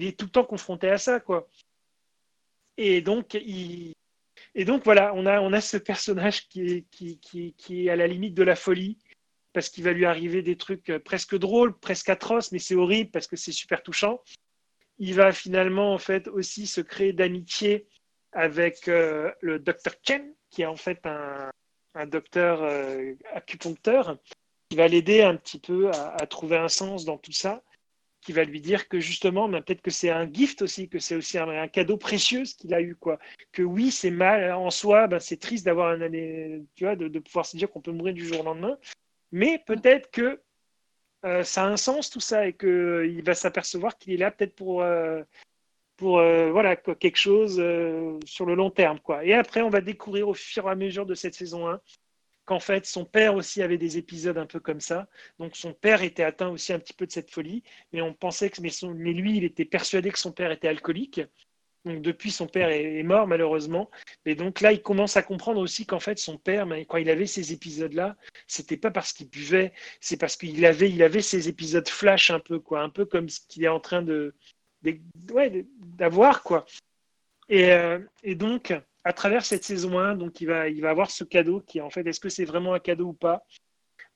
est 0.03 0.17
tout 0.19 0.25
le 0.25 0.31
temps 0.31 0.43
confronté 0.43 0.89
à 0.89 0.97
ça, 0.97 1.19
quoi. 1.19 1.47
Et 2.77 3.01
donc, 3.01 3.33
il... 3.35 3.93
Et 4.53 4.65
donc 4.65 4.83
voilà, 4.83 5.13
on 5.15 5.25
a, 5.25 5.39
on 5.41 5.53
a 5.53 5.61
ce 5.61 5.77
personnage 5.77 6.47
qui 6.47 6.61
est, 6.61 6.85
qui, 6.91 7.87
est 7.87 7.89
à 7.89 7.95
la 7.95 8.07
limite 8.07 8.33
de 8.33 8.43
la 8.43 8.55
folie, 8.55 8.97
parce 9.53 9.69
qu'il 9.69 9.83
va 9.83 9.93
lui 9.93 10.05
arriver 10.05 10.41
des 10.41 10.57
trucs 10.57 10.91
presque 11.03 11.37
drôles, 11.37 11.77
presque 11.77 12.09
atroces, 12.09 12.51
mais 12.51 12.59
c'est 12.59 12.75
horrible 12.75 13.11
parce 13.11 13.27
que 13.27 13.37
c'est 13.37 13.51
super 13.51 13.81
touchant 13.83 14.21
il 14.97 15.13
va 15.13 15.31
finalement 15.31 15.93
en 15.93 15.97
fait 15.97 16.27
aussi 16.27 16.67
se 16.67 16.81
créer 16.81 17.13
d'amitié 17.13 17.87
avec 18.31 18.87
euh, 18.87 19.31
le 19.41 19.59
docteur 19.59 19.93
Chen, 20.03 20.33
qui 20.49 20.61
est 20.61 20.65
en 20.65 20.75
fait 20.75 21.05
un, 21.05 21.51
docteur 22.07 22.61
euh, 22.61 23.13
acupuncteur, 23.33 24.17
qui 24.69 24.75
va 24.75 24.87
l'aider 24.87 25.21
un 25.21 25.35
petit 25.35 25.59
peu 25.59 25.89
à, 25.91 26.25
trouver 26.27 26.57
un 26.57 26.67
sens 26.67 27.05
dans 27.05 27.17
tout 27.17 27.31
ça, 27.31 27.63
qui 28.25 28.33
va 28.33 28.43
lui 28.43 28.59
dire 28.59 28.87
que 28.89 28.99
justement, 28.99 29.47
ben, 29.47 29.61
peut-être 29.61 29.83
que 29.83 29.91
c'est 29.91 30.09
un 30.09 30.31
gift 30.31 30.63
aussi, 30.63 30.89
que 30.89 30.97
c'est 30.99 31.15
aussi 31.15 31.37
un, 31.37 31.67
cadeau 31.67 31.95
précieux 31.95 32.43
qu'il 32.43 32.73
a 32.73 32.81
eu, 32.81 32.95
quoi. 32.95 33.19
Que 33.51 33.61
oui, 33.61 33.91
c'est 33.91 34.09
mal 34.09 34.51
en 34.51 34.71
soi, 34.71 35.07
ben, 35.07 35.19
c'est 35.19 35.37
triste 35.37 35.65
d'avoir 35.65 35.89
un 35.89 36.01
année, 36.01 36.63
tu 36.75 36.85
vois, 36.85 36.95
de, 36.95 37.19
pouvoir 37.19 37.45
se 37.45 37.55
dire 37.55 37.69
qu'on 37.69 37.81
peut 37.81 37.91
mourir 37.91 38.15
du 38.15 38.25
jour 38.25 38.41
au 38.41 38.43
lendemain, 38.43 38.77
mais 39.31 39.61
peut-être 39.67 40.09
que 40.11 40.41
euh, 41.25 41.43
ça 41.43 41.65
a 41.65 41.67
un 41.67 41.77
sens 41.77 42.09
tout 42.09 42.19
ça 42.19 42.47
et 42.47 42.53
qu'il 42.53 42.67
euh, 42.69 43.21
va 43.25 43.35
s'apercevoir 43.35 43.97
qu'il 43.97 44.13
est 44.13 44.17
là 44.17 44.31
peut-être 44.31 44.55
pour, 44.55 44.81
euh, 44.81 45.23
pour 45.97 46.17
voilà, 46.17 46.75
quelque 46.75 47.17
chose 47.17 47.55
sur 48.25 48.45
le 48.45 48.55
long 48.55 48.71
terme. 48.71 48.99
Quoi. 48.99 49.23
Et 49.25 49.33
après, 49.33 49.61
on 49.61 49.69
va 49.69 49.81
découvrir 49.81 50.27
au 50.29 50.33
fur 50.33 50.67
et 50.67 50.71
à 50.71 50.75
mesure 50.75 51.05
de 51.05 51.15
cette 51.15 51.35
saison 51.35 51.67
1 51.67 51.79
qu'en 52.45 52.59
fait, 52.59 52.85
son 52.85 53.05
père 53.05 53.35
aussi 53.35 53.61
avait 53.61 53.77
des 53.77 53.97
épisodes 53.97 54.37
un 54.37 54.45
peu 54.45 54.59
comme 54.59 54.81
ça. 54.81 55.07
Donc, 55.39 55.55
son 55.55 55.73
père 55.73 56.03
était 56.03 56.23
atteint 56.23 56.49
aussi 56.49 56.73
un 56.73 56.79
petit 56.79 56.93
peu 56.93 57.05
de 57.05 57.11
cette 57.11 57.31
folie, 57.31 57.63
mais 57.91 58.01
on 58.01 58.13
pensait 58.13 58.49
que, 58.49 58.61
mais, 58.61 58.71
mais 58.95 59.13
lui, 59.13 59.37
il 59.37 59.43
était 59.43 59.65
persuadé 59.65 60.11
que 60.11 60.19
son 60.19 60.31
père 60.31 60.51
était 60.51 60.67
alcoolique. 60.67 61.21
Donc 61.85 62.01
depuis, 62.01 62.31
son 62.31 62.47
père 62.47 62.69
est, 62.69 63.03
mort 63.03 63.27
malheureusement. 63.27 63.91
Et 64.25 64.33
donc 64.33 64.59
là, 64.61 64.71
il 64.71 64.81
commence 64.81 65.17
à 65.17 65.23
comprendre 65.23 65.61
aussi 65.61 65.85
qu'en 65.85 65.99
fait, 65.99 66.17
son 66.17 66.37
père, 66.37 66.67
quand 66.87 66.97
il 66.97 67.09
avait 67.11 67.27
ces 67.27 67.53
épisodes-là, 67.53 68.17
c'était 68.47 68.77
pas 68.77 68.89
parce 68.89 69.13
qu'il 69.13 69.29
buvait, 69.29 69.71
c'est 70.01 70.17
parce 70.17 70.35
qu'il 70.35 70.65
avait, 70.65 70.89
il 70.89 71.03
avait 71.03 71.21
ces 71.21 71.47
épisodes 71.47 71.87
flash 71.87 72.31
un 72.31 72.39
peu, 72.39 72.59
quoi, 72.59 72.81
un 72.81 72.89
peu 72.89 73.05
comme 73.05 73.29
ce 73.29 73.39
qu'il 73.47 73.63
est 73.63 73.69
en 73.69 73.79
train 73.79 74.01
de, 74.01 74.33
d'avoir, 74.81 76.41
quoi. 76.41 76.65
Et, 77.49 77.71
euh, 77.71 77.99
et, 78.23 78.33
donc, 78.33 78.73
à 79.05 79.13
travers 79.13 79.45
cette 79.45 79.63
saison 79.63 79.99
1, 79.99 80.15
donc 80.15 80.41
il 80.41 80.47
va, 80.47 80.67
il 80.67 80.81
va 80.81 80.89
avoir 80.89 81.11
ce 81.11 81.23
cadeau 81.23 81.61
qui 81.61 81.77
est 81.77 81.81
en 81.81 81.91
fait, 81.91 82.05
est-ce 82.07 82.19
que 82.19 82.29
c'est 82.29 82.43
vraiment 82.43 82.73
un 82.73 82.79
cadeau 82.79 83.09
ou 83.09 83.13
pas? 83.13 83.45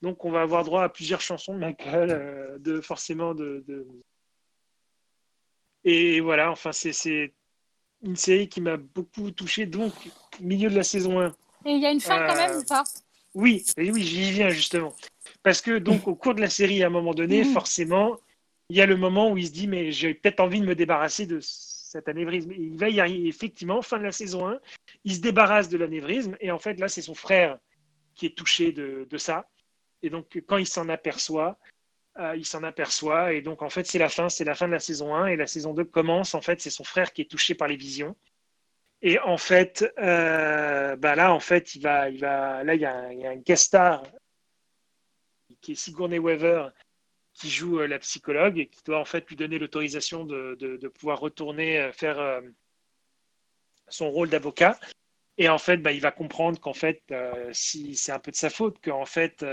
Donc, 0.02 0.24
on 0.24 0.30
va 0.30 0.42
avoir 0.42 0.64
droit 0.64 0.82
à 0.82 0.88
plusieurs 0.88 1.20
chansons 1.20 1.54
de 1.54 1.58
Michael, 1.58 2.10
euh, 2.10 2.58
de 2.58 2.80
forcément 2.80 3.34
de, 3.34 3.62
de... 3.68 3.86
Et 5.84 6.20
voilà, 6.20 6.50
enfin, 6.50 6.72
c'est 6.72 7.34
une 8.02 8.16
série 8.16 8.48
qui 8.48 8.60
m'a 8.60 8.78
beaucoup 8.78 9.30
touché, 9.30 9.66
donc 9.66 9.92
milieu 10.40 10.70
de 10.70 10.76
la 10.76 10.82
saison 10.82 11.20
1. 11.20 11.28
Et 11.66 11.72
il 11.72 11.80
y 11.80 11.86
a 11.86 11.92
une 11.92 12.00
fin 12.00 12.26
quand 12.26 12.36
même 12.36 12.58
ou 12.58 12.64
pas? 12.64 12.82
Oui, 13.34 13.64
oui, 13.76 14.02
j'y 14.02 14.32
viens 14.32 14.48
justement. 14.48 14.94
Parce 15.42 15.60
que 15.60 15.78
donc 15.78 16.08
au 16.08 16.14
cours 16.16 16.34
de 16.34 16.40
la 16.40 16.50
série, 16.50 16.82
à 16.82 16.86
un 16.86 16.90
moment 16.90 17.14
donné, 17.14 17.44
mhm. 17.44 17.52
forcément, 17.52 18.18
il 18.70 18.76
y 18.76 18.80
a 18.80 18.86
le 18.86 18.96
moment 18.96 19.30
où 19.30 19.36
il 19.36 19.46
se 19.46 19.52
dit 19.52 19.68
mais 19.68 19.92
j'ai 19.92 20.14
peut-être 20.14 20.40
envie 20.40 20.60
de 20.60 20.66
me 20.66 20.74
débarrasser 20.74 21.26
de 21.26 21.38
cet 21.90 22.08
anévrisme. 22.08 22.52
il 22.52 22.78
va 22.78 22.88
y 22.88 23.00
arriver 23.00 23.28
effectivement, 23.28 23.82
fin 23.82 23.98
de 23.98 24.04
la 24.04 24.12
saison 24.12 24.48
1, 24.48 24.60
il 25.04 25.16
se 25.16 25.20
débarrasse 25.20 25.68
de 25.68 25.76
l'anévrisme 25.76 26.36
et 26.40 26.52
en 26.52 26.60
fait 26.60 26.78
là 26.78 26.86
c'est 26.86 27.02
son 27.02 27.14
frère 27.16 27.58
qui 28.14 28.26
est 28.26 28.36
touché 28.36 28.70
de, 28.70 29.08
de 29.10 29.18
ça. 29.18 29.48
Et 30.02 30.08
donc 30.08 30.40
quand 30.46 30.56
il 30.56 30.68
s'en 30.68 30.88
aperçoit, 30.88 31.58
euh, 32.18 32.36
il 32.36 32.46
s'en 32.46 32.62
aperçoit 32.62 33.32
et 33.32 33.42
donc 33.42 33.62
en 33.62 33.70
fait 33.70 33.86
c'est 33.88 33.98
la 33.98 34.08
fin, 34.08 34.28
c'est 34.28 34.44
la 34.44 34.54
fin 34.54 34.68
de 34.68 34.72
la 34.72 34.78
saison 34.78 35.16
1 35.16 35.26
et 35.26 35.36
la 35.36 35.48
saison 35.48 35.74
2 35.74 35.84
commence. 35.84 36.34
En 36.34 36.40
fait, 36.40 36.60
c'est 36.60 36.70
son 36.70 36.84
frère 36.84 37.12
qui 37.12 37.22
est 37.22 37.30
touché 37.30 37.56
par 37.56 37.66
les 37.66 37.76
visions. 37.76 38.14
Et 39.02 39.18
en 39.18 39.38
fait, 39.38 39.84
euh, 39.98 40.94
bah 40.96 41.16
là, 41.16 41.32
en 41.32 41.40
fait, 41.40 41.74
il 41.74 41.82
va, 41.82 42.08
il 42.10 42.20
va, 42.20 42.62
là, 42.64 42.74
il 42.74 42.82
y 42.82 42.84
a 42.84 42.94
un, 42.94 43.12
il 43.12 43.20
y 43.20 43.26
a 43.26 43.30
un 43.30 43.36
guest 43.36 43.64
star 43.64 44.02
qui 45.60 45.72
est 45.72 45.74
Sigourney 45.74 46.18
Weaver 46.18 46.68
qui 47.40 47.50
joue 47.50 47.80
euh, 47.80 47.86
la 47.86 47.98
psychologue 47.98 48.58
et 48.58 48.66
qui 48.66 48.82
doit 48.84 48.98
en 49.00 49.04
fait 49.04 49.28
lui 49.28 49.36
donner 49.36 49.58
l'autorisation 49.58 50.24
de, 50.24 50.88
pouvoir 50.88 51.20
retourner 51.20 51.90
faire 51.92 52.42
son 53.88 54.10
rôle 54.10 54.28
d'avocat. 54.28 54.78
Et 55.38 55.48
en 55.48 55.58
fait, 55.58 55.78
bah, 55.78 55.92
il 55.92 56.00
va 56.00 56.10
comprendre 56.10 56.60
qu'en 56.60 56.74
fait, 56.74 57.02
si 57.52 57.96
c'est 57.96 58.12
un 58.12 58.18
peu 58.18 58.30
de 58.30 58.36
sa 58.36 58.50
faute, 58.50 58.76
qu'en 58.82 59.06
fait, 59.06 59.44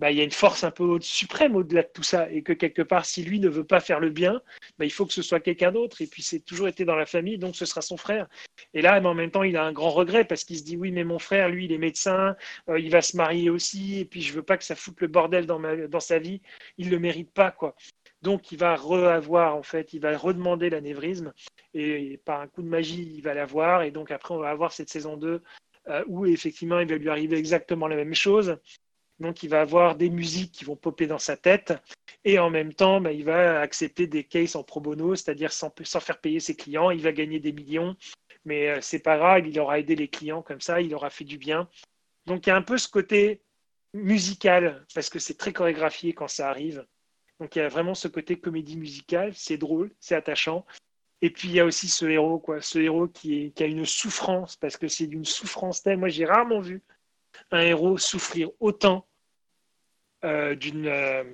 bah, 0.00 0.10
il 0.10 0.16
y 0.16 0.20
a 0.22 0.24
une 0.24 0.30
force 0.30 0.64
un 0.64 0.70
peu 0.70 0.98
suprême 1.02 1.56
au-delà 1.56 1.82
de 1.82 1.90
tout 1.92 2.02
ça, 2.02 2.30
et 2.30 2.42
que 2.42 2.54
quelque 2.54 2.80
part, 2.80 3.04
si 3.04 3.22
lui 3.22 3.38
ne 3.38 3.50
veut 3.50 3.64
pas 3.64 3.80
faire 3.80 4.00
le 4.00 4.08
bien, 4.08 4.40
bah, 4.78 4.86
il 4.86 4.90
faut 4.90 5.04
que 5.04 5.12
ce 5.12 5.20
soit 5.20 5.40
quelqu'un 5.40 5.72
d'autre. 5.72 6.00
Et 6.00 6.06
puis, 6.06 6.22
c'est 6.22 6.40
toujours 6.40 6.68
été 6.68 6.86
dans 6.86 6.96
la 6.96 7.04
famille, 7.04 7.36
donc 7.36 7.54
ce 7.54 7.66
sera 7.66 7.82
son 7.82 7.98
frère. 7.98 8.26
Et 8.72 8.80
là, 8.80 8.98
en 9.02 9.14
même 9.14 9.30
temps, 9.30 9.42
il 9.42 9.58
a 9.58 9.64
un 9.64 9.72
grand 9.72 9.90
regret 9.90 10.24
parce 10.24 10.44
qu'il 10.44 10.56
se 10.58 10.64
dit 10.64 10.78
oui, 10.78 10.90
mais 10.90 11.04
mon 11.04 11.18
frère, 11.18 11.50
lui, 11.50 11.66
il 11.66 11.72
est 11.72 11.78
médecin, 11.78 12.34
euh, 12.70 12.80
il 12.80 12.90
va 12.90 13.02
se 13.02 13.14
marier 13.14 13.50
aussi, 13.50 14.00
et 14.00 14.06
puis 14.06 14.22
je 14.22 14.32
veux 14.32 14.42
pas 14.42 14.56
que 14.56 14.64
ça 14.64 14.74
foute 14.74 15.02
le 15.02 15.08
bordel 15.08 15.44
dans 15.46 16.00
sa 16.00 16.18
vie. 16.18 16.40
Il 16.78 16.88
le 16.88 16.98
mérite 16.98 17.30
pas, 17.32 17.50
quoi. 17.50 17.76
Donc, 18.22 18.52
il 18.52 18.58
va 18.58 18.76
re-avoir, 18.76 19.54
en 19.54 19.62
fait, 19.62 19.92
il 19.92 20.00
va 20.00 20.16
redemander 20.16 20.70
l'anévrisme, 20.70 21.34
et, 21.74 22.18
par 22.24 22.40
un 22.40 22.48
coup 22.48 22.62
de 22.62 22.68
magie, 22.68 23.12
il 23.16 23.22
va 23.22 23.34
l'avoir. 23.34 23.82
Et 23.82 23.90
donc, 23.90 24.10
après, 24.10 24.34
on 24.34 24.38
va 24.38 24.48
avoir 24.48 24.72
cette 24.72 24.88
saison 24.88 25.18
2 25.18 25.42
euh, 25.88 26.04
où, 26.06 26.24
effectivement, 26.24 26.80
il 26.80 26.88
va 26.88 26.96
lui 26.96 27.10
arriver 27.10 27.36
exactement 27.36 27.86
la 27.86 27.96
même 27.96 28.14
chose. 28.14 28.58
Donc, 29.20 29.42
il 29.42 29.50
va 29.50 29.60
avoir 29.60 29.96
des 29.96 30.08
musiques 30.08 30.52
qui 30.52 30.64
vont 30.64 30.76
popper 30.76 31.06
dans 31.06 31.18
sa 31.18 31.36
tête 31.36 31.74
et 32.24 32.38
en 32.38 32.50
même 32.50 32.72
temps, 32.72 33.00
bah, 33.00 33.12
il 33.12 33.24
va 33.24 33.60
accepter 33.60 34.06
des 34.06 34.24
cases 34.24 34.56
en 34.56 34.62
pro 34.62 34.80
bono, 34.80 35.14
c'est-à-dire 35.14 35.52
sans, 35.52 35.70
faire 36.00 36.20
payer 36.20 36.40
ses 36.40 36.56
clients. 36.56 36.90
Il 36.90 37.02
va 37.02 37.12
gagner 37.12 37.38
des 37.38 37.52
millions, 37.52 37.96
mais 38.44 38.68
euh, 38.68 38.78
c'est 38.80 38.98
pas 38.98 39.18
grave, 39.18 39.46
il 39.46 39.58
aura 39.60 39.78
aidé 39.78 39.94
les 39.94 40.08
clients 40.08 40.42
comme 40.42 40.60
ça, 40.60 40.80
il 40.80 40.94
aura 40.94 41.10
fait 41.10 41.24
du 41.24 41.36
bien. 41.36 41.68
Donc, 42.26 42.46
il 42.46 42.50
y 42.50 42.52
a 42.52 42.56
un 42.56 42.62
peu 42.62 42.78
ce 42.78 42.88
côté 42.88 43.42
musical 43.92 44.86
parce 44.94 45.10
que 45.10 45.18
c'est 45.18 45.36
très 45.36 45.52
chorégraphié 45.52 46.14
quand 46.14 46.28
ça 46.28 46.48
arrive. 46.48 46.86
Donc, 47.40 47.56
il 47.56 47.60
y 47.60 47.62
a 47.62 47.68
vraiment 47.68 47.94
ce 47.94 48.08
côté 48.08 48.38
comédie 48.38 48.78
musicale, 48.78 49.32
c'est 49.34 49.58
drôle, 49.58 49.90
c'est 50.00 50.14
attachant. 50.14 50.64
Et 51.22 51.30
puis 51.30 51.48
il 51.48 51.54
y 51.54 51.60
a 51.60 51.66
aussi 51.66 51.88
ce 51.88 52.06
héros, 52.06 52.38
quoi, 52.38 52.62
ce 52.62 52.78
héros 52.78 53.06
qui, 53.06 53.52
qui 53.52 53.62
a 53.62 53.66
une 53.66 53.84
souffrance, 53.84 54.56
parce 54.56 54.78
que 54.78 54.88
c'est 54.88 55.06
d'une 55.06 55.26
souffrance 55.26 55.82
telle. 55.82 55.98
Moi, 55.98 56.08
j'ai 56.08 56.24
rarement 56.24 56.60
vu 56.60 56.82
un 57.50 57.60
héros 57.60 57.98
souffrir 57.98 58.50
autant 58.60 59.06
euh, 60.24 60.54
d'une 60.54 60.86
euh, 60.86 61.24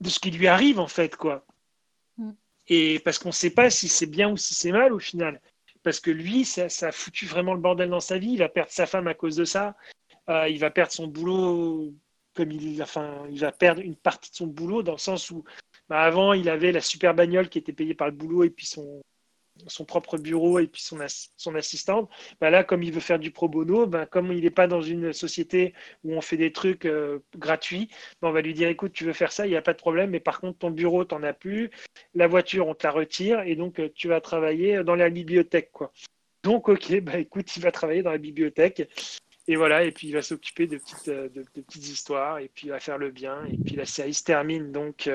de 0.00 0.08
ce 0.08 0.18
qui 0.18 0.30
lui 0.30 0.46
arrive 0.46 0.78
en 0.78 0.88
fait 0.88 1.16
quoi. 1.16 1.44
Mm. 2.16 2.32
Et 2.68 2.98
parce 3.00 3.18
qu'on 3.18 3.28
ne 3.28 3.34
sait 3.34 3.50
pas 3.50 3.70
si 3.70 3.88
c'est 3.88 4.06
bien 4.06 4.30
ou 4.30 4.36
si 4.36 4.54
c'est 4.54 4.72
mal 4.72 4.92
au 4.92 4.98
final. 4.98 5.40
Parce 5.82 6.00
que 6.00 6.10
lui, 6.10 6.44
ça, 6.44 6.68
ça, 6.68 6.88
a 6.88 6.92
foutu 6.92 7.26
vraiment 7.26 7.54
le 7.54 7.60
bordel 7.60 7.90
dans 7.90 8.00
sa 8.00 8.18
vie. 8.18 8.32
Il 8.32 8.38
va 8.38 8.48
perdre 8.48 8.72
sa 8.72 8.86
femme 8.86 9.06
à 9.06 9.14
cause 9.14 9.36
de 9.36 9.44
ça. 9.44 9.76
Euh, 10.28 10.48
il 10.48 10.58
va 10.58 10.70
perdre 10.70 10.92
son 10.92 11.06
boulot 11.06 11.94
comme 12.34 12.50
il, 12.50 12.82
enfin, 12.82 13.24
il 13.30 13.40
va 13.40 13.52
perdre 13.52 13.80
une 13.80 13.96
partie 13.96 14.30
de 14.30 14.36
son 14.36 14.46
boulot 14.46 14.82
dans 14.82 14.92
le 14.92 14.98
sens 14.98 15.30
où 15.30 15.44
bah, 15.88 16.02
avant 16.02 16.32
il 16.32 16.48
avait 16.48 16.72
la 16.72 16.80
super 16.80 17.14
bagnole 17.14 17.48
qui 17.48 17.58
était 17.58 17.72
payée 17.72 17.94
par 17.94 18.08
le 18.08 18.14
boulot 18.14 18.44
et 18.44 18.50
puis 18.50 18.66
son, 18.66 19.02
son 19.66 19.84
propre 19.84 20.18
bureau 20.18 20.58
et 20.58 20.66
puis 20.66 20.82
son, 20.82 20.98
son 21.36 21.54
assistante, 21.54 22.10
bah 22.40 22.50
là, 22.50 22.64
comme 22.64 22.82
il 22.82 22.92
veut 22.92 23.00
faire 23.00 23.18
du 23.18 23.30
pro 23.30 23.48
bono, 23.48 23.86
bah, 23.86 24.06
comme 24.06 24.32
il 24.32 24.42
n'est 24.42 24.50
pas 24.50 24.66
dans 24.66 24.82
une 24.82 25.12
société 25.12 25.74
où 26.04 26.14
on 26.14 26.20
fait 26.20 26.36
des 26.36 26.52
trucs 26.52 26.86
euh, 26.86 27.20
gratuits, 27.36 27.88
bah, 28.20 28.28
on 28.28 28.32
va 28.32 28.42
lui 28.42 28.54
dire 28.54 28.68
écoute, 28.68 28.92
tu 28.92 29.04
veux 29.04 29.12
faire 29.12 29.32
ça, 29.32 29.46
il 29.46 29.50
n'y 29.50 29.56
a 29.56 29.62
pas 29.62 29.72
de 29.72 29.78
problème, 29.78 30.10
mais 30.10 30.20
par 30.20 30.40
contre, 30.40 30.58
ton 30.58 30.70
bureau, 30.70 31.04
tu 31.04 31.14
n'en 31.14 31.22
as 31.22 31.32
plus, 31.32 31.70
la 32.14 32.26
voiture, 32.26 32.68
on 32.68 32.74
te 32.74 32.86
la 32.86 32.92
retire, 32.92 33.40
et 33.40 33.56
donc 33.56 33.80
euh, 33.80 33.88
tu 33.94 34.08
vas 34.08 34.20
travailler 34.20 34.82
dans 34.84 34.96
la 34.96 35.10
bibliothèque. 35.10 35.70
Quoi. 35.72 35.92
Donc, 36.42 36.68
ok, 36.68 37.00
bah, 37.00 37.18
écoute, 37.18 37.56
il 37.56 37.62
va 37.62 37.72
travailler 37.72 38.02
dans 38.02 38.12
la 38.12 38.18
bibliothèque. 38.18 38.88
Et 39.48 39.54
voilà, 39.54 39.84
et 39.84 39.92
puis 39.92 40.08
il 40.08 40.12
va 40.12 40.22
s'occuper 40.22 40.66
de 40.66 40.76
petites, 40.76 41.08
euh, 41.08 41.28
de, 41.28 41.42
petites 41.42 41.88
histoires, 41.88 42.38
et 42.40 42.50
puis 42.52 42.66
il 42.66 42.70
va 42.70 42.80
faire 42.80 42.98
le 42.98 43.10
bien. 43.10 43.44
Et 43.46 43.56
puis 43.56 43.76
la 43.76 43.84
série 43.84 44.14
se 44.14 44.24
termine 44.24 44.72
donc 44.72 45.08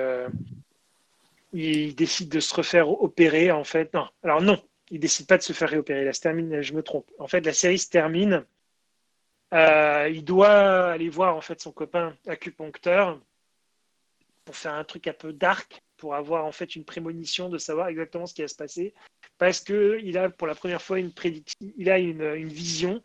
il 1.53 1.95
décide 1.95 2.29
de 2.29 2.39
se 2.39 2.53
refaire 2.53 2.89
opérer, 2.89 3.51
en 3.51 3.63
fait. 3.63 3.93
Non, 3.93 4.07
alors 4.23 4.41
non, 4.41 4.61
il 4.91 4.99
décide 4.99 5.27
pas 5.27 5.37
de 5.37 5.43
se 5.43 5.53
faire 5.53 5.69
réopérer. 5.69 6.03
La 6.05 6.13
se 6.13 6.21
termine, 6.21 6.61
je 6.61 6.73
me 6.73 6.83
trompe. 6.83 7.09
En 7.17 7.27
fait, 7.27 7.41
la 7.41 7.53
série 7.53 7.79
se 7.79 7.89
termine. 7.89 8.45
Euh, 9.53 10.09
il 10.11 10.23
doit 10.23 10.91
aller 10.91 11.09
voir 11.09 11.35
en 11.35 11.41
fait 11.41 11.59
son 11.59 11.71
copain 11.71 12.15
acupuncteur 12.27 13.19
pour 14.45 14.55
faire 14.55 14.73
un 14.73 14.83
truc 14.83 15.07
un 15.07 15.13
peu 15.13 15.33
dark, 15.33 15.83
pour 15.97 16.15
avoir 16.15 16.45
en 16.45 16.51
fait 16.51 16.75
une 16.75 16.85
prémonition 16.85 17.49
de 17.49 17.57
savoir 17.57 17.87
exactement 17.87 18.25
ce 18.25 18.33
qui 18.33 18.41
va 18.41 18.47
se 18.47 18.55
passer, 18.55 18.93
parce 19.37 19.61
que 19.61 19.99
il 20.03 20.17
a 20.17 20.29
pour 20.29 20.47
la 20.47 20.55
première 20.55 20.81
fois 20.81 20.99
une 20.99 21.13
prédiction, 21.13 21.57
il 21.77 21.89
a 21.89 21.99
une, 21.99 22.47
vision 22.47 23.01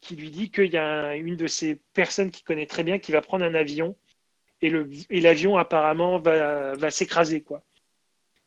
qui 0.00 0.16
lui 0.16 0.30
dit 0.30 0.50
qu'il 0.50 0.72
y 0.72 0.76
a 0.76 1.14
une 1.16 1.36
de 1.36 1.46
ces 1.46 1.76
personnes 1.94 2.30
qu'il 2.30 2.44
connaît 2.44 2.66
très 2.66 2.84
bien 2.84 2.98
qui 2.98 3.12
va 3.12 3.22
prendre 3.22 3.44
un 3.44 3.54
avion 3.54 3.96
et 4.60 5.20
l'avion 5.20 5.56
apparemment 5.58 6.18
va, 6.18 6.74
va 6.74 6.90
s'écraser 6.90 7.42
quoi. 7.42 7.62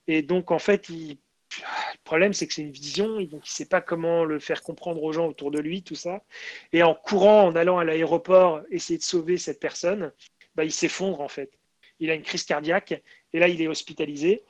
Et 0.07 0.21
donc, 0.21 0.51
en 0.51 0.59
fait, 0.59 0.89
le 0.89 1.15
problème, 2.03 2.33
c'est 2.33 2.47
que 2.47 2.53
c'est 2.53 2.61
une 2.61 2.71
vision, 2.71 3.17
donc 3.21 3.29
il 3.31 3.35
ne 3.35 3.41
sait 3.45 3.65
pas 3.65 3.81
comment 3.81 4.23
le 4.23 4.39
faire 4.39 4.61
comprendre 4.61 5.03
aux 5.03 5.11
gens 5.11 5.27
autour 5.27 5.51
de 5.51 5.59
lui, 5.59 5.83
tout 5.83 5.95
ça. 5.95 6.23
Et 6.73 6.83
en 6.83 6.95
courant, 6.95 7.43
en 7.45 7.55
allant 7.55 7.77
à 7.77 7.83
l'aéroport, 7.83 8.61
essayer 8.71 8.97
de 8.97 9.03
sauver 9.03 9.37
cette 9.37 9.59
personne, 9.59 10.11
bah, 10.55 10.63
il 10.63 10.71
s'effondre, 10.71 11.21
en 11.21 11.27
fait. 11.27 11.51
Il 11.99 12.09
a 12.11 12.13
une 12.13 12.23
crise 12.23 12.43
cardiaque, 12.43 13.01
et 13.33 13.39
là, 13.39 13.47
il 13.47 13.61
est 13.61 13.67
hospitalisé. 13.67 14.43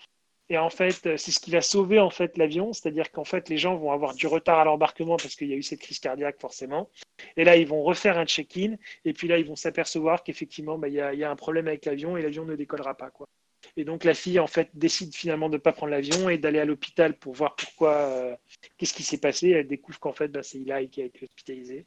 Et 0.49 0.57
en 0.57 0.69
fait, 0.69 1.17
c'est 1.17 1.31
ce 1.31 1.39
qui 1.41 1.51
va 1.51 1.61
sauver 1.61 1.99
en 1.99 2.09
fait 2.09 2.37
l'avion, 2.37 2.71
c'est-à-dire 2.71 3.11
qu'en 3.11 3.25
fait, 3.25 3.49
les 3.49 3.57
gens 3.57 3.75
vont 3.75 3.91
avoir 3.91 4.13
du 4.15 4.27
retard 4.27 4.59
à 4.59 4.63
l'embarquement 4.63 5.17
parce 5.17 5.35
qu'il 5.35 5.49
y 5.49 5.53
a 5.53 5.57
eu 5.57 5.63
cette 5.63 5.81
crise 5.81 5.99
cardiaque 5.99 6.39
forcément. 6.39 6.89
Et 7.35 7.43
là, 7.43 7.57
ils 7.57 7.67
vont 7.67 7.83
refaire 7.83 8.17
un 8.17 8.25
check-in, 8.25 8.75
et 9.03 9.13
puis 9.13 9.27
là, 9.27 9.39
ils 9.39 9.45
vont 9.45 9.57
s'apercevoir 9.57 10.23
qu'effectivement, 10.23 10.77
bah, 10.77 10.87
il 10.87 10.93
y, 10.93 11.01
a, 11.01 11.13
y, 11.13 11.23
a 11.25 11.29
un 11.29 11.35
problème 11.35 11.67
avec 11.67 11.83
l'avion 11.85 12.15
et 12.15 12.21
l'avion 12.21 12.45
ne 12.45 12.55
décollera 12.55 12.95
pas. 12.95 13.09
Quoi. 13.09 13.27
Et 13.75 13.83
donc 13.83 14.03
la 14.03 14.13
fille 14.13 14.39
en 14.39 14.47
fait 14.47 14.69
décide 14.73 15.15
finalement 15.15 15.49
de 15.49 15.55
ne 15.55 15.61
pas 15.61 15.71
prendre 15.71 15.91
l'avion 15.91 16.29
et 16.29 16.37
d'aller 16.37 16.59
à 16.59 16.65
l'hôpital 16.65 17.15
pour 17.17 17.33
voir 17.33 17.55
pourquoi, 17.55 17.93
euh, 17.95 18.35
qu'est-ce 18.77 18.93
qui 18.93 19.03
s'est 19.03 19.19
passé. 19.19 19.49
Elle 19.49 19.67
découvre 19.67 19.99
qu'en 19.99 20.13
fait 20.13 20.29
bah, 20.29 20.43
c'est 20.43 20.59
Eli 20.59 20.89
qui 20.89 21.01
a 21.01 21.05
été 21.05 21.25
hospitalisé. 21.25 21.85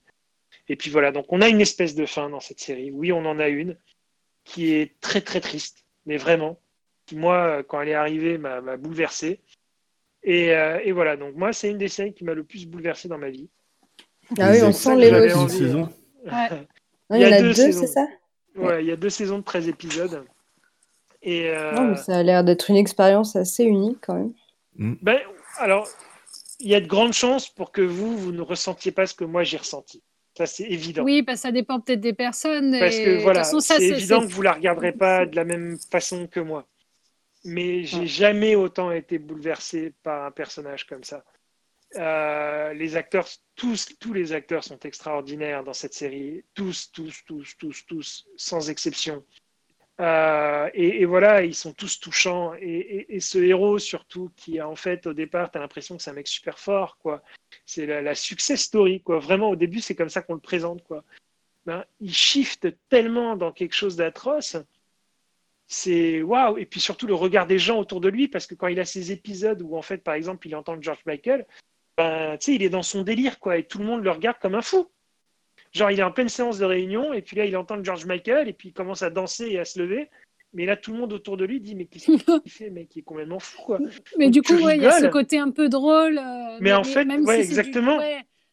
Et 0.69 0.77
puis 0.77 0.91
voilà, 0.91 1.13
donc 1.13 1.27
on 1.31 1.41
a 1.41 1.49
une 1.49 1.61
espèce 1.61 1.95
de 1.95 2.07
fin 2.07 2.31
dans 2.31 2.41
cette 2.41 2.61
série. 2.61 2.91
Oui, 2.91 3.13
on 3.13 3.25
en 3.25 3.39
a 3.39 3.49
une 3.49 3.77
qui 4.45 4.73
est 4.73 4.99
très 5.01 5.21
très 5.21 5.41
triste, 5.41 5.85
mais 6.07 6.17
vraiment, 6.17 6.61
qui 7.07 7.17
moi 7.17 7.63
quand 7.65 7.81
elle 7.81 7.89
est 7.89 7.95
arrivée 7.95 8.39
m'a 8.39 8.77
bouleversé. 8.77 9.41
Et, 10.23 10.55
euh, 10.55 10.79
et, 10.85 10.93
voilà, 10.93 11.17
donc 11.17 11.35
moi 11.35 11.53
c'est 11.53 11.71
une 11.71 11.79
des 11.79 11.89
séries 11.89 12.13
qui 12.13 12.25
m'a 12.25 12.35
le 12.35 12.45
plus 12.45 12.67
bouleversé 12.67 13.09
dans 13.09 13.17
ma 13.17 13.31
vie. 13.31 13.49
Ah 14.39 14.51
oui, 14.53 14.63
on 14.63 14.73
sent 14.73 14.97
l'émotion. 14.97 15.89
il 17.11 17.21
y, 17.21 17.25
a 17.25 17.41
deux, 17.41 17.55
c'est 17.55 17.73
ça? 17.73 18.07
Ouais, 18.55 18.85
il 18.85 18.89
y 18.89 18.93
a 18.93 18.97
deux 18.97 19.11
saisons 19.11 19.39
de 19.39 19.45
13 19.45 19.69
épisodes. 19.69 20.25
Et, 21.23 21.51
euh, 21.51 21.95
ça 21.97 22.19
a 22.19 22.23
l'air 22.23 22.45
d'être 22.45 22.71
une 22.71 22.77
expérience 22.77 23.37
assez 23.37 23.65
unique 23.65 23.99
quand 24.01 24.15
même. 24.15 24.33
Mm. 24.77 24.95
Ben, 25.03 25.19
alors, 25.59 25.89
il 26.61 26.69
y 26.69 26.75
a 26.75 26.81
de 26.81 26.87
grandes 26.87 27.13
chances 27.13 27.49
pour 27.49 27.73
que 27.73 27.83
vous, 27.83 28.17
vous 28.17 28.33
ne 28.33 28.43
ressentiez 28.43 28.93
pas 28.93 29.07
ce 29.07 29.15
que 29.15 29.25
moi 29.25 29.45
j'ai 29.45 29.59
ressenti. 29.59 30.03
Ça, 30.37 30.47
c'est 30.47 30.65
évident. 30.65 31.03
Oui, 31.03 31.23
parce 31.23 31.39
que 31.39 31.43
ça 31.43 31.53
dépend 31.53 31.81
peut-être 31.81 32.01
des 32.01 32.13
personnes. 32.13 32.79
Parce 32.79 32.97
que 32.97 33.23
voilà, 33.23 33.45
c'est 33.45 33.83
évident 33.83 34.21
que 34.21 34.27
vous 34.27 34.41
ne 34.41 34.45
la 34.45 34.53
regarderez 34.53 34.93
pas 34.93 35.27
de 35.27 35.37
la 35.37 35.45
même 35.45 35.77
façon 35.91 36.27
que 36.27 36.41
moi. 36.41 36.67
mais 37.45 37.85
j'ai 37.85 38.07
jamais 38.07 38.55
autant 38.55 38.91
été 38.91 39.19
bouleversé 39.19 39.93
par 40.03 40.27
un 40.27 40.31
personnage 40.31 40.87
comme 40.87 41.05
ça. 41.05 41.25
Euh, 41.97 42.73
les 42.75 42.97
acteurs, 42.97 43.27
tous, 43.57 43.89
tous 43.99 44.13
les 44.13 44.33
acteurs 44.33 44.63
sont 44.63 44.79
extraordinaires 44.81 45.65
dans 45.65 45.73
cette 45.73 45.95
série, 45.95 46.45
tous, 46.55 46.93
tous, 46.93 47.25
tous, 47.27 47.57
tous, 47.59 47.85
tous, 47.87 48.27
sans 48.37 48.71
exception. 48.71 49.25
Euh, 50.01 50.71
et, 50.73 51.05
voilà, 51.05 51.43
ils 51.43 51.55
sont 51.55 51.73
tous 51.73 52.01
touchants. 52.01 52.55
Et, 52.61 53.21
ce 53.21 53.39
héros, 53.39 53.79
surtout, 53.79 54.31
qui 54.37 54.61
en 54.61 54.75
fait, 54.75 55.07
au 55.07 55.13
départ, 55.13 55.51
tu 55.51 55.59
as 55.59 55.61
l'impression 55.61 55.97
que 55.97 56.03
c'est 56.03 56.11
un 56.11 56.15
mec 56.15 56.29
super 56.29 56.59
fort, 56.59 56.97
quoi. 56.99 57.23
C'est 57.67 57.87
la, 57.87 58.15
success 58.15 58.63
story, 58.63 59.03
quoi. 59.03 59.19
Vraiment, 59.19 59.51
au 59.51 59.57
début, 59.57 59.81
c'est 59.81 59.95
comme 59.95 60.09
ça 60.09 60.23
qu'on 60.23 60.35
le 60.35 60.41
présente, 60.41 60.83
quoi. 60.85 61.05
Ben, 61.67 61.85
il 62.01 62.15
shift 62.15 62.69
tellement 62.89 63.37
dans 63.37 63.53
quelque 63.53 63.75
chose 63.75 63.97
d'atroce. 63.97 64.57
C'est 65.67 66.23
waouh! 66.23 66.59
Et 66.59 66.67
puis 66.67 66.81
surtout 66.81 67.07
le 67.07 67.15
regard 67.15 67.47
des 67.47 67.59
gens 67.59 67.79
autour 67.79 68.01
de 68.01 68.09
lui, 68.09 68.27
parce 68.29 68.47
que 68.47 68.55
quand 68.55 68.69
il 68.69 68.81
a 68.81 68.85
ces 68.85 69.13
épisodes 69.13 69.63
où, 69.63 69.77
en 69.77 69.83
fait, 69.83 69.99
par 69.99 70.15
exemple, 70.15 70.47
il 70.49 70.57
entend 70.57 70.81
George 70.81 71.03
Michael, 71.07 71.47
ben, 71.99 72.39
il 72.49 72.63
est 72.63 72.71
dans 72.71 72.83
son 72.83 73.03
délire, 73.03 73.39
quoi, 73.39 73.59
et 73.59 73.65
tout 73.65 73.79
le 73.79 73.85
monde 73.85 74.03
le 74.03 74.11
regarde 74.11 74.39
comme 74.41 74.55
un 74.55 74.63
fou. 74.63 74.91
Genre, 75.73 75.91
il 75.91 76.01
est 76.01 76.03
en 76.03 76.11
pleine 76.11 76.29
séance 76.29 76.59
de 76.59 76.65
réunion, 76.65 77.13
et 77.13 77.23
puis 77.23 77.37
là, 77.37 77.45
il 77.45 77.57
entend 77.57 77.83
George 77.83 78.05
Michael, 78.07 78.49
et 78.49 78.53
puis 78.53 78.71
il 78.71 78.73
commence 78.73 79.03
à 79.03 79.11
danser 79.11 79.47
et 79.51 79.59
à 79.59 79.65
se 79.65 79.79
lever. 79.79 80.09
Mais 80.53 80.67
là, 80.67 80.77
tout 80.77 80.93
le 80.93 80.99
monde 80.99 81.13
autour 81.13 81.37
de 81.37 81.45
lui 81.45 81.61
dit 81.61 81.77
Mais 81.77 81.87
qu'est-ce 81.87 82.07
qu'il 82.07 82.21
fait, 82.51 82.71
mec? 82.71 82.95
Il 82.97 83.01
est 83.01 83.03
complètement 83.03 83.39
fou, 83.39 83.63
quoi. 83.63 83.79
Mais 84.19 84.31
du 84.31 84.43
coup, 84.43 84.59
il 84.59 84.83
y 84.83 84.87
a 84.87 85.01
ce 85.01 85.07
côté 85.07 85.39
un 85.39 85.51
peu 85.51 85.69
drôle. 85.69 86.19
Euh, 86.19 86.59
mais, 86.61 86.73
en 86.73 86.85
fait, 86.85 87.05
même 87.05 87.25
ouais, 87.25 87.41
exactement. 87.41 88.01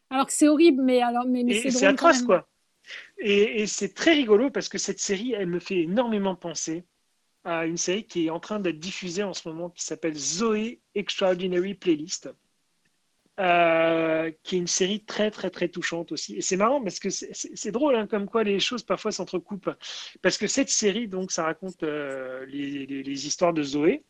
Alors 0.10 0.28
que 0.28 0.32
c'est 0.32 0.48
horrible, 0.48 0.84
mais, 0.84 1.02
alors, 1.02 1.26
mais, 1.26 1.44
mais 1.44 1.70
c'est 1.70 1.86
atroce, 1.86 2.22
quoi. 2.22 2.48
Et, 3.18 3.62
et 3.62 3.68
c'est 3.68 3.94
très 3.94 4.14
rigolo 4.14 4.50
parce 4.50 4.70
que 4.70 4.78
cette 4.78 5.00
série, 5.00 5.34
elle 5.34 5.48
me 5.48 5.60
fait 5.60 5.80
énormément 5.80 6.36
penser 6.36 6.86
à 7.44 7.66
une 7.66 7.78
série 7.78 8.06
qui 8.06 8.28
est 8.28 8.30
en 8.30 8.40
train 8.40 8.60
d'être 8.60 8.80
diffusée 8.80 9.24
en 9.24 9.34
ce 9.34 9.48
moment 9.48 9.70
qui 9.70 9.84
s'appelle 9.84 10.16
Zoé 10.16 10.82
Extraordinary 10.96 11.74
Playlist. 11.74 12.30
Euh, 13.40 14.32
qui 14.42 14.56
est 14.56 14.58
une 14.58 14.66
série 14.66 15.04
très 15.04 15.30
très 15.30 15.52
très 15.52 15.70
touchante 15.70 16.12
aussi. 16.12 16.38
Et 16.38 16.42
c'est 16.42 16.58
marrant 16.58 16.82
parce 16.82 17.00
que 17.00 17.10
c'est 17.12 17.72
drôle 17.72 17.96
hein, 17.96 18.08
comme 18.08 18.26
quoi 18.26 18.44
les 18.44 18.60
choses 18.60 18.82
parfois 18.82 19.12
s'entrecoupent. 19.12 19.70
Parce 20.24 20.40
que 20.40 20.48
cette 20.48 20.70
série, 20.70 21.08
donc, 21.08 21.32
ça 21.32 21.44
raconte 21.44 21.84
euh, 21.84 22.46
les, 22.48 23.28
histoires 23.28 23.54
de 23.54 23.62
Zoé. 23.62 24.04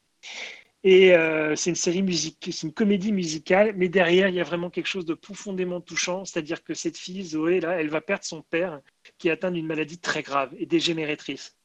Et 0.84 1.14
euh, 1.14 1.56
c'est 1.58 1.72
une 1.72 1.76
série 1.76 2.04
musique, 2.04 2.50
c'est 2.54 2.68
une 2.68 2.74
comédie 2.74 3.12
musicale, 3.12 3.74
mais 3.76 3.90
derrière, 3.90 4.30
il 4.30 4.36
y 4.36 4.40
a 4.40 4.44
vraiment 4.46 4.70
quelque 4.70 4.88
chose 4.88 5.06
de 5.06 5.14
profondément 5.14 5.82
touchant. 5.82 6.24
C'est-à-dire 6.24 6.64
que 6.64 6.74
cette 6.74 6.98
fille, 6.98 7.24
Zoé, 7.24 7.60
là, 7.60 7.82
elle 7.82 7.90
va 7.90 8.00
perdre 8.00 8.24
son 8.24 8.42
père 8.44 8.80
qui 9.18 9.28
est 9.28 9.32
atteint 9.32 9.52
d'une 9.52 9.68
maladie 9.68 10.00
très 10.00 10.24
grave 10.24 10.54
et 10.58 10.66
dégénératrice. 10.66 11.58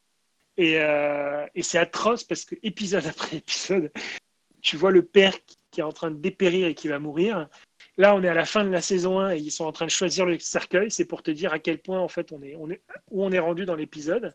Et, 0.57 0.75
et 1.55 1.63
c'est 1.63 1.79
atroce 1.79 2.25
parce 2.25 2.45
que 2.45 2.57
épisode 2.65 3.07
après 3.07 3.37
épisode, 3.37 3.93
tu 4.63 4.77
vois 4.77 4.93
le 4.93 5.05
père 5.05 5.35
qui 5.71 5.81
est 5.81 5.85
en 5.85 5.93
train 5.93 6.11
de 6.11 6.17
dépérir 6.17 6.69
et 6.69 6.75
qui 6.75 6.89
va 6.89 6.99
mourir. 6.99 7.49
Là, 7.99 8.15
on 8.15 8.23
est 8.23 8.29
à 8.29 8.35
la 8.35 8.47
fin 8.47 8.65
de 8.65 8.71
la 8.71 8.81
saison 8.81 9.19
1 9.19 9.35
et 9.35 9.39
ils 9.39 9.51
sont 9.51 9.65
en 9.65 9.73
train 9.73 9.87
de 9.87 9.91
choisir 9.91 10.25
le 10.25 10.39
cercueil. 10.39 10.91
C'est 10.91 11.05
pour 11.05 11.23
te 11.23 11.31
dire 11.31 11.53
à 11.53 11.59
quel 11.59 11.79
point, 11.83 11.99
en 11.99 12.09
fait, 12.09 12.33
on 12.33 12.43
est, 12.43 12.55
on 12.57 12.71
est, 12.71 12.83
où 13.11 13.25
on 13.25 13.33
est 13.33 13.39
rendu 13.39 13.67
dans 13.67 13.75
l'épisode. 13.75 14.35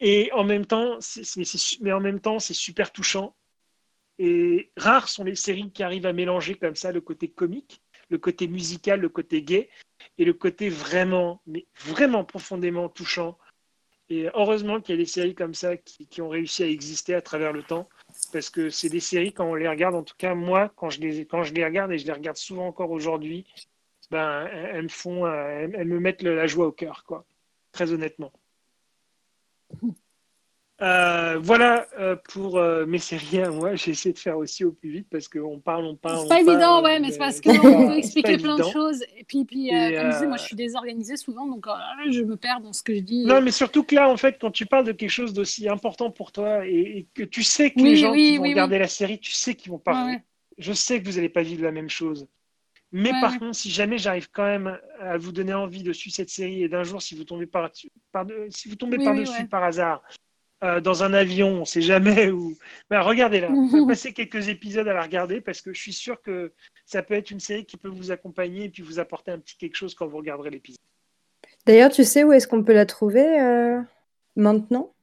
Et 0.00 0.30
en 0.32 0.44
même 0.44 0.66
temps, 0.66 0.98
mais 1.80 1.92
en 1.92 2.00
même 2.00 2.20
temps, 2.20 2.38
c'est 2.38 2.54
super 2.54 2.92
touchant. 2.92 3.34
Et 4.18 4.70
rares 4.76 5.08
sont 5.08 5.24
les 5.24 5.34
séries 5.34 5.72
qui 5.72 5.82
arrivent 5.82 6.06
à 6.06 6.12
mélanger 6.12 6.54
comme 6.54 6.76
ça 6.76 6.92
le 6.92 7.00
côté 7.00 7.28
comique, 7.28 7.80
le 8.10 8.18
côté 8.18 8.48
musical, 8.48 9.00
le 9.00 9.08
côté 9.08 9.42
gay 9.42 9.68
et 10.18 10.24
le 10.24 10.34
côté 10.34 10.68
vraiment, 10.68 11.40
mais 11.46 11.66
vraiment 11.84 12.24
profondément 12.24 12.88
touchant. 12.88 13.38
Et 14.08 14.28
heureusement 14.34 14.80
qu'il 14.80 14.94
y 14.94 14.98
a 14.98 15.02
des 15.02 15.08
séries 15.08 15.34
comme 15.34 15.54
ça 15.54 15.76
qui 15.76 16.22
ont 16.22 16.28
réussi 16.28 16.62
à 16.62 16.68
exister 16.68 17.14
à 17.14 17.22
travers 17.22 17.52
le 17.52 17.62
temps 17.62 17.88
parce 18.32 18.50
que 18.50 18.70
c'est 18.70 18.88
des 18.88 19.00
séries, 19.00 19.32
quand 19.32 19.46
on 19.46 19.54
les 19.54 19.68
regarde, 19.68 19.94
en 19.94 20.02
tout 20.02 20.16
cas, 20.16 20.34
moi, 20.34 20.72
quand 20.76 20.90
je 20.90 21.00
les, 21.00 21.64
regarde, 21.64 21.92
et 21.92 21.98
je 21.98 22.06
les 22.06 22.12
regarde 22.12 22.36
souvent 22.36 22.66
encore 22.66 22.90
aujourd'hui, 22.90 23.46
ben, 24.10 24.46
elles, 24.46 24.84
me 24.84 24.88
font, 24.88 25.26
elles, 25.26 25.86
me 25.86 26.00
mettent 26.00 26.22
la 26.22 26.46
joie 26.46 26.66
au 26.66 26.72
cœur, 26.72 27.04
quoi. 27.04 27.24
Très 27.72 27.92
honnêtement. 27.92 28.32
Euh, 30.80 31.40
voilà 31.42 31.88
euh, 31.98 32.14
pour 32.32 32.56
euh, 32.56 32.86
mes 32.86 32.98
séries 32.98 33.40
à 33.40 33.50
moi. 33.50 33.74
J'ai 33.74 33.90
essayé 33.90 34.12
de 34.12 34.18
faire 34.18 34.38
aussi 34.38 34.64
au 34.64 34.70
plus 34.70 34.90
vite 34.90 35.08
parce 35.10 35.26
qu'on 35.26 35.58
parle, 35.58 35.84
on 35.84 35.96
parle. 35.96 36.20
C'est 36.22 36.28
pas 36.28 36.40
évident, 36.40 36.82
ouais, 36.84 37.00
mais 37.00 37.10
c'est 37.10 37.18
parce 37.18 37.40
qu'on 37.40 37.58
peut 37.58 37.96
expliquer 37.96 38.36
plein 38.36 38.56
de 38.56 38.62
choses. 38.62 39.02
Et 39.16 39.24
puis, 39.24 39.44
puis 39.44 39.70
comme 39.70 39.78
je 39.78 40.10
disais, 40.12 40.26
moi 40.26 40.36
je 40.36 40.44
suis 40.44 40.56
désorganisée 40.56 41.16
souvent, 41.16 41.46
donc 41.46 41.66
je 42.10 42.22
me 42.22 42.36
perds 42.36 42.60
dans 42.60 42.72
ce 42.72 42.82
que 42.82 42.94
je 42.94 43.00
dis. 43.00 43.24
Non, 43.24 43.40
mais 43.40 43.50
surtout 43.50 43.82
que 43.82 43.94
là, 43.96 44.08
en 44.08 44.16
fait, 44.16 44.38
quand 44.40 44.52
tu 44.52 44.66
parles 44.66 44.84
de 44.84 44.92
quelque 44.92 45.10
chose 45.10 45.32
d'aussi 45.32 45.68
important 45.68 46.10
pour 46.10 46.30
toi 46.30 46.64
et, 46.64 47.06
que 47.14 47.24
tu 47.24 47.42
sais 47.42 47.70
que 47.70 47.80
les 47.80 47.96
gens 47.96 48.12
qui 48.12 48.36
vont 48.36 48.44
regarder 48.44 48.78
la 48.78 48.88
série, 48.88 49.18
tu 49.18 49.32
sais 49.32 49.54
qu'ils 49.54 49.72
vont 49.72 49.78
pas. 49.78 50.08
Je 50.58 50.72
sais 50.72 51.00
que 51.00 51.06
vous 51.08 51.16
n'allez 51.16 51.28
pas 51.28 51.42
vivre 51.42 51.62
la 51.62 51.72
même 51.72 51.90
chose. 51.90 52.26
Mais 52.90 53.10
par 53.20 53.38
contre, 53.38 53.54
si 53.54 53.70
jamais 53.70 53.98
j'arrive 53.98 54.30
quand 54.32 54.44
même 54.44 54.78
à 55.00 55.18
vous 55.18 55.30
donner 55.30 55.52
envie 55.52 55.82
de 55.82 55.92
suivre 55.92 56.16
cette 56.16 56.30
série 56.30 56.62
et 56.62 56.68
d'un 56.68 56.84
jour, 56.84 57.02
si 57.02 57.14
vous 57.14 57.24
tombez 57.24 57.46
par, 57.46 57.70
par 58.12 58.26
si 58.48 58.68
vous 58.68 58.76
tombez 58.76 58.96
par 58.98 59.14
dessus 59.14 59.46
par 59.46 59.64
hasard 59.64 60.02
euh, 60.64 60.80
dans 60.80 61.04
un 61.04 61.14
avion, 61.14 61.48
on 61.48 61.60
ne 61.60 61.64
sait 61.64 61.82
jamais 61.82 62.30
où. 62.30 62.56
Ben, 62.90 63.00
regardez 63.00 63.40
là, 63.40 63.48
on 63.50 63.66
va 63.68 63.86
passer 63.86 64.12
quelques 64.12 64.48
épisodes 64.48 64.88
à 64.88 64.92
la 64.92 65.02
regarder 65.02 65.40
parce 65.40 65.60
que 65.60 65.72
je 65.72 65.80
suis 65.80 65.92
sûr 65.92 66.20
que 66.20 66.52
ça 66.84 67.02
peut 67.02 67.14
être 67.14 67.30
une 67.30 67.40
série 67.40 67.64
qui 67.64 67.76
peut 67.76 67.88
vous 67.88 68.10
accompagner 68.10 68.64
et 68.64 68.68
puis 68.68 68.82
vous 68.82 68.98
apporter 68.98 69.30
un 69.30 69.38
petit 69.38 69.56
quelque 69.56 69.76
chose 69.76 69.94
quand 69.94 70.06
vous 70.06 70.16
regarderez 70.16 70.50
l'épisode. 70.50 70.80
D'ailleurs, 71.66 71.90
tu 71.90 72.04
sais 72.04 72.24
où 72.24 72.32
est-ce 72.32 72.48
qu'on 72.48 72.64
peut 72.64 72.72
la 72.72 72.86
trouver 72.86 73.40
euh, 73.40 73.80
maintenant? 74.36 74.94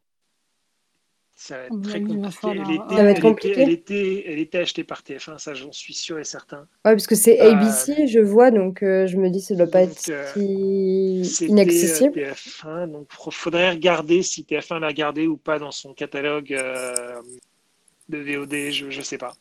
Ça 1.36 1.58
va 1.58 1.66
être 1.66 1.82
très 1.82 2.02
compliqué. 2.02 2.48
Elle 2.48 2.72
était, 2.72 3.62
Elle, 3.62 3.70
était, 3.70 4.24
elle, 4.26 4.40
était, 4.40 4.58
achetée 4.60 4.84
par 4.86 5.02
TF1, 5.02 5.38
ça 5.38 5.54
j'en 5.54 5.72
suis 5.74 5.94
sûr 5.94 6.18
et 6.18 6.24
certain. 6.24 6.60
Ouais, 6.86 6.94
parce 6.94 7.08
que 7.08 7.16
c'est 7.16 7.40
ABC, 7.40 7.92
euh, 7.92 8.08
je 8.08 8.20
vois, 8.20 8.52
donc 8.52 8.82
euh, 8.82 9.06
je 9.06 9.18
me 9.18 9.30
dis 9.30 9.42
ça 9.42 9.54
ne 9.54 9.60
doit 9.60 9.72
pas 9.72 9.82
être 9.82 10.10
euh, 10.10 11.24
si 11.24 11.46
inaccessible. 11.46 12.18
TF1, 12.18 12.90
donc 12.90 13.10
il 13.28 13.34
faudrait 13.34 13.72
regarder 13.72 14.24
si 14.24 14.44
TF1 14.44 14.80
l'a 14.80 14.94
gardé 14.94 15.28
ou 15.28 15.36
pas 15.36 15.60
dans 15.60 15.72
son 15.72 15.94
catalogue 15.94 16.58
de 18.08 18.18
VOD, 18.18 18.72
je 18.72 18.98
ne 18.98 19.04
sais 19.04 19.18
pas. 19.18 19.34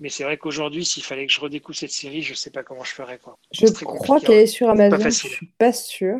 Mais 0.00 0.08
c'est 0.08 0.24
vrai 0.24 0.38
qu'aujourd'hui, 0.38 0.84
s'il 0.84 1.04
fallait 1.04 1.26
que 1.26 1.32
je 1.32 1.40
redécouvre 1.40 1.78
cette 1.78 1.92
série, 1.92 2.22
je 2.22 2.30
ne 2.30 2.36
sais 2.36 2.50
pas 2.50 2.62
comment 2.62 2.84
je 2.84 2.92
ferais. 2.92 3.18
Quoi. 3.18 3.38
Je 3.52 3.66
crois 3.66 4.18
qu'elle 4.18 4.40
est 4.40 4.46
sur 4.46 4.68
Amazon, 4.70 4.98
je 4.98 5.04
ne 5.04 5.10
suis 5.10 5.46
pas 5.58 5.72
sûr. 5.72 6.18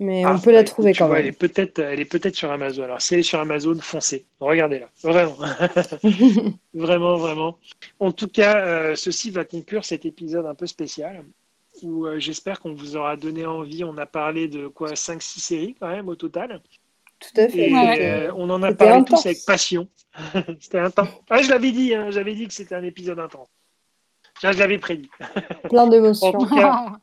Mais 0.00 0.24
ah, 0.24 0.34
on 0.34 0.40
peut 0.40 0.50
la 0.50 0.64
trouver 0.64 0.92
quand 0.92 1.08
même. 1.08 1.18
Elle 1.18 1.26
est 1.26 1.32
peut-être, 1.38 1.78
elle 1.78 2.00
est 2.00 2.04
peut-être 2.04 2.34
sur 2.34 2.50
Amazon. 2.50 2.82
Alors 2.82 3.00
si 3.00 3.14
elle 3.14 3.20
est 3.20 3.24
sur 3.24 3.38
Amazon, 3.38 3.78
foncez. 3.80 4.26
Regardez-la, 4.40 4.88
vraiment, 5.02 5.36
vraiment, 6.74 7.16
vraiment. 7.16 7.58
En 8.00 8.10
tout 8.10 8.28
cas, 8.28 8.64
euh, 8.66 8.94
ceci 8.96 9.30
va 9.30 9.44
conclure 9.44 9.84
cet 9.84 10.04
épisode 10.04 10.46
un 10.46 10.54
peu 10.54 10.66
spécial 10.66 11.24
où 11.82 12.06
euh, 12.06 12.18
j'espère 12.18 12.60
qu'on 12.60 12.74
vous 12.74 12.96
aura 12.96 13.16
donné 13.16 13.46
envie. 13.46 13.84
On 13.84 13.96
a 13.98 14.06
parlé 14.06 14.48
de 14.48 14.66
quoi, 14.66 14.94
5-6 14.94 15.40
séries 15.40 15.76
quand 15.78 15.88
même 15.88 16.08
au 16.08 16.16
total. 16.16 16.60
Tout 17.20 17.40
à 17.40 17.48
fait. 17.48 17.72
Euh, 17.72 18.32
on 18.36 18.50
en 18.50 18.62
a 18.62 18.74
parlé 18.74 19.04
tous 19.04 19.24
avec 19.26 19.44
passion. 19.46 19.88
c'était 20.60 20.78
intense. 20.78 21.08
Ah, 21.30 21.40
je 21.40 21.50
l'avais 21.50 21.72
dit, 21.72 21.94
hein, 21.94 22.10
j'avais 22.10 22.34
dit 22.34 22.46
que 22.46 22.52
c'était 22.54 22.74
un 22.74 22.82
épisode 22.82 23.18
intense. 23.18 23.48
Je 24.42 24.58
l'avais 24.58 24.78
prédit. 24.78 25.10
Plein 25.68 25.86
d'émotions. 25.88 26.28
En 26.28 26.32
tout 26.32 26.54
cas, 26.54 26.98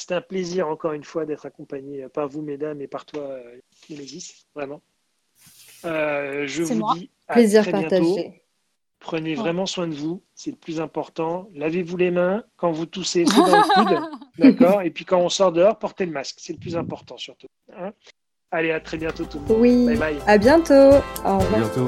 C'était 0.00 0.14
un 0.14 0.20
plaisir, 0.20 0.68
encore 0.68 0.92
une 0.92 1.04
fois, 1.04 1.26
d'être 1.26 1.46
accompagné 1.46 2.06
par 2.08 2.28
vous, 2.28 2.42
mesdames, 2.42 2.80
et 2.80 2.86
par 2.86 3.04
toi, 3.04 3.38
Némésis, 3.90 4.46
vraiment. 4.54 4.82
Euh, 5.84 6.46
je 6.46 6.62
vous 6.62 6.94
dis 6.94 7.10
à 7.28 7.34
plaisir 7.34 7.62
très 7.62 7.72
bientôt. 7.72 8.18
Prenez 8.98 9.34
vraiment 9.34 9.66
soin 9.66 9.86
de 9.86 9.94
vous, 9.94 10.22
c'est 10.34 10.50
le 10.50 10.56
plus 10.56 10.80
important. 10.80 11.48
Lavez-vous 11.54 11.96
les 11.96 12.10
mains 12.10 12.42
quand 12.56 12.72
vous 12.72 12.86
toussez, 12.86 13.24
c'est 13.26 13.36
dans 13.36 13.46
le 13.46 13.74
coude, 13.74 14.00
d'accord? 14.38 14.82
Et 14.82 14.90
puis 14.90 15.04
quand 15.04 15.20
on 15.20 15.28
sort 15.28 15.52
dehors, 15.52 15.78
portez 15.78 16.06
le 16.06 16.12
masque, 16.12 16.36
c'est 16.38 16.54
le 16.54 16.58
plus 16.58 16.76
important 16.76 17.16
surtout. 17.16 17.46
Hein 17.76 17.92
Allez, 18.50 18.70
à 18.70 18.80
très 18.80 18.96
bientôt 18.96 19.24
tout 19.24 19.38
le 19.38 19.44
monde. 19.44 19.60
Oui. 19.60 19.86
Bye 19.86 19.96
bye. 19.96 20.18
À 20.26 20.38
bientôt. 20.38 20.74
Au 21.24 21.38
revoir. 21.38 21.54
À 21.54 21.58
bientôt. 21.58 21.86